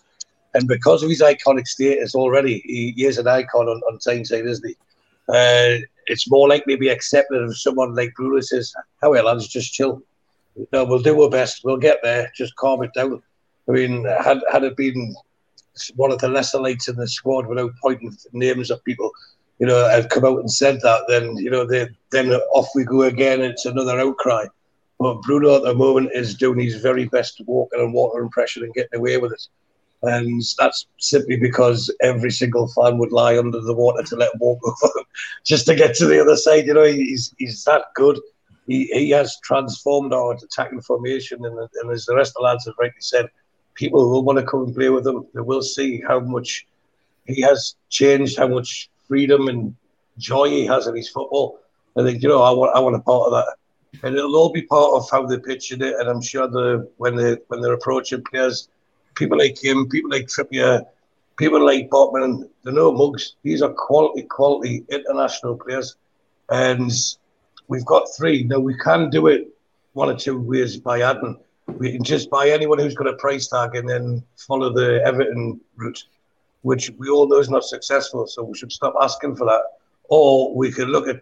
And 0.54 0.68
because 0.68 1.04
of 1.04 1.10
his 1.10 1.22
iconic 1.22 1.68
status 1.68 2.16
already, 2.16 2.62
he, 2.66 2.94
he 2.96 3.06
is 3.06 3.18
an 3.18 3.28
icon 3.28 3.68
on, 3.68 3.82
on 3.90 4.00
Tyneside, 4.00 4.46
isn't 4.46 4.68
he? 4.68 4.76
Uh, 5.28 5.80
it's 6.08 6.30
more 6.30 6.48
likely 6.48 6.76
to 6.76 6.80
be 6.80 6.90
accepted 6.90 7.44
if 7.44 7.60
someone 7.60 7.96
like 7.96 8.14
Bruno 8.16 8.42
says, 8.42 8.74
"How 9.02 9.12
well, 9.12 9.26
lads, 9.26 9.48
just 9.48 9.74
chill. 9.74 10.02
No, 10.72 10.86
we'll 10.86 11.00
do 11.00 11.22
our 11.22 11.30
best. 11.30 11.62
We'll 11.64 11.78
get 11.78 12.00
there. 12.04 12.32
Just 12.36 12.56
calm 12.56 12.84
it 12.84 12.94
down." 12.94 13.22
I 13.68 13.72
mean, 13.72 14.06
had 14.06 14.42
had 14.52 14.64
it 14.64 14.78
been 14.78 15.16
one 15.96 16.12
of 16.12 16.20
the 16.20 16.30
lesser 16.30 16.60
lights 16.60 16.88
in 16.88 16.96
the 16.96 17.08
squad 17.08 17.48
without 17.48 17.72
pointing 17.82 18.16
names 18.32 18.72
at 18.72 18.84
people, 18.86 19.12
you 19.60 19.68
know, 19.68 19.88
have 19.90 20.10
come 20.10 20.26
out 20.26 20.40
and 20.40 20.52
said 20.52 20.80
that, 20.82 21.02
then 21.08 21.36
you 21.38 21.50
know, 21.50 21.66
they, 21.66 21.88
then 22.12 22.32
off 22.32 22.68
we 22.76 22.84
go 22.84 23.04
again. 23.04 23.42
It's 23.42 23.66
another 23.66 24.00
outcry. 24.00 24.46
But 25.00 25.22
Bruno 25.24 25.56
at 25.56 25.64
the 25.64 25.74
moment 25.74 26.12
is 26.14 26.36
doing 26.36 26.60
his 26.60 26.82
very 26.82 27.06
best 27.06 27.38
to 27.38 27.44
on 27.44 27.92
water 27.92 28.22
and 28.22 28.32
pressure 28.32 28.64
and 28.64 28.74
getting 28.74 28.98
away 28.98 29.18
with 29.18 29.34
it. 29.34 29.48
Um, 30.08 30.14
and 30.14 30.42
that's 30.58 30.88
simply 30.98 31.38
because 31.38 31.94
every 32.02 32.32
single 32.32 32.68
fan 32.68 32.98
would 32.98 33.12
lie 33.12 33.38
under 33.38 33.60
the 33.62 33.74
water 33.74 34.04
to 34.04 34.16
let 34.16 34.34
him 34.34 34.40
walk 34.40 34.60
over 34.84 34.94
just 35.44 35.66
to 35.68 35.76
get 35.76 35.96
to 35.96 36.06
the 36.06 36.22
other 36.22 36.36
side. 36.36 36.66
You 36.66 36.74
know, 36.74 36.84
he's, 36.84 37.34
he's 37.38 37.64
that 37.66 37.86
good. 37.96 38.20
He, 38.68 38.86
he 38.86 39.10
has 39.12 39.38
transformed 39.44 40.14
our 40.14 40.34
attacking 40.34 40.82
formation. 40.82 41.46
And, 41.46 41.58
and 41.58 41.92
as 41.92 42.06
the 42.06 42.16
rest 42.16 42.32
of 42.32 42.36
the 42.36 42.44
lads 42.44 42.66
have 42.66 42.76
rightly 42.80 43.02
said, 43.02 43.28
people 43.74 44.10
will 44.10 44.24
want 44.24 44.40
to 44.40 44.46
come 44.46 44.64
and 44.64 44.76
play 44.76 44.90
with 44.90 45.06
him. 45.06 45.26
They 45.34 45.42
will 45.42 45.62
see 45.62 46.02
how 46.02 46.20
much 46.20 46.66
he 47.26 47.42
has 47.42 47.76
changed, 47.90 48.38
how 48.38 48.48
much 48.48 48.90
freedom 49.08 49.48
and 49.48 49.76
joy 50.18 50.50
he 50.50 50.66
has 50.66 50.88
in 50.88 50.96
his 50.96 51.10
football. 51.10 51.60
I 51.98 52.04
think, 52.04 52.22
you 52.22 52.30
know, 52.30 52.42
I 52.42 52.52
want, 52.52 52.76
I 52.76 52.80
want 52.80 52.96
a 52.96 53.00
part 53.00 53.28
of 53.28 53.32
that 53.34 53.56
and 54.04 54.16
it'll 54.16 54.36
all 54.36 54.52
be 54.52 54.62
part 54.64 54.94
of 54.94 55.10
how 55.10 55.26
they're 55.26 55.40
pitching 55.40 55.82
it. 55.82 55.96
And 56.00 56.10
I'm 56.10 56.22
sure 56.22 56.48
the 56.48 56.90
when 56.98 57.16
they 57.16 57.38
when 57.48 57.62
they're 57.62 57.74
approaching 57.74 58.24
players, 58.24 58.70
people 59.16 59.38
like 59.38 59.62
him, 59.62 59.90
people 59.90 60.12
like 60.12 60.28
Trippier, 60.28 60.86
people 61.38 61.66
like 61.66 61.90
Botman, 61.90 62.50
they're 62.64 62.74
no 62.74 62.92
mugs. 62.92 63.36
These 63.44 63.62
are 63.62 63.74
quality, 63.74 64.24
quality 64.24 64.86
international 64.90 65.58
players, 65.58 65.96
and 66.50 66.92
we've 67.68 67.86
got 67.86 68.08
three. 68.18 68.44
Now 68.44 68.60
we 68.60 68.78
can 68.78 69.10
do 69.10 69.28
it 69.28 69.50
one 69.94 70.10
or 70.10 70.18
two 70.18 70.40
ways 70.40 70.78
by 70.78 71.02
adding. 71.02 71.38
We 71.68 71.92
can 71.92 72.04
just 72.04 72.30
buy 72.30 72.50
anyone 72.50 72.80
who's 72.80 72.96
got 72.96 73.08
a 73.08 73.14
price 73.14 73.48
tag 73.48 73.76
and 73.76 73.90
then 73.90 74.24
follow 74.38 74.72
the 74.72 75.02
Everton 75.04 75.60
route, 75.76 76.04
which 76.62 76.92
we 76.98 77.10
all 77.10 77.28
know 77.28 77.40
is 77.40 77.50
not 77.50 77.64
successful. 77.64 78.28
So 78.28 78.44
we 78.44 78.56
should 78.58 78.72
stop 78.72 78.94
asking 79.02 79.36
for 79.36 79.46
that. 79.46 79.62
Or 80.08 80.54
we 80.54 80.72
could 80.72 80.90
look 80.90 81.08
at 81.08 81.22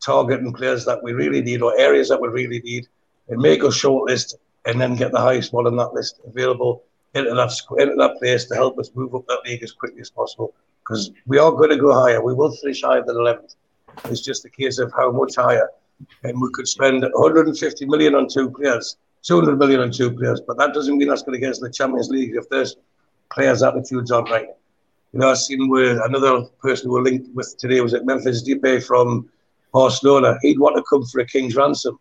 targeting 0.00 0.52
players 0.52 0.84
that 0.84 1.02
we 1.02 1.12
really 1.12 1.40
need 1.40 1.62
or 1.62 1.78
areas 1.78 2.08
that 2.08 2.20
we 2.20 2.28
really 2.28 2.60
need 2.60 2.88
and 3.28 3.40
make 3.40 3.62
a 3.62 3.70
short 3.70 4.08
list 4.08 4.36
and 4.64 4.80
then 4.80 4.96
get 4.96 5.12
the 5.12 5.20
highest 5.20 5.52
one 5.52 5.66
on 5.66 5.76
that 5.76 5.94
list 5.94 6.20
available 6.26 6.82
into 7.16 7.34
that, 7.34 7.96
that 7.96 8.16
place 8.18 8.44
to 8.46 8.54
help 8.54 8.78
us 8.78 8.90
move 8.94 9.14
up 9.14 9.26
that 9.26 9.40
league 9.44 9.62
as 9.62 9.72
quickly 9.72 10.00
as 10.00 10.10
possible. 10.10 10.54
Because 10.80 11.10
we 11.26 11.38
are 11.38 11.50
going 11.50 11.70
to 11.70 11.76
go 11.76 11.92
higher. 11.92 12.22
We 12.22 12.34
will 12.34 12.52
finish 12.52 12.82
higher 12.82 13.02
than 13.04 13.16
11th. 13.16 13.56
It's 14.04 14.20
just 14.20 14.44
a 14.44 14.50
case 14.50 14.78
of 14.78 14.92
how 14.92 15.10
much 15.10 15.36
higher. 15.36 15.68
And 16.22 16.40
we 16.40 16.48
could 16.52 16.68
spend 16.68 17.02
150 17.02 17.86
million 17.86 18.14
on 18.14 18.28
two 18.28 18.50
players, 18.50 18.96
200 19.22 19.58
million 19.58 19.80
on 19.80 19.90
two 19.90 20.10
players, 20.12 20.40
but 20.46 20.58
that 20.58 20.74
doesn't 20.74 20.96
mean 20.96 21.08
that's 21.08 21.22
going 21.22 21.34
to 21.34 21.40
get 21.40 21.50
us 21.50 21.58
the 21.58 21.70
Champions 21.70 22.10
League 22.10 22.36
if 22.36 22.48
there's 22.50 22.76
players' 23.32 23.62
attitudes 23.62 24.10
aren't 24.10 24.30
right. 24.30 24.48
You 25.12 25.20
know, 25.20 25.30
I've 25.30 25.38
seen 25.38 25.68
where 25.68 26.04
another 26.04 26.44
person 26.60 26.90
we 26.90 26.96
were 26.96 27.02
linked 27.02 27.34
with 27.34 27.56
today 27.58 27.80
was 27.80 27.94
at 27.94 28.04
Memphis 28.04 28.46
Depay 28.46 28.84
from 28.84 29.28
Barcelona, 29.72 30.38
he'd 30.42 30.58
want 30.58 30.76
to 30.76 30.82
come 30.88 31.04
for 31.04 31.20
a 31.20 31.26
king's 31.26 31.56
ransom. 31.56 31.98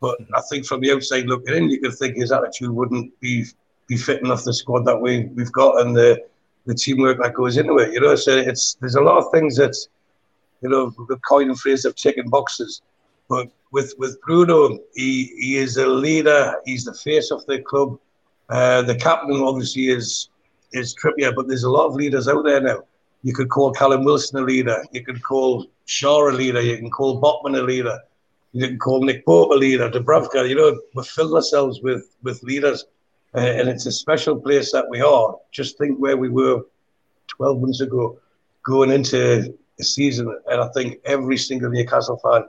But 0.00 0.18
I 0.34 0.42
think 0.50 0.66
from 0.66 0.80
the 0.80 0.92
outside 0.92 1.26
looking 1.26 1.54
in, 1.54 1.70
you 1.70 1.80
could 1.80 1.94
think 1.94 2.16
his 2.16 2.32
attitude 2.32 2.70
wouldn't 2.70 3.18
be 3.20 3.46
be 3.86 3.96
fitting 3.96 4.30
off 4.30 4.44
the 4.44 4.52
squad 4.52 4.84
that 4.84 5.00
we 5.00 5.26
we've 5.34 5.52
got 5.52 5.80
and 5.80 5.96
the 5.96 6.22
the 6.66 6.74
teamwork 6.74 7.22
that 7.22 7.34
goes 7.34 7.56
into 7.56 7.78
it. 7.78 7.92
You 7.92 8.00
know, 8.00 8.14
so 8.16 8.36
it's 8.36 8.74
there's 8.80 8.96
a 8.96 9.00
lot 9.00 9.18
of 9.18 9.30
things 9.32 9.56
that 9.56 9.74
you 10.62 10.68
know 10.68 10.92
the 11.08 11.18
coin 11.28 11.48
and 11.48 11.58
phrase 11.58 11.84
of 11.84 11.94
ticking 11.94 12.28
boxes. 12.28 12.82
But 13.28 13.48
with 13.72 13.94
with 13.98 14.20
Bruno, 14.22 14.78
he 14.94 15.34
he 15.38 15.56
is 15.56 15.76
a 15.76 15.86
leader. 15.86 16.56
He's 16.64 16.84
the 16.84 16.94
face 16.94 17.30
of 17.30 17.44
the 17.46 17.60
club. 17.60 17.98
Uh, 18.48 18.82
the 18.82 18.94
captain 18.94 19.36
obviously 19.42 19.88
is 19.88 20.30
is 20.72 20.94
Trippier, 20.94 21.34
but 21.34 21.48
there's 21.48 21.64
a 21.64 21.70
lot 21.70 21.86
of 21.86 21.94
leaders 21.94 22.28
out 22.28 22.44
there 22.44 22.60
now. 22.60 22.82
You 23.22 23.32
could 23.32 23.48
call 23.48 23.72
Callum 23.72 24.04
Wilson 24.04 24.38
a 24.38 24.42
leader. 24.42 24.84
You 24.92 25.04
could 25.04 25.22
call 25.22 25.66
Schär 25.86 26.32
a 26.32 26.36
leader. 26.36 26.60
You 26.60 26.76
can 26.76 26.90
call 26.90 27.20
Botman 27.20 27.58
a 27.58 27.62
leader. 27.62 27.98
You 28.52 28.68
can 28.68 28.78
call 28.78 29.02
Nick 29.02 29.24
Pope 29.26 29.50
a 29.50 29.54
leader. 29.54 29.90
Dubravka. 29.90 30.48
You 30.48 30.54
know, 30.54 30.80
we're 30.94 31.02
filling 31.02 31.34
ourselves 31.34 31.80
with 31.82 32.16
with 32.22 32.42
leaders, 32.42 32.84
uh, 33.36 33.40
and 33.40 33.68
it's 33.68 33.86
a 33.86 33.92
special 33.92 34.36
place 34.40 34.72
that 34.72 34.88
we 34.88 35.00
are. 35.00 35.36
Just 35.52 35.78
think 35.78 35.98
where 35.98 36.16
we 36.16 36.28
were 36.28 36.62
12 37.28 37.60
months 37.60 37.80
ago, 37.80 38.18
going 38.62 38.90
into 38.90 39.54
a 39.78 39.84
season, 39.84 40.34
and 40.50 40.60
I 40.60 40.68
think 40.68 40.98
every 41.04 41.36
single 41.36 41.70
Newcastle 41.70 42.18
fan, 42.18 42.44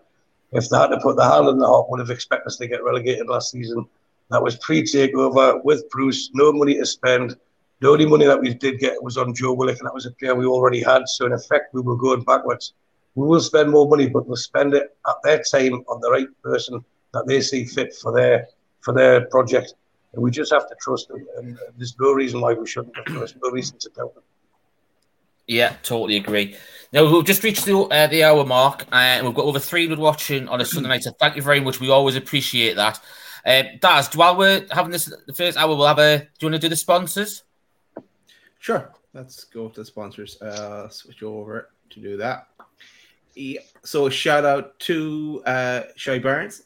if 0.53 0.69
they 0.69 0.77
had 0.77 0.87
to 0.87 0.99
put 0.99 1.17
their 1.17 1.29
hand 1.29 1.49
in 1.49 1.57
the 1.57 1.67
heart, 1.67 1.89
would 1.89 1.99
have 1.99 2.09
expected 2.09 2.47
us 2.47 2.57
to 2.57 2.67
get 2.67 2.83
relegated 2.83 3.27
last 3.27 3.51
season. 3.51 3.85
That 4.29 4.41
was 4.41 4.55
pre-takeover 4.57 5.63
with 5.63 5.89
Bruce, 5.89 6.31
no 6.33 6.51
money 6.51 6.75
to 6.75 6.85
spend 6.85 7.35
the 7.79 7.89
only 7.89 8.05
money 8.05 8.25
that 8.25 8.41
we 8.41 8.53
did 8.53 8.79
get 8.79 9.01
was 9.03 9.17
on 9.17 9.35
Joe 9.35 9.53
Willock, 9.53 9.77
and 9.77 9.85
that 9.85 9.93
was 9.93 10.07
a 10.07 10.11
player 10.11 10.33
we 10.33 10.45
already 10.45 10.81
had. 10.81 11.07
So 11.07 11.25
in 11.25 11.33
effect, 11.33 11.73
we 11.73 11.81
were 11.81 11.95
going 11.95 12.23
backwards. 12.23 12.73
We 13.15 13.27
will 13.27 13.39
spend 13.39 13.69
more 13.71 13.87
money, 13.87 14.07
but 14.09 14.27
we'll 14.27 14.35
spend 14.35 14.73
it 14.73 14.95
at 15.07 15.15
their 15.23 15.43
time 15.43 15.73
on 15.87 16.01
the 16.01 16.09
right 16.09 16.27
person 16.43 16.83
that 17.13 17.27
they 17.27 17.41
see 17.41 17.65
fit 17.65 17.93
for 17.95 18.11
their 18.11 18.47
for 18.81 18.93
their 18.93 19.25
project. 19.27 19.75
And 20.17 20.23
we 20.23 20.31
just 20.31 20.51
have 20.51 20.67
to 20.67 20.75
trust 20.81 21.09
them. 21.09 21.27
And 21.37 21.59
there's 21.77 21.95
no 21.99 22.11
reason 22.11 22.41
why 22.41 22.53
we 22.53 22.65
shouldn't. 22.65 22.95
There's 23.05 23.35
no 23.35 23.51
reason 23.51 23.77
to 23.77 23.89
doubt 23.89 24.15
them. 24.15 24.23
Yeah, 25.45 25.75
totally 25.83 26.15
agree. 26.17 26.55
Now 26.91 27.05
we've 27.07 27.23
just 27.23 27.43
reached 27.43 27.65
the 27.65 27.77
uh, 27.77 28.07
the 28.07 28.23
hour 28.23 28.43
mark, 28.43 28.87
and 28.91 29.27
we've 29.27 29.35
got 29.35 29.45
over 29.45 29.59
300 29.59 29.99
watching 29.99 30.49
on 30.49 30.59
a 30.59 30.65
Sunday 30.73 30.89
night. 30.89 31.03
So 31.03 31.11
thank 31.11 31.35
you 31.35 31.43
very 31.43 31.59
much. 31.59 31.79
We 31.79 31.91
always 31.91 32.15
appreciate 32.15 32.77
that. 32.77 32.99
Uh, 33.45 33.61
Daz, 33.79 34.09
while 34.15 34.35
we're 34.35 34.65
having 34.71 34.91
this 34.91 35.05
the 35.05 35.33
first 35.33 35.55
hour, 35.55 35.67
we'll 35.67 35.85
have 35.85 35.99
a. 35.99 36.17
Do 36.17 36.25
you 36.41 36.51
want 36.51 36.61
to 36.61 36.65
do 36.65 36.69
the 36.69 36.75
sponsors? 36.75 37.43
Sure. 38.57 38.91
Let's 39.13 39.43
go 39.43 39.69
to 39.69 39.81
the 39.81 39.85
sponsors. 39.85 40.41
Uh, 40.41 40.89
switch 40.89 41.21
over 41.21 41.69
to 41.91 41.99
do 41.99 42.17
that. 42.17 42.47
Yeah. 43.35 43.61
So 43.83 44.09
shout 44.09 44.45
out 44.45 44.79
to 44.79 45.43
uh, 45.45 45.83
Shy 45.95 46.17
Barnes 46.17 46.63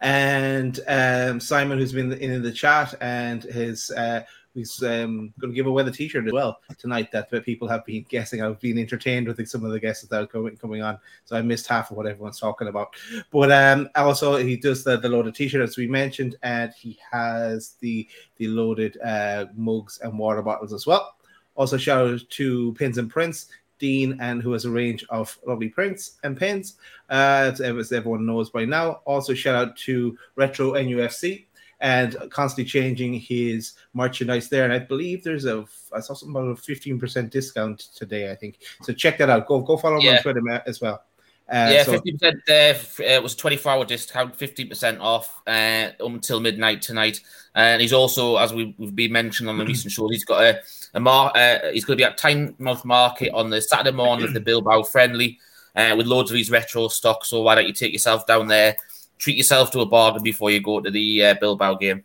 and 0.00 0.80
um, 0.88 1.40
Simon, 1.40 1.78
who's 1.78 1.92
been 1.92 2.12
in 2.12 2.42
the 2.42 2.52
chat, 2.52 2.94
and 3.00 3.42
his 3.44 3.90
uh, 3.90 4.22
he's 4.54 4.82
um, 4.82 5.32
going 5.40 5.52
to 5.52 5.54
give 5.54 5.66
away 5.66 5.82
the 5.82 5.90
T-shirt 5.90 6.26
as 6.26 6.32
well 6.32 6.60
tonight. 6.78 7.10
That 7.12 7.30
people 7.44 7.68
have 7.68 7.84
been 7.84 8.04
guessing. 8.08 8.42
I've 8.42 8.60
been 8.60 8.78
entertained 8.78 9.28
with 9.28 9.46
some 9.48 9.64
of 9.64 9.72
the 9.72 9.80
guests 9.80 10.06
that 10.06 10.22
are 10.22 10.26
coming 10.26 10.56
coming 10.56 10.82
on, 10.82 10.98
so 11.24 11.36
I 11.36 11.42
missed 11.42 11.66
half 11.66 11.90
of 11.90 11.96
what 11.96 12.06
everyone's 12.06 12.40
talking 12.40 12.68
about. 12.68 12.94
But 13.30 13.52
um, 13.52 13.88
also 13.96 14.36
he 14.36 14.56
does 14.56 14.84
the, 14.84 14.96
the 14.96 15.08
loaded 15.08 15.34
T-shirt 15.34 15.62
as 15.62 15.76
we 15.76 15.86
mentioned, 15.86 16.36
and 16.42 16.72
he 16.72 16.98
has 17.10 17.76
the 17.80 18.08
the 18.36 18.48
loaded 18.48 18.98
uh, 19.02 19.46
mugs 19.54 19.98
and 20.02 20.18
water 20.18 20.42
bottles 20.42 20.72
as 20.72 20.86
well. 20.86 21.14
Also, 21.56 21.76
shout 21.76 22.08
out 22.08 22.20
to 22.30 22.72
Pins 22.74 22.96
and 22.96 23.10
Prints, 23.10 23.46
Dean, 23.80 24.16
and 24.20 24.40
who 24.40 24.52
has 24.52 24.64
a 24.64 24.70
range 24.70 25.04
of 25.10 25.36
lovely 25.44 25.68
prints 25.68 26.18
and 26.22 26.36
pins, 26.36 26.76
uh, 27.08 27.52
as 27.60 27.90
everyone 27.90 28.26
knows 28.26 28.50
by 28.50 28.64
now. 28.64 29.00
Also, 29.04 29.34
shout 29.34 29.56
out 29.56 29.76
to 29.78 30.16
Retro 30.36 30.72
NUFC 30.72 31.46
and 31.80 32.16
constantly 32.30 32.64
changing 32.64 33.14
his 33.14 33.72
merchandise 33.94 34.48
there. 34.48 34.64
And 34.64 34.72
I 34.72 34.78
believe 34.78 35.24
there's 35.24 35.46
a 35.46 35.64
I 35.92 36.00
saw 36.00 36.14
something 36.14 36.36
about 36.36 36.58
a 36.58 36.60
15% 36.60 37.30
discount 37.30 37.80
today, 37.96 38.30
I 38.30 38.34
think. 38.36 38.58
So 38.82 38.92
check 38.92 39.18
that 39.18 39.30
out. 39.30 39.46
Go 39.46 39.60
go 39.60 39.76
follow 39.76 39.96
him 39.96 40.02
yeah. 40.02 40.16
on 40.16 40.22
Twitter 40.22 40.62
as 40.66 40.80
well. 40.80 41.02
Uh, 41.50 41.68
yeah, 41.72 41.84
fifty 41.84 42.12
so, 42.12 42.30
percent. 42.30 42.42
Uh, 42.48 43.02
it 43.02 43.22
was 43.22 43.34
twenty 43.34 43.56
four 43.56 43.72
hour 43.72 43.84
discount, 43.84 44.36
fifty 44.36 44.64
percent 44.64 45.00
off 45.00 45.42
uh, 45.48 45.88
until 45.98 46.38
midnight 46.38 46.80
tonight. 46.80 47.20
And 47.56 47.82
he's 47.82 47.92
also, 47.92 48.36
as 48.36 48.52
we, 48.52 48.74
have 48.78 48.94
been 48.94 49.10
mentioned 49.10 49.48
on 49.48 49.58
the 49.58 49.64
recent 49.66 49.92
show, 49.92 50.08
he's 50.08 50.24
got 50.24 50.42
a, 50.42 50.60
a 50.94 51.00
mar- 51.00 51.32
uh, 51.34 51.72
he's 51.72 51.84
going 51.84 51.98
to 51.98 52.00
be 52.00 52.04
at 52.04 52.18
Tynemouth 52.18 52.84
Market 52.84 53.32
on 53.32 53.50
the 53.50 53.60
Saturday 53.60 53.90
morning 53.90 54.26
of 54.26 54.32
the 54.34 54.40
Bilbao 54.40 54.84
friendly 54.84 55.40
uh, 55.74 55.94
with 55.96 56.06
loads 56.06 56.30
of 56.30 56.36
these 56.36 56.50
retro 56.52 56.86
stock. 56.86 57.24
So 57.24 57.42
why 57.42 57.56
don't 57.56 57.66
you 57.66 57.72
take 57.72 57.92
yourself 57.92 58.26
down 58.26 58.46
there, 58.46 58.76
treat 59.18 59.36
yourself 59.36 59.72
to 59.72 59.80
a 59.80 59.86
bargain 59.86 60.22
before 60.22 60.52
you 60.52 60.60
go 60.60 60.80
to 60.80 60.90
the 60.90 61.24
uh, 61.24 61.34
Bilbao 61.40 61.74
game? 61.74 62.04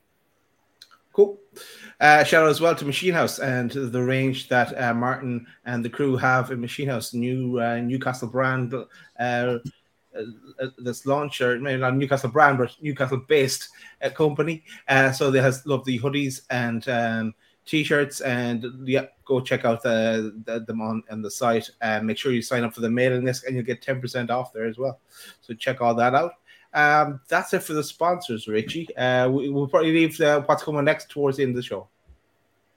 Cool. 1.14 1.38
Uh, 2.00 2.24
shout 2.24 2.44
out 2.44 2.50
as 2.50 2.60
well 2.60 2.76
to 2.76 2.86
Machine 2.86 3.14
House 3.14 3.40
and 3.40 3.72
the 3.72 4.04
range 4.04 4.50
that 4.50 4.78
uh, 4.82 4.94
Martin 4.94 5.46
and 5.66 5.84
the 5.84 5.90
crew 5.90 6.18
have 6.18 6.52
in 6.52 6.60
Machine 6.60 6.90
House, 6.90 7.14
new 7.14 7.60
uh, 7.60 7.78
Newcastle 7.78 8.28
brand 8.28 8.74
uh, 8.74 8.84
uh, 9.20 9.58
this 10.78 11.06
launcher, 11.06 11.60
maybe 11.60 11.80
not 11.80 11.96
Newcastle 11.96 12.30
brand, 12.30 12.58
but 12.58 12.76
Newcastle 12.82 13.24
based 13.28 13.70
uh, 14.02 14.10
company. 14.10 14.64
so 15.14 15.32
they 15.32 15.42
has 15.42 15.66
lovely 15.66 16.00
hoodies 16.00 16.42
and 16.50 16.88
um, 16.90 17.34
t-shirts, 17.66 18.22
and 18.22 18.66
yeah, 18.88 19.06
go 19.26 19.42
check 19.42 19.66
out 19.66 19.82
the, 19.82 20.42
the 20.46 20.60
them 20.62 20.82
on, 20.82 21.04
on 21.10 21.22
the 21.22 21.32
site 21.32 21.70
and 21.82 22.06
make 22.06 22.18
sure 22.18 22.32
you 22.32 22.42
sign 22.42 22.64
up 22.64 22.74
for 22.74 22.82
the 22.82 22.90
mailing 22.90 23.26
list, 23.26 23.46
and 23.46 23.56
you'll 23.56 23.66
get 23.66 23.82
ten 23.82 24.00
percent 24.00 24.30
off 24.30 24.54
there 24.54 24.66
as 24.66 24.78
well. 24.78 25.00
So 25.42 25.54
check 25.54 25.82
all 25.82 25.96
that 25.96 26.14
out. 26.14 26.34
Um, 26.76 27.22
that's 27.30 27.54
it 27.54 27.64
for 27.64 27.74
the 27.74 27.84
sponsors, 27.84 28.50
Richie. 28.50 28.96
Uh, 28.98 29.30
we, 29.30 29.50
will 29.50 29.68
probably 29.68 29.94
leave 29.94 30.20
uh, 30.20 30.42
what's 30.42 30.62
coming 30.62 30.84
next 30.84 31.10
towards 31.10 31.38
the 31.38 31.44
end 31.44 31.52
of 31.52 31.56
the 31.56 31.64
show. 31.64 31.88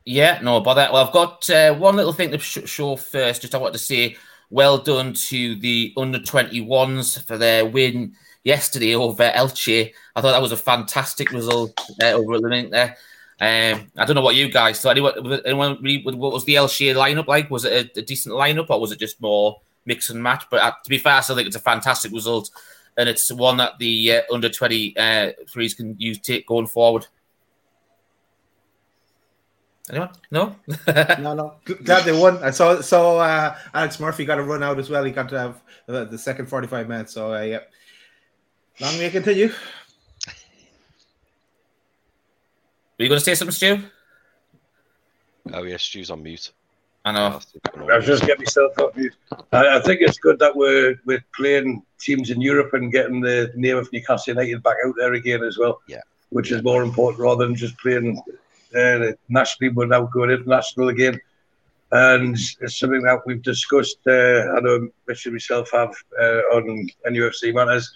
Yeah, 0.05 0.39
no 0.41 0.61
bother. 0.61 0.89
Well, 0.93 1.05
I've 1.05 1.13
got 1.13 1.51
uh, 1.51 1.75
one 1.75 1.97
little 1.97 2.13
thing 2.13 2.31
to 2.31 2.39
sh- 2.39 2.61
show 2.65 2.95
first. 2.95 3.43
Just 3.43 3.57
I 3.57 3.59
want 3.59 3.75
to 3.75 3.79
say 3.79 4.17
well 4.51 4.79
done 4.79 5.15
to 5.15 5.57
the 5.57 5.93
under 5.97 6.21
21s 6.21 7.27
for 7.27 7.37
their 7.37 7.67
win 7.67 8.15
yesterday 8.45 8.95
over 8.95 9.29
Elche. 9.31 9.93
I 10.15 10.21
thought 10.21 10.31
that 10.31 10.41
was 10.41 10.53
a 10.53 10.57
fantastic 10.57 11.33
result 11.33 11.79
uh, 12.01 12.13
over 12.13 12.35
at 12.35 12.43
the 12.43 12.49
minute 12.49 12.71
there. 12.71 12.97
Um, 13.41 13.91
I 13.97 14.05
don't 14.05 14.15
know 14.15 14.23
what 14.23 14.37
you 14.37 14.49
guys 14.49 14.81
thought. 14.81 14.91
Anyone, 14.91 15.41
anyone 15.45 16.19
what 16.19 16.33
was 16.33 16.45
the 16.45 16.55
Elche 16.55 16.95
lineup 16.95 17.27
like? 17.27 17.51
Was 17.51 17.65
it 17.65 17.97
a, 17.97 18.01
a, 18.01 18.03
decent 18.03 18.35
lineup 18.35 18.71
or 18.71 18.81
was 18.81 18.93
it 18.93 19.01
just 19.01 19.21
more 19.21 19.61
mix 19.85 20.09
and 20.11 20.23
match? 20.23 20.45
But 20.51 20.63
uh, 20.63 20.73
to 20.85 20.91
be 20.91 20.99
fair, 20.99 21.15
I 21.15 21.21
still 21.21 21.35
think 21.35 21.49
it's 21.49 21.57
a 21.57 21.61
fantastic 21.61 22.13
result 22.13 22.51
and 22.99 23.09
it's 23.09 23.31
one 23.31 23.57
that 23.59 23.79
the 23.79 24.13
uh, 24.13 24.23
under 24.33 24.49
23s 24.51 24.99
uh, 24.99 25.77
can 25.77 25.95
use 25.99 26.19
take 26.19 26.47
going 26.47 26.67
forward. 26.67 27.07
Anyone? 29.89 30.11
No? 30.31 30.57
no, 31.21 31.33
no. 31.33 31.55
Glad 31.65 32.05
they 32.05 32.13
won. 32.13 32.43
I 32.43 32.51
saw 32.51 32.81
so 32.83 33.19
uh, 33.19 33.57
Alex 33.73 33.99
Murphy 34.01 34.25
got 34.27 34.39
a 34.39 34.43
run 34.43 34.63
out 34.63 34.79
as 34.79 34.91
well. 34.91 35.05
He 35.05 35.13
got 35.13 35.29
to 35.31 35.39
have 35.39 35.63
uh, 35.89 36.05
the 36.05 36.19
second 36.19 36.47
45 36.47 36.89
minutes. 36.89 37.15
So, 37.15 37.33
uh, 37.33 37.41
yeah. 37.41 37.61
Long 38.81 38.99
may 38.99 39.11
continue. 39.11 39.51
Are 42.99 43.05
you 43.05 43.09
going 43.09 43.19
to 43.19 43.25
say 43.25 43.35
something, 43.37 43.55
Stu? 43.55 43.83
Oh, 45.53 45.63
yeah, 45.63 45.77
Stu's 45.79 46.11
on 46.11 46.23
mute. 46.23 46.51
I 47.09 47.13
know. 47.13 47.41
I 47.91 47.97
was 47.97 48.05
just 48.05 48.27
getting 48.27 48.45
myself 48.45 48.79
off 48.79 48.95
mute. 48.95 49.17
I, 49.53 49.79
I 49.79 49.81
think 49.81 50.03
it's 50.03 50.19
good 50.19 50.39
that 50.41 50.55
we're, 50.55 51.01
we're 51.07 51.25
playing 51.35 51.83
teams 51.99 52.29
in 52.29 52.43
Europe 52.43 52.75
and 52.75 52.93
getting 52.93 53.23
the 53.23 53.51
name 53.55 53.79
of 53.79 53.91
Newcastle 53.93 54.35
United 54.35 54.63
back 54.63 54.77
out 54.85 54.95
there 54.99 55.15
again 55.15 55.43
as 55.43 55.57
well. 55.57 55.81
Yeah. 55.89 56.03
Which 56.29 56.53
is 56.53 56.63
more 56.63 56.83
important 56.83 57.23
rather 57.23 57.47
than 57.47 57.55
just 57.55 57.79
playing 57.79 58.21
uh, 58.77 59.13
nationally, 59.31 59.73
we're 59.73 59.87
now 59.87 60.03
going 60.03 60.31
international 60.31 60.91
again. 60.91 61.19
And 61.93 62.37
it's 62.61 62.79
something 62.79 63.01
that 63.03 63.23
we've 63.25 63.41
discussed. 63.41 64.01
Uh, 64.07 64.53
I 64.55 64.61
know 64.61 64.91
Mitch 65.07 65.25
and 65.25 65.35
myself 65.35 65.71
have 65.73 65.95
uh, 66.21 66.41
on 66.53 66.91
NUFC 67.09 67.55
matters. 67.55 67.91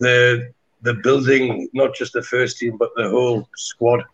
The 0.00 0.52
the 0.82 0.94
building, 0.94 1.68
not 1.72 1.94
just 1.94 2.12
the 2.12 2.22
first 2.22 2.58
team, 2.58 2.76
but 2.76 2.90
the 2.96 3.08
whole 3.08 3.48
squad. 3.56 4.04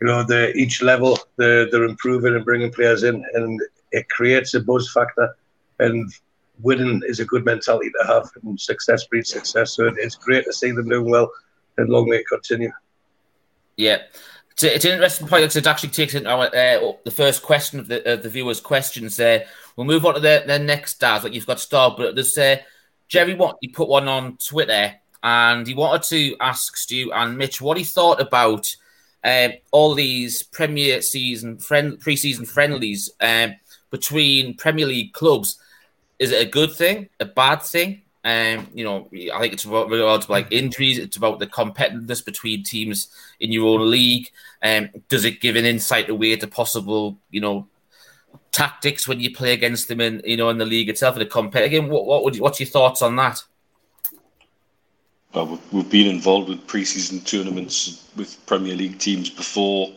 You 0.00 0.06
know, 0.06 0.22
the 0.22 0.52
each 0.56 0.82
level 0.82 1.18
they're, 1.36 1.70
they're 1.70 1.84
improving 1.84 2.34
and 2.34 2.44
bringing 2.44 2.72
players 2.72 3.02
in, 3.02 3.24
and 3.34 3.60
it 3.92 4.08
creates 4.08 4.54
a 4.54 4.60
buzz 4.60 4.90
factor. 4.90 5.36
And 5.78 6.10
winning 6.62 7.02
is 7.06 7.20
a 7.20 7.24
good 7.24 7.44
mentality 7.44 7.90
to 7.90 8.06
have, 8.06 8.30
and 8.42 8.60
success 8.60 9.06
breeds 9.06 9.30
success. 9.30 9.72
So 9.74 9.92
it's 9.96 10.16
great 10.16 10.44
to 10.44 10.52
see 10.52 10.70
them 10.70 10.88
doing 10.88 11.10
well, 11.10 11.30
and 11.76 11.88
long 11.88 12.08
may 12.08 12.16
it 12.16 12.28
continue. 12.28 12.72
Yeah, 13.76 13.98
it's, 14.50 14.62
it's 14.62 14.84
an 14.84 14.92
interesting 14.92 15.26
point 15.26 15.42
because 15.42 15.56
it 15.56 15.66
actually 15.66 15.90
takes 15.90 16.14
into 16.14 16.28
our, 16.28 16.46
uh, 16.46 16.92
the 17.04 17.10
first 17.10 17.42
question 17.42 17.80
of 17.80 17.88
the, 17.88 18.12
uh, 18.12 18.16
the 18.16 18.28
viewers' 18.28 18.60
questions. 18.60 19.16
there. 19.16 19.46
we'll 19.76 19.86
move 19.86 20.04
on 20.04 20.14
to 20.14 20.20
the, 20.20 20.44
the 20.46 20.58
next 20.58 20.96
stars. 20.96 21.24
Like 21.24 21.32
you've 21.32 21.46
got 21.46 21.60
Star, 21.60 21.94
but 21.96 22.14
there's 22.14 22.36
uh, 22.36 22.56
Jerry 23.08 23.34
Watt. 23.34 23.58
He 23.60 23.68
put 23.68 23.88
one 23.88 24.08
on 24.08 24.36
Twitter 24.36 24.94
and 25.22 25.66
he 25.66 25.74
wanted 25.74 26.02
to 26.08 26.36
ask 26.40 26.76
Stu 26.76 27.10
and 27.12 27.36
Mitch 27.36 27.60
what 27.60 27.76
he 27.76 27.84
thought 27.84 28.20
about 28.20 28.74
uh, 29.22 29.48
all 29.70 29.94
these 29.94 30.42
Premier 30.42 31.02
season 31.02 31.58
friend 31.58 32.00
pre-season 32.00 32.46
friendlies 32.46 33.10
um, 33.20 33.54
between 33.90 34.54
Premier 34.56 34.86
League 34.86 35.12
clubs. 35.12 35.58
Is 36.18 36.32
it 36.32 36.46
a 36.46 36.50
good 36.50 36.72
thing, 36.72 37.08
a 37.18 37.24
bad 37.24 37.62
thing? 37.62 38.02
Um, 38.22 38.68
you 38.74 38.84
know, 38.84 39.08
I 39.32 39.40
think 39.40 39.54
it's 39.54 39.64
about 39.64 39.88
regards 39.88 40.28
like 40.28 40.52
injuries. 40.52 40.98
It's 40.98 41.16
about 41.16 41.38
the 41.38 41.46
competitiveness 41.46 42.24
between 42.24 42.62
teams 42.62 43.08
in 43.40 43.50
your 43.50 43.66
own 43.66 43.90
league. 43.90 44.30
Um, 44.62 44.90
does 45.08 45.24
it 45.24 45.40
give 45.40 45.56
an 45.56 45.64
insight 45.64 46.10
away 46.10 46.36
to 46.36 46.46
possible, 46.46 47.16
you 47.30 47.40
know, 47.40 47.66
tactics 48.52 49.08
when 49.08 49.20
you 49.20 49.34
play 49.34 49.52
against 49.54 49.88
them 49.88 50.00
in, 50.00 50.20
you 50.24 50.36
know, 50.36 50.50
in 50.50 50.58
the 50.58 50.66
league 50.66 50.90
itself 50.90 51.14
and 51.14 51.22
the 51.22 51.26
compete 51.26 51.64
again? 51.64 51.88
What, 51.88 52.04
what 52.04 52.24
would, 52.24 52.38
what's 52.40 52.60
your 52.60 52.68
thoughts 52.68 53.00
on 53.00 53.16
that? 53.16 53.42
Well, 55.32 55.60
we've 55.70 55.88
been 55.88 56.08
involved 56.08 56.48
with 56.48 56.66
preseason 56.66 57.24
tournaments 57.24 58.04
with 58.16 58.44
Premier 58.46 58.74
League 58.74 58.98
teams 58.98 59.30
before 59.30 59.92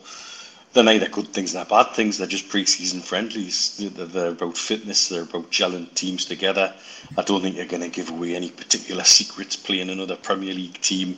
they're 0.74 0.84
neither 0.84 1.08
good 1.08 1.28
things 1.28 1.54
nor 1.56 1.66
bad 1.66 1.92
things. 1.94 2.18
They're 2.18 2.28
just 2.28 2.50
pre-season 2.50 3.02
friendlies. 3.02 3.78
They're, 3.78 4.06
they're 4.06 4.30
about 4.30 4.58
fitness. 4.58 5.08
They're 5.08 5.24
about 5.24 5.52
gelling 5.52 5.92
teams 5.96 6.26
together. 6.26 6.74
I 7.18 7.22
don't 7.24 7.42
think 7.42 7.56
you're 7.56 7.66
going 7.66 7.84
to 7.84 7.90
give 7.90 8.10
away 8.10 8.36
any 8.36 8.50
particular 8.50 9.04
secrets 9.04 9.56
playing 9.56 9.90
another 9.90 10.16
Premier 10.16 10.54
League 10.54 10.80
team 10.82 11.18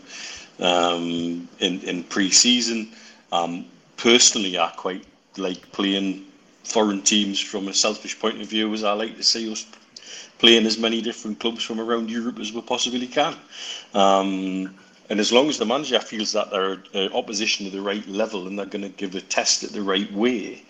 um, 0.59 1.47
in 1.59 1.81
in 1.81 2.03
pre-season. 2.03 2.91
Um, 3.31 3.65
personally, 3.97 4.57
I 4.57 4.69
quite 4.75 5.05
like 5.37 5.71
playing 5.71 6.25
foreign 6.63 7.01
teams 7.01 7.39
from 7.39 7.67
a 7.67 7.73
selfish 7.73 8.17
point 8.19 8.41
of 8.41 8.47
view, 8.47 8.73
as 8.73 8.83
I 8.83 8.93
like 8.93 9.17
to 9.17 9.23
see 9.23 9.51
us 9.51 9.65
playing 10.39 10.65
as 10.65 10.77
many 10.77 11.01
different 11.01 11.39
clubs 11.39 11.63
from 11.63 11.79
around 11.79 12.09
Europe 12.09 12.39
as 12.39 12.51
we 12.51 12.61
possibly 12.61 13.07
can. 13.07 13.35
Um, 13.93 14.75
and 15.09 15.19
as 15.19 15.31
long 15.31 15.49
as 15.49 15.57
the 15.57 15.65
manager 15.65 15.99
feels 15.99 16.31
that 16.33 16.49
they're 16.49 16.83
uh, 16.93 17.09
opposition 17.13 17.65
to 17.65 17.71
the 17.71 17.81
right 17.81 18.05
level 18.07 18.47
and 18.47 18.57
they're 18.57 18.65
going 18.65 18.81
to 18.81 18.89
give 18.89 19.11
the 19.11 19.21
test 19.21 19.63
at 19.63 19.71
the 19.71 19.81
right 19.81 20.11
way, 20.11 20.63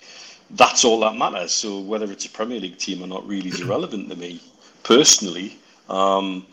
that's 0.52 0.84
all 0.84 1.00
that 1.00 1.16
matters. 1.16 1.54
So 1.54 1.80
whether 1.80 2.12
it's 2.12 2.26
a 2.26 2.30
Premier 2.30 2.60
League 2.60 2.78
team 2.78 3.04
or 3.04 3.08
not 3.08 3.26
really 3.28 3.50
is 3.50 3.62
irrelevant 3.62 4.10
to 4.10 4.16
me 4.16 4.42
personally. 4.84 5.58
Um, 5.90 6.46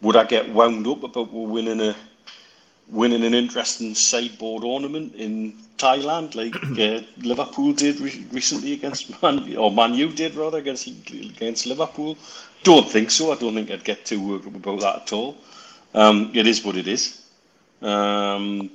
would 0.00 0.16
I 0.16 0.24
get 0.24 0.48
wound 0.50 0.86
up 0.86 1.02
about 1.02 1.32
winning 1.32 1.80
a 1.80 1.96
winning 2.88 3.24
an 3.24 3.32
interesting 3.32 3.94
sideboard 3.94 4.62
ornament 4.62 5.14
in 5.14 5.54
Thailand 5.78 6.34
like 6.34 6.54
uh, 6.78 7.00
Liverpool 7.22 7.72
did 7.72 7.98
re- 8.00 8.26
recently 8.30 8.74
against 8.74 9.22
Man 9.22 9.56
or 9.56 9.72
Man 9.72 9.94
U 9.94 10.10
did 10.10 10.34
rather 10.34 10.58
against 10.58 10.86
against 10.86 11.66
Liverpool? 11.66 12.16
Don't 12.64 12.90
think 12.90 13.10
so. 13.10 13.30
I 13.30 13.36
don't 13.36 13.54
think 13.54 13.70
I'd 13.70 13.84
get 13.84 14.06
too 14.06 14.26
worked 14.26 14.46
up 14.46 14.54
about 14.56 14.80
that 14.80 15.02
at 15.02 15.12
all. 15.12 15.36
Um, 15.94 16.30
it 16.34 16.46
is 16.46 16.64
what 16.64 16.76
it 16.76 16.88
is. 16.88 17.20
Um, 17.82 18.70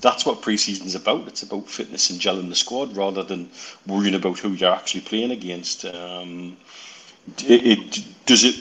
that's 0.00 0.24
what 0.24 0.40
preseason 0.40 0.86
is 0.86 0.94
about. 0.94 1.28
It's 1.28 1.42
about 1.42 1.68
fitness 1.68 2.08
and 2.08 2.18
gelling 2.18 2.48
the 2.48 2.54
squad 2.54 2.96
rather 2.96 3.22
than 3.22 3.50
worrying 3.86 4.14
about 4.14 4.38
who 4.38 4.50
you're 4.50 4.72
actually 4.72 5.02
playing 5.02 5.30
against. 5.30 5.84
Um, 5.84 6.56
it, 7.46 7.78
it, 7.78 8.26
does 8.26 8.44
it. 8.44 8.56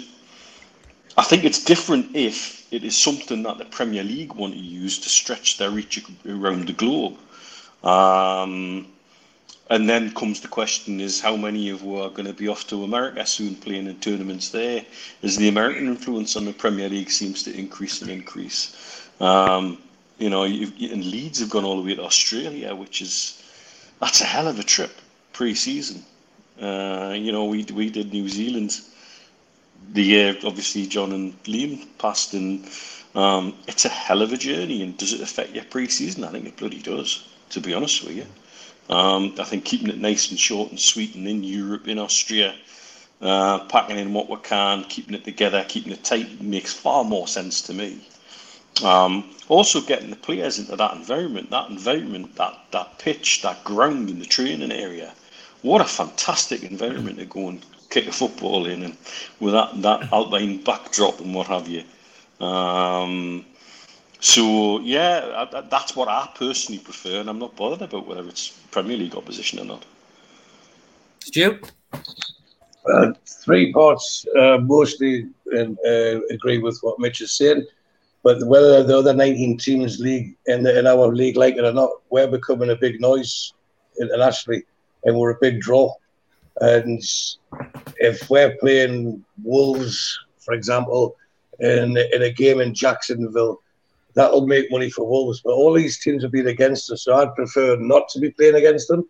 I 1.17 1.23
think 1.23 1.45
it's 1.45 1.63
different 1.63 2.13
if 2.13 2.67
it 2.73 2.83
is 2.83 2.97
something 2.97 3.43
that 3.43 3.59
the 3.59 3.65
Premier 3.65 4.03
League 4.03 4.33
want 4.33 4.53
to 4.53 4.59
use 4.59 4.99
to 4.99 5.09
stretch 5.09 5.57
their 5.57 5.71
reach 5.71 6.03
around 6.27 6.67
the 6.67 6.73
globe. 6.73 7.17
Um, 7.85 8.87
and 9.69 9.89
then 9.89 10.13
comes 10.13 10.41
the 10.41 10.47
question: 10.47 10.99
Is 10.99 11.21
how 11.21 11.35
many 11.35 11.69
of 11.69 11.83
you 11.83 11.97
are 11.97 12.09
going 12.09 12.27
to 12.27 12.33
be 12.33 12.47
off 12.47 12.67
to 12.67 12.83
America 12.83 13.25
soon, 13.25 13.55
playing 13.55 13.87
in 13.87 13.99
tournaments 13.99 14.49
there? 14.49 14.85
As 15.21 15.37
the 15.37 15.47
American 15.47 15.87
influence 15.87 16.35
on 16.35 16.45
the 16.45 16.53
Premier 16.53 16.89
League 16.89 17.11
seems 17.11 17.43
to 17.43 17.57
increase 17.57 18.01
and 18.01 18.11
increase. 18.11 19.09
Um, 19.19 19.77
you 20.19 20.29
know, 20.29 20.43
and 20.43 21.05
Leeds 21.05 21.39
have 21.39 21.49
gone 21.49 21.65
all 21.65 21.77
the 21.77 21.83
way 21.83 21.95
to 21.95 22.03
Australia, 22.03 22.75
which 22.75 23.01
is 23.01 23.41
that's 23.99 24.21
a 24.21 24.25
hell 24.25 24.47
of 24.47 24.59
a 24.59 24.63
trip 24.63 24.91
pre-season. 25.33 26.03
Uh, 26.61 27.13
you 27.17 27.31
know, 27.31 27.45
we 27.45 27.63
we 27.73 27.89
did 27.89 28.13
New 28.13 28.29
Zealand 28.29 28.79
the 29.91 30.03
year 30.03 30.37
obviously 30.43 30.87
John 30.87 31.11
and 31.11 31.43
Liam 31.43 31.85
passed, 31.97 32.33
and 32.33 32.67
um, 33.15 33.53
it's 33.67 33.85
a 33.85 33.89
hell 33.89 34.21
of 34.21 34.31
a 34.33 34.37
journey. 34.37 34.81
And 34.81 34.97
does 34.97 35.13
it 35.13 35.21
affect 35.21 35.53
your 35.53 35.65
pre-season? 35.65 36.23
I 36.23 36.29
think 36.29 36.45
it 36.47 36.57
bloody 36.57 36.81
does. 36.81 37.27
To 37.51 37.61
be 37.61 37.73
honest 37.73 38.03
with 38.03 38.15
you, 38.15 38.25
um, 38.89 39.35
I 39.39 39.43
think 39.43 39.65
keeping 39.65 39.89
it 39.89 39.97
nice 39.97 40.29
and 40.29 40.39
short 40.39 40.69
and 40.69 40.79
sweet, 40.79 41.15
and 41.15 41.27
in 41.27 41.43
Europe, 41.43 41.87
in 41.87 41.99
Austria, 41.99 42.55
uh, 43.21 43.59
packing 43.65 43.97
in 43.97 44.13
what 44.13 44.29
we 44.29 44.35
can, 44.37 44.83
keeping 44.85 45.13
it 45.13 45.23
together, 45.23 45.65
keeping 45.67 45.93
it 45.93 46.03
tight 46.03 46.41
makes 46.41 46.73
far 46.73 47.03
more 47.03 47.27
sense 47.27 47.61
to 47.61 47.73
me. 47.73 48.01
Um, 48.83 49.29
also, 49.47 49.81
getting 49.81 50.09
the 50.09 50.15
players 50.15 50.59
into 50.59 50.75
that 50.75 50.95
environment, 50.95 51.49
that 51.51 51.69
environment, 51.69 52.35
that, 52.35 52.59
that 52.71 52.99
pitch, 52.99 53.41
that 53.43 53.63
ground 53.63 54.09
in 54.09 54.19
the 54.19 54.25
training 54.25 54.71
area. 54.71 55.13
What 55.61 55.79
a 55.79 55.85
fantastic 55.85 56.63
environment 56.63 57.19
to 57.19 57.25
go 57.25 57.49
and 57.49 57.65
kick 57.89 58.07
a 58.07 58.11
football 58.11 58.65
in, 58.65 58.83
and 58.83 58.97
with 59.39 59.53
that, 59.53 59.81
that 59.81 60.11
alpine 60.11 60.63
backdrop 60.63 61.19
and 61.21 61.33
what 61.33 61.47
have 61.47 61.67
you. 61.67 61.83
Um, 62.45 63.45
so 64.19 64.79
yeah, 64.79 65.47
I, 65.53 65.61
that's 65.61 65.95
what 65.95 66.07
I 66.07 66.29
personally 66.35 66.79
prefer, 66.79 67.21
and 67.21 67.29
I'm 67.29 67.39
not 67.39 67.55
bothered 67.55 67.83
about 67.83 68.07
whether 68.07 68.27
it's 68.27 68.59
Premier 68.73 68.97
League 68.97 69.15
opposition 69.15 69.59
or 69.59 69.65
not. 69.65 69.85
Stu, 71.19 71.59
uh, 72.91 73.13
three 73.43 73.71
parts. 73.71 74.25
Uh, 74.35 74.57
mostly 74.57 75.29
uh, 75.55 76.19
agree 76.31 76.57
with 76.57 76.79
what 76.81 76.99
Mitch 76.99 77.21
is 77.21 77.37
saying. 77.37 77.65
But 78.23 78.43
whether 78.47 78.83
the 78.83 78.97
other 78.97 79.13
19 79.13 79.57
teams 79.57 79.99
league 79.99 80.35
in, 80.47 80.63
the, 80.63 80.79
in 80.79 80.87
our 80.87 81.13
league 81.13 81.37
like 81.37 81.55
it 81.55 81.65
or 81.65 81.73
not, 81.73 81.91
we're 82.09 82.27
becoming 82.27 82.71
a 82.71 82.75
big 82.75 82.99
noise 82.99 83.53
internationally, 84.01 84.63
and 85.03 85.15
we're 85.17 85.31
a 85.31 85.39
big 85.39 85.59
draw. 85.59 85.93
And 86.61 87.01
if 87.97 88.29
we're 88.29 88.57
playing 88.57 89.23
Wolves, 89.43 90.17
for 90.39 90.53
example, 90.53 91.15
in 91.59 91.97
in 92.15 92.21
a 92.23 92.31
game 92.31 92.59
in 92.59 92.73
Jacksonville, 92.73 93.61
that'll 94.15 94.47
make 94.47 94.71
money 94.71 94.89
for 94.89 95.05
Wolves. 95.07 95.41
But 95.43 95.53
all 95.53 95.73
these 95.73 95.99
teams 95.99 96.23
have 96.23 96.31
been 96.31 96.47
against 96.47 96.91
us, 96.91 97.03
so 97.03 97.15
I'd 97.15 97.35
prefer 97.35 97.75
not 97.77 98.07
to 98.09 98.19
be 98.19 98.31
playing 98.31 98.55
against 98.55 98.87
them 98.87 99.05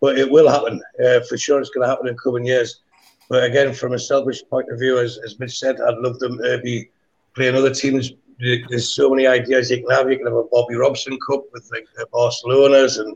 but 0.00 0.18
it 0.18 0.30
will 0.30 0.48
happen 0.48 0.82
uh, 1.04 1.20
for 1.28 1.36
sure. 1.36 1.60
It's 1.60 1.70
going 1.70 1.84
to 1.84 1.90
happen 1.90 2.08
in 2.08 2.16
coming 2.16 2.46
years. 2.46 2.80
But 3.28 3.44
again, 3.44 3.72
from 3.72 3.92
a 3.92 3.98
selfish 3.98 4.42
point 4.50 4.66
of 4.72 4.78
view, 4.80 4.98
as, 4.98 5.18
as 5.24 5.38
Mitch 5.38 5.58
said, 5.58 5.80
I'd 5.80 5.98
love 5.98 6.18
them 6.18 6.38
to 6.38 6.60
be 6.64 6.90
playing 7.34 7.54
other 7.54 7.72
teams. 7.72 8.12
There's 8.40 8.90
so 8.90 9.10
many 9.10 9.26
ideas 9.26 9.70
you 9.70 9.82
can 9.86 9.90
have. 9.90 10.10
You 10.10 10.16
can 10.16 10.26
have 10.26 10.34
a 10.34 10.44
Bobby 10.44 10.74
Robson 10.74 11.16
Cup 11.28 11.44
with 11.52 11.68
like 11.70 11.86
the 11.96 12.06
Barcelona's 12.12 12.96
and 12.96 13.14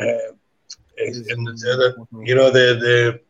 uh, 0.00 0.32
and 0.98 1.46
the, 1.46 1.72
other, 1.72 2.24
you 2.24 2.34
know 2.34 2.50
the 2.50 3.20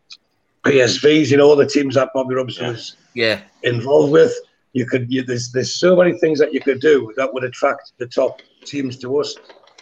the 0.63 0.69
PSVs. 0.69 1.29
You 1.29 1.37
know 1.37 1.49
all 1.49 1.57
the 1.57 1.67
teams 1.67 1.95
that 1.95 2.09
Bobby 2.13 2.35
Robson 2.35 2.67
was 2.67 2.95
Yeah. 3.13 3.41
involved 3.63 4.13
with. 4.13 4.33
You 4.75 4.85
could 4.85 5.09
you, 5.09 5.23
there's 5.23 5.53
there's 5.53 5.73
so 5.73 5.95
many 5.95 6.19
things 6.19 6.37
that 6.39 6.53
you 6.53 6.59
could 6.59 6.81
do 6.81 7.13
that 7.15 7.33
would 7.33 7.45
attract 7.45 7.93
the 7.97 8.07
top 8.07 8.41
teams 8.65 8.97
to 8.97 9.19
us, 9.21 9.33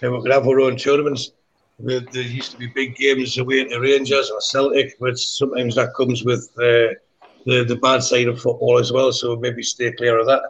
and 0.03 0.13
we 0.13 0.21
could 0.21 0.31
have 0.31 0.47
our 0.47 0.59
own 0.59 0.77
tournaments. 0.77 1.31
There, 1.79 2.01
used 2.13 2.51
to 2.51 2.57
be 2.57 2.67
big 2.67 2.95
games 2.95 3.39
away 3.39 3.63
to 3.63 3.79
Rangers 3.79 4.29
or 4.29 4.39
Celtic, 4.39 4.99
but 4.99 5.17
sometimes 5.17 5.73
that 5.75 5.95
comes 5.95 6.23
with 6.23 6.47
uh, 6.59 6.93
the 7.47 7.65
the 7.67 7.79
bad 7.81 8.03
side 8.03 8.27
of 8.27 8.39
football 8.39 8.77
as 8.77 8.91
well. 8.91 9.11
So 9.11 9.35
maybe 9.35 9.63
stay 9.63 9.91
clear 9.93 10.19
of 10.19 10.27
that. 10.27 10.43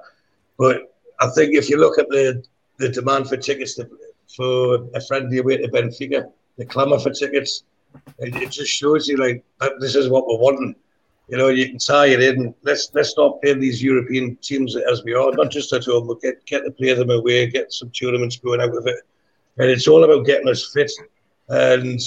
But 0.58 0.94
I 1.22 1.30
think 1.30 1.56
if 1.56 1.70
you 1.70 1.78
look 1.78 1.98
at 1.98 2.10
the 2.10 2.44
the 2.80 2.90
demand 2.90 3.30
for 3.30 3.38
tickets 3.38 3.76
to, 3.76 3.90
for 4.36 4.90
a 4.94 5.00
friendly 5.08 5.38
away 5.38 5.56
to 5.56 5.70
Benfica, 5.70 6.30
the 6.58 6.66
clamour 6.66 7.00
for 7.00 7.12
tickets, 7.12 7.64
it, 8.20 8.36
it 8.36 8.52
just 8.52 8.72
shows 8.72 9.08
you 9.08 9.16
like 9.16 9.42
this 9.80 9.96
is 9.96 10.10
what 10.10 10.28
we're 10.28 10.44
wanting. 10.48 10.76
You 11.30 11.38
know, 11.38 11.48
you 11.48 11.70
can 11.70 11.78
tie 11.80 12.08
it 12.08 12.22
in. 12.22 12.54
Let's 12.64 12.92
let's 12.94 13.10
stop 13.10 13.42
playing 13.42 13.62
these 13.62 13.82
European 13.82 14.36
teams 14.38 14.76
as 14.76 15.04
we 15.04 15.14
are, 15.14 15.32
not 15.32 15.52
just 15.52 15.72
at 15.74 15.86
home, 15.86 16.08
but 16.08 16.22
get 16.22 16.46
get 16.46 16.64
to 16.66 16.72
play 16.72 16.94
them 16.94 17.10
away, 17.10 17.48
get 17.48 17.72
some 17.72 17.90
tournaments 17.92 18.36
going 18.38 18.60
out 18.62 18.76
of 18.76 18.86
it. 18.88 18.98
And 19.58 19.70
it's 19.70 19.88
all 19.88 20.04
about 20.04 20.26
getting 20.26 20.50
us 20.50 20.72
fit. 20.74 20.92
And 21.50 22.00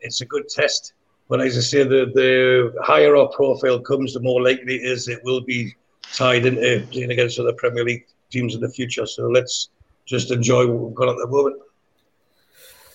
it's 0.00 0.20
a 0.20 0.26
good 0.26 0.48
test. 0.48 0.92
But 1.28 1.40
as 1.40 1.56
I 1.58 1.60
say, 1.60 1.82
the, 1.82 2.06
the 2.14 2.72
higher 2.84 3.16
our 3.16 3.28
profile 3.28 3.80
comes, 3.80 4.14
the 4.14 4.20
more 4.20 4.40
likely 4.42 4.76
it 4.76 4.84
is 4.84 5.08
it 5.08 5.20
will 5.24 5.40
be 5.40 5.74
tied 6.12 6.46
into 6.46 6.86
playing 6.92 7.10
against 7.10 7.40
other 7.40 7.52
Premier 7.54 7.84
League 7.84 8.06
teams 8.30 8.54
in 8.54 8.60
the 8.60 8.68
future. 8.70 9.06
So 9.06 9.26
let's 9.28 9.70
just 10.04 10.30
enjoy 10.30 10.68
what 10.68 10.86
we've 10.86 10.94
got 10.94 11.08
at 11.08 11.16
the 11.16 11.26
moment. 11.26 11.60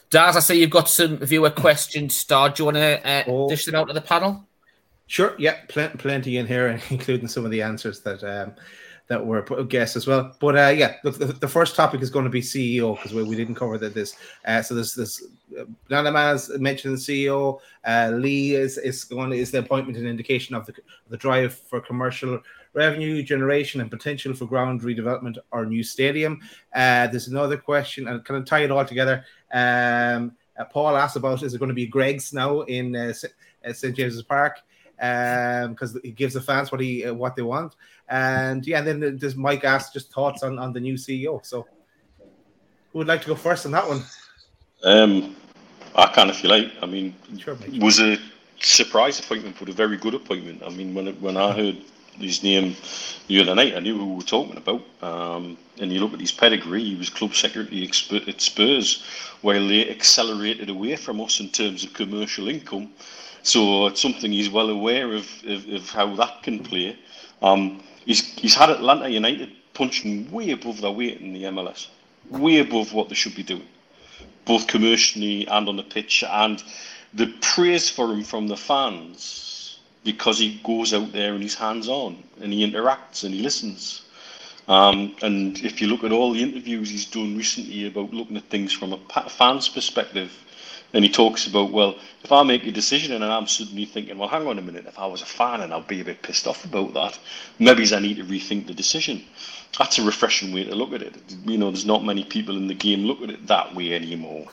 Daz, 0.10 0.38
I 0.38 0.40
see 0.40 0.60
you've 0.62 0.70
got 0.70 0.88
some 0.88 1.18
viewer 1.18 1.50
questions. 1.50 2.16
Star, 2.16 2.50
do 2.50 2.62
you 2.62 2.66
want 2.66 2.78
to 2.78 3.08
uh, 3.10 3.24
Oh. 3.28 3.50
dish 3.50 3.66
them 3.66 3.76
out 3.76 3.88
to 3.88 3.94
the 3.94 4.02
panel? 4.02 4.48
Sure, 5.12 5.36
yeah, 5.38 5.58
pl- 5.68 5.90
plenty 5.98 6.38
in 6.38 6.48
here, 6.48 6.80
including 6.90 7.28
some 7.28 7.44
of 7.44 7.52
the 7.52 7.62
answers 7.62 8.00
that 8.00 8.24
um, 8.24 8.54
that 9.08 9.26
were 9.26 9.42
guessed 9.66 9.98
as 9.98 10.08
well. 10.08 10.34
But 10.40 10.58
uh, 10.58 10.70
yeah, 10.70 10.96
look, 11.04 11.18
the, 11.20 11.26
the 11.26 11.50
first 11.50 11.76
topic 11.76 12.02
is 12.02 12.10
going 12.10 12.24
to 12.24 12.32
be 12.32 12.40
CEO 12.40 12.96
because 12.96 13.14
we, 13.14 13.22
we 13.22 13.36
didn't 13.36 13.56
cover 13.56 13.78
that 13.78 13.94
this. 13.94 14.16
Uh, 14.46 14.62
so 14.62 14.74
there's 14.74 14.96
this. 14.96 15.22
Uh, 15.60 15.66
Nanaman's 15.90 16.58
mentioned 16.60 16.96
CEO. 16.96 17.60
Uh, 17.84 18.14
Lee 18.16 18.56
is 18.56 18.78
is 18.78 19.04
going 19.04 19.34
is 19.34 19.52
the 19.52 19.60
appointment 19.60 19.98
an 19.98 20.08
indication 20.08 20.56
of 20.56 20.66
the 20.66 20.74
the 21.10 21.18
drive 21.18 21.56
for 21.56 21.82
commercial 21.82 22.40
revenue 22.74 23.22
generation 23.22 23.82
and 23.82 23.92
potential 23.92 24.34
for 24.34 24.46
ground 24.46 24.80
redevelopment 24.80 25.38
or 25.52 25.66
new 25.66 25.84
stadium. 25.84 26.40
Uh, 26.74 27.08
there's 27.08 27.28
another 27.28 27.58
question, 27.58 28.08
and 28.08 28.24
kind 28.24 28.40
of 28.40 28.46
tie 28.46 28.64
it 28.64 28.72
all 28.72 28.86
together. 28.86 29.26
Um, 29.52 30.38
uh, 30.58 30.64
Paul 30.72 30.96
asked 30.96 31.18
about 31.18 31.44
is 31.44 31.54
it 31.54 31.60
going 31.60 31.68
to 31.68 31.76
be 31.76 31.86
Greggs 31.86 32.32
now 32.32 32.62
in 32.62 32.96
uh, 32.96 33.12
St. 33.12 33.34
uh, 33.68 33.74
St 33.74 33.94
James's 33.94 34.24
Park? 34.24 34.62
Because 35.02 35.98
he 36.04 36.12
gives 36.12 36.36
the 36.36 36.42
fans 36.42 36.72
what 36.72 36.80
he 36.80 37.06
uh, 37.06 37.14
what 37.14 37.36
they 37.36 37.42
want. 37.42 37.76
And 38.08 38.66
yeah, 38.68 38.80
and 38.80 38.88
then 38.88 39.18
there's 39.18 39.36
Mike 39.36 39.64
asked 39.64 39.94
just 39.94 40.12
thoughts 40.14 40.44
on, 40.44 40.60
on 40.60 40.74
the 40.74 40.80
new 40.80 40.94
CEO. 40.94 41.44
So 41.44 41.66
who 42.92 43.00
would 43.00 43.08
like 43.08 43.22
to 43.24 43.28
go 43.28 43.36
first 43.36 43.66
on 43.66 43.72
that 43.72 43.88
one? 43.88 44.04
Um, 44.84 45.36
I 45.96 46.08
can 46.08 46.30
if 46.30 46.44
you 46.44 46.50
like. 46.50 46.72
I 46.84 46.86
mean, 46.86 47.16
Sure, 47.38 47.56
Mike. 47.56 47.74
it 47.74 47.82
was 47.82 48.00
a 48.00 48.18
surprise 48.60 49.20
appointment, 49.20 49.56
but 49.60 49.70
a 49.70 49.74
very 49.74 49.98
good 49.98 50.14
appointment. 50.14 50.62
I 50.64 50.70
mean, 50.70 50.94
when 50.94 51.08
when 51.20 51.36
I 51.36 51.52
heard 51.52 51.78
his 52.20 52.44
name 52.44 52.76
the 53.28 53.42
other 53.42 53.56
night, 53.56 53.76
I 53.76 53.80
knew 53.80 53.98
who 53.98 54.06
we 54.06 54.16
were 54.18 54.22
talking 54.22 54.58
about. 54.58 54.84
Um, 55.02 55.58
and 55.80 55.92
you 55.92 56.00
look 56.00 56.14
at 56.14 56.20
his 56.20 56.32
pedigree; 56.32 56.84
he 56.84 56.96
was 56.96 57.10
club 57.10 57.34
secretary 57.34 57.90
at 58.28 58.42
Spurs, 58.42 59.04
while 59.42 59.68
they 59.68 59.90
accelerated 59.90 60.70
away 60.70 60.96
from 60.96 61.22
us 61.22 61.40
in 61.40 61.50
terms 61.50 61.84
of 61.84 61.94
commercial 61.94 62.50
income. 62.50 62.92
So 63.44 63.88
it's 63.88 64.02
something 64.02 64.32
he's 64.32 64.50
well 64.50 64.70
aware 64.70 65.14
of, 65.14 65.28
of, 65.48 65.68
of 65.70 65.90
how 65.90 66.16
that 66.16 66.44
can 66.44 66.60
play. 66.64 66.98
Um, 67.42 67.82
he's 68.06 68.22
he's 68.40 68.56
had 68.56 68.70
Atlanta 68.70 69.10
United 69.10 69.50
punching 69.74 70.32
way 70.32 70.52
above 70.52 70.82
their 70.82 70.92
weight 70.92 71.22
in 71.22 71.34
the 71.34 71.44
MLS, 71.44 71.88
way 72.30 72.60
above 72.60 72.94
what 72.94 73.10
they 73.10 73.16
should 73.16 73.36
be 73.36 73.44
doing 73.44 73.68
both 74.46 74.68
commercially 74.68 75.48
and 75.48 75.70
on 75.70 75.78
the 75.78 75.84
pitch, 75.84 76.24
and 76.28 76.64
the 77.14 77.28
praise 77.42 77.90
for 77.90 78.12
him 78.12 78.24
from 78.24 78.48
the 78.48 78.58
fans 78.58 79.80
because 80.04 80.40
he 80.40 80.60
goes 80.64 80.94
out 80.94 81.12
there 81.12 81.34
and 81.34 81.44
he's 81.44 81.56
hands 81.56 81.88
on 81.88 82.24
and 82.42 82.52
he 82.52 82.70
interacts 82.70 83.24
and 83.24 83.34
he 83.34 83.42
listens. 83.42 84.04
Um, 84.68 85.16
and 85.22 85.58
if 85.60 85.82
you 85.82 85.88
look 85.88 86.04
at 86.04 86.12
all 86.12 86.34
the 86.34 86.42
interviews 86.42 86.90
he's 86.90 87.06
done 87.06 87.38
recently 87.38 87.88
about 87.88 88.14
looking 88.14 88.38
at 88.38 88.44
things 88.46 88.72
from 88.72 88.94
a 88.94 89.30
fan's 89.30 89.68
perspective, 89.70 90.32
and 90.94 91.06
he 91.06 91.10
talks 91.10 91.48
about, 91.48 91.72
well, 91.72 91.96
if 92.24 92.32
I 92.32 92.44
make 92.44 92.66
a 92.68 92.72
decision 92.72 93.14
and 93.14 93.24
I'm 93.24 93.48
suddenly 93.48 93.86
thinking, 93.86 94.18
well, 94.18 94.28
hang 94.28 94.46
on 94.46 94.60
a 94.60 94.62
minute, 94.62 94.86
if 94.88 95.00
I 95.00 95.06
was 95.06 95.22
a 95.22 95.26
fan 95.26 95.62
and 95.62 95.74
I'd 95.74 95.88
be 95.88 96.02
a 96.02 96.06
bit 96.06 96.22
pissed 96.22 96.48
off 96.48 96.66
about 96.66 96.94
that, 96.94 97.18
maybe 97.60 97.86
I 97.94 98.00
need 98.00 98.18
to 98.18 98.24
rethink 98.24 98.68
the 98.68 98.74
decision. 98.74 99.24
That's 99.80 100.00
a 100.00 100.04
refreshing 100.04 100.54
way 100.54 100.66
to 100.66 100.76
look 100.76 100.92
at 100.92 101.02
it. 101.02 101.16
You 101.46 101.58
know, 101.58 101.72
there's 101.72 101.86
not 101.86 102.04
many 102.04 102.26
people 102.26 102.58
in 102.58 102.68
the 102.68 102.74
game 102.74 103.06
look 103.06 103.22
at 103.22 103.30
it 103.30 103.48
that 103.48 103.74
way 103.74 103.94
anymore. 103.94 104.48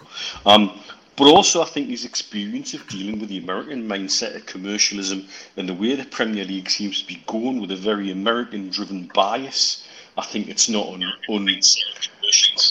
Um, 0.46 0.78
but 1.16 1.26
also, 1.26 1.60
I 1.60 1.64
think 1.64 1.88
his 1.88 2.04
experience 2.04 2.74
of 2.74 2.86
dealing 2.86 3.18
with 3.18 3.28
the 3.28 3.38
American 3.38 3.88
mindset 3.88 4.36
of 4.36 4.46
commercialism 4.46 5.26
and 5.56 5.68
the 5.68 5.74
way 5.74 5.96
the 5.96 6.04
Premier 6.04 6.44
League 6.44 6.70
seems 6.70 7.02
to 7.02 7.08
be 7.08 7.20
going 7.26 7.60
with 7.60 7.72
a 7.72 7.76
very 7.76 8.12
American-driven 8.12 9.10
bias, 9.12 9.84
I 10.16 10.24
think 10.24 10.48
it's 10.48 10.68
not 10.68 10.86
un, 10.86 11.02
un, 11.28 11.60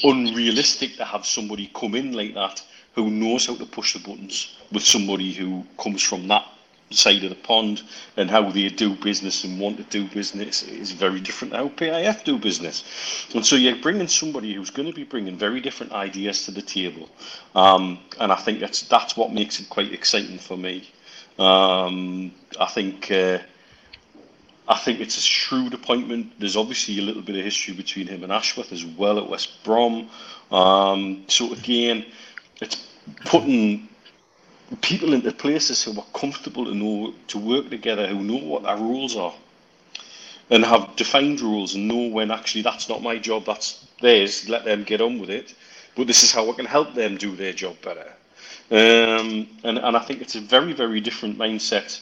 unrealistic 0.03 0.95
to 0.95 1.03
have 1.03 1.25
somebody 1.25 1.69
come 1.73 1.95
in 1.95 2.13
like 2.13 2.33
that 2.35 2.63
who 2.97 3.11
knows 3.11 3.45
how 3.45 3.55
to 3.55 3.65
push 3.65 3.93
the 3.93 3.99
buttons 3.99 4.57
with 4.71 4.83
somebody 4.83 5.31
who 5.31 5.63
comes 5.77 6.01
from 6.01 6.27
that 6.27 6.43
side 6.89 7.23
of 7.23 7.29
the 7.29 7.35
pond 7.35 7.83
and 8.15 8.29
how 8.29 8.49
they 8.49 8.69
do 8.69 8.95
business 8.95 9.43
and 9.43 9.59
want 9.59 9.77
to 9.77 9.83
do 9.83 10.07
business 10.07 10.63
is 10.63 10.91
very 10.91 11.19
different 11.19 11.53
to 11.53 11.57
how 11.59 11.67
PIF 11.69 12.23
do 12.23 12.39
business. 12.39 12.83
And 13.35 13.45
so 13.45 13.55
you're 13.55 13.75
bringing 13.75 14.07
somebody 14.07 14.53
who's 14.53 14.71
going 14.71 14.87
to 14.87 14.95
be 14.95 15.03
bringing 15.03 15.37
very 15.37 15.61
different 15.61 15.91
ideas 15.91 16.45
to 16.45 16.51
the 16.51 16.61
table. 16.61 17.07
Um, 17.53 17.99
and 18.19 18.31
I 18.31 18.35
think 18.35 18.59
that's 18.59 18.81
that's 18.81 19.15
what 19.15 19.31
makes 19.31 19.59
it 19.59 19.69
quite 19.69 19.93
exciting 19.93 20.39
for 20.39 20.57
me. 20.57 20.89
Um, 21.37 22.31
I 22.59 22.65
think 22.65 23.11
uh, 23.11 23.39
I 24.67 24.77
think 24.77 25.01
it's 25.01 25.17
a 25.17 25.21
shrewd 25.21 25.75
appointment. 25.75 26.33
There's 26.39 26.57
obviously 26.57 26.97
a 26.97 27.03
little 27.03 27.21
bit 27.21 27.35
of 27.37 27.43
history 27.43 27.75
between 27.75 28.07
him 28.07 28.23
and 28.23 28.31
Ashworth 28.31 28.71
as 28.71 28.85
well 28.85 29.19
at 29.19 29.29
West 29.29 29.63
Brom. 29.63 30.09
Um, 30.51 31.25
so 31.27 31.53
again, 31.53 32.05
it's 32.61 32.86
putting 33.25 33.89
people 34.81 35.13
into 35.13 35.31
places 35.31 35.83
who 35.83 35.97
are 35.99 36.05
comfortable 36.13 36.65
to 36.65 36.75
know 36.75 37.13
to 37.27 37.37
work 37.39 37.69
together, 37.69 38.07
who 38.07 38.23
know 38.23 38.37
what 38.45 38.63
their 38.63 38.77
rules 38.77 39.15
are, 39.17 39.33
and 40.49 40.65
have 40.65 40.95
defined 40.95 41.41
rules 41.41 41.75
and 41.75 41.87
know 41.87 42.07
when 42.09 42.31
actually 42.31 42.61
that's 42.63 42.89
not 42.89 43.03
my 43.03 43.17
job, 43.17 43.45
that's 43.45 43.87
theirs. 44.01 44.49
Let 44.49 44.65
them 44.65 44.83
get 44.83 45.01
on 45.01 45.19
with 45.19 45.29
it. 45.29 45.55
But 45.95 46.07
this 46.07 46.23
is 46.23 46.31
how 46.31 46.49
I 46.49 46.53
can 46.53 46.65
help 46.65 46.93
them 46.93 47.17
do 47.17 47.35
their 47.35 47.53
job 47.53 47.77
better. 47.83 48.13
Um, 48.71 49.47
and 49.63 49.77
and 49.79 49.97
I 49.97 50.01
think 50.01 50.21
it's 50.21 50.35
a 50.35 50.41
very 50.41 50.73
very 50.73 51.01
different 51.01 51.37
mindset 51.37 52.01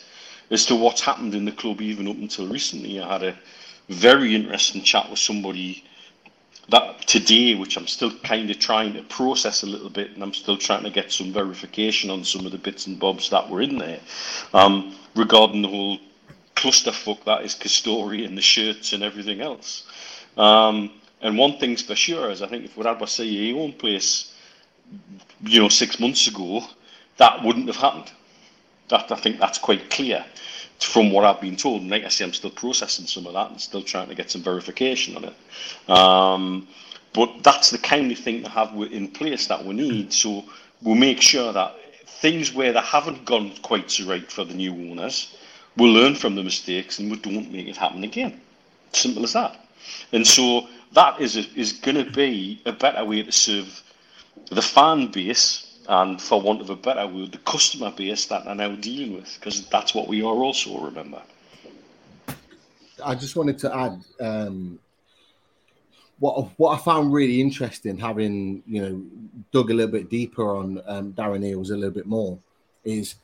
as 0.51 0.65
to 0.67 0.75
what's 0.75 1.01
happened 1.01 1.35
in 1.35 1.45
the 1.45 1.51
club 1.51 1.81
even 1.81 2.07
up 2.07 2.17
until 2.17 2.47
recently. 2.47 2.99
I 2.99 3.13
had 3.13 3.23
a 3.23 3.37
very 3.89 4.35
interesting 4.35 4.83
chat 4.83 5.09
with 5.09 5.19
somebody 5.19 5.83
that 6.69 7.07
today, 7.07 7.55
which 7.55 7.77
I'm 7.77 7.87
still 7.87 8.11
kind 8.19 8.49
of 8.49 8.59
trying 8.59 8.93
to 8.93 9.03
process 9.03 9.63
a 9.63 9.67
little 9.67 9.89
bit, 9.89 10.11
and 10.11 10.23
I'm 10.23 10.33
still 10.33 10.57
trying 10.57 10.83
to 10.83 10.89
get 10.89 11.11
some 11.11 11.31
verification 11.31 12.09
on 12.09 12.23
some 12.23 12.45
of 12.45 12.51
the 12.51 12.57
bits 12.57 12.87
and 12.87 12.99
bobs 12.99 13.29
that 13.29 13.49
were 13.49 13.61
in 13.61 13.77
there 13.77 13.99
um, 14.53 14.95
regarding 15.15 15.61
the 15.61 15.67
whole 15.67 15.99
clusterfuck 16.55 17.23
that 17.25 17.43
is 17.43 17.55
Castore 17.55 18.25
and 18.25 18.37
the 18.37 18.41
shirts 18.41 18.93
and 18.93 19.03
everything 19.03 19.41
else. 19.41 19.85
Um, 20.37 20.91
and 21.21 21.37
one 21.37 21.57
thing's 21.59 21.81
for 21.81 21.95
sure 21.95 22.29
is 22.31 22.41
I 22.41 22.47
think 22.47 22.65
if 22.65 22.77
we'd 22.77 22.85
had 22.87 22.97
our 22.97 23.07
CEO 23.07 23.65
in 23.65 23.73
place, 23.73 24.33
you 25.41 25.61
know, 25.61 25.69
six 25.69 25.99
months 25.99 26.27
ago, 26.27 26.63
that 27.17 27.43
wouldn't 27.43 27.67
have 27.67 27.77
happened. 27.77 28.11
That 28.89 29.11
I 29.11 29.15
think 29.15 29.39
that's 29.39 29.57
quite 29.57 29.89
clear 29.89 30.25
from 30.79 31.11
what 31.11 31.25
I've 31.25 31.41
been 31.41 31.55
told. 31.55 31.81
And 31.81 31.91
like 31.91 32.03
I 32.03 32.09
say, 32.09 32.25
I'm 32.25 32.33
still 32.33 32.49
processing 32.49 33.05
some 33.05 33.27
of 33.27 33.33
that 33.33 33.51
and 33.51 33.59
still 33.59 33.81
trying 33.81 34.09
to 34.09 34.15
get 34.15 34.31
some 34.31 34.41
verification 34.41 35.15
on 35.17 35.25
it. 35.25 35.89
Um, 35.89 36.67
but 37.13 37.43
that's 37.43 37.71
the 37.71 37.77
kind 37.77 38.11
of 38.11 38.17
thing 38.17 38.43
to 38.43 38.49
have 38.49 38.73
in 38.91 39.07
place 39.09 39.47
that 39.47 39.63
we 39.63 39.73
need. 39.73 40.11
So 40.11 40.43
we'll 40.81 40.95
make 40.95 41.21
sure 41.21 41.53
that 41.53 41.75
things 42.05 42.53
where 42.53 42.73
they 42.73 42.79
haven't 42.79 43.25
gone 43.25 43.53
quite 43.61 43.89
so 43.89 44.05
right 44.05 44.29
for 44.29 44.43
the 44.43 44.53
new 44.53 44.73
owners, 44.73 45.37
we'll 45.77 45.93
learn 45.93 46.15
from 46.15 46.35
the 46.35 46.43
mistakes 46.43 46.99
and 46.99 47.09
we 47.09 47.17
don't 47.17 47.51
make 47.51 47.67
it 47.67 47.77
happen 47.77 48.03
again. 48.03 48.41
Simple 48.91 49.23
as 49.23 49.33
that. 49.33 49.59
And 50.11 50.25
so 50.25 50.67
that 50.93 51.19
is 51.21 51.35
is 51.55 51.73
going 51.73 52.03
to 52.03 52.09
be 52.11 52.61
a 52.65 52.71
better 52.71 53.03
way 53.05 53.21
to 53.23 53.31
serve 53.31 53.83
the 54.49 54.61
fan 54.61 55.07
base 55.07 55.64
and 55.87 56.21
for 56.21 56.41
want 56.41 56.61
of 56.61 56.69
a 56.69 56.75
better 56.75 57.07
word, 57.07 57.31
the 57.31 57.37
customer 57.39 57.91
base 57.91 58.25
that 58.27 58.47
are 58.47 58.55
now 58.55 58.75
dealing 58.75 59.15
with, 59.15 59.35
because 59.39 59.67
that's 59.67 59.93
what 59.93 60.07
we 60.07 60.21
are 60.21 60.35
also. 60.35 60.79
Remember. 60.79 61.21
I 63.03 63.15
just 63.15 63.35
wanted 63.35 63.59
to 63.59 63.75
add 63.75 64.03
um, 64.19 64.79
what 66.19 66.49
what 66.57 66.79
I 66.79 66.81
found 66.81 67.13
really 67.13 67.41
interesting, 67.41 67.97
having 67.97 68.63
you 68.65 68.81
know 68.81 69.01
dug 69.51 69.71
a 69.71 69.73
little 69.73 69.91
bit 69.91 70.09
deeper 70.09 70.55
on 70.55 70.81
um, 70.85 71.13
Darren 71.13 71.43
Eales 71.43 71.71
a 71.71 71.75
little 71.75 71.91
bit 71.91 72.05
more, 72.05 72.37
is 72.83 73.15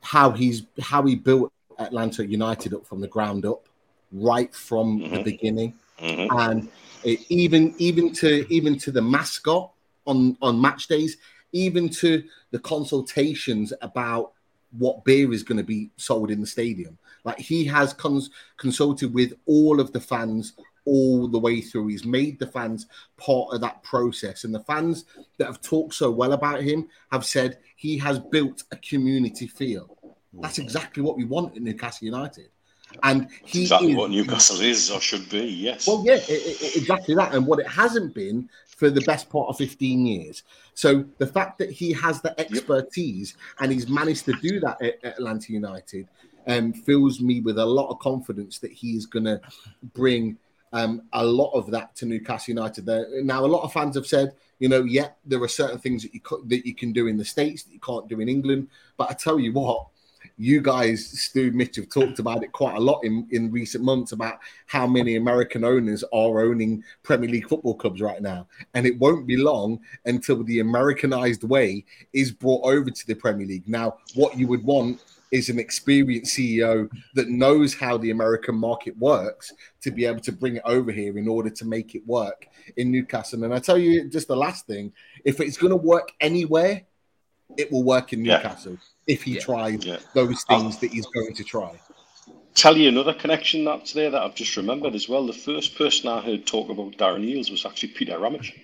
how 0.00 0.30
he's 0.30 0.62
how 0.80 1.02
he 1.02 1.14
built 1.14 1.52
Atlanta 1.78 2.26
United 2.26 2.74
up 2.74 2.86
from 2.86 3.00
the 3.00 3.08
ground 3.08 3.46
up, 3.46 3.68
right 4.12 4.52
from 4.54 5.00
mm-hmm. 5.00 5.14
the 5.14 5.22
beginning, 5.22 5.74
mm-hmm. 6.00 6.36
and 6.38 6.68
it, 7.04 7.20
even 7.28 7.74
even 7.78 8.12
to 8.14 8.52
even 8.52 8.76
to 8.78 8.90
the 8.90 9.02
mascot 9.02 9.70
on 10.06 10.36
on 10.42 10.60
match 10.60 10.88
days, 10.88 11.18
even 11.52 11.88
to 11.88 12.22
the 12.50 12.58
consultations 12.58 13.72
about 13.82 14.32
what 14.72 15.04
beer 15.04 15.32
is 15.32 15.42
going 15.42 15.58
to 15.58 15.64
be 15.64 15.90
sold 15.96 16.30
in 16.30 16.40
the 16.40 16.46
stadium. 16.46 16.98
Like 17.24 17.38
he 17.38 17.64
has 17.64 17.92
cons- 17.92 18.30
consulted 18.56 19.12
with 19.14 19.32
all 19.46 19.80
of 19.80 19.92
the 19.92 20.00
fans 20.00 20.54
all 20.84 21.28
the 21.28 21.38
way 21.38 21.60
through. 21.60 21.88
He's 21.88 22.04
made 22.04 22.38
the 22.38 22.46
fans 22.46 22.86
part 23.16 23.52
of 23.52 23.60
that 23.60 23.82
process. 23.82 24.44
And 24.44 24.54
the 24.54 24.60
fans 24.60 25.04
that 25.36 25.46
have 25.46 25.60
talked 25.60 25.94
so 25.94 26.10
well 26.10 26.32
about 26.32 26.62
him 26.62 26.88
have 27.12 27.24
said 27.24 27.58
he 27.76 27.98
has 27.98 28.18
built 28.18 28.64
a 28.72 28.76
community 28.76 29.46
feel. 29.46 29.96
That's 30.34 30.58
exactly 30.58 31.02
what 31.02 31.16
we 31.16 31.24
want 31.24 31.56
in 31.56 31.64
Newcastle 31.64 32.06
United. 32.06 32.48
And 33.02 33.28
he 33.44 33.62
exactly 33.62 33.90
is, 33.90 33.96
what 33.96 34.10
Newcastle 34.10 34.60
is 34.60 34.90
or 34.90 35.00
should 35.00 35.28
be, 35.28 35.44
yes. 35.44 35.86
Well, 35.86 36.02
yeah, 36.06 36.14
it, 36.14 36.28
it, 36.28 36.76
exactly 36.76 37.14
that. 37.16 37.34
And 37.34 37.46
what 37.46 37.58
it 37.58 37.66
hasn't 37.66 38.14
been 38.14 38.48
for 38.78 38.90
the 38.90 39.00
best 39.00 39.28
part 39.28 39.48
of 39.48 39.58
15 39.58 40.06
years. 40.06 40.44
So 40.74 41.04
the 41.18 41.26
fact 41.26 41.58
that 41.58 41.68
he 41.68 41.92
has 41.94 42.20
the 42.20 42.38
expertise 42.38 43.34
and 43.58 43.72
he's 43.72 43.88
managed 43.88 44.24
to 44.26 44.34
do 44.34 44.60
that 44.60 44.80
at 44.80 45.04
Atlanta 45.04 45.52
United 45.52 46.08
um, 46.46 46.72
fills 46.72 47.20
me 47.20 47.40
with 47.40 47.58
a 47.58 47.66
lot 47.66 47.90
of 47.90 47.98
confidence 47.98 48.60
that 48.60 48.70
he's 48.70 49.04
going 49.04 49.24
to 49.24 49.40
bring 49.94 50.38
um, 50.72 51.02
a 51.12 51.24
lot 51.24 51.50
of 51.54 51.68
that 51.72 51.96
to 51.96 52.06
Newcastle 52.06 52.54
United. 52.54 52.86
There 52.86 53.04
now, 53.24 53.44
a 53.44 53.46
lot 53.46 53.64
of 53.64 53.72
fans 53.72 53.96
have 53.96 54.06
said, 54.06 54.34
you 54.60 54.68
know, 54.68 54.84
yeah, 54.84 55.08
there 55.26 55.42
are 55.42 55.48
certain 55.48 55.80
things 55.80 56.04
that 56.04 56.14
you 56.14 56.20
that 56.46 56.64
you 56.64 56.74
can 56.74 56.92
do 56.92 57.08
in 57.08 57.16
the 57.16 57.24
states 57.24 57.64
that 57.64 57.72
you 57.72 57.80
can't 57.80 58.08
do 58.08 58.20
in 58.20 58.28
England. 58.28 58.68
But 58.96 59.10
I 59.10 59.14
tell 59.14 59.40
you 59.40 59.52
what, 59.52 59.88
you 60.38 60.60
guys, 60.60 61.04
Stu, 61.04 61.50
Mitch, 61.50 61.76
have 61.76 61.90
talked 61.90 62.20
about 62.20 62.44
it 62.44 62.52
quite 62.52 62.76
a 62.76 62.80
lot 62.80 63.00
in, 63.02 63.26
in 63.32 63.50
recent 63.50 63.82
months 63.84 64.12
about 64.12 64.38
how 64.66 64.86
many 64.86 65.16
American 65.16 65.64
owners 65.64 66.04
are 66.12 66.40
owning 66.40 66.84
Premier 67.02 67.28
League 67.28 67.48
football 67.48 67.74
clubs 67.74 68.00
right 68.00 68.22
now. 68.22 68.46
And 68.74 68.86
it 68.86 68.98
won't 68.98 69.26
be 69.26 69.36
long 69.36 69.80
until 70.06 70.44
the 70.44 70.60
Americanized 70.60 71.42
way 71.42 71.84
is 72.12 72.30
brought 72.30 72.64
over 72.64 72.88
to 72.88 73.06
the 73.06 73.14
Premier 73.14 73.46
League. 73.46 73.68
Now, 73.68 73.96
what 74.14 74.38
you 74.38 74.46
would 74.46 74.62
want 74.62 75.02
is 75.32 75.48
an 75.48 75.58
experienced 75.58 76.36
CEO 76.36 76.88
that 77.14 77.28
knows 77.28 77.74
how 77.74 77.98
the 77.98 78.12
American 78.12 78.54
market 78.54 78.96
works 78.96 79.52
to 79.82 79.90
be 79.90 80.06
able 80.06 80.20
to 80.20 80.32
bring 80.32 80.56
it 80.56 80.62
over 80.64 80.92
here 80.92 81.18
in 81.18 81.28
order 81.28 81.50
to 81.50 81.64
make 81.64 81.94
it 81.94 82.06
work 82.06 82.46
in 82.76 82.90
Newcastle. 82.90 83.44
And 83.44 83.52
I 83.52 83.58
tell 83.58 83.76
you, 83.76 84.08
just 84.08 84.28
the 84.28 84.36
last 84.36 84.66
thing 84.66 84.92
if 85.24 85.40
it's 85.40 85.56
going 85.56 85.72
to 85.72 85.76
work 85.76 86.12
anywhere, 86.20 86.82
it 87.56 87.72
will 87.72 87.82
work 87.82 88.12
in 88.12 88.22
Newcastle 88.22 88.72
yeah. 88.72 88.78
If 89.08 89.22
he 89.22 89.32
yeah. 89.32 89.40
tries 89.40 89.84
yeah. 89.84 89.96
those 90.14 90.44
things 90.44 90.74
I'll, 90.74 90.80
that 90.80 90.92
he's 90.92 91.06
going 91.06 91.34
to 91.34 91.42
try. 91.42 91.80
Tell 92.54 92.76
you 92.76 92.88
another 92.88 93.14
connection 93.14 93.64
that's 93.64 93.92
there 93.92 94.10
that 94.10 94.22
I've 94.22 94.34
just 94.34 94.56
remembered 94.56 94.94
as 94.94 95.08
well. 95.08 95.26
The 95.26 95.32
first 95.32 95.76
person 95.76 96.08
I 96.08 96.20
heard 96.20 96.46
talk 96.46 96.68
about 96.68 96.92
Darren 96.92 97.24
Eales 97.24 97.50
was 97.50 97.64
actually 97.64 97.90
Peter 97.90 98.18
Ramage. 98.18 98.54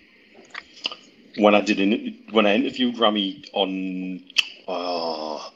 When 1.39 1.55
I 1.55 1.61
did 1.61 1.81
in, 1.81 2.23
when 2.31 2.47
I 2.47 2.55
interviewed 2.55 2.99
Rami 2.99 3.45
on 3.55 4.23
uh, 4.69 5.51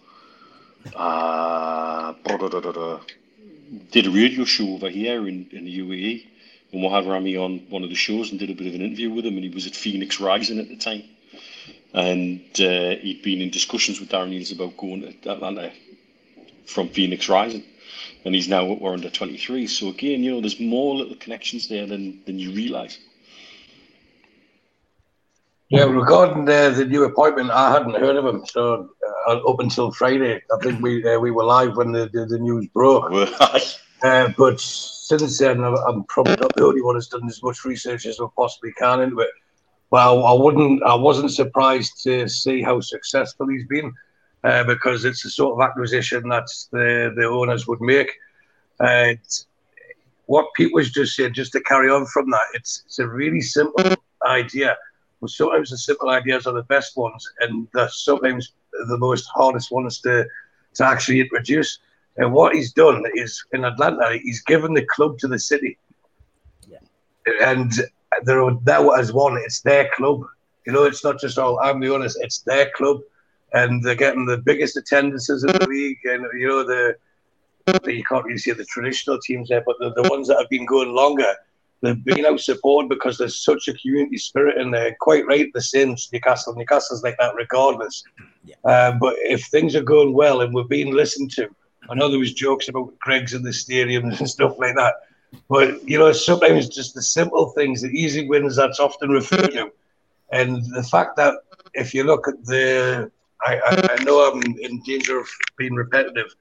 uh, 0.96 2.12
did 3.90 4.06
a 4.06 4.10
radio 4.10 4.44
show 4.44 4.74
over 4.74 4.88
here 4.88 5.28
in, 5.28 5.48
in 5.52 5.64
the 5.64 5.78
UAE, 5.80 6.26
and 6.72 6.82
we 6.82 6.88
had 6.88 7.06
Rami 7.06 7.36
on 7.36 7.58
one 7.70 7.84
of 7.84 7.90
the 7.90 7.94
shows 7.94 8.30
and 8.30 8.38
did 8.38 8.50
a 8.50 8.54
bit 8.54 8.66
of 8.66 8.74
an 8.74 8.82
interview 8.82 9.10
with 9.10 9.24
him, 9.24 9.34
and 9.34 9.44
he 9.44 9.50
was 9.50 9.66
at 9.66 9.74
Phoenix 9.74 10.20
Rising 10.20 10.58
at 10.58 10.68
the 10.68 10.76
time, 10.76 11.04
and 11.94 12.40
uh, 12.60 12.96
he'd 13.00 13.22
been 13.22 13.40
in 13.40 13.50
discussions 13.50 14.00
with 14.00 14.10
Darren 14.10 14.36
Eales 14.38 14.54
about 14.54 14.76
going 14.76 15.00
to 15.02 15.30
Atlanta 15.30 15.72
from 16.66 16.88
Phoenix 16.88 17.28
Rising, 17.28 17.64
and 18.24 18.34
he's 18.34 18.48
now 18.48 18.78
under 18.84 19.10
23. 19.10 19.66
So 19.66 19.88
again, 19.88 20.22
you 20.22 20.32
know, 20.32 20.40
there's 20.40 20.60
more 20.60 20.94
little 20.94 21.16
connections 21.16 21.68
there 21.68 21.86
than 21.86 22.22
than 22.26 22.38
you 22.38 22.52
realise. 22.52 22.98
Yeah, 25.70 25.84
regarding 25.84 26.46
the, 26.46 26.72
the 26.74 26.86
new 26.86 27.04
appointment, 27.04 27.50
I 27.50 27.70
hadn't 27.70 27.94
heard 27.94 28.16
of 28.16 28.24
him. 28.24 28.46
So 28.46 28.88
uh, 29.26 29.36
up 29.46 29.60
until 29.60 29.92
Friday, 29.92 30.42
I 30.50 30.62
think 30.62 30.80
we 30.80 31.06
uh, 31.06 31.18
we 31.18 31.30
were 31.30 31.44
live 31.44 31.76
when 31.76 31.92
the, 31.92 32.08
the, 32.10 32.24
the 32.24 32.38
news 32.38 32.66
broke. 32.68 33.12
uh, 34.02 34.28
but 34.36 34.60
since 34.60 35.38
then, 35.38 35.62
I'm 35.62 36.04
probably 36.04 36.36
not 36.36 36.54
the 36.54 36.64
only 36.64 36.80
one 36.80 36.94
who's 36.94 37.08
done 37.08 37.28
as 37.28 37.42
much 37.42 37.64
research 37.66 38.06
as 38.06 38.18
I 38.18 38.26
possibly 38.34 38.72
can 38.72 39.00
into 39.00 39.20
it. 39.20 39.30
Well, 39.90 40.26
I 40.26 40.32
wouldn't. 40.32 40.82
I 40.82 40.94
wasn't 40.94 41.30
surprised 41.30 42.02
to 42.04 42.28
see 42.28 42.62
how 42.62 42.80
successful 42.80 43.48
he's 43.48 43.66
been, 43.66 43.92
uh, 44.44 44.64
because 44.64 45.04
it's 45.04 45.22
the 45.22 45.30
sort 45.30 45.54
of 45.54 45.68
acquisition 45.68 46.28
that 46.28 46.48
the 46.72 47.12
the 47.16 47.24
owners 47.24 47.66
would 47.66 47.80
make. 47.80 48.10
Uh, 48.80 49.14
what 50.26 50.52
Pete 50.54 50.74
was 50.74 50.90
just 50.90 51.16
saying, 51.16 51.32
just 51.32 51.52
to 51.52 51.60
carry 51.62 51.90
on 51.90 52.04
from 52.06 52.30
that, 52.30 52.44
it's 52.54 52.82
it's 52.84 52.98
a 52.98 53.08
really 53.08 53.40
simple 53.40 53.94
idea 54.26 54.76
well, 55.20 55.28
sometimes 55.28 55.70
the 55.70 55.78
simple 55.78 56.10
ideas 56.10 56.46
are 56.46 56.54
the 56.54 56.62
best 56.64 56.96
ones, 56.96 57.28
and 57.40 57.66
they're 57.74 57.88
sometimes 57.88 58.52
the 58.88 58.98
most 58.98 59.26
hardest 59.34 59.70
ones 59.70 60.00
to 60.00 60.26
to 60.74 60.84
actually 60.84 61.20
introduce. 61.20 61.78
And 62.16 62.32
what 62.32 62.54
he's 62.54 62.72
done 62.72 63.04
is 63.14 63.44
in 63.52 63.64
Atlanta, 63.64 64.18
he's 64.22 64.42
given 64.42 64.74
the 64.74 64.86
club 64.86 65.18
to 65.18 65.28
the 65.28 65.38
city, 65.38 65.78
yeah. 66.68 66.78
and 67.42 67.72
they're 68.24 68.50
now 68.66 68.90
as 68.90 69.12
one. 69.12 69.36
It's 69.38 69.60
their 69.60 69.90
club. 69.94 70.24
You 70.66 70.72
know, 70.72 70.84
it's 70.84 71.04
not 71.04 71.20
just 71.20 71.38
all 71.38 71.58
I'm 71.60 71.80
the 71.80 71.94
owner. 71.94 72.06
It's 72.06 72.40
their 72.40 72.70
club, 72.76 73.00
and 73.52 73.82
they're 73.82 73.94
getting 73.94 74.26
the 74.26 74.38
biggest 74.38 74.76
attendances 74.76 75.44
in 75.44 75.52
the 75.52 75.68
league. 75.68 75.98
And 76.04 76.26
you 76.38 76.48
know, 76.48 76.64
the 76.64 76.96
you 77.90 78.04
can't 78.04 78.24
really 78.24 78.38
see 78.38 78.52
the 78.52 78.64
traditional 78.64 79.18
teams 79.20 79.48
there, 79.48 79.62
but 79.66 79.76
the, 79.78 79.92
the 80.00 80.08
ones 80.08 80.28
that 80.28 80.38
have 80.38 80.48
been 80.48 80.66
going 80.66 80.94
longer 80.94 81.34
they've 81.80 82.04
been 82.04 82.26
out 82.26 82.40
support 82.40 82.88
because 82.88 83.18
there's 83.18 83.42
such 83.42 83.68
a 83.68 83.74
community 83.74 84.18
spirit 84.18 84.58
in 84.58 84.70
there. 84.70 84.96
Quite 85.00 85.26
right, 85.26 85.52
the 85.52 85.60
Saints, 85.60 86.12
Newcastle. 86.12 86.54
Newcastle's 86.54 87.02
like 87.02 87.16
that 87.18 87.34
regardless. 87.34 88.02
Yeah. 88.44 88.56
Um, 88.64 88.98
but 88.98 89.14
if 89.18 89.44
things 89.46 89.76
are 89.76 89.82
going 89.82 90.12
well 90.12 90.40
and 90.40 90.52
we're 90.52 90.64
being 90.64 90.94
listened 90.94 91.30
to, 91.32 91.48
I 91.90 91.94
know 91.94 92.08
there 92.08 92.18
was 92.18 92.34
jokes 92.34 92.68
about 92.68 92.98
Greggs 92.98 93.34
in 93.34 93.42
the 93.42 93.50
stadiums 93.50 94.18
and 94.18 94.28
stuff 94.28 94.58
like 94.58 94.74
that. 94.76 94.94
But 95.48 95.86
you 95.88 95.98
know, 95.98 96.12
sometimes 96.12 96.68
just 96.68 96.94
the 96.94 97.02
simple 97.02 97.50
things, 97.50 97.82
the 97.82 97.88
easy 97.88 98.28
wins 98.28 98.56
that's 98.56 98.80
often 98.80 99.10
referred 99.10 99.52
to. 99.52 99.70
And 100.30 100.62
the 100.74 100.82
fact 100.82 101.16
that 101.16 101.34
if 101.74 101.94
you 101.94 102.04
look 102.04 102.28
at 102.28 102.44
the 102.44 103.10
I, 103.42 103.60
I 103.98 104.04
know 104.04 104.30
I'm 104.30 104.42
in 104.60 104.82
danger 104.82 105.18
of 105.18 105.28
being 105.56 105.74
repetitive, 105.74 106.34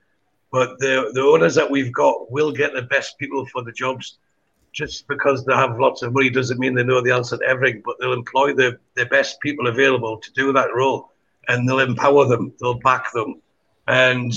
but 0.52 0.80
the 0.80 1.12
the 1.14 1.22
owners 1.22 1.56
that 1.56 1.70
we've 1.70 1.94
got 1.94 2.32
will 2.32 2.52
get 2.52 2.74
the 2.74 2.82
best 2.84 3.18
people 3.18 3.46
for 3.48 3.64
the 3.64 3.72
jobs 3.72 4.18
just 4.74 5.08
because 5.08 5.44
they 5.44 5.54
have 5.54 5.80
lots 5.80 6.04
of 6.04 6.14
money 6.14 6.30
doesn't 6.30 6.60
mean 6.60 6.76
they 6.76 6.84
know 6.84 7.02
the 7.02 7.12
answer 7.12 7.36
to 7.38 7.44
everything, 7.46 7.82
but 7.84 7.96
they'll 8.00 8.14
employ 8.14 8.54
the, 8.54 8.78
the 8.96 9.08
best 9.08 9.40
people 9.42 9.68
available 9.68 10.18
to 10.18 10.32
do 10.34 10.54
that 10.54 10.70
role 10.76 11.12
and 11.48 11.68
they'll 11.68 11.80
empower 11.80 12.28
them, 12.28 12.54
they'll 12.60 12.80
back 12.80 13.12
them. 13.12 13.42
And 13.88 14.32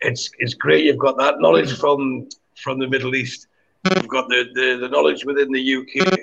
it's 0.00 0.30
it's 0.38 0.54
great 0.54 0.84
you've 0.84 0.98
got 0.98 1.18
that 1.18 1.40
knowledge 1.40 1.76
from 1.78 2.28
from 2.62 2.78
the 2.78 2.88
Middle 2.88 3.14
East. 3.14 3.48
You've 3.84 4.08
got 4.08 4.28
the, 4.28 4.44
the, 4.54 4.78
the 4.80 4.88
knowledge 4.88 5.24
within 5.24 5.50
the 5.52 5.76
UK. 5.76 6.18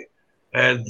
And 0.54 0.88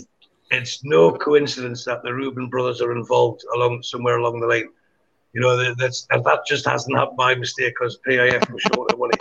it's 0.52 0.84
no 0.84 1.12
coincidence 1.12 1.86
that 1.86 2.04
the 2.04 2.14
Reuben 2.14 2.50
brothers 2.50 2.82
are 2.82 2.92
involved 2.92 3.44
along 3.56 3.84
somewhere 3.84 4.18
along 4.18 4.40
the 4.40 4.48
line. 4.48 4.70
You 5.34 5.42
know, 5.42 5.74
that's 5.76 6.08
that 6.10 6.40
just 6.48 6.66
hasn't 6.66 6.98
happened 6.98 7.18
by 7.18 7.36
mistake 7.36 7.74
because 7.80 8.00
PIF 8.08 8.52
was 8.52 8.62
short 8.74 8.92
of 8.92 9.00
money. 9.00 9.18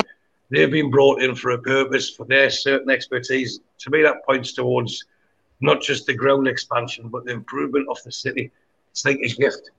They've 0.50 0.70
been 0.70 0.90
brought 0.90 1.20
in 1.20 1.34
for 1.34 1.50
a 1.50 1.58
purpose, 1.58 2.10
for 2.10 2.24
their 2.24 2.48
certain 2.50 2.90
expertise. 2.90 3.60
To 3.78 3.90
me, 3.90 4.02
that 4.02 4.24
points 4.24 4.52
towards 4.52 5.04
not 5.60 5.82
just 5.82 6.06
the 6.06 6.14
ground 6.14 6.46
expansion, 6.46 7.08
but 7.08 7.24
the 7.24 7.32
improvement 7.32 7.88
of 7.90 8.02
the 8.04 8.12
city. 8.12 8.52
It's 8.92 9.04
like 9.04 9.18
a 9.18 9.28
gift, 9.28 9.70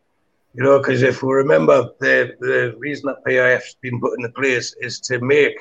you 0.54 0.64
know, 0.64 0.78
because 0.80 1.02
if 1.02 1.24
we 1.24 1.34
remember, 1.34 1.92
the, 2.00 2.36
the 2.40 2.76
reason 2.78 3.08
that 3.08 3.24
PIF's 3.26 3.78
been 3.82 4.00
put 4.00 4.18
in 4.18 4.24
the 4.24 4.30
place 4.30 4.76
is 4.82 5.00
to 5.02 5.20
make 5.20 5.58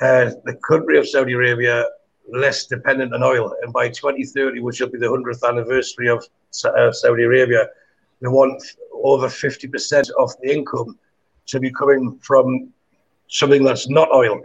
uh, 0.00 0.30
the 0.44 0.58
country 0.66 0.98
of 0.98 1.08
Saudi 1.08 1.32
Arabia 1.32 1.84
less 2.30 2.66
dependent 2.66 3.14
on 3.14 3.22
oil. 3.22 3.54
And 3.62 3.72
by 3.72 3.88
2030, 3.88 4.60
which 4.60 4.80
will 4.80 4.90
be 4.90 4.98
the 4.98 5.06
100th 5.06 5.48
anniversary 5.48 6.08
of 6.08 6.24
uh, 6.64 6.92
Saudi 6.92 7.22
Arabia, 7.24 7.68
they 8.20 8.28
want 8.28 8.62
over 9.02 9.28
50% 9.28 10.10
of 10.18 10.32
the 10.42 10.52
income 10.52 10.98
to 11.46 11.60
be 11.60 11.70
coming 11.72 12.18
from 12.22 12.72
something 13.28 13.64
that's 13.64 13.88
not 13.88 14.10
oil. 14.12 14.40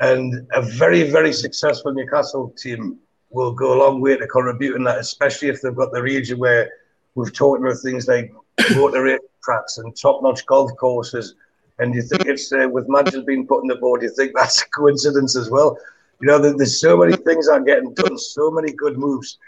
And 0.00 0.46
a 0.54 0.62
very, 0.62 1.10
very 1.10 1.32
successful 1.32 1.92
Newcastle 1.92 2.52
team 2.56 2.98
will 3.30 3.52
go 3.52 3.74
a 3.74 3.78
long 3.78 4.00
way 4.00 4.16
to 4.16 4.26
contributing 4.26 4.84
that, 4.84 4.98
especially 4.98 5.48
if 5.48 5.60
they've 5.60 5.74
got 5.74 5.92
the 5.92 6.02
region 6.02 6.38
where 6.38 6.70
we've 7.14 7.32
talked 7.32 7.62
about 7.62 7.76
things 7.82 8.08
like 8.08 8.32
motor 8.74 9.18
tracks 9.44 9.78
and 9.78 9.96
top-notch 9.96 10.44
golf 10.46 10.70
courses, 10.78 11.34
and 11.80 11.94
you 11.94 12.02
think 12.02 12.26
it's 12.26 12.52
uh, 12.52 12.68
with 12.70 12.88
matches 12.88 13.24
being 13.24 13.46
put 13.46 13.62
on 13.62 13.66
the 13.66 13.76
board, 13.76 14.02
you 14.02 14.10
think 14.10 14.32
that's 14.34 14.62
a 14.62 14.68
coincidence 14.68 15.34
as 15.34 15.50
well. 15.50 15.78
You 16.20 16.28
know, 16.28 16.38
there's 16.38 16.80
so 16.80 16.98
many 16.98 17.16
things 17.16 17.48
are 17.48 17.60
getting 17.60 17.94
done, 17.94 18.18
so 18.18 18.50
many 18.50 18.72
good 18.72 18.98
moves, 18.98 19.38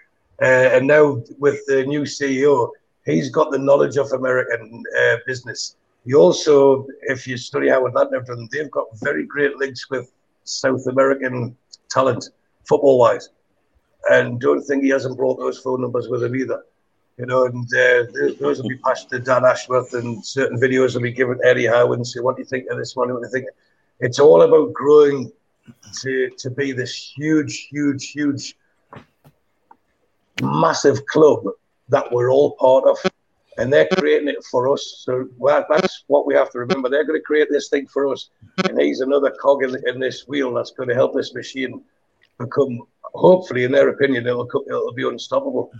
uh, 0.40 0.70
and 0.74 0.86
now 0.86 1.22
with 1.38 1.64
the 1.66 1.84
new 1.84 2.02
CEO, 2.02 2.70
he's 3.04 3.28
got 3.28 3.50
the 3.50 3.58
knowledge 3.58 3.98
of 3.98 4.10
American 4.12 4.82
uh, 4.98 5.16
business. 5.26 5.76
He 6.06 6.14
also, 6.14 6.86
if 7.02 7.26
you 7.26 7.36
study 7.36 7.68
how 7.68 7.86
Atlanta 7.86 8.16
have 8.16 8.26
done, 8.26 8.48
they've 8.50 8.70
got 8.70 8.86
very 9.00 9.26
great 9.26 9.56
links 9.58 9.90
with 9.90 10.10
South 10.44 10.86
American 10.86 11.54
talent, 11.90 12.30
football-wise, 12.66 13.28
and 14.10 14.40
don't 14.40 14.62
think 14.62 14.82
he 14.82 14.88
hasn't 14.88 15.18
brought 15.18 15.38
those 15.38 15.58
phone 15.58 15.82
numbers 15.82 16.08
with 16.08 16.24
him 16.24 16.34
either 16.34 16.64
you 17.18 17.26
know, 17.26 17.44
and 17.44 17.66
uh, 17.74 18.04
those 18.40 18.60
will 18.60 18.68
be 18.68 18.78
passed 18.78 19.10
to 19.10 19.18
Dan 19.18 19.44
Ashworth, 19.44 19.92
and 19.94 20.24
certain 20.24 20.58
videos 20.58 20.94
will 20.94 21.02
be 21.02 21.12
given 21.12 21.38
to 21.38 21.46
Eddie 21.46 21.66
Howe 21.66 21.92
and 21.92 22.06
say, 22.06 22.20
"What 22.20 22.36
do 22.36 22.42
you 22.42 22.46
think 22.46 22.68
of 22.70 22.78
this 22.78 22.96
one? 22.96 23.12
What 23.12 23.22
do 23.22 23.28
you 23.28 23.32
think?" 23.32 23.46
It's 24.00 24.18
all 24.18 24.42
about 24.42 24.72
growing 24.72 25.30
to 26.00 26.30
to 26.38 26.50
be 26.50 26.72
this 26.72 27.12
huge, 27.16 27.68
huge, 27.70 28.10
huge, 28.10 28.56
massive 30.42 31.04
club 31.06 31.44
that 31.88 32.10
we're 32.10 32.30
all 32.30 32.52
part 32.52 32.84
of, 32.84 32.98
and 33.58 33.70
they're 33.70 33.88
creating 33.92 34.28
it 34.28 34.42
for 34.50 34.72
us. 34.72 35.04
So 35.04 35.28
that's 35.68 36.04
what 36.06 36.26
we 36.26 36.34
have 36.34 36.50
to 36.52 36.58
remember. 36.60 36.88
They're 36.88 37.06
going 37.06 37.20
to 37.20 37.24
create 37.24 37.48
this 37.50 37.68
thing 37.68 37.86
for 37.86 38.10
us, 38.10 38.30
and 38.64 38.80
he's 38.80 39.00
another 39.00 39.30
cog 39.30 39.62
in, 39.64 39.76
in 39.86 40.00
this 40.00 40.26
wheel 40.26 40.54
that's 40.54 40.72
going 40.72 40.88
to 40.88 40.94
help 40.94 41.14
this 41.14 41.34
machine 41.34 41.84
become. 42.38 42.80
Hopefully, 43.14 43.64
in 43.64 43.72
their 43.72 43.90
opinion, 43.90 44.26
it'll 44.26 44.48
it'll 44.66 44.94
be 44.94 45.06
unstoppable. 45.06 45.70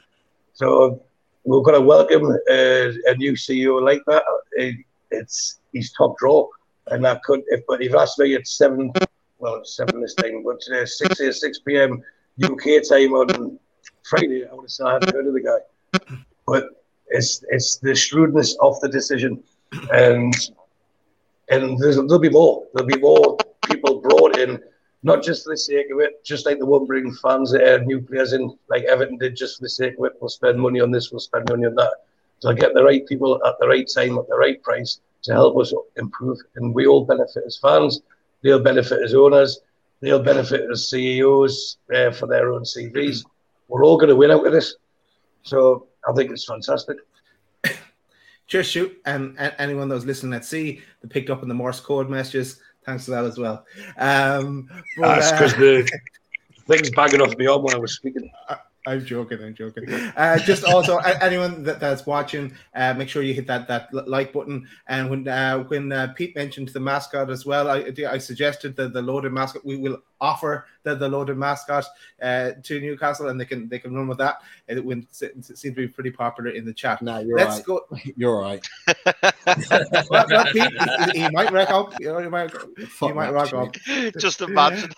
So 0.53 1.03
we're 1.45 1.63
going 1.63 1.81
to 1.81 1.87
welcome 1.87 2.25
uh, 2.27 3.11
a 3.11 3.15
new 3.17 3.33
CEO 3.33 3.83
like 3.83 4.03
that. 4.07 4.23
It, 4.53 4.77
it's 5.11 5.61
he's 5.73 5.93
top 5.93 6.19
draw, 6.19 6.49
and 6.89 7.05
that 7.05 7.23
could. 7.25 7.43
If 7.49 7.63
but 7.67 7.83
if 7.83 7.95
asked 7.95 8.19
me, 8.19 8.35
at 8.35 8.47
seven. 8.47 8.93
Well, 9.39 9.57
it's 9.57 9.77
seven 9.77 10.01
this 10.01 10.15
time, 10.15 10.45
but 10.45 10.63
uh, 10.73 10.87
six 10.87 11.21
uh, 11.21 11.33
six 11.33 11.59
p.m. 11.61 12.03
UK 12.43 12.83
time 12.89 13.13
on 13.13 13.59
Friday. 14.05 14.47
I 14.47 14.55
would 14.55 14.63
have 14.63 14.71
said 14.71 14.87
I 14.87 14.93
haven't 14.95 15.15
heard 15.15 15.27
of 15.27 15.35
the 15.35 15.41
guy, 15.41 16.17
but 16.47 16.69
it's 17.09 17.45
it's 17.51 17.77
the 17.77 17.95
shrewdness 17.95 18.57
of 18.61 18.79
the 18.81 18.89
decision, 18.89 19.43
and 19.93 20.33
and 21.49 21.79
there'll 21.79 22.19
be 22.19 22.31
more. 22.31 22.65
There'll 22.73 22.89
be 22.89 23.01
more 23.01 23.37
people 23.67 24.01
brought 24.01 24.39
in 24.39 24.63
not 25.03 25.23
just 25.23 25.45
for 25.45 25.51
the 25.51 25.57
sake 25.57 25.87
of 25.93 26.01
it, 26.01 26.25
just 26.25 26.47
like 26.47 26.59
they 26.59 26.65
won't 26.65 26.87
bring 26.87 27.13
fans, 27.15 27.55
uh, 27.55 27.79
new 27.85 28.01
players 28.01 28.33
in, 28.33 28.57
like 28.69 28.85
Everton 28.85 29.19
did, 29.19 29.37
just 29.37 29.57
for 29.57 29.63
the 29.63 29.69
sake 29.69 29.95
of 29.99 30.05
it. 30.05 30.13
We'll 30.21 30.29
spend 30.29 30.61
money 30.61 30.81
on 30.81 30.91
this, 30.91 31.11
we'll 31.11 31.21
spend 31.21 31.49
money 31.49 31.67
on 31.67 31.75
that. 31.75 31.93
So 32.39 32.53
get 32.53 32.75
the 32.75 32.85
right 32.85 33.07
people 33.07 33.41
at 33.45 33.55
the 33.61 33.69
right 33.69 33.89
time, 33.93 34.19
at 34.19 34.29
the 34.29 34.37
right 34.37 34.63
price 34.63 35.01
to 35.23 35.33
help 35.33 35.57
us 35.59 35.73
improve. 35.97 36.39
And 36.57 36.75
we 36.75 36.87
all 36.87 37.05
benefit 37.05 37.45
as 37.47 37.57
fans, 37.57 38.01
they'll 38.43 38.61
benefit 38.61 39.03
as 39.03 39.15
owners, 39.15 39.61
they'll 40.01 40.23
benefit 40.23 40.69
as 40.71 40.89
CEOs 40.89 41.79
uh, 41.95 42.11
for 42.11 42.27
their 42.27 42.53
own 42.53 42.63
CVs. 42.63 43.25
We're 43.69 43.85
all 43.85 43.97
going 43.97 44.11
to 44.11 44.17
win 44.17 44.31
out 44.31 44.47
of 44.47 44.53
this. 44.53 44.77
So 45.43 45.87
I 46.09 46.13
think 46.13 46.31
it's 46.31 46.45
fantastic. 46.45 46.99
Cheers, 48.47 48.67
shoot. 48.67 49.01
And, 49.05 49.37
and 49.39 49.55
anyone 49.59 49.89
that 49.89 49.95
was 49.95 50.07
listening 50.07 50.35
at 50.35 50.45
sea, 50.45 50.81
that 51.01 51.11
picked 51.11 51.31
up 51.31 51.43
on 51.43 51.49
the 51.49 51.55
Morse 51.55 51.81
code 51.81 52.11
messages, 52.11 52.61
Thanks 52.85 53.05
for 53.05 53.13
that 53.13 53.25
as 53.25 53.39
well. 53.39 53.65
Um, 53.97 54.69
but, 54.99 55.21
That's 55.21 55.33
because 55.33 55.55
uh, 55.55 55.59
the 55.59 56.01
thing's 56.67 56.91
bagging 56.91 57.21
off 57.21 57.37
me 57.37 57.47
on 57.47 57.63
when 57.63 57.75
I 57.75 57.79
was 57.79 57.95
speaking. 57.95 58.31
I'm 58.85 59.05
joking. 59.05 59.43
I'm 59.43 59.55
joking. 59.55 59.89
Uh, 59.93 60.39
just 60.39 60.65
also, 60.65 60.97
anyone 60.99 61.63
that, 61.63 61.79
that's 61.79 62.05
watching, 62.05 62.53
uh, 62.75 62.93
make 62.95 63.09
sure 63.09 63.23
you 63.23 63.33
hit 63.33 63.47
that 63.47 63.69
that 63.69 63.93
like 63.93 64.33
button. 64.33 64.67
And 64.89 65.09
when 65.09 65.29
uh, 65.29 65.61
when 65.65 65.93
uh, 65.93 66.13
Pete 66.17 66.35
mentioned 66.35 66.69
the 66.69 66.81
mascot 66.81 67.31
as 67.31 67.47
well, 67.47 67.69
I, 67.71 67.93
I 68.09 68.19
suggested 68.19 68.75
that 68.77 68.93
the 68.93 69.03
loaded 69.03 69.33
mascot. 69.33 69.65
We 69.65 69.77
will 69.77 69.99
offer 70.21 70.67
the, 70.83 70.97
the 70.97 71.09
loaded 71.09 71.37
mascot 71.37 71.85
uh, 72.21 72.53
to 72.63 72.81
Newcastle, 72.81 73.29
and 73.29 73.41
they 73.41 73.45
can 73.45 73.69
they 73.69 73.79
can 73.79 73.95
run 73.95 74.09
with 74.09 74.19
that. 74.19 74.39
It, 74.67 74.79
it, 74.79 75.07
it 75.21 75.45
seems 75.45 75.61
to 75.61 75.71
be 75.73 75.87
pretty 75.87 76.11
popular 76.11 76.51
in 76.51 76.65
the 76.65 76.75
chat. 76.75 77.03
No, 77.03 77.21
you're 77.21 77.39
Let's 77.39 77.59
right. 77.59 77.65
go. 77.65 77.87
You're 78.17 78.41
right. 78.41 78.67
Pete, 80.53 80.73
he, 81.13 81.21
he, 81.21 81.31
might 81.31 81.53
rack 81.53 81.71
up. 81.71 81.95
You 82.01 82.09
know, 82.09 82.19
he 82.19 82.29
might. 82.29 82.53
he 83.01 83.13
might 83.13 83.31
rock 83.31 83.53
up. 83.53 83.73
Just 84.19 84.41
imagine. 84.41 84.91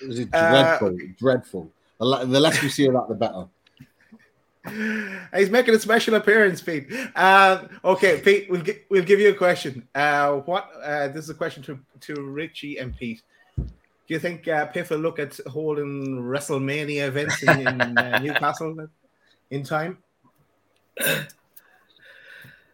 It 0.00 0.08
was 0.08 0.26
dreadful. 0.26 0.88
Uh, 0.88 1.06
dreadful. 1.18 1.72
The 2.02 2.40
less 2.40 2.62
we 2.62 2.68
see 2.68 2.86
of 2.86 2.94
that, 2.94 3.08
the 3.08 3.14
better. 3.14 3.46
He's 5.36 5.50
making 5.50 5.74
a 5.74 5.78
special 5.78 6.14
appearance, 6.14 6.60
Pete. 6.60 6.92
Uh, 7.14 7.64
okay, 7.84 8.20
Pete, 8.20 8.48
we'll, 8.50 8.62
gi- 8.62 8.82
we'll 8.88 9.04
give 9.04 9.20
you 9.20 9.30
a 9.30 9.34
question. 9.34 9.88
Uh, 9.94 10.36
what? 10.36 10.70
Uh, 10.82 11.08
this 11.08 11.24
is 11.24 11.30
a 11.30 11.34
question 11.34 11.62
to, 11.64 11.78
to 12.00 12.22
Richie 12.22 12.78
and 12.78 12.96
Pete. 12.96 13.22
Do 13.56 14.14
you 14.14 14.18
think 14.18 14.46
uh, 14.48 14.66
PIF 14.68 14.90
will 14.90 14.98
look 14.98 15.18
at 15.18 15.38
holding 15.46 16.22
WrestleMania 16.22 17.06
events 17.06 17.42
in, 17.42 17.66
in 17.66 17.98
uh, 17.98 18.18
Newcastle 18.22 18.88
in 19.50 19.62
time? 19.62 19.98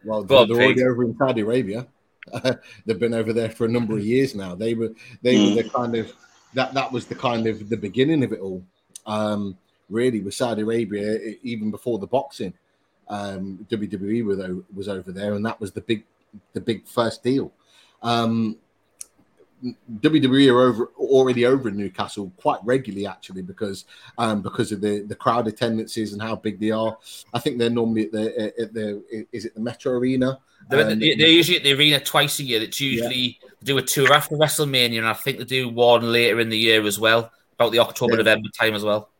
Well, 0.05 0.25
they're, 0.25 0.47
they're 0.47 0.57
already 0.57 0.85
over 0.85 1.05
in 1.05 1.17
Saudi 1.17 1.43
Arabia. 1.43 1.87
they've 2.87 2.99
been 2.99 3.15
over 3.15 3.33
there 3.33 3.51
for 3.51 3.67
a 3.67 3.69
number 3.69 3.95
of 3.95 4.05
years 4.05 4.35
now. 4.35 4.55
They 4.55 4.75
were 4.75 4.91
they 5.23 5.37
mm. 5.37 5.57
were 5.57 5.63
the 5.63 5.69
kind 5.71 5.95
of 5.95 6.13
that 6.55 6.75
that 6.75 6.93
was 6.93 7.07
the 7.07 7.15
kind 7.15 7.47
of 7.47 7.69
the 7.69 7.77
beginning 7.77 8.23
of 8.25 8.33
it 8.33 8.41
all 8.41 8.63
um, 9.09 9.57
really 9.91 10.21
with 10.21 10.35
Saudi 10.35 10.63
Arabia, 10.63 11.19
even 11.43 11.73
before 11.73 11.99
the 11.99 12.07
boxing. 12.07 12.53
Um, 13.09 13.67
WWE 13.71 14.25
was, 14.25 14.65
was 14.75 14.89
over 14.89 15.11
there, 15.11 15.35
and 15.35 15.45
that 15.45 15.61
was 15.61 15.73
the 15.73 15.81
big, 15.81 16.05
the 16.53 16.61
big 16.61 16.87
first 16.87 17.25
deal. 17.25 17.51
Um, 18.03 18.59
WWE 20.01 20.53
are 20.53 20.61
over 20.61 20.91
already 20.99 21.45
over 21.45 21.69
in 21.69 21.77
Newcastle 21.77 22.31
quite 22.37 22.61
regularly, 22.65 23.07
actually, 23.07 23.43
because 23.43 23.87
um, 24.17 24.41
because 24.41 24.71
of 24.71 24.81
the 24.81 25.01
the 25.01 25.17
crowd 25.17 25.49
attendances 25.49 26.13
and 26.13 26.23
how 26.23 26.37
big 26.37 26.61
they 26.61 26.71
are. 26.71 26.97
I 27.35 27.41
think 27.41 27.59
they're 27.59 27.69
normally 27.69 28.05
at 28.05 28.13
the 28.13 28.53
at 28.61 28.73
the 28.73 29.03
is 29.33 29.47
it 29.47 29.55
the 29.55 29.61
Metro 29.61 29.95
Arena? 29.95 30.39
They're, 30.69 30.89
um, 30.89 31.01
they're 31.01 31.11
usually 31.11 31.57
at 31.57 31.65
the 31.65 31.73
arena 31.73 31.99
twice 31.99 32.39
a 32.39 32.45
year. 32.45 32.63
It's 32.63 32.79
usually 32.79 33.39
yeah. 33.41 33.49
do 33.65 33.79
a 33.79 33.83
tour 33.83 34.13
after 34.13 34.37
WrestleMania, 34.37 34.99
and 34.99 35.09
I 35.09 35.15
think 35.15 35.39
they 35.39 35.45
do 35.45 35.69
one 35.69 36.13
later 36.13 36.39
in 36.39 36.51
the 36.51 36.59
year 36.59 36.87
as 36.87 37.01
well 37.01 37.33
about 37.59 37.73
the 37.73 37.79
October 37.79 38.13
yeah. 38.13 38.19
November 38.19 38.49
time 38.59 38.75
as 38.75 38.85
well. 38.85 39.11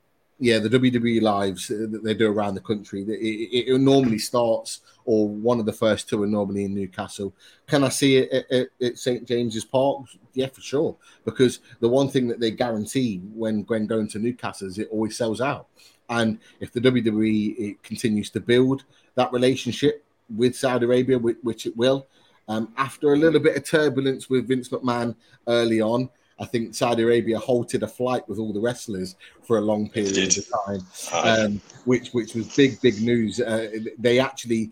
Yeah, 0.41 0.59
the 0.61 0.69
WWE 0.69 1.21
lives 1.21 1.67
that 1.67 2.01
they 2.05 2.15
do 2.15 2.31
around 2.31 2.55
the 2.55 2.61
country. 2.61 3.03
It, 3.03 3.09
it, 3.09 3.73
it, 3.73 3.81
normally 3.81 4.21
starts, 4.21 4.83
or 5.05 5.29
one 5.29 5.59
of 5.59 5.67
the 5.67 5.73
first 5.73 6.09
two 6.09 6.23
are 6.23 6.29
normally 6.29 6.65
in 6.65 6.77
Newcastle. 6.77 7.35
Can 7.67 7.83
I 7.83 7.89
see 7.89 8.19
it 8.19 8.31
at, 8.33 8.53
at, 8.53 8.69
at 8.81 8.99
St 8.99 9.27
James's 9.27 9.65
Park? 9.65 10.05
Yeah, 10.35 10.47
for 10.47 10.61
sure. 10.61 10.97
Because 11.25 11.59
the 11.81 11.89
one 11.89 12.09
thing 12.09 12.29
that 12.29 12.39
they 12.39 12.53
guarantee 12.53 13.21
when 13.35 13.65
when 13.67 13.87
going 13.87 14.07
to 14.11 14.21
Newcastle 14.21 14.69
is 14.69 14.79
it 14.79 14.89
always 14.93 15.17
sells 15.17 15.41
out. 15.41 15.67
And 16.09 16.39
if 16.61 16.73
the 16.73 16.81
WWE 16.81 17.83
continues 17.83 18.31
to 18.31 18.41
build 18.41 18.85
that 19.17 19.33
relationship 19.33 20.05
with 20.35 20.55
Saudi 20.55 20.87
Arabia, 20.87 21.19
which, 21.19 21.39
which 21.43 21.67
it 21.67 21.77
will, 21.77 22.07
um, 22.47 22.73
after 22.77 23.13
a 23.13 23.17
little 23.17 23.41
bit 23.41 23.57
of 23.57 23.65
turbulence 23.65 24.31
with 24.31 24.49
Vince 24.49 24.69
McMahon 24.69 25.17
early 25.49 25.81
on, 25.81 26.09
I 26.41 26.45
think 26.45 26.75
Saudi 26.75 27.03
Arabia 27.03 27.39
halted 27.39 27.83
a 27.83 27.89
flight 27.89 28.29
with 28.29 28.39
all 28.39 28.53
the 28.53 28.61
wrestlers 28.61 29.17
for 29.43 29.59
a 29.59 29.61
long 29.61 29.89
period 29.89 30.39
of 30.39 30.47
time, 30.67 30.87
um, 31.13 31.61
which 31.85 32.11
which 32.11 32.35
was 32.35 32.55
big 32.55 32.81
big 32.81 33.01
news. 33.01 33.41
Uh, 33.41 33.69
they 33.99 34.19
actually, 34.19 34.71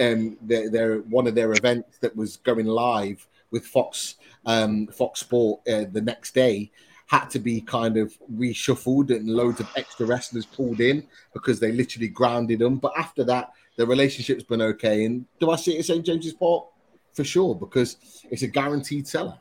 um, 0.00 0.36
they're, 0.42 0.98
one 1.00 1.26
of 1.26 1.34
their 1.34 1.52
events 1.52 1.98
that 1.98 2.14
was 2.14 2.36
going 2.36 2.66
live 2.66 3.26
with 3.50 3.66
Fox 3.66 4.16
um, 4.46 4.86
Fox 4.88 5.20
Sport 5.20 5.60
uh, 5.68 5.84
the 5.90 6.00
next 6.00 6.34
day 6.34 6.70
had 7.06 7.28
to 7.28 7.38
be 7.38 7.60
kind 7.60 7.98
of 7.98 8.16
reshuffled 8.34 9.10
and 9.10 9.28
loads 9.28 9.60
of 9.60 9.68
extra 9.76 10.06
wrestlers 10.06 10.46
pulled 10.46 10.80
in 10.80 11.06
because 11.34 11.60
they 11.60 11.70
literally 11.70 12.08
grounded 12.08 12.60
them. 12.60 12.76
But 12.78 12.94
after 12.96 13.22
that, 13.24 13.50
the 13.76 13.86
relationship's 13.86 14.44
been 14.44 14.62
okay. 14.62 15.04
And 15.04 15.26
do 15.38 15.50
I 15.50 15.56
see 15.56 15.76
it 15.76 15.80
at 15.80 15.84
St 15.84 16.06
James's 16.06 16.32
Park? 16.32 16.64
For 17.12 17.24
sure, 17.24 17.54
because 17.54 17.98
it's 18.30 18.40
a 18.40 18.46
guaranteed 18.46 19.04
sellout. 19.04 19.36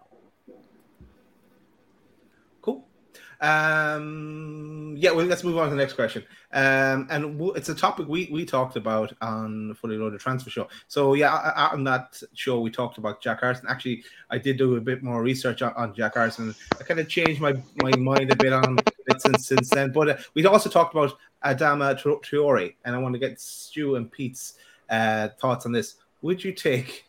Um, 3.42 4.94
yeah, 4.98 5.12
well, 5.12 5.26
let's 5.26 5.44
move 5.44 5.58
on 5.58 5.66
to 5.66 5.72
the 5.72 5.76
next 5.76 5.94
question. 5.94 6.24
Um, 6.54 7.08
and 7.10 7.42
it's 7.56 7.70
a 7.70 7.76
topic 7.76 8.08
we, 8.08 8.30
we 8.32 8.46
talked 8.46 8.76
about 8.76 9.14
on 9.22 9.74
Fully 9.74 9.98
Loaded 9.98 10.20
Transfer 10.20 10.52
Show. 10.52 10.68
So, 10.88 11.16
yeah, 11.16 11.70
on 11.72 11.84
that 11.86 12.22
show, 12.34 12.60
we 12.60 12.70
talked 12.70 13.00
about 13.00 13.22
Jack 13.22 13.42
Harrison. 13.42 13.66
Actually, 13.68 14.04
I 14.30 14.38
did 14.38 14.58
do 14.58 14.76
a 14.76 14.82
bit 14.82 15.02
more 15.02 15.24
research 15.24 15.64
on, 15.64 15.74
on 15.74 15.94
Jack 15.96 16.14
Harrison. 16.16 16.54
I 16.80 16.84
kind 16.84 17.00
of 17.00 17.10
changed 17.10 17.42
my, 17.42 17.54
my 17.78 17.96
mind 17.98 18.32
a 18.32 18.36
bit 18.36 18.54
on 18.54 18.78
it 19.08 19.22
since, 19.22 19.48
since 19.48 19.70
then. 19.70 19.92
But 19.92 20.10
uh, 20.10 20.18
we 20.36 20.46
also 20.46 20.70
talked 20.70 20.94
about 20.94 21.18
Adama 21.44 22.00
Traore, 22.00 22.76
and 22.86 22.96
I 22.96 23.00
want 23.00 23.14
to 23.14 23.20
get 23.20 23.42
Stu 23.42 23.96
and 23.96 24.12
Pete's 24.12 24.54
uh, 24.90 25.30
thoughts 25.40 25.66
on 25.66 25.72
this. 25.72 25.96
Would 26.22 26.44
you 26.44 26.52
take 26.52 27.06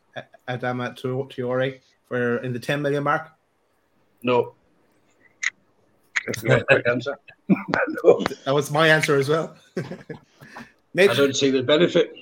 Adama 0.49 0.99
Traore 0.99 1.81
for 2.09 2.39
in 2.39 2.55
the 2.55 2.59
10 2.59 2.81
million 2.81 3.05
mark? 3.05 3.29
No. 4.23 4.55
That's 6.27 6.43
my 6.43 6.61
quick 6.61 6.87
answer. 6.89 7.19
That 8.45 8.55
was 8.55 8.71
my 8.71 8.89
answer 8.89 9.17
as 9.17 9.29
well. 9.29 9.55
I 10.99 11.07
don't 11.07 11.37
see 11.37 11.51
the 11.51 11.63
benefit. 11.63 12.15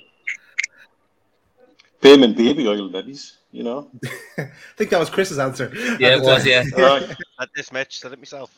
Payment 2.01 2.37
baby 2.37 2.67
oil, 2.67 2.89
babies. 2.89 3.39
You 3.53 3.65
know. 3.65 3.91
I 4.39 4.49
think 4.77 4.91
that 4.91 4.99
was 4.99 5.11
Chris's 5.11 5.39
answer. 5.39 5.71
Yeah, 5.99 6.17
it 6.17 6.23
was. 6.23 6.45
time. 6.45 6.47
Yeah. 6.47 6.83
Right. 6.83 7.17
At 7.41 7.51
this 7.55 7.73
match, 7.73 8.01
said 8.01 8.13
it 8.13 8.19
myself. 8.19 8.51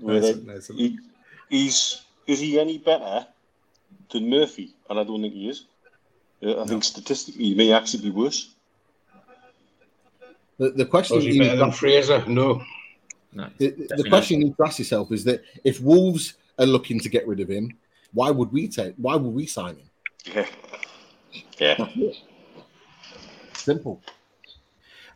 With 0.00 0.24
Nice 0.24 0.36
nice. 0.44 0.68
He, 0.68 0.98
he's 1.48 2.02
is 2.26 2.40
he 2.40 2.58
any 2.58 2.78
better 2.78 3.26
than 4.10 4.30
Murphy? 4.30 4.74
And 4.88 4.98
I 4.98 5.04
don't 5.04 5.20
think 5.20 5.34
he 5.34 5.48
is. 5.48 5.66
Uh, 6.42 6.62
I 6.62 6.66
think 6.66 6.84
statistically 6.84 7.44
he 7.44 7.54
may 7.54 7.72
actually 7.72 8.04
be 8.04 8.10
worse. 8.10 8.54
The, 10.58 10.70
the 10.70 10.86
question 10.86 11.18
is 11.18 11.24
you 11.24 11.32
he 11.32 11.38
better 11.40 11.56
than 11.56 11.72
Fraser? 11.72 12.24
No. 12.26 12.62
No, 13.32 13.48
the, 13.58 13.70
the 13.70 14.08
question 14.08 14.40
you 14.40 14.46
need 14.46 14.56
to 14.56 14.64
ask 14.64 14.78
yourself 14.78 15.12
is 15.12 15.24
that 15.24 15.42
if 15.64 15.80
Wolves 15.80 16.34
are 16.58 16.66
looking 16.66 16.98
to 17.00 17.08
get 17.08 17.26
rid 17.26 17.40
of 17.40 17.48
him, 17.48 17.76
why 18.12 18.30
would 18.30 18.50
we 18.52 18.68
take? 18.68 18.94
Why 18.96 19.16
would 19.16 19.34
we 19.34 19.46
sign 19.46 19.76
him? 19.76 19.90
Yeah. 20.24 20.46
Yeah. 21.58 22.12
Simple. 23.52 24.02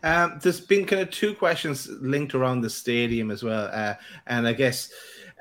Um, 0.02 0.38
there's 0.42 0.60
been 0.60 0.84
kind 0.84 1.02
of 1.02 1.10
two 1.10 1.34
questions 1.34 1.88
linked 2.00 2.34
around 2.34 2.60
the 2.60 2.70
stadium 2.70 3.30
as 3.30 3.42
well, 3.42 3.70
uh, 3.72 3.94
and 4.26 4.48
I 4.48 4.52
guess 4.52 4.90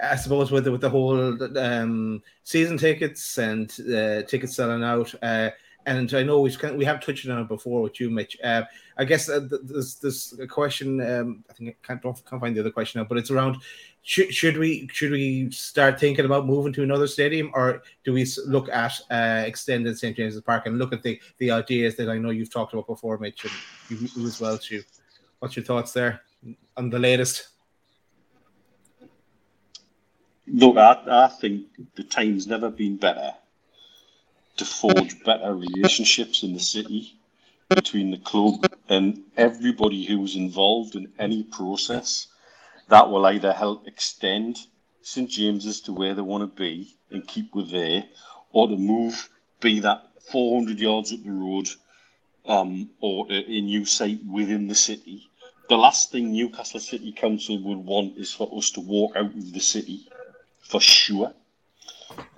I 0.02 0.15
suppose 0.15 0.52
with 0.52 0.65
the, 0.65 0.72
with 0.72 0.81
the 0.81 0.89
whole 0.89 1.57
um, 1.57 2.22
season 2.43 2.77
tickets 2.77 3.38
and 3.38 3.72
uh, 3.81 4.22
tickets 4.23 4.56
selling 4.56 4.84
out, 4.84 5.14
uh, 5.23 5.49
and 5.85 6.13
I 6.13 6.23
know 6.23 6.41
we've 6.41 6.57
kind 6.57 6.77
we 6.77 6.85
have 6.85 7.03
touched 7.03 7.27
on 7.27 7.39
it 7.39 7.47
before 7.47 7.81
with 7.81 7.99
you, 7.99 8.09
Mitch. 8.09 8.37
Uh, 8.43 8.63
I 8.97 9.05
guess 9.05 9.29
uh, 9.29 9.47
there's 9.63 9.95
there's 9.95 10.33
a 10.39 10.47
question. 10.47 11.01
Um, 11.01 11.43
I 11.49 11.53
think 11.53 11.69
I 11.69 11.87
can't 11.87 12.01
can't 12.03 12.41
find 12.41 12.55
the 12.55 12.59
other 12.59 12.71
question 12.71 12.99
now, 12.99 13.05
but 13.05 13.17
it's 13.17 13.31
around 13.31 13.57
should 14.03 14.33
should 14.33 14.57
we 14.57 14.87
should 14.91 15.11
we 15.11 15.49
start 15.51 15.99
thinking 15.99 16.25
about 16.25 16.45
moving 16.45 16.73
to 16.73 16.83
another 16.83 17.07
stadium, 17.07 17.51
or 17.53 17.83
do 18.03 18.13
we 18.13 18.25
look 18.45 18.69
at 18.69 18.93
uh, 19.09 19.43
extended 19.45 19.97
St 19.97 20.15
James's 20.15 20.41
Park 20.41 20.67
and 20.67 20.77
look 20.77 20.93
at 20.93 21.03
the 21.03 21.19
the 21.39 21.51
ideas 21.51 21.95
that 21.95 22.09
I 22.09 22.17
know 22.17 22.29
you've 22.29 22.53
talked 22.53 22.73
about 22.73 22.87
before, 22.87 23.17
Mitch, 23.17 23.43
and 23.43 23.53
you, 23.89 24.07
you 24.15 24.27
as 24.27 24.39
well 24.39 24.57
too. 24.57 24.83
What's 25.39 25.55
your 25.55 25.65
thoughts 25.65 25.93
there 25.93 26.21
on 26.77 26.89
the 26.89 26.99
latest? 26.99 27.47
Look, 30.47 30.77
I, 30.77 31.01
I 31.07 31.27
think 31.27 31.67
the 31.95 32.03
time's 32.03 32.45
never 32.45 32.69
been 32.69 32.97
better 32.97 33.33
to 34.57 34.65
forge 34.65 35.23
better 35.23 35.55
relationships 35.55 36.43
in 36.43 36.53
the 36.53 36.59
city 36.59 37.15
between 37.69 38.11
the 38.11 38.17
club 38.17 38.65
and 38.89 39.23
everybody 39.37 40.05
who's 40.05 40.35
involved 40.35 40.95
in 40.95 41.11
any 41.17 41.43
process 41.43 42.27
that 42.89 43.09
will 43.09 43.25
either 43.25 43.53
help 43.53 43.87
extend 43.87 44.59
St 45.01 45.29
James's 45.29 45.81
to 45.81 45.93
where 45.93 46.13
they 46.13 46.21
want 46.21 46.43
to 46.43 46.61
be 46.61 46.95
and 47.09 47.27
keep 47.27 47.55
with 47.55 47.71
there, 47.71 48.03
or 48.51 48.67
to 48.67 48.75
move, 48.75 49.29
be 49.61 49.79
that 49.79 50.09
400 50.31 50.77
yards 50.77 51.13
up 51.13 51.23
the 51.23 51.31
road 51.31 51.69
um, 52.45 52.89
or 52.99 53.25
a 53.29 53.61
new 53.61 53.85
site 53.85 54.23
within 54.25 54.67
the 54.67 54.75
city. 54.75 55.27
The 55.69 55.77
last 55.77 56.11
thing 56.11 56.33
Newcastle 56.33 56.79
City 56.79 57.13
Council 57.13 57.57
would 57.63 57.77
want 57.77 58.17
is 58.17 58.33
for 58.33 58.49
us 58.57 58.71
to 58.71 58.81
walk 58.81 59.15
out 59.15 59.33
of 59.33 59.53
the 59.53 59.59
city, 59.59 60.07
for 60.59 60.81
sure. 60.81 61.33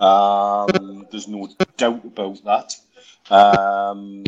Um, 0.00 1.06
there's 1.10 1.28
no 1.28 1.48
doubt 1.76 2.04
about 2.04 2.44
that. 2.44 2.76
Um, 3.30 4.24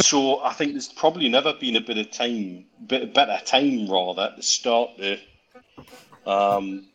so 0.00 0.40
I 0.42 0.52
think 0.52 0.72
there's 0.72 0.88
probably 0.88 1.28
never 1.28 1.52
been 1.54 1.76
a 1.76 1.80
bit 1.80 1.98
of 1.98 2.10
time, 2.10 2.64
bit 2.86 3.14
better 3.14 3.38
time 3.44 3.88
rather, 3.88 4.32
to 4.34 4.42
start 4.42 4.90
to 4.98 5.18
um, 6.26 6.86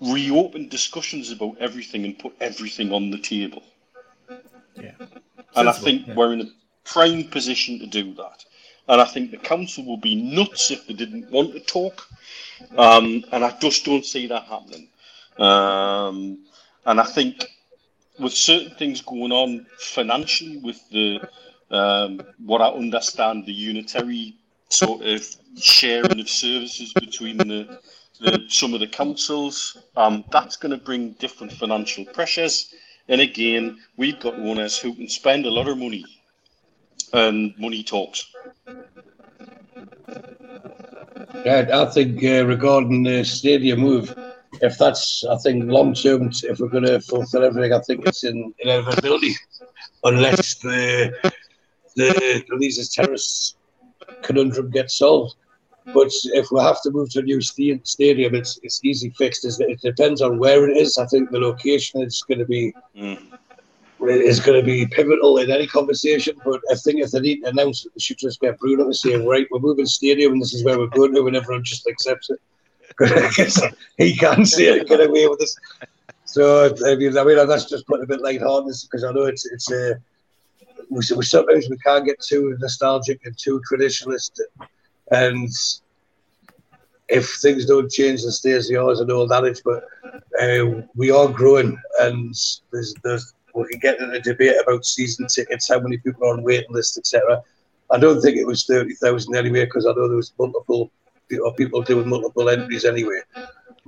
reopen 0.00 0.68
discussions 0.68 1.30
about 1.30 1.56
everything 1.58 2.04
and 2.04 2.18
put 2.18 2.34
everything 2.40 2.92
on 2.92 3.10
the 3.10 3.18
table. 3.18 3.62
Yeah. 4.74 4.92
And 5.54 5.68
I 5.68 5.72
think 5.72 6.06
yeah. 6.06 6.14
we're 6.14 6.32
in 6.34 6.40
a 6.42 6.50
prime 6.84 7.24
position 7.24 7.78
to 7.78 7.86
do 7.86 8.14
that. 8.14 8.44
And 8.88 9.00
I 9.00 9.04
think 9.04 9.30
the 9.30 9.38
council 9.38 9.84
will 9.84 9.96
be 9.96 10.14
nuts 10.14 10.70
if 10.70 10.86
they 10.86 10.94
didn't 10.94 11.30
want 11.30 11.52
to 11.54 11.60
talk. 11.60 12.06
Um, 12.76 13.24
and 13.32 13.44
I 13.44 13.56
just 13.58 13.84
don't 13.84 14.04
see 14.04 14.26
that 14.28 14.44
happening. 14.44 14.88
Um, 15.38 16.44
and 16.84 17.00
I 17.00 17.04
think 17.04 17.44
with 18.18 18.32
certain 18.32 18.74
things 18.76 19.00
going 19.00 19.32
on 19.32 19.66
financially, 19.78 20.58
with 20.58 20.80
the 20.90 21.20
um, 21.70 22.22
what 22.44 22.62
I 22.62 22.68
understand 22.68 23.44
the 23.44 23.52
unitary 23.52 24.36
sort 24.68 25.02
of 25.02 25.26
sharing 25.58 26.20
of 26.20 26.28
services 26.28 26.92
between 26.94 27.38
the, 27.38 27.80
the 28.20 28.44
some 28.48 28.74
of 28.74 28.80
the 28.80 28.86
councils, 28.86 29.76
um, 29.96 30.24
that's 30.30 30.56
going 30.56 30.70
to 30.78 30.84
bring 30.84 31.12
different 31.12 31.52
financial 31.52 32.04
pressures. 32.06 32.74
And 33.08 33.20
again, 33.20 33.78
we've 33.96 34.18
got 34.18 34.34
owners 34.34 34.78
who 34.78 34.94
can 34.94 35.08
spend 35.08 35.46
a 35.46 35.50
lot 35.50 35.68
of 35.68 35.78
money, 35.78 36.04
and 37.12 37.54
money 37.58 37.82
talks. 37.82 38.32
Yeah, 41.44 41.68
I 41.72 41.84
think 41.86 42.22
uh, 42.24 42.44
regarding 42.46 43.02
the 43.04 43.24
stadium 43.24 43.80
move, 43.80 44.16
if 44.62 44.78
that's, 44.78 45.24
I 45.30 45.36
think 45.38 45.70
long 45.70 45.94
term, 45.94 46.30
if 46.44 46.58
we're 46.60 46.68
going 46.68 46.84
to 46.86 47.00
fulfil 47.00 47.44
everything, 47.44 47.72
I 47.72 47.80
think 47.80 48.06
it's 48.06 48.24
in 48.24 48.52
inevitability, 48.60 49.34
unless 50.04 50.54
the 50.56 51.12
the 51.96 52.44
Leazes 52.52 52.92
Terrace 52.94 53.54
conundrum 54.22 54.70
gets 54.70 54.98
solved. 54.98 55.34
But 55.94 56.10
if 56.34 56.50
we 56.50 56.60
have 56.60 56.82
to 56.82 56.90
move 56.90 57.10
to 57.10 57.20
a 57.20 57.22
new 57.22 57.40
sta- 57.40 57.80
stadium, 57.84 58.34
it's 58.34 58.58
it's 58.62 58.80
easy 58.84 59.10
fixed. 59.16 59.44
Is 59.44 59.60
It 59.60 59.80
depends 59.80 60.20
on 60.20 60.38
where 60.38 60.68
it 60.68 60.76
is. 60.76 60.98
I 60.98 61.06
think 61.06 61.30
the 61.30 61.38
location 61.40 62.02
is 62.02 62.22
going 62.28 62.40
to 62.40 62.46
be 62.46 62.74
Mm. 62.96 63.18
is 64.08 64.40
going 64.40 64.58
to 64.60 64.64
be 64.64 64.86
pivotal 64.86 65.38
in 65.38 65.50
any 65.50 65.66
conversation. 65.66 66.34
But 66.44 66.60
I 66.70 66.74
think 66.74 67.00
if 67.00 67.10
they 67.12 67.20
need 67.20 67.42
to 67.42 67.48
announce 67.48 67.84
it, 67.86 67.92
they 67.94 68.00
should 68.00 68.18
just 68.18 68.40
get 68.40 68.58
Bruno 68.58 68.86
to 68.88 68.94
say, 68.94 69.16
right, 69.16 69.46
we're 69.50 69.58
moving 69.58 69.86
stadium 69.86 70.32
and 70.34 70.42
this 70.42 70.54
is 70.54 70.64
where 70.64 70.78
we're 70.78 70.88
going 70.88 71.14
to, 71.14 71.26
and 71.26 71.36
everyone 71.36 71.64
just 71.64 71.86
accepts 71.86 72.30
it. 72.30 72.38
Because 72.98 73.62
he 73.98 74.16
can't 74.16 74.46
see 74.46 74.66
it, 74.66 74.88
get 74.88 75.06
away 75.06 75.26
with 75.28 75.38
this. 75.38 75.56
So 76.24 76.66
I 76.84 76.96
mean, 76.96 77.16
I 77.16 77.24
mean 77.24 77.48
that's 77.48 77.66
just 77.66 77.86
putting 77.86 78.04
a 78.04 78.06
bit 78.06 78.20
lightheartedness 78.20 78.84
because 78.84 79.04
I 79.04 79.12
know 79.12 79.24
it's 79.24 79.46
it's 79.46 79.70
uh, 79.70 79.94
we, 80.90 81.00
we 81.16 81.24
sometimes 81.24 81.68
we 81.70 81.78
can't 81.78 82.04
get 82.04 82.20
too 82.20 82.56
nostalgic 82.60 83.20
and 83.24 83.36
too 83.38 83.62
traditionalist, 83.70 84.40
and 85.12 85.48
if 87.08 87.34
things 87.36 87.66
don't 87.66 87.90
change 87.90 88.22
and 88.22 88.32
stay 88.32 88.52
as 88.52 88.68
they 88.68 88.74
are, 88.74 88.90
is 88.90 89.00
an 89.00 89.10
old 89.10 89.32
adage, 89.32 89.60
but 89.64 89.84
uh, 90.40 90.82
we 90.96 91.10
are 91.10 91.28
growing, 91.28 91.78
and 92.00 92.34
there's, 92.72 92.94
there's 93.04 93.34
we 93.54 93.66
can 93.68 93.78
get 93.78 94.00
into 94.00 94.16
a 94.16 94.20
debate 94.20 94.56
about 94.62 94.84
season 94.84 95.26
tickets, 95.28 95.68
how 95.68 95.80
many 95.80 95.96
people 95.98 96.26
are 96.28 96.34
on 96.34 96.42
waiting 96.42 96.70
lists, 96.72 96.98
etc. 96.98 97.42
I 97.90 97.98
don't 97.98 98.20
think 98.20 98.36
it 98.36 98.46
was 98.46 98.64
thirty 98.64 98.94
thousand 98.94 99.36
anyway, 99.36 99.64
because 99.64 99.86
I 99.86 99.92
know 99.92 100.08
there 100.08 100.16
was 100.16 100.32
multiple 100.38 100.90
or 101.42 101.54
people 101.54 101.82
doing 101.82 102.08
multiple 102.08 102.48
entries 102.48 102.84
anyway. 102.84 103.20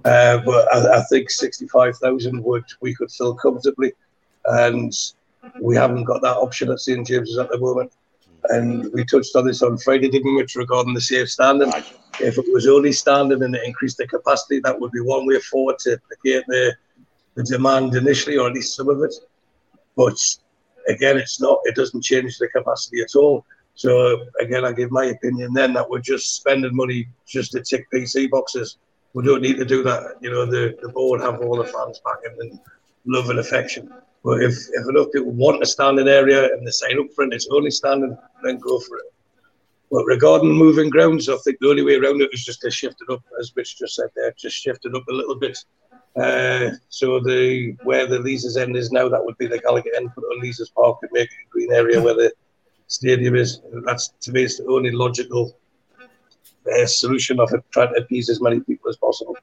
Uh, 0.04 0.38
but 0.38 0.72
I, 0.74 0.98
I 0.98 1.02
think 1.10 1.30
sixty-five 1.30 1.96
thousand 1.98 2.42
would 2.44 2.64
we 2.80 2.94
could 2.94 3.10
fill 3.10 3.34
comfortably, 3.34 3.92
and 4.46 4.92
we 5.60 5.76
haven't 5.76 6.04
got 6.04 6.22
that 6.22 6.36
option 6.36 6.70
at 6.70 6.80
St 6.80 7.06
James's 7.06 7.38
at 7.38 7.50
the 7.50 7.58
moment. 7.58 7.92
And 8.50 8.90
we 8.92 9.04
touched 9.04 9.34
on 9.34 9.46
this 9.46 9.62
on 9.62 9.76
Friday, 9.78 10.08
didn't 10.08 10.34
we, 10.34 10.46
regarding 10.54 10.94
the 10.94 11.00
safe 11.00 11.28
standing? 11.28 11.72
If 12.20 12.38
it 12.38 12.44
was 12.52 12.68
only 12.68 12.92
standing 12.92 13.42
and 13.42 13.54
it 13.54 13.64
increased 13.64 13.98
the 13.98 14.06
capacity, 14.06 14.60
that 14.60 14.78
would 14.78 14.92
be 14.92 15.00
one 15.00 15.26
way 15.26 15.40
forward 15.40 15.78
to 15.80 15.98
placate 16.06 16.44
the, 16.46 16.74
the 17.34 17.42
demand 17.42 17.96
initially, 17.96 18.38
or 18.38 18.48
at 18.48 18.54
least 18.54 18.76
some 18.76 18.88
of 18.88 19.02
it. 19.02 19.12
But 19.96 20.18
again, 20.88 21.18
it's 21.18 21.40
not. 21.40 21.58
It 21.64 21.74
doesn't 21.74 22.04
change 22.04 22.38
the 22.38 22.48
capacity 22.48 23.00
at 23.00 23.16
all. 23.16 23.44
So 23.78 24.26
again, 24.40 24.64
I 24.64 24.72
give 24.72 24.90
my 24.90 25.04
opinion 25.04 25.52
then 25.52 25.72
that 25.74 25.88
we're 25.88 26.00
just 26.00 26.34
spending 26.34 26.74
money 26.74 27.06
just 27.28 27.52
to 27.52 27.62
tick 27.62 27.86
PC 27.94 28.28
boxes. 28.28 28.76
We 29.14 29.24
don't 29.24 29.40
need 29.40 29.56
to 29.58 29.64
do 29.64 29.84
that. 29.84 30.16
You 30.20 30.32
know, 30.32 30.46
the, 30.46 30.76
the 30.82 30.88
board 30.88 31.20
have 31.20 31.40
all 31.42 31.58
the 31.58 31.64
fans 31.64 32.00
back 32.04 32.16
and 32.24 32.58
love 33.06 33.30
and 33.30 33.38
affection. 33.38 33.88
But 34.24 34.42
if, 34.42 34.54
if 34.72 34.88
enough 34.88 35.12
people 35.12 35.30
want 35.30 35.62
a 35.62 35.66
standing 35.66 36.08
area 36.08 36.52
and 36.52 36.66
they 36.66 36.72
sign 36.72 36.98
up 36.98 37.06
for 37.14 37.22
it, 37.22 37.32
it's 37.32 37.46
only 37.52 37.70
standing, 37.70 38.18
then 38.42 38.58
go 38.58 38.80
for 38.80 38.96
it. 38.96 39.12
But 39.92 40.06
regarding 40.06 40.50
moving 40.50 40.90
grounds, 40.90 41.28
I 41.28 41.36
think 41.36 41.58
the 41.60 41.68
only 41.68 41.84
way 41.84 41.94
around 41.94 42.20
it 42.20 42.30
is 42.32 42.44
just 42.44 42.60
to 42.62 42.72
shift 42.72 42.96
it 43.00 43.12
up, 43.12 43.22
as 43.38 43.52
Mitch 43.54 43.78
just 43.78 43.94
said 43.94 44.08
there, 44.16 44.34
just 44.36 44.56
shift 44.56 44.86
it 44.86 44.96
up 44.96 45.06
a 45.08 45.14
little 45.14 45.36
bit. 45.36 45.56
Uh, 46.16 46.70
so 46.88 47.20
the 47.20 47.76
where 47.84 48.08
the 48.08 48.18
Leazes 48.18 48.56
end 48.56 48.76
is 48.76 48.90
now, 48.90 49.08
that 49.08 49.24
would 49.24 49.38
be 49.38 49.46
the 49.46 49.60
Gallowgate 49.60 49.96
end, 49.96 50.12
put 50.16 50.24
on 50.24 50.42
Leazes 50.42 50.74
Park 50.74 50.98
and 51.02 51.12
make 51.12 51.28
it 51.30 51.46
a 51.46 51.50
green 51.50 51.72
area 51.72 52.02
where 52.02 52.14
the 52.14 52.32
stadium 52.88 53.36
is. 53.36 53.60
That's 53.84 54.08
to 54.22 54.32
me, 54.32 54.42
it's 54.42 54.58
the 54.58 54.66
only 54.66 54.90
logical 54.90 55.56
uh, 56.00 56.86
solution 56.86 57.38
of 57.38 57.50
trying 57.70 57.94
to 57.94 58.00
appease 58.00 58.28
as 58.28 58.40
many 58.40 58.60
people 58.60 58.90
as 58.90 58.96
possible. 58.96 59.36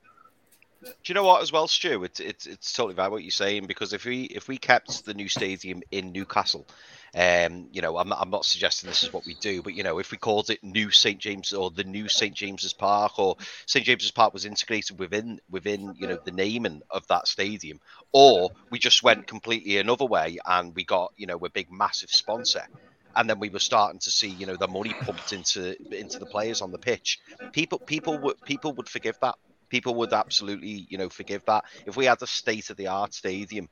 Do 0.83 0.93
you 1.05 1.15
know 1.15 1.23
what 1.23 1.41
as 1.41 1.51
well, 1.51 1.67
Stu? 1.67 2.03
It's 2.03 2.19
it's 2.19 2.45
it's 2.45 2.73
totally 2.73 2.95
right 2.95 3.09
what 3.09 3.23
you're 3.23 3.31
saying 3.31 3.65
because 3.65 3.93
if 3.93 4.05
we 4.05 4.23
if 4.23 4.47
we 4.47 4.57
kept 4.57 5.05
the 5.05 5.13
new 5.13 5.27
stadium 5.27 5.81
in 5.91 6.11
Newcastle, 6.11 6.67
um, 7.15 7.67
you 7.71 7.81
know, 7.81 7.97
I'm 7.97 8.09
not, 8.09 8.19
I'm 8.21 8.29
not 8.29 8.45
suggesting 8.45 8.87
this 8.87 9.01
is 9.01 9.13
what 9.13 9.25
we 9.25 9.35
do, 9.35 9.63
but 9.63 9.73
you 9.73 9.83
know, 9.83 9.99
if 9.99 10.11
we 10.11 10.17
called 10.17 10.49
it 10.49 10.63
New 10.63 10.91
St 10.91 11.17
James 11.17 11.53
or 11.53 11.71
the 11.71 11.83
New 11.83 12.07
St 12.07 12.35
James's 12.35 12.73
Park 12.73 13.17
or 13.17 13.37
St 13.65 13.85
James's 13.85 14.11
Park 14.11 14.33
was 14.33 14.45
integrated 14.45 14.99
within 14.99 15.39
within 15.49 15.95
you 15.97 16.07
know 16.07 16.19
the 16.23 16.31
naming 16.31 16.81
of 16.91 17.07
that 17.07 17.27
stadium, 17.27 17.79
or 18.11 18.51
we 18.69 18.77
just 18.77 19.01
went 19.01 19.25
completely 19.25 19.77
another 19.77 20.05
way 20.05 20.37
and 20.45 20.75
we 20.75 20.83
got 20.83 21.13
you 21.17 21.25
know 21.25 21.37
a 21.37 21.49
big 21.49 21.71
massive 21.71 22.11
sponsor 22.11 22.67
and 23.15 23.29
then 23.29 23.39
we 23.39 23.49
were 23.49 23.59
starting 23.59 23.99
to 23.99 24.11
see 24.11 24.29
you 24.29 24.45
know 24.45 24.55
the 24.55 24.67
money 24.67 24.93
pumped 25.01 25.33
into 25.33 25.75
into 25.93 26.19
the 26.19 26.25
players 26.25 26.61
on 26.61 26.71
the 26.71 26.77
pitch 26.77 27.19
people 27.51 27.79
people 27.79 28.17
would 28.17 28.39
people 28.45 28.73
would 28.73 28.89
forgive 28.89 29.17
that 29.21 29.35
people 29.69 29.95
would 29.95 30.13
absolutely 30.13 30.85
you 30.89 30.97
know 30.97 31.09
forgive 31.09 31.43
that 31.45 31.63
if 31.85 31.97
we 31.97 32.05
had 32.05 32.21
a 32.21 32.27
state 32.27 32.69
of 32.69 32.77
the 32.77 32.87
art 32.87 33.13
stadium 33.13 33.67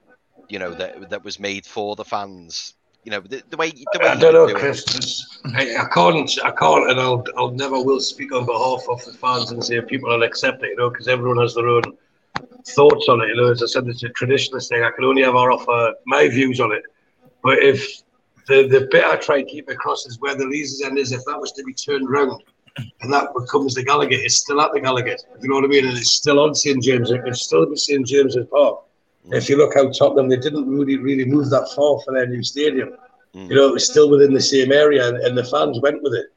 you 0.49 0.59
know 0.59 0.71
that 0.71 1.09
that 1.09 1.23
was 1.23 1.39
made 1.39 1.65
for 1.65 1.95
the 1.95 2.05
fans 2.05 2.73
you 3.03 3.11
know 3.11 3.19
the, 3.19 3.43
the 3.49 3.57
way 3.57 3.69
the 3.69 3.99
way 3.99 4.07
I 4.07 4.15
don't 4.15 4.33
know, 4.33 4.47
do. 4.47 4.53
Chris. 4.53 5.39
I, 5.55 5.75
I 5.75 5.85
can't, 5.93 6.31
I 6.43 6.51
can't, 6.51 6.89
and 6.89 6.99
I'll, 6.99 7.23
I'll 7.37 7.51
never 7.51 7.81
will 7.81 7.99
speak 7.99 8.31
on 8.33 8.45
behalf 8.45 8.83
of 8.89 9.03
the 9.03 9.13
fans 9.13 9.51
and 9.51 9.63
say 9.63 9.81
people 9.81 10.09
will 10.09 10.23
accept 10.23 10.63
it, 10.63 10.69
you 10.69 10.75
know, 10.77 10.89
because 10.89 11.07
everyone 11.07 11.37
has 11.39 11.53
their 11.53 11.67
own 11.67 11.83
thoughts 12.65 13.09
on 13.09 13.21
it. 13.21 13.27
You 13.27 13.35
know, 13.35 13.51
as 13.51 13.61
I 13.61 13.65
said, 13.65 13.87
it's 13.87 14.03
a 14.03 14.09
traditionalist 14.09 14.69
thing. 14.69 14.83
I 14.83 14.91
can 14.91 15.03
only 15.03 15.23
ever 15.25 15.51
offer 15.51 15.93
my 16.05 16.29
views 16.29 16.61
on 16.61 16.71
it. 16.71 16.83
But 17.43 17.59
if 17.59 18.02
the 18.47 18.67
the 18.67 18.87
bit 18.91 19.03
I 19.05 19.15
try 19.15 19.41
to 19.41 19.49
keep 19.49 19.69
across 19.69 20.05
is 20.05 20.19
where 20.19 20.35
the 20.35 20.45
Leazes 20.45 20.83
end 20.85 20.97
is, 20.97 21.11
if 21.11 21.23
that 21.25 21.39
was 21.39 21.51
to 21.53 21.63
be 21.63 21.73
turned 21.73 22.09
round 22.09 22.43
and 23.01 23.13
that 23.13 23.33
becomes 23.37 23.75
the 23.75 23.83
Gallowgate, 23.83 24.23
it's 24.23 24.37
still 24.37 24.59
at 24.61 24.71
the 24.73 24.81
Gallowgate. 24.81 25.21
You 25.41 25.49
know 25.49 25.55
what 25.55 25.65
I 25.65 25.67
mean? 25.67 25.87
And 25.87 25.97
it's 25.97 26.11
still 26.11 26.39
on 26.39 26.55
St 26.55 26.81
James. 26.81 27.11
It 27.11 27.23
can 27.23 27.33
still 27.33 27.65
be 27.65 27.75
St 27.75 28.05
James's 28.05 28.47
Park. 28.49 28.79
If 29.31 29.47
you 29.47 29.57
look 29.57 29.73
how 29.75 29.89
Tottenham, 29.91 30.27
they 30.27 30.37
didn't 30.37 30.67
really 30.67 30.97
really 30.97 31.25
move 31.25 31.49
that 31.49 31.71
far 31.75 31.99
for 32.01 32.13
their 32.13 32.27
new 32.27 32.43
stadium. 32.43 32.97
Mm. 33.35 33.49
You 33.49 33.55
know, 33.55 33.67
it 33.67 33.73
was 33.73 33.87
still 33.87 34.09
within 34.09 34.33
the 34.33 34.41
same 34.41 34.71
area, 34.71 35.07
and, 35.07 35.17
and 35.17 35.37
the 35.37 35.43
fans 35.45 35.79
went 35.81 36.03
with 36.03 36.13
it. 36.13 36.27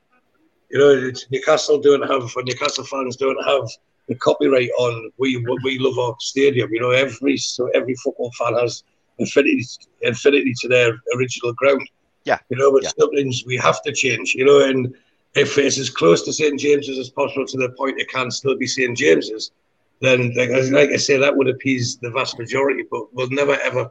You 0.70 0.78
know, 0.78 1.12
Newcastle 1.30 1.80
don't 1.80 2.02
have, 2.02 2.30
or 2.36 2.42
Newcastle 2.42 2.84
fans 2.84 3.16
don't 3.16 3.42
have 3.44 3.68
the 4.08 4.14
copyright 4.16 4.70
on 4.78 5.10
we 5.18 5.44
we 5.64 5.78
love 5.78 5.98
our 5.98 6.16
stadium. 6.20 6.72
You 6.72 6.80
know, 6.80 6.90
every 6.90 7.36
so 7.36 7.68
every 7.74 7.94
football 7.96 8.30
fan 8.38 8.54
has 8.54 8.84
infinity 9.18 9.64
infinity 10.02 10.54
to 10.60 10.68
their 10.68 10.92
original 11.16 11.52
ground. 11.54 11.88
Yeah. 12.26 12.38
You 12.50 12.56
know, 12.58 12.72
but 12.72 12.82
Yeah. 12.82 12.90
some 12.98 13.10
things 13.14 13.44
we 13.46 13.56
have 13.56 13.82
to 13.84 13.92
change. 13.92 14.34
You 14.34 14.44
know, 14.44 14.60
and 14.68 14.94
if 15.34 15.56
it's 15.58 15.78
as 15.78 15.90
close 15.90 16.22
to 16.24 16.32
St 16.32 16.58
James's 16.58 16.98
as 16.98 17.10
possible 17.10 17.46
to 17.46 17.56
the 17.56 17.70
point 17.70 18.00
it 18.00 18.08
can 18.10 18.30
still 18.30 18.56
be 18.56 18.66
St 18.66 18.96
James's, 18.96 19.52
then 20.00 20.34
like, 20.36 20.50
like 20.50 20.90
I 20.90 20.96
say, 20.96 21.16
that 21.18 21.34
would 21.36 21.48
appease 21.48 21.96
the 21.96 22.10
vast 22.10 22.38
majority. 22.38 22.84
But 22.90 23.14
we'll 23.14 23.30
never 23.30 23.56
ever 23.68 23.88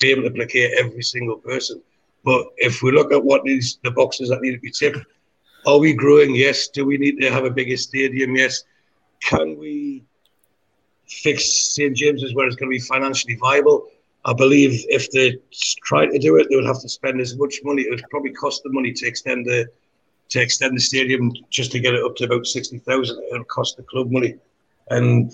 be 0.00 0.10
able 0.10 0.24
to 0.24 0.30
placate 0.30 0.72
every 0.78 1.02
single 1.02 1.36
person. 1.38 1.82
But 2.24 2.46
if 2.58 2.82
we 2.82 2.92
look 2.92 3.12
at 3.12 3.24
what 3.24 3.44
needs 3.44 3.78
the 3.82 3.90
boxes 3.90 4.28
that 4.28 4.40
need 4.42 4.52
to 4.52 4.60
be 4.60 4.70
ticked, 4.70 5.04
are 5.66 5.78
we 5.78 5.92
growing? 5.92 6.34
Yes. 6.34 6.68
Do 6.68 6.84
we 6.84 6.98
need 6.98 7.18
to 7.20 7.30
have 7.30 7.44
a 7.44 7.50
bigger 7.50 7.76
stadium? 7.76 8.36
Yes. 8.36 8.64
Can 9.22 9.58
we 9.58 10.04
fix 11.08 11.44
St 11.74 11.96
James's 11.96 12.34
where 12.34 12.46
it's 12.46 12.56
going 12.56 12.70
to 12.70 12.76
be 12.78 12.80
financially 12.80 13.36
viable? 13.36 13.88
I 14.24 14.32
believe 14.32 14.84
if 14.88 15.10
they 15.10 15.38
try 15.84 16.06
to 16.06 16.18
do 16.18 16.36
it, 16.36 16.46
they 16.48 16.56
would 16.56 16.66
have 16.66 16.80
to 16.82 16.88
spend 16.88 17.20
as 17.20 17.36
much 17.36 17.60
money. 17.64 17.82
It 17.82 17.90
would 17.90 18.04
probably 18.10 18.32
cost 18.32 18.62
the 18.62 18.70
money 18.70 18.92
to 18.92 19.06
extend 19.06 19.46
the 19.46 19.66
to 20.28 20.40
extend 20.40 20.76
the 20.76 20.80
stadium 20.80 21.32
just 21.50 21.72
to 21.72 21.80
get 21.80 21.94
it 21.94 22.04
up 22.04 22.16
to 22.16 22.24
about 22.24 22.46
sixty 22.46 22.78
thousand. 22.78 23.18
It 23.18 23.32
would 23.32 23.48
cost 23.48 23.76
the 23.76 23.82
club 23.82 24.10
money, 24.10 24.36
and 24.90 25.32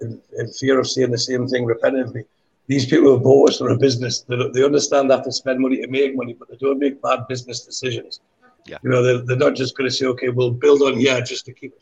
in, 0.00 0.20
in 0.38 0.52
fear 0.52 0.78
of 0.80 0.88
saying 0.88 1.12
the 1.12 1.18
same 1.18 1.46
thing 1.46 1.64
repetitively, 1.64 2.24
these 2.66 2.86
people 2.86 3.16
who 3.16 3.20
bought 3.20 3.50
us 3.50 3.58
for 3.58 3.70
a 3.70 3.78
business. 3.78 4.22
They, 4.22 4.36
they 4.52 4.64
understand 4.64 5.10
they 5.10 5.14
have 5.14 5.24
to 5.24 5.32
spend 5.32 5.60
money 5.60 5.80
to 5.80 5.88
make 5.88 6.16
money, 6.16 6.34
but 6.34 6.48
they 6.48 6.56
don't 6.56 6.78
make 6.78 7.00
bad 7.00 7.26
business 7.28 7.60
decisions. 7.60 8.20
Yeah. 8.66 8.78
You 8.82 8.90
know, 8.90 9.02
they're, 9.02 9.18
they're 9.18 9.36
not 9.36 9.54
just 9.54 9.76
going 9.76 9.88
to 9.88 9.96
say, 9.96 10.06
okay, 10.06 10.28
we'll 10.28 10.50
build 10.50 10.82
on 10.82 10.98
here 10.98 11.20
just 11.22 11.46
to 11.46 11.52
keep 11.52 11.72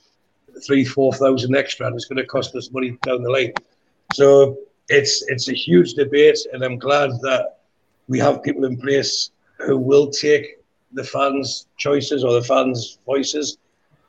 three, 0.64 0.84
four 0.84 1.12
thousand 1.14 1.56
extra, 1.56 1.86
and 1.86 1.96
it's 1.96 2.04
going 2.04 2.18
to 2.18 2.26
cost 2.26 2.54
us 2.54 2.70
money 2.70 2.96
down 3.02 3.22
the 3.22 3.30
line. 3.30 3.54
So 4.12 4.58
it's 4.88 5.22
it's 5.28 5.48
a 5.48 5.54
huge 5.54 5.94
debate, 5.94 6.38
and 6.52 6.62
I'm 6.62 6.78
glad 6.78 7.10
that 7.22 7.58
we 8.08 8.18
have 8.18 8.42
people 8.42 8.64
in 8.64 8.76
place 8.76 9.30
who 9.58 9.76
will 9.76 10.10
take 10.10 10.58
the 10.92 11.04
fans' 11.04 11.66
choices 11.76 12.24
or 12.24 12.32
the 12.34 12.42
fans' 12.42 12.98
voices, 13.04 13.58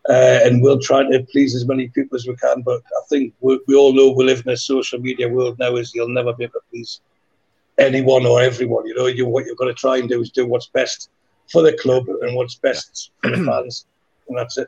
uh, 0.09 0.39
and 0.43 0.61
we'll 0.61 0.79
try 0.79 1.03
to 1.03 1.23
please 1.31 1.55
as 1.55 1.65
many 1.65 1.87
people 1.89 2.15
as 2.15 2.27
we 2.27 2.35
can. 2.35 2.61
But 2.61 2.81
I 2.97 3.01
think 3.09 3.33
we, 3.39 3.59
we 3.67 3.75
all 3.75 3.93
know 3.93 4.11
we 4.11 4.25
live 4.25 4.43
in 4.45 4.51
a 4.51 4.57
social 4.57 4.99
media 4.99 5.27
world 5.27 5.57
now. 5.59 5.75
Is 5.75 5.93
you'll 5.95 6.09
never 6.09 6.33
be 6.33 6.43
able 6.43 6.53
to 6.53 6.65
please 6.69 7.01
anyone 7.77 8.25
or 8.25 8.41
everyone. 8.41 8.85
You 8.85 8.95
know, 8.95 9.07
you 9.07 9.25
what 9.25 9.45
you're 9.45 9.55
going 9.55 9.73
to 9.73 9.79
try 9.79 9.97
and 9.97 10.09
do 10.09 10.21
is 10.21 10.31
do 10.31 10.45
what's 10.45 10.67
best 10.67 11.09
for 11.51 11.61
the 11.61 11.77
club 11.77 12.07
and 12.07 12.35
what's 12.35 12.55
best 12.55 13.11
for 13.21 13.31
the 13.31 13.43
fans, 13.45 13.85
and 14.27 14.37
that's 14.37 14.57
it. 14.57 14.67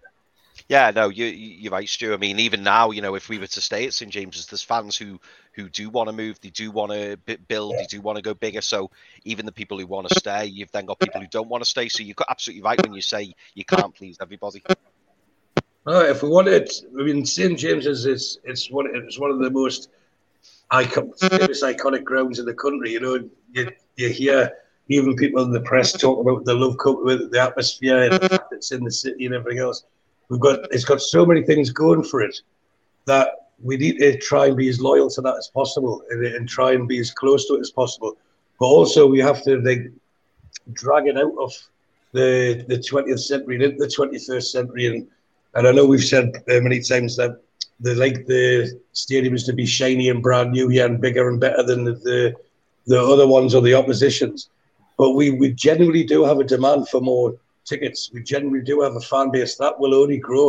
Yeah, 0.69 0.91
no, 0.91 1.09
you 1.09 1.25
you- 1.25 1.55
you're 1.61 1.71
right, 1.71 1.89
Stu. 1.89 2.13
I 2.13 2.17
mean, 2.17 2.39
even 2.39 2.63
now, 2.63 2.91
you 2.91 3.01
know, 3.01 3.15
if 3.15 3.27
we 3.27 3.39
were 3.39 3.47
to 3.47 3.61
stay 3.61 3.87
at 3.87 3.93
St 3.93 4.11
James's, 4.11 4.45
there's 4.45 4.61
fans 4.63 4.95
who 4.95 5.19
who 5.55 5.67
do 5.67 5.89
want 5.89 6.07
to 6.07 6.13
move, 6.13 6.39
they 6.41 6.49
do 6.51 6.71
want 6.71 6.91
to 6.91 7.17
build, 7.47 7.75
they 7.75 7.85
do 7.87 7.99
want 8.01 8.17
to 8.17 8.21
go 8.21 8.35
bigger. 8.35 8.61
So 8.61 8.91
even 9.25 9.45
the 9.47 9.51
people 9.51 9.79
who 9.79 9.87
want 9.87 10.07
to 10.07 10.15
stay, 10.15 10.45
you've 10.45 10.71
then 10.71 10.85
got 10.85 10.99
people 10.99 11.19
who 11.21 11.27
don't 11.27 11.49
want 11.49 11.63
to 11.63 11.69
stay. 11.69 11.89
So 11.89 12.03
you're 12.03 12.15
absolutely 12.29 12.61
right 12.63 12.81
when 12.81 12.93
you 12.93 13.01
say 13.01 13.33
you 13.55 13.65
can't 13.65 13.93
please 13.95 14.17
everybody. 14.21 14.61
No, 15.85 16.01
if 16.01 16.21
we 16.21 16.29
wanted, 16.29 16.69
I 16.99 17.03
mean, 17.03 17.25
St 17.25 17.57
James's 17.57 18.05
is 18.05 18.39
it's 18.43 18.69
one 18.69 18.87
it's 18.93 19.19
one 19.19 19.31
of 19.31 19.39
the 19.39 19.49
most 19.49 19.89
icon, 20.71 21.11
famous 21.19 21.63
iconic 21.63 22.03
grounds 22.03 22.39
in 22.39 22.45
the 22.45 22.53
country. 22.53 22.91
You 22.91 22.99
know, 22.99 23.29
you, 23.53 23.71
you 23.95 24.09
hear 24.09 24.51
even 24.89 25.15
people 25.15 25.43
in 25.43 25.51
the 25.51 25.61
press 25.61 25.93
talk 25.93 26.19
about 26.21 26.45
the 26.45 26.53
love 26.53 26.77
cup 26.77 26.97
the 27.05 27.39
atmosphere 27.39 28.03
and 28.03 28.19
the 28.19 28.21
fact 28.21 28.51
it's 28.51 28.71
in 28.71 28.83
the 28.83 28.91
city 28.91 29.25
and 29.25 29.33
everything 29.35 29.59
else. 29.61 29.83
We've 30.29 30.39
got 30.39 30.59
it's 30.71 30.85
got 30.85 31.01
so 31.01 31.25
many 31.25 31.43
things 31.43 31.71
going 31.71 32.03
for 32.03 32.21
it 32.21 32.39
that 33.05 33.29
we 33.61 33.77
need 33.77 33.97
to 33.97 34.17
try 34.17 34.45
and 34.47 34.55
be 34.55 34.69
as 34.69 34.79
loyal 34.79 35.09
to 35.09 35.21
that 35.21 35.35
as 35.37 35.49
possible 35.53 36.03
and, 36.09 36.25
and 36.25 36.47
try 36.47 36.71
and 36.71 36.87
be 36.87 36.99
as 36.99 37.11
close 37.11 37.47
to 37.47 37.55
it 37.55 37.61
as 37.61 37.71
possible. 37.71 38.17
But 38.59 38.67
also 38.67 39.07
we 39.07 39.19
have 39.19 39.43
to 39.43 39.59
like 39.61 39.91
drag 40.73 41.07
it 41.07 41.17
out 41.17 41.33
of 41.39 41.51
the 42.13 42.63
the 42.67 42.77
20th 42.77 43.19
century 43.19 43.55
and 43.55 43.63
into 43.63 43.77
the 43.77 43.87
21st 43.87 44.43
century 44.43 44.87
and 44.87 45.07
and 45.55 45.67
I 45.67 45.71
know 45.71 45.85
we've 45.85 46.03
said 46.03 46.35
uh, 46.49 46.61
many 46.61 46.79
times 46.79 47.15
that 47.17 47.41
the 47.79 47.95
like 47.95 48.25
the 48.27 48.79
stadiums 48.93 49.45
to 49.45 49.53
be 49.53 49.65
shiny 49.65 50.09
and 50.09 50.21
brand 50.21 50.51
new 50.51 50.69
here 50.69 50.85
and 50.85 51.01
bigger 51.01 51.27
and 51.29 51.39
better 51.39 51.63
than 51.63 51.85
the 51.85 51.93
the, 51.93 52.35
the 52.85 53.01
other 53.01 53.27
ones 53.27 53.55
or 53.55 53.61
the 53.61 53.73
oppositions. 53.73 54.49
But 54.97 55.11
we, 55.11 55.31
we 55.31 55.53
genuinely 55.53 56.03
do 56.03 56.25
have 56.25 56.39
a 56.39 56.43
demand 56.43 56.89
for 56.89 56.99
more 56.99 57.35
tickets. 57.69 58.09
We 58.13 58.21
generally 58.23 58.61
do 58.71 58.81
have 58.81 58.95
a 58.95 58.99
fan 59.11 59.27
base 59.31 59.55
that 59.57 59.79
will 59.79 59.93
only 60.01 60.17
grow, 60.17 60.47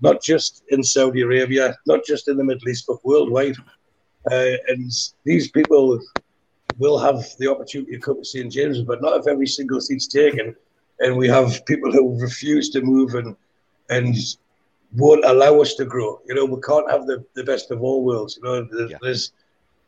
not 0.00 0.22
just 0.22 0.62
in 0.74 0.82
Saudi 0.82 1.22
Arabia, 1.22 1.76
not 1.86 2.00
just 2.04 2.28
in 2.28 2.36
the 2.36 2.44
Middle 2.44 2.68
East, 2.68 2.84
but 2.88 3.04
worldwide. 3.04 3.56
Uh, 4.30 4.54
and 4.68 4.90
these 5.24 5.50
people 5.50 5.98
will 6.78 6.98
have 6.98 7.18
the 7.38 7.48
opportunity 7.52 7.92
to 7.92 7.98
come 7.98 8.18
to 8.18 8.24
St 8.24 8.50
James's, 8.52 8.84
but 8.84 9.02
not 9.02 9.18
if 9.20 9.26
every 9.26 9.46
single 9.46 9.80
seat's 9.80 10.06
taken. 10.06 10.54
And 11.00 11.16
we 11.16 11.26
have 11.28 11.64
people 11.66 11.90
who 11.92 12.20
refuse 12.20 12.70
to 12.70 12.80
move 12.80 13.14
and 13.20 13.34
and 13.90 14.14
won't 14.96 15.24
allow 15.24 15.60
us 15.60 15.74
to 15.74 15.84
grow. 15.84 16.20
You 16.26 16.34
know, 16.36 16.44
we 16.44 16.60
can't 16.62 16.88
have 16.90 17.06
the, 17.06 17.24
the 17.34 17.44
best 17.44 17.70
of 17.70 17.82
all 17.82 18.04
worlds. 18.04 18.36
You 18.36 18.42
know, 18.44 18.54
There- 18.70 18.90
Yeah. 18.92 18.98
there's 19.02 19.32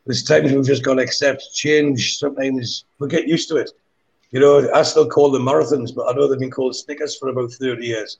there's 0.05 0.23
times 0.23 0.51
we've 0.51 0.65
just 0.73 0.83
got 0.83 0.95
to 0.95 1.01
accept 1.09 1.41
change. 1.53 2.19
Sometimes 2.19 2.85
we 2.99 3.07
get 3.07 3.27
used 3.27 3.47
to 3.49 3.55
it. 3.63 3.71
You 4.35 4.41
know, 4.41 4.69
I 4.73 4.81
still 4.81 5.07
call 5.07 5.31
them 5.31 5.43
marathons, 5.43 5.95
but 5.95 6.09
I 6.09 6.11
know 6.11 6.27
they've 6.27 6.37
been 6.37 6.51
called 6.51 6.75
Snickers 6.75 7.15
for 7.15 7.29
about 7.29 7.53
30 7.53 7.85
years. 7.85 8.17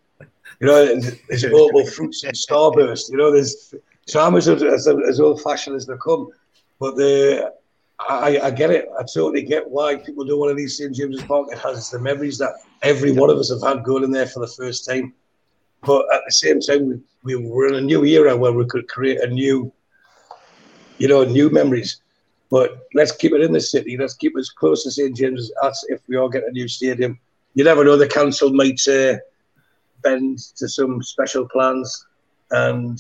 You 0.62 0.68
know, 0.68 0.90
and 0.90 1.04
there's 1.28 1.44
Opal 1.62 1.86
Fruits 1.88 2.24
and 2.24 2.34
starburst. 2.34 3.12
You 3.12 3.18
know, 3.18 3.34
there's 3.34 3.76
so 4.06 4.22
I'm 4.22 4.34
as, 4.38 4.48
as, 4.48 4.88
as 4.88 5.20
old 5.20 5.42
fashioned 5.42 5.76
as 5.76 5.86
they 5.86 5.96
come. 6.02 6.30
But 6.80 6.96
the 6.96 7.52
I, 8.00 8.40
I 8.44 8.52
get 8.52 8.72
it. 8.72 8.88
I 8.98 9.02
totally 9.02 9.42
get 9.42 9.70
why 9.70 9.98
people 9.98 10.24
do 10.24 10.40
want 10.40 10.52
to 10.52 10.56
leave 10.56 10.72
St 10.72 10.96
James's 10.96 11.22
Park. 11.26 11.50
It 11.52 11.58
has 11.58 11.90
the 11.90 12.00
memories 12.00 12.38
that 12.38 12.54
every 12.82 13.12
one 13.12 13.30
of 13.30 13.38
us 13.38 13.50
have 13.50 13.62
had 13.62 13.84
going 13.84 14.06
in 14.06 14.12
there 14.12 14.26
for 14.26 14.40
the 14.40 14.48
first 14.48 14.88
time. 14.88 15.14
But 15.84 16.06
at 16.14 16.22
the 16.26 16.32
same 16.32 16.62
time, 16.62 17.04
we, 17.24 17.36
we 17.36 17.46
were 17.46 17.68
in 17.68 17.76
a 17.76 17.82
new 17.82 18.06
era 18.06 18.38
where 18.38 18.54
we 18.54 18.66
could 18.68 18.88
create 18.88 19.20
a 19.20 19.28
new, 19.28 19.70
you 20.98 21.10
know, 21.10 21.26
new 21.26 21.50
memories. 21.50 22.00
But 22.56 22.88
let's 22.94 23.12
keep 23.12 23.34
it 23.34 23.42
in 23.42 23.52
the 23.52 23.60
city. 23.60 23.98
Let's 23.98 24.14
keep 24.14 24.32
it 24.34 24.40
as 24.40 24.50
close 24.50 24.86
to 24.86 24.92
St 24.92 25.14
James's 25.14 25.52
as 25.62 25.84
if 25.90 26.00
we 26.08 26.16
all 26.16 26.30
get 26.30 26.48
a 26.48 26.52
new 26.52 26.70
stadium. 26.70 27.20
You 27.54 27.66
never 27.66 27.84
know. 27.84 27.98
The 27.98 28.08
council 28.08 28.54
might 28.54 28.80
uh, 28.88 29.18
bend 30.02 30.40
to 30.56 30.70
some 30.70 31.04
special 31.04 31.50
plans, 31.50 32.06
and 32.52 32.98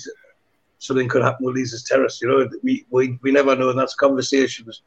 something 0.80 1.08
could 1.08 1.24
happen 1.24 1.46
with 1.46 1.56
Leazes 1.56 1.88
Terrace. 1.88 2.22
You 2.22 2.28
know, 2.28 2.50
we, 2.64 2.86
we, 2.90 3.18
we 3.22 3.32
never 3.32 3.56
know. 3.56 3.70
And 3.70 3.80
that's 3.80 3.96
conversations 3.96 4.82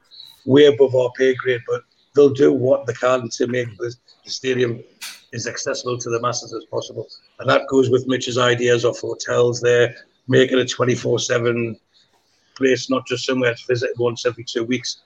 way 0.45 0.66
above 0.66 0.95
our 0.95 1.11
pay 1.16 1.35
grade. 1.35 1.62
But 1.66 1.85
they'll 2.15 2.28
do 2.28 2.53
what 2.53 2.85
they 2.85 2.93
can 2.93 3.31
to 3.31 3.47
make 3.47 3.74
the, 3.78 3.95
the 4.23 4.31
stadium 4.31 4.85
as 5.32 5.47
accessible 5.47 5.97
to 5.97 6.11
the 6.11 6.20
masses 6.20 6.53
as 6.53 6.66
possible. 6.66 7.09
And 7.39 7.49
that 7.49 7.69
goes 7.69 7.89
with 7.89 8.07
Mitch's 8.07 8.36
ideas 8.36 8.85
of 8.85 8.99
hotels 8.99 9.62
there, 9.62 9.97
making 10.27 10.59
it 10.59 10.69
24 10.69 11.20
7 11.20 11.81
place, 12.59 12.90
not 12.90 13.06
just 13.06 13.24
somewhere 13.24 13.55
to 13.55 13.66
visit 13.66 13.90
once 13.98 14.26
every 14.26 14.44
two 14.44 14.64
weeks. 14.64 15.01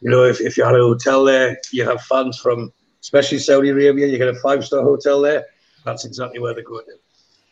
You 0.00 0.10
know, 0.10 0.24
if, 0.24 0.40
if 0.40 0.56
you 0.56 0.64
had 0.64 0.74
a 0.74 0.78
hotel 0.90 1.24
there, 1.24 1.56
you 1.72 1.84
have 1.84 2.02
fans 2.02 2.38
from, 2.38 2.72
especially 3.00 3.38
Saudi 3.38 3.68
Arabia, 3.70 4.06
you 4.06 4.18
get 4.18 4.28
a 4.28 4.34
five 4.46 4.64
star 4.64 4.82
hotel 4.82 5.20
there. 5.20 5.44
That's 5.84 6.04
exactly 6.04 6.40
where 6.40 6.54
they're 6.54 6.64
going. 6.64 6.86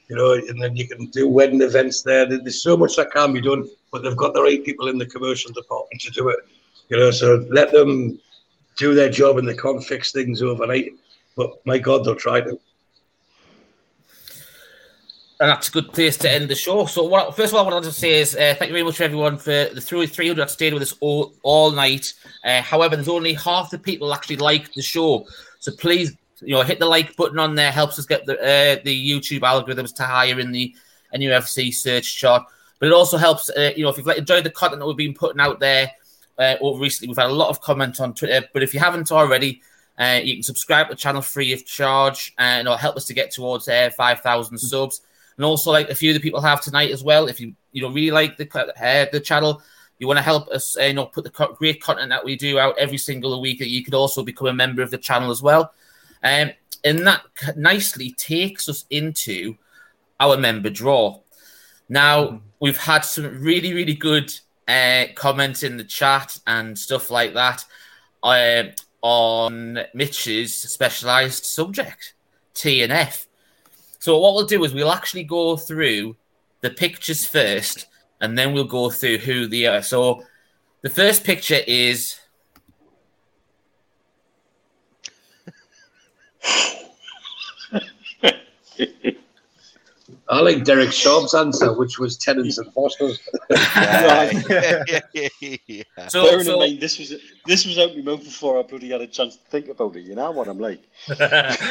You 0.09 0.17
know, 0.17 0.33
and 0.35 0.61
then 0.61 0.77
you 0.77 0.87
can 0.89 1.07
do 1.07 1.29
wedding 1.29 1.63
events 1.63 2.03
there. 2.03 2.27
There- 2.29 2.41
There's 2.43 2.63
so 2.63 2.77
much 2.77 2.97
that 2.97 3.13
can 3.13 3.33
be 3.33 3.41
done, 3.41 3.69
but 3.93 4.03
they've 4.03 4.17
got 4.17 4.35
the 4.35 4.43
right 4.43 4.65
people 4.65 4.89
in 4.89 4.99
the 4.99 5.07
commercial 5.07 5.53
department 5.53 6.01
to 6.03 6.11
do 6.11 6.29
it. 6.29 6.41
You 6.89 6.99
know, 6.99 7.11
so 7.11 7.47
let 7.51 7.73
them 7.73 8.19
do 8.79 8.95
their 8.95 9.09
job 9.11 9.39
and 9.39 9.49
they 9.49 9.57
can't 9.57 9.83
fix 9.85 10.13
things 10.13 10.43
overnight. 10.43 10.93
But 11.37 11.51
my 11.65 11.79
God, 11.79 12.05
they'll 12.05 12.15
try 12.17 12.41
to. 12.41 12.59
And 15.41 15.49
that's 15.49 15.69
a 15.69 15.73
good 15.73 15.93
place 15.93 16.17
to 16.19 16.31
end 16.31 16.49
the 16.49 16.55
show. 16.55 16.87
So, 16.87 17.05
what, 17.05 17.35
first 17.35 17.53
of 17.53 17.59
all, 17.59 17.65
what 17.65 17.73
I 17.73 17.77
wanted 17.77 17.89
to 17.89 17.99
say 17.99 18.21
is 18.21 18.37
uh, 18.37 18.55
thank 18.59 18.69
you 18.69 18.75
very 18.75 18.85
much 18.85 18.97
for 18.97 19.03
everyone 19.03 19.37
for 19.39 19.69
the 19.73 19.81
through 19.81 20.07
300 20.07 20.41
that 20.41 20.51
stayed 20.51 20.73
with 20.73 20.83
us 20.83 20.95
all, 21.01 21.35
all 21.43 21.73
night. 21.73 22.15
Uh, 22.45 22.63
however, 22.63 22.95
there's 22.95 23.09
only 23.09 23.35
half 23.35 23.71
the 23.71 23.79
people 23.79 24.15
actually 24.15 24.37
like 24.37 24.73
the 24.75 24.83
show. 24.83 25.27
So, 25.59 25.73
please, 25.73 26.17
you 26.41 26.55
know, 26.55 26.63
hit 26.63 26.79
the 26.79 26.87
like 26.87 27.17
button 27.17 27.39
on 27.39 27.55
there. 27.55 27.73
Helps 27.73 27.99
us 27.99 28.07
get 28.07 28.25
the 28.27 28.39
uh, 28.39 28.83
the 28.85 29.11
YouTube 29.11 29.41
algorithms 29.41 29.95
to 29.97 30.05
higher 30.05 30.39
in 30.39 30.53
the 30.53 30.75
NUFC 31.15 31.73
search 31.75 32.17
chart. 32.17 32.45
But 32.79 32.87
it 32.87 32.93
also 32.93 33.17
helps, 33.17 33.49
uh, 33.51 33.71
you 33.77 33.85
know, 33.85 33.91
if 33.91 33.99
you've 33.99 34.09
enjoyed 34.09 34.45
the 34.45 34.51
content 34.51 34.81
that 34.81 34.87
we've 34.87 34.97
been 34.97 35.15
putting 35.15 35.41
out 35.41 35.61
there 35.61 35.91
uh, 36.39 36.57
over 36.61 36.81
recently, 36.81 37.09
we've 37.09 37.17
had 37.17 37.31
a 37.31 37.33
lot 37.33 37.49
of 37.49 37.61
comment 37.61 38.01
on 38.01 38.15
Twitter. 38.15 38.45
But 38.53 38.65
if 38.65 38.75
you 38.75 38.81
haven't 38.81 39.13
already, 39.13 39.63
uh, 39.99 40.21
you 40.23 40.35
can 40.35 40.43
subscribe 40.43 40.89
to 40.89 40.95
the 40.95 41.01
channel 41.01 41.23
free 41.23 41.53
of 41.53 41.65
charge 41.65 42.35
and 42.39 42.67
it'll 42.67 42.77
help 42.77 42.97
us 42.97 43.05
to 43.05 43.15
get 43.15 43.31
towards 43.31 43.69
uh, 43.69 43.91
5,000 43.97 44.59
subs. 44.59 45.03
And 45.37 45.45
also, 45.45 45.71
like 45.71 45.91
a 45.91 45.95
few 45.95 46.11
of 46.11 46.15
the 46.15 46.21
people 46.21 46.41
have 46.41 46.61
tonight 46.61 46.91
as 46.91 47.03
well. 47.03 47.27
If 47.29 47.41
you 47.41 47.55
you 47.73 47.83
know 47.83 47.89
really 47.89 48.11
like 48.11 48.37
the 48.37 48.49
uh, 48.59 49.07
the 49.11 49.21
channel, 49.21 49.63
you 49.99 50.07
want 50.07 50.19
to 50.19 50.23
help 50.23 50.49
us, 50.49 50.77
uh, 50.77 50.83
you 50.83 50.95
know, 50.95 51.07
put 51.07 51.25
the 51.25 51.31
co- 51.31 51.55
great 51.55 51.83
content 51.83 52.11
that 52.11 52.25
we 52.25 52.37
do 52.37 52.59
out 52.59 52.77
every 52.79 52.99
single 52.99 53.41
week. 53.41 53.61
You 53.61 53.85
could 53.85 53.95
also 53.95 54.23
become 54.23 54.49
a 54.49 54.53
member 54.53 54.83
of 54.83 54.91
the 54.91 54.99
channel 54.99 55.31
as 55.31 55.43
well. 55.43 55.73
Um, 56.23 56.51
and 56.85 57.07
that 57.07 57.23
nicely 57.57 58.11
takes 58.13 58.69
us 58.69 58.85
into 58.91 59.57
our 60.19 60.37
member 60.37 60.71
draw. 60.71 61.21
Now 61.89 62.41
we've 62.61 62.77
had 62.77 63.05
some 63.05 63.43
really 63.43 63.73
really 63.75 63.95
good 63.95 64.33
uh, 64.69 65.05
comments 65.15 65.63
in 65.63 65.77
the 65.77 65.85
chat 65.85 66.39
and 66.47 66.79
stuff 66.79 67.11
like 67.11 67.35
that 67.35 67.65
uh, 68.23 68.65
on 69.03 69.81
Mitch's 69.95 70.55
specialized 70.55 71.45
subject, 71.45 72.15
TNF. 72.55 73.27
So 74.03 74.19
what 74.19 74.35
we'll 74.35 74.47
do 74.47 74.65
is 74.65 74.75
we'll 74.75 74.91
actually 74.91 75.23
go 75.23 75.57
through 75.57 76.17
the 76.61 76.71
pictures 76.71 77.25
first, 77.25 77.87
and 78.21 78.37
then 78.37 78.53
we'll 78.53 78.65
go 78.65 78.91
through 78.91 79.19
who 79.19 79.47
they 79.47 79.65
are. 79.67 79.81
So 79.81 80.25
the 80.81 80.91
first 80.91 81.23
picture 81.23 81.61
is 81.69 82.19
I 90.33 90.41
like 90.41 90.65
Derek 90.65 90.93
Sharp's 90.93 91.35
answer, 91.35 91.75
which 91.75 91.99
was 91.99 92.17
Tennent's 92.17 92.57
and 92.57 92.73
Foster's. 92.73 93.21
yeah, 93.51 94.31
yeah, 94.49 94.99
yeah. 95.67 96.09
so, 96.09 96.25
Bearing 96.25 96.45
so 96.45 96.55
in 96.55 96.59
mind, 96.59 96.81
this 96.81 96.99
was 96.99 97.15
this 97.45 97.67
was 97.67 97.79
out 97.79 97.95
my 97.95 98.01
mouth 98.01 98.25
before 98.25 98.59
I 98.59 98.63
bloody 98.63 98.91
had 98.91 99.03
a 99.03 99.07
chance 99.07 99.37
to 99.37 99.45
think 99.51 99.69
about 99.69 99.95
it. 99.95 100.07
You 100.07 100.15
know 100.15 100.31
what 100.31 100.49
I'm 100.49 100.59
like? 100.59 100.83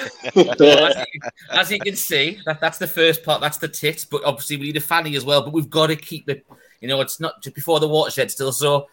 So 0.57 0.67
uh, 0.67 0.93
as, 0.93 0.95
you, 0.95 1.21
as 1.51 1.71
you 1.71 1.79
can 1.79 1.95
see, 1.95 2.39
that, 2.45 2.61
that's 2.61 2.77
the 2.77 2.87
first 2.87 3.23
part. 3.23 3.41
That's 3.41 3.57
the 3.57 3.67
tits, 3.67 4.05
but 4.05 4.23
obviously 4.23 4.57
we 4.57 4.63
need 4.65 4.77
a 4.77 4.81
fanny 4.81 5.15
as 5.15 5.25
well. 5.25 5.41
But 5.41 5.53
we've 5.53 5.69
got 5.69 5.87
to 5.87 5.95
keep 5.95 6.29
it. 6.29 6.45
You 6.81 6.87
know, 6.87 7.01
it's 7.01 7.19
not 7.19 7.41
just 7.41 7.55
before 7.55 7.79
the 7.79 7.87
watershed 7.87 8.29
still. 8.29 8.51
So 8.51 8.87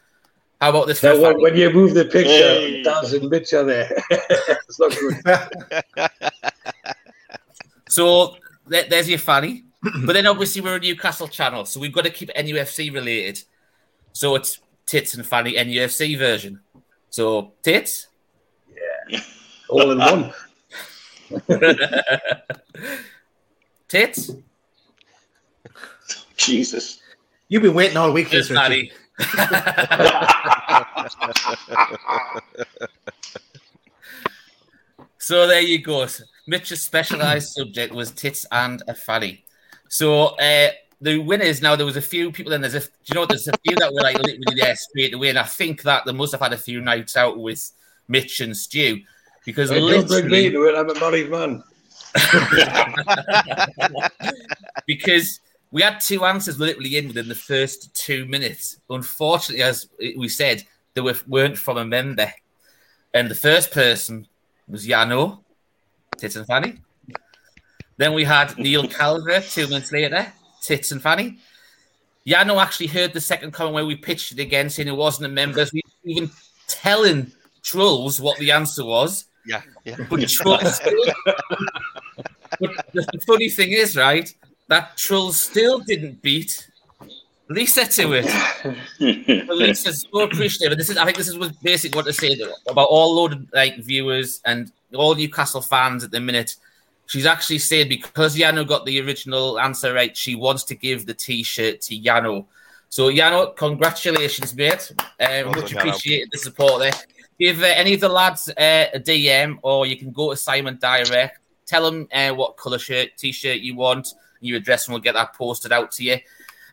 how 0.63 0.71
about 0.71 0.87
this? 0.87 1.01
For 1.01 1.13
Now, 1.13 1.21
when, 1.21 1.43
when 1.43 1.57
you 1.57 1.71
move 1.71 1.93
the 1.93 2.07
picture, 2.07 2.31
Hey. 2.31 2.83
Daz 2.83 3.13
and 3.13 3.29
Mitch 3.29 3.53
are 3.53 3.65
there. 3.65 3.91
it's 4.11 4.81
not 4.81 4.97
good. 4.97 6.11
So 7.89 8.37
there, 8.69 8.85
there's 8.89 9.09
your 9.09 9.19
fanny. 9.19 9.65
but 10.05 10.13
then 10.13 10.27
obviously 10.27 10.61
we're 10.61 10.77
a 10.77 10.81
Newcastle 10.81 11.29
channel, 11.29 11.65
so 11.65 11.81
we've 11.81 11.93
got 11.93 12.05
to 12.05 12.11
keep 12.11 12.31
NUFC 12.31 12.93
related. 12.93 13.43
So 14.13 14.35
it's 14.35 14.61
tits 14.87 15.15
and 15.15 15.25
fanny 15.25 15.55
NUFC 15.55 16.19
version. 16.19 16.61
So 17.11 17.53
tits. 17.63 18.09
Yeah, 19.09 19.21
all 19.69 19.91
in 19.91 19.99
one. 19.99 20.33
tits. 23.89 24.31
Jesus. 26.37 27.01
You've 27.49 27.63
been 27.63 27.75
waiting 27.75 27.97
all 27.97 28.13
week 28.13 28.27
for 28.27 28.33
Tits, 28.33 28.49
this, 28.49 28.59
fanny. 28.59 28.93
so 35.19 35.47
there 35.47 35.61
you 35.61 35.83
go. 35.83 36.07
Mitch's 36.49 36.83
specialized 36.83 37.53
subject 37.53 37.95
was 37.95 38.11
tits 38.11 38.47
and 38.51 38.83
a 38.89 38.95
fanny. 38.95 39.45
So 39.89 40.37
uh, 40.39 40.71
the 41.01 41.19
winners 41.19 41.61
now 41.61 41.77
there 41.77 41.87
was 41.87 41.97
a 41.97 42.03
few 42.03 42.33
people 42.33 42.53
and 42.55 42.65
there's 42.65 42.75
a 42.75 42.81
do 42.81 42.87
you 43.07 43.15
know 43.15 43.27
there's 43.27 43.47
a 43.49 43.53
few 43.65 43.77
that 43.77 43.93
were 43.93 44.01
like 44.01 44.17
literally 44.17 44.57
there 44.57 44.75
straight 44.75 45.15
away 45.15 45.29
and 45.29 45.39
I 45.39 45.45
think 45.45 45.83
that 45.83 46.05
they 46.05 46.13
must 46.13 46.33
have 46.33 46.41
had 46.41 46.53
a 46.53 46.59
few 46.59 46.81
nights 46.81 47.17
out 47.17 47.39
with 47.39 47.71
Mitch 48.09 48.41
and 48.41 48.57
Stu 48.57 49.01
because 49.45 49.71
Hey, 49.71 49.79
Don't 49.79 50.09
bring 50.09 50.27
me 50.27 50.49
literally 50.49 50.51
to 50.51 50.65
it. 50.65 50.75
I'm 50.79 50.91
a 50.91 51.01
married 51.01 51.31
man. 51.31 51.63
because 54.87 55.41
we 55.71 55.83
had 55.83 56.01
two 56.01 56.25
answers 56.25 56.59
literally 56.59 56.97
in 56.97 57.09
within 57.09 57.29
the 57.29 57.35
first 57.35 57.95
two 57.95 58.25
minutes. 58.25 58.81
Unfortunately, 58.89 59.63
as 59.63 59.89
we 60.17 60.29
said, 60.29 60.65
they 60.95 61.03
were, 61.03 61.17
weren't 61.27 61.59
from 61.59 61.77
a 61.77 61.85
member. 61.85 62.33
And 63.13 63.31
the 63.31 63.35
first 63.35 63.71
person 63.71 64.27
was 64.67 64.87
Yano, 64.87 65.41
Tits 66.19 66.37
and 66.37 66.47
Fanny. 66.47 66.79
Then 67.97 68.15
we 68.15 68.25
had 68.25 68.57
Neil 68.59 68.85
Calver 68.85 69.41
two 69.53 69.67
minutes 69.69 69.91
later, 69.93 70.33
Tits 70.63 70.93
and 70.93 71.03
Fanny. 71.03 71.39
Yano 72.27 72.63
actually 72.63 72.89
heard 72.89 73.13
the 73.13 73.21
second 73.21 73.53
comment 73.53 73.75
where 73.75 73.87
we 73.87 73.97
pitched 73.97 74.33
it 74.33 74.39
again, 74.39 74.69
saying 74.69 74.89
it 74.89 74.97
wasn't 74.97 75.27
a 75.27 75.29
member. 75.29 75.65
So 75.65 75.71
we 75.75 75.83
even 76.05 76.31
telling 76.67 77.33
Trolls 77.63 78.21
what 78.21 78.39
the 78.39 78.51
answer 78.51 78.85
was. 78.85 79.25
yeah, 79.47 79.63
yeah. 79.85 79.97
But 80.11 80.29
Trulls 80.29 80.77
still. 80.77 81.05
but 81.25 82.87
the 82.93 83.09
the 83.13 83.21
funny 83.27 83.49
thing 83.49 83.73
is, 83.73 83.97
right, 83.97 84.33
that 84.69 84.97
Trulls 84.97 85.41
still 85.41 85.79
didn't 85.81 86.21
beat 86.23 86.69
Lisa 87.49 87.87
to 87.87 88.13
it. 88.13 88.27
But 89.47 89.57
Lisa's 89.57 90.07
so 90.13 90.21
appreciative. 90.21 90.73
And 90.73 90.81
this 90.81 90.91
is, 90.91 90.97
I 90.97 91.05
think, 91.05 91.17
this 91.17 91.29
is 91.29 91.39
what 91.39 91.53
basically 91.63 91.97
what 91.97 92.07
to 92.07 92.13
say 92.13 92.39
about 92.69 92.89
all 92.89 93.15
loaded 93.17 93.49
like 93.55 93.77
viewers 93.79 94.41
and 94.45 94.71
all 94.95 95.15
Newcastle 95.15 95.61
fans 95.61 96.05
at 96.05 96.11
the 96.11 96.21
minute. 96.21 96.57
She's 97.07 97.27
actually 97.27 97.59
saying 97.59 97.89
because 97.89 98.37
Yano 98.37 98.67
got 98.67 98.85
the 98.85 99.01
original 99.01 99.59
answer 99.59 99.95
right, 99.95 100.15
she 100.17 100.35
wants 100.35 100.65
to 100.65 100.75
give 100.75 101.07
the 101.07 101.15
T-shirt 101.15 101.81
to 101.83 101.99
Yano. 101.99 102.47
So 102.91 103.11
Yano, 103.11 103.55
congratulations, 103.57 104.55
mate. 104.55 104.93
Um, 104.99 105.07
Well 105.19 105.53
much 105.53 105.75
appreciated 105.75 106.29
the 106.33 106.39
support 106.39 106.81
there. 106.81 106.93
Give 107.39 107.63
uh, 107.63 107.67
any 107.67 107.95
of 107.95 108.01
the 108.01 108.09
lads 108.09 108.49
uh, 108.49 108.87
a 108.93 108.99
DM, 108.99 109.59
or 109.63 109.87
you 109.87 109.97
can 109.97 110.11
go 110.11 110.31
to 110.31 110.37
Simon 110.37 110.79
direct. 110.81 111.39
Tell 111.67 111.89
them 111.89 112.09
uh, 112.13 112.31
what 112.31 112.57
colour 112.57 112.79
shirt, 112.79 113.11
T-shirt 113.17 113.61
you 113.61 113.77
want, 113.77 114.09
and 114.41 114.49
your 114.49 114.59
address, 114.59 114.87
and 114.87 114.95
we'll 114.95 115.03
get 115.03 115.15
that 115.15 115.35
posted 115.35 115.71
out 115.71 115.93
to 115.93 116.05
you. 116.05 116.19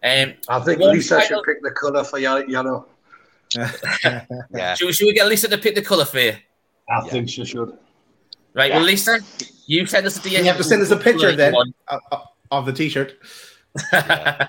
Um, 0.03 0.33
I 0.47 0.59
think 0.59 0.79
Lisa 0.79 1.15
final- 1.15 1.27
should 1.27 1.43
pick 1.43 1.61
the 1.61 1.71
colour 1.71 2.03
for 2.03 2.17
Yan- 2.19 2.47
Yano. 2.47 2.85
yeah. 3.55 4.73
should, 4.73 4.87
we, 4.87 4.93
should 4.93 5.05
we 5.05 5.13
get 5.13 5.27
Lisa 5.27 5.47
to 5.47 5.57
pick 5.57 5.75
the 5.75 5.81
colour 5.81 6.05
for 6.05 6.19
you? 6.19 6.35
I 6.89 7.07
think 7.07 7.29
she 7.29 7.45
should. 7.45 7.77
Right. 8.55 8.71
Well, 8.71 8.81
Lisa, 8.83 9.19
you 9.67 9.85
send 9.85 10.07
us 10.07 10.17
a 10.17 10.21
DM. 10.21 10.39
You 10.39 10.43
have 10.45 10.57
to 10.57 10.63
send 10.63 10.81
us 10.81 10.89
a 10.89 10.97
picture 10.97 11.35
then 11.35 11.53
of, 11.55 12.01
of- 12.11 12.21
of 12.51 12.65
the 12.65 12.73
t-shirt. 12.73 13.13
I 13.91 14.47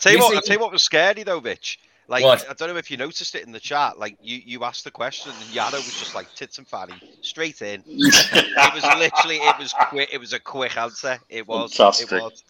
tell 0.00 0.12
you 0.12 0.18
You 0.18 0.24
what, 0.24 0.32
see- 0.32 0.36
I 0.38 0.40
tell 0.40 0.56
you 0.56 0.60
what 0.60 0.72
was 0.72 0.82
scary 0.82 1.22
though, 1.22 1.40
Mitch. 1.40 1.78
Like 2.08 2.24
What? 2.24 2.48
I 2.48 2.54
don't 2.54 2.70
know 2.70 2.76
if 2.76 2.90
you 2.90 2.96
noticed 2.96 3.34
it 3.34 3.44
in 3.44 3.52
the 3.52 3.60
chat. 3.60 3.98
Like 3.98 4.16
you, 4.20 4.40
you 4.44 4.64
asked 4.64 4.84
the 4.84 4.90
question, 4.90 5.30
and 5.30 5.44
Yano 5.50 5.74
was 5.74 5.84
just 5.98 6.14
like 6.14 6.34
tits 6.34 6.58
and 6.58 6.66
fatty, 6.66 6.94
straight 7.20 7.60
in. 7.62 7.82
it 7.86 8.74
was 8.74 8.82
literally, 8.98 9.36
it 9.36 9.58
was 9.58 9.74
quick. 9.90 10.08
It 10.10 10.18
was 10.18 10.32
a 10.32 10.40
quick 10.40 10.76
answer. 10.76 11.18
It 11.28 11.46
was. 11.46 11.74
Fantastic. 11.74 12.10
It 12.12 12.22
was. 12.22 12.42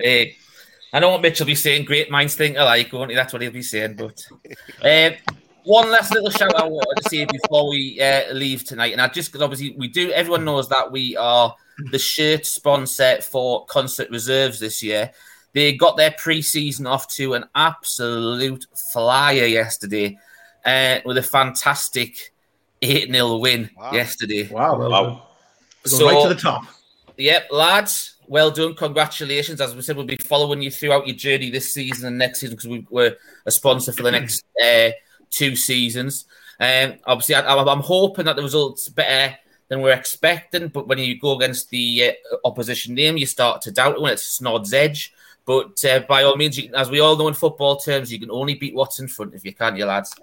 Eh, 0.00 0.26
I 0.92 1.00
know 1.00 1.10
what 1.10 1.20
Mitch 1.20 1.40
will 1.40 1.46
be 1.46 1.56
saying. 1.56 1.84
Great 1.84 2.10
minds 2.12 2.36
think 2.36 2.56
alike, 2.56 2.92
won't 2.92 3.10
he? 3.10 3.16
That's 3.16 3.32
what 3.32 3.42
he'll 3.42 3.50
be 3.50 3.60
saying. 3.60 3.96
But 3.96 4.24
uh, 4.82 5.10
one 5.64 5.90
last 5.90 6.12
little 6.12 6.30
shout 6.30 6.54
out 6.54 6.62
I 6.64 6.66
wanted 6.66 7.02
to 7.02 7.08
say 7.08 7.24
before 7.26 7.68
we 7.68 8.00
uh, 8.00 8.32
leave 8.32 8.64
tonight, 8.64 8.92
and 8.92 9.00
I 9.00 9.08
just 9.08 9.30
because 9.30 9.42
obviously 9.42 9.74
we 9.76 9.88
do. 9.88 10.10
Everyone 10.12 10.44
knows 10.44 10.68
that 10.68 10.90
we 10.90 11.16
are 11.16 11.54
the 11.90 11.98
shirt 11.98 12.46
sponsor 12.46 13.20
for 13.22 13.66
Consett 13.66 14.10
Reserves 14.10 14.60
this 14.60 14.82
year. 14.82 15.10
They 15.52 15.72
got 15.74 15.96
their 15.96 16.10
pre-season 16.12 16.86
off 16.86 17.06
to 17.14 17.34
an 17.34 17.44
absolute 17.54 18.66
flyer 18.92 19.46
yesterday 19.46 20.18
uh, 20.64 20.98
with 21.04 21.16
a 21.18 21.22
fantastic 21.22 22.32
8 22.82 23.10
0 23.10 23.36
win 23.38 23.70
Wow. 23.76 23.92
yesterday. 23.92 24.48
Wow. 24.48 24.78
Wow. 24.88 25.22
So- 25.86 26.06
right 26.06 26.22
to 26.28 26.34
the 26.34 26.40
top. 26.40 26.64
Yep, 27.16 27.52
lads, 27.52 28.16
well 28.26 28.50
done. 28.50 28.74
Congratulations. 28.74 29.60
As 29.60 29.72
we 29.74 29.82
said, 29.82 29.96
we'll 29.96 30.04
be 30.04 30.16
following 30.16 30.60
you 30.60 30.70
throughout 30.72 31.06
your 31.06 31.14
journey 31.14 31.48
this 31.50 31.72
season 31.72 32.08
and 32.08 32.18
next 32.18 32.40
season 32.40 32.56
because 32.56 32.68
we, 32.68 32.86
we're 32.90 33.16
a 33.46 33.50
sponsor 33.52 33.92
for 33.92 34.02
the 34.02 34.10
next 34.18 34.44
uh, 34.64 34.90
two 35.30 35.56
seasons. 35.56 36.26
Um, 36.60 36.94
obviously, 37.04 37.34
I, 37.34 37.56
I'm 37.56 37.80
hoping 37.80 38.26
that 38.26 38.36
the 38.36 38.42
results 38.42 38.88
better 38.88 39.36
than 39.68 39.80
we're 39.80 39.92
expecting. 39.92 40.68
But 40.68 40.86
when 40.86 40.98
you 40.98 41.18
go 41.18 41.36
against 41.36 41.70
the 41.70 42.12
uh, 42.32 42.36
opposition 42.44 42.94
name, 42.94 43.16
you 43.16 43.26
start 43.26 43.62
to 43.62 43.70
doubt 43.70 43.96
it 43.96 44.00
when 44.00 44.12
it's 44.12 44.38
Snod's 44.38 44.72
edge. 44.72 45.12
But 45.46 45.84
uh, 45.84 46.00
by 46.00 46.22
all 46.22 46.36
means, 46.36 46.58
you, 46.58 46.72
as 46.74 46.90
we 46.90 47.00
all 47.00 47.16
know 47.16 47.28
in 47.28 47.34
football 47.34 47.76
terms, 47.76 48.12
you 48.12 48.18
can 48.18 48.30
only 48.30 48.54
beat 48.54 48.74
what's 48.74 49.00
in 49.00 49.08
front 49.08 49.34
if 49.34 49.44
you 49.44 49.52
can't, 49.52 49.76
you 49.76 49.84
lads. 49.84 50.14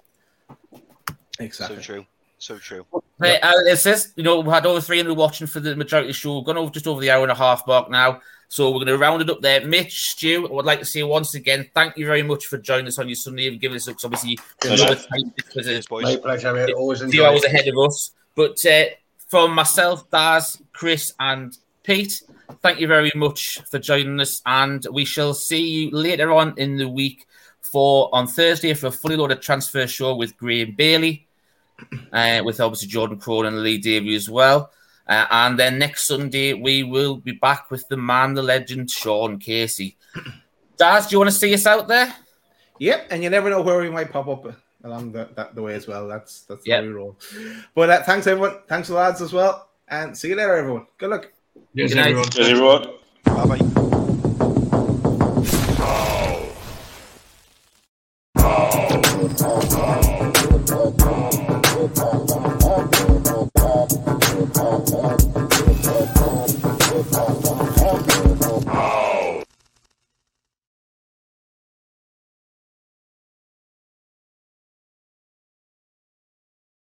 Exactly. 1.38 1.76
So 1.76 1.82
true. 1.82 2.06
So 2.38 2.58
true. 2.58 2.86
Hey, 3.20 3.38
uh, 3.40 3.52
it 3.66 3.76
says, 3.76 4.12
you 4.16 4.24
know, 4.24 4.40
we 4.40 4.50
had 4.50 4.66
over 4.66 4.80
300 4.80 5.14
watching 5.14 5.46
for 5.46 5.60
the 5.60 5.76
majority 5.76 6.08
of 6.08 6.14
the 6.14 6.18
show. 6.18 6.38
We've 6.38 6.46
gone 6.46 6.58
over 6.58 6.72
just 6.72 6.88
over 6.88 7.00
the 7.00 7.10
hour 7.10 7.22
and 7.22 7.30
a 7.30 7.36
half 7.36 7.64
mark 7.68 7.88
now. 7.88 8.20
So 8.52 8.68
we're 8.68 8.84
going 8.84 8.88
to 8.88 8.98
round 8.98 9.22
it 9.22 9.30
up 9.30 9.40
there. 9.40 9.64
Mitch, 9.64 10.10
Stu, 10.10 10.46
I 10.46 10.52
would 10.52 10.66
like 10.66 10.80
to 10.80 10.84
say 10.84 11.02
once 11.02 11.34
again, 11.34 11.70
thank 11.74 11.96
you 11.96 12.04
very 12.04 12.22
much 12.22 12.44
for 12.44 12.58
joining 12.58 12.86
us 12.86 12.98
on 12.98 13.08
your 13.08 13.16
Sunday 13.16 13.48
and 13.48 13.58
giving 13.58 13.76
us, 13.76 13.88
obviously, 13.88 14.38
another 14.62 14.94
time 14.94 15.32
because 15.34 15.86
boys. 15.86 16.02
My 16.04 16.16
pleasure, 16.16 16.52
mate. 16.52 16.74
Always 16.74 17.02
few 17.02 17.24
hours 17.24 17.44
ahead 17.44 17.66
of 17.66 17.78
us. 17.78 18.10
But 18.34 18.62
uh, 18.66 18.84
from 19.28 19.54
myself, 19.54 20.10
Daz, 20.10 20.60
Chris, 20.74 21.14
and 21.18 21.56
Pete, 21.82 22.22
thank 22.60 22.78
you 22.78 22.86
very 22.86 23.10
much 23.14 23.58
for 23.70 23.78
joining 23.78 24.20
us. 24.20 24.42
And 24.44 24.86
we 24.92 25.06
shall 25.06 25.32
see 25.32 25.66
you 25.66 25.90
later 25.90 26.30
on 26.30 26.52
in 26.58 26.76
the 26.76 26.90
week 26.90 27.26
for 27.62 28.14
on 28.14 28.26
Thursday 28.26 28.74
for 28.74 28.88
a 28.88 28.92
fully 28.92 29.16
loaded 29.16 29.40
transfer 29.40 29.86
show 29.86 30.14
with 30.14 30.36
Graham 30.36 30.72
Bailey, 30.72 31.26
uh, 32.12 32.42
with 32.44 32.60
obviously 32.60 32.88
Jordan 32.88 33.18
Crone 33.18 33.46
and 33.46 33.62
Lee 33.62 33.78
Davey 33.78 34.14
as 34.14 34.28
well. 34.28 34.70
Uh, 35.08 35.26
and 35.30 35.58
then 35.58 35.78
next 35.78 36.06
Sunday, 36.06 36.52
we 36.54 36.82
will 36.84 37.16
be 37.16 37.32
back 37.32 37.70
with 37.70 37.86
the 37.88 37.96
man, 37.96 38.34
the 38.34 38.42
legend, 38.42 38.90
Sean 38.90 39.38
Casey. 39.38 39.96
Daz, 40.76 41.06
do 41.06 41.14
you 41.14 41.18
want 41.18 41.30
to 41.30 41.36
see 41.36 41.52
us 41.54 41.66
out 41.66 41.88
there? 41.88 42.14
Yep, 42.78 43.08
and 43.10 43.22
you 43.22 43.30
never 43.30 43.50
know 43.50 43.60
where 43.62 43.78
we 43.80 43.90
might 43.90 44.10
pop 44.12 44.28
up 44.28 44.54
along 44.84 45.12
the, 45.12 45.28
that 45.36 45.54
the 45.54 45.62
way 45.62 45.74
as 45.74 45.86
well. 45.86 46.08
That's 46.08 46.42
that's 46.42 46.66
Yep. 46.66 46.80
how 46.80 46.86
we 46.86 46.92
roll. 46.92 47.16
But 47.74 47.90
uh, 47.90 48.02
thanks 48.02 48.26
everyone, 48.26 48.58
thanks 48.68 48.88
the 48.88 48.94
lads 48.94 49.20
as 49.22 49.32
well, 49.32 49.68
and 49.88 50.16
see 50.16 50.28
you 50.28 50.36
later, 50.36 50.56
everyone. 50.56 50.86
Good 50.98 51.10
luck. 51.10 51.32
Yes, 51.74 51.90
Good 51.90 51.96
night. 51.96 52.06
everyone. 52.08 52.30
Cheers, 52.30 52.48
everyone. 52.48 52.86
Bye 53.24 53.58
bye. 53.58 53.88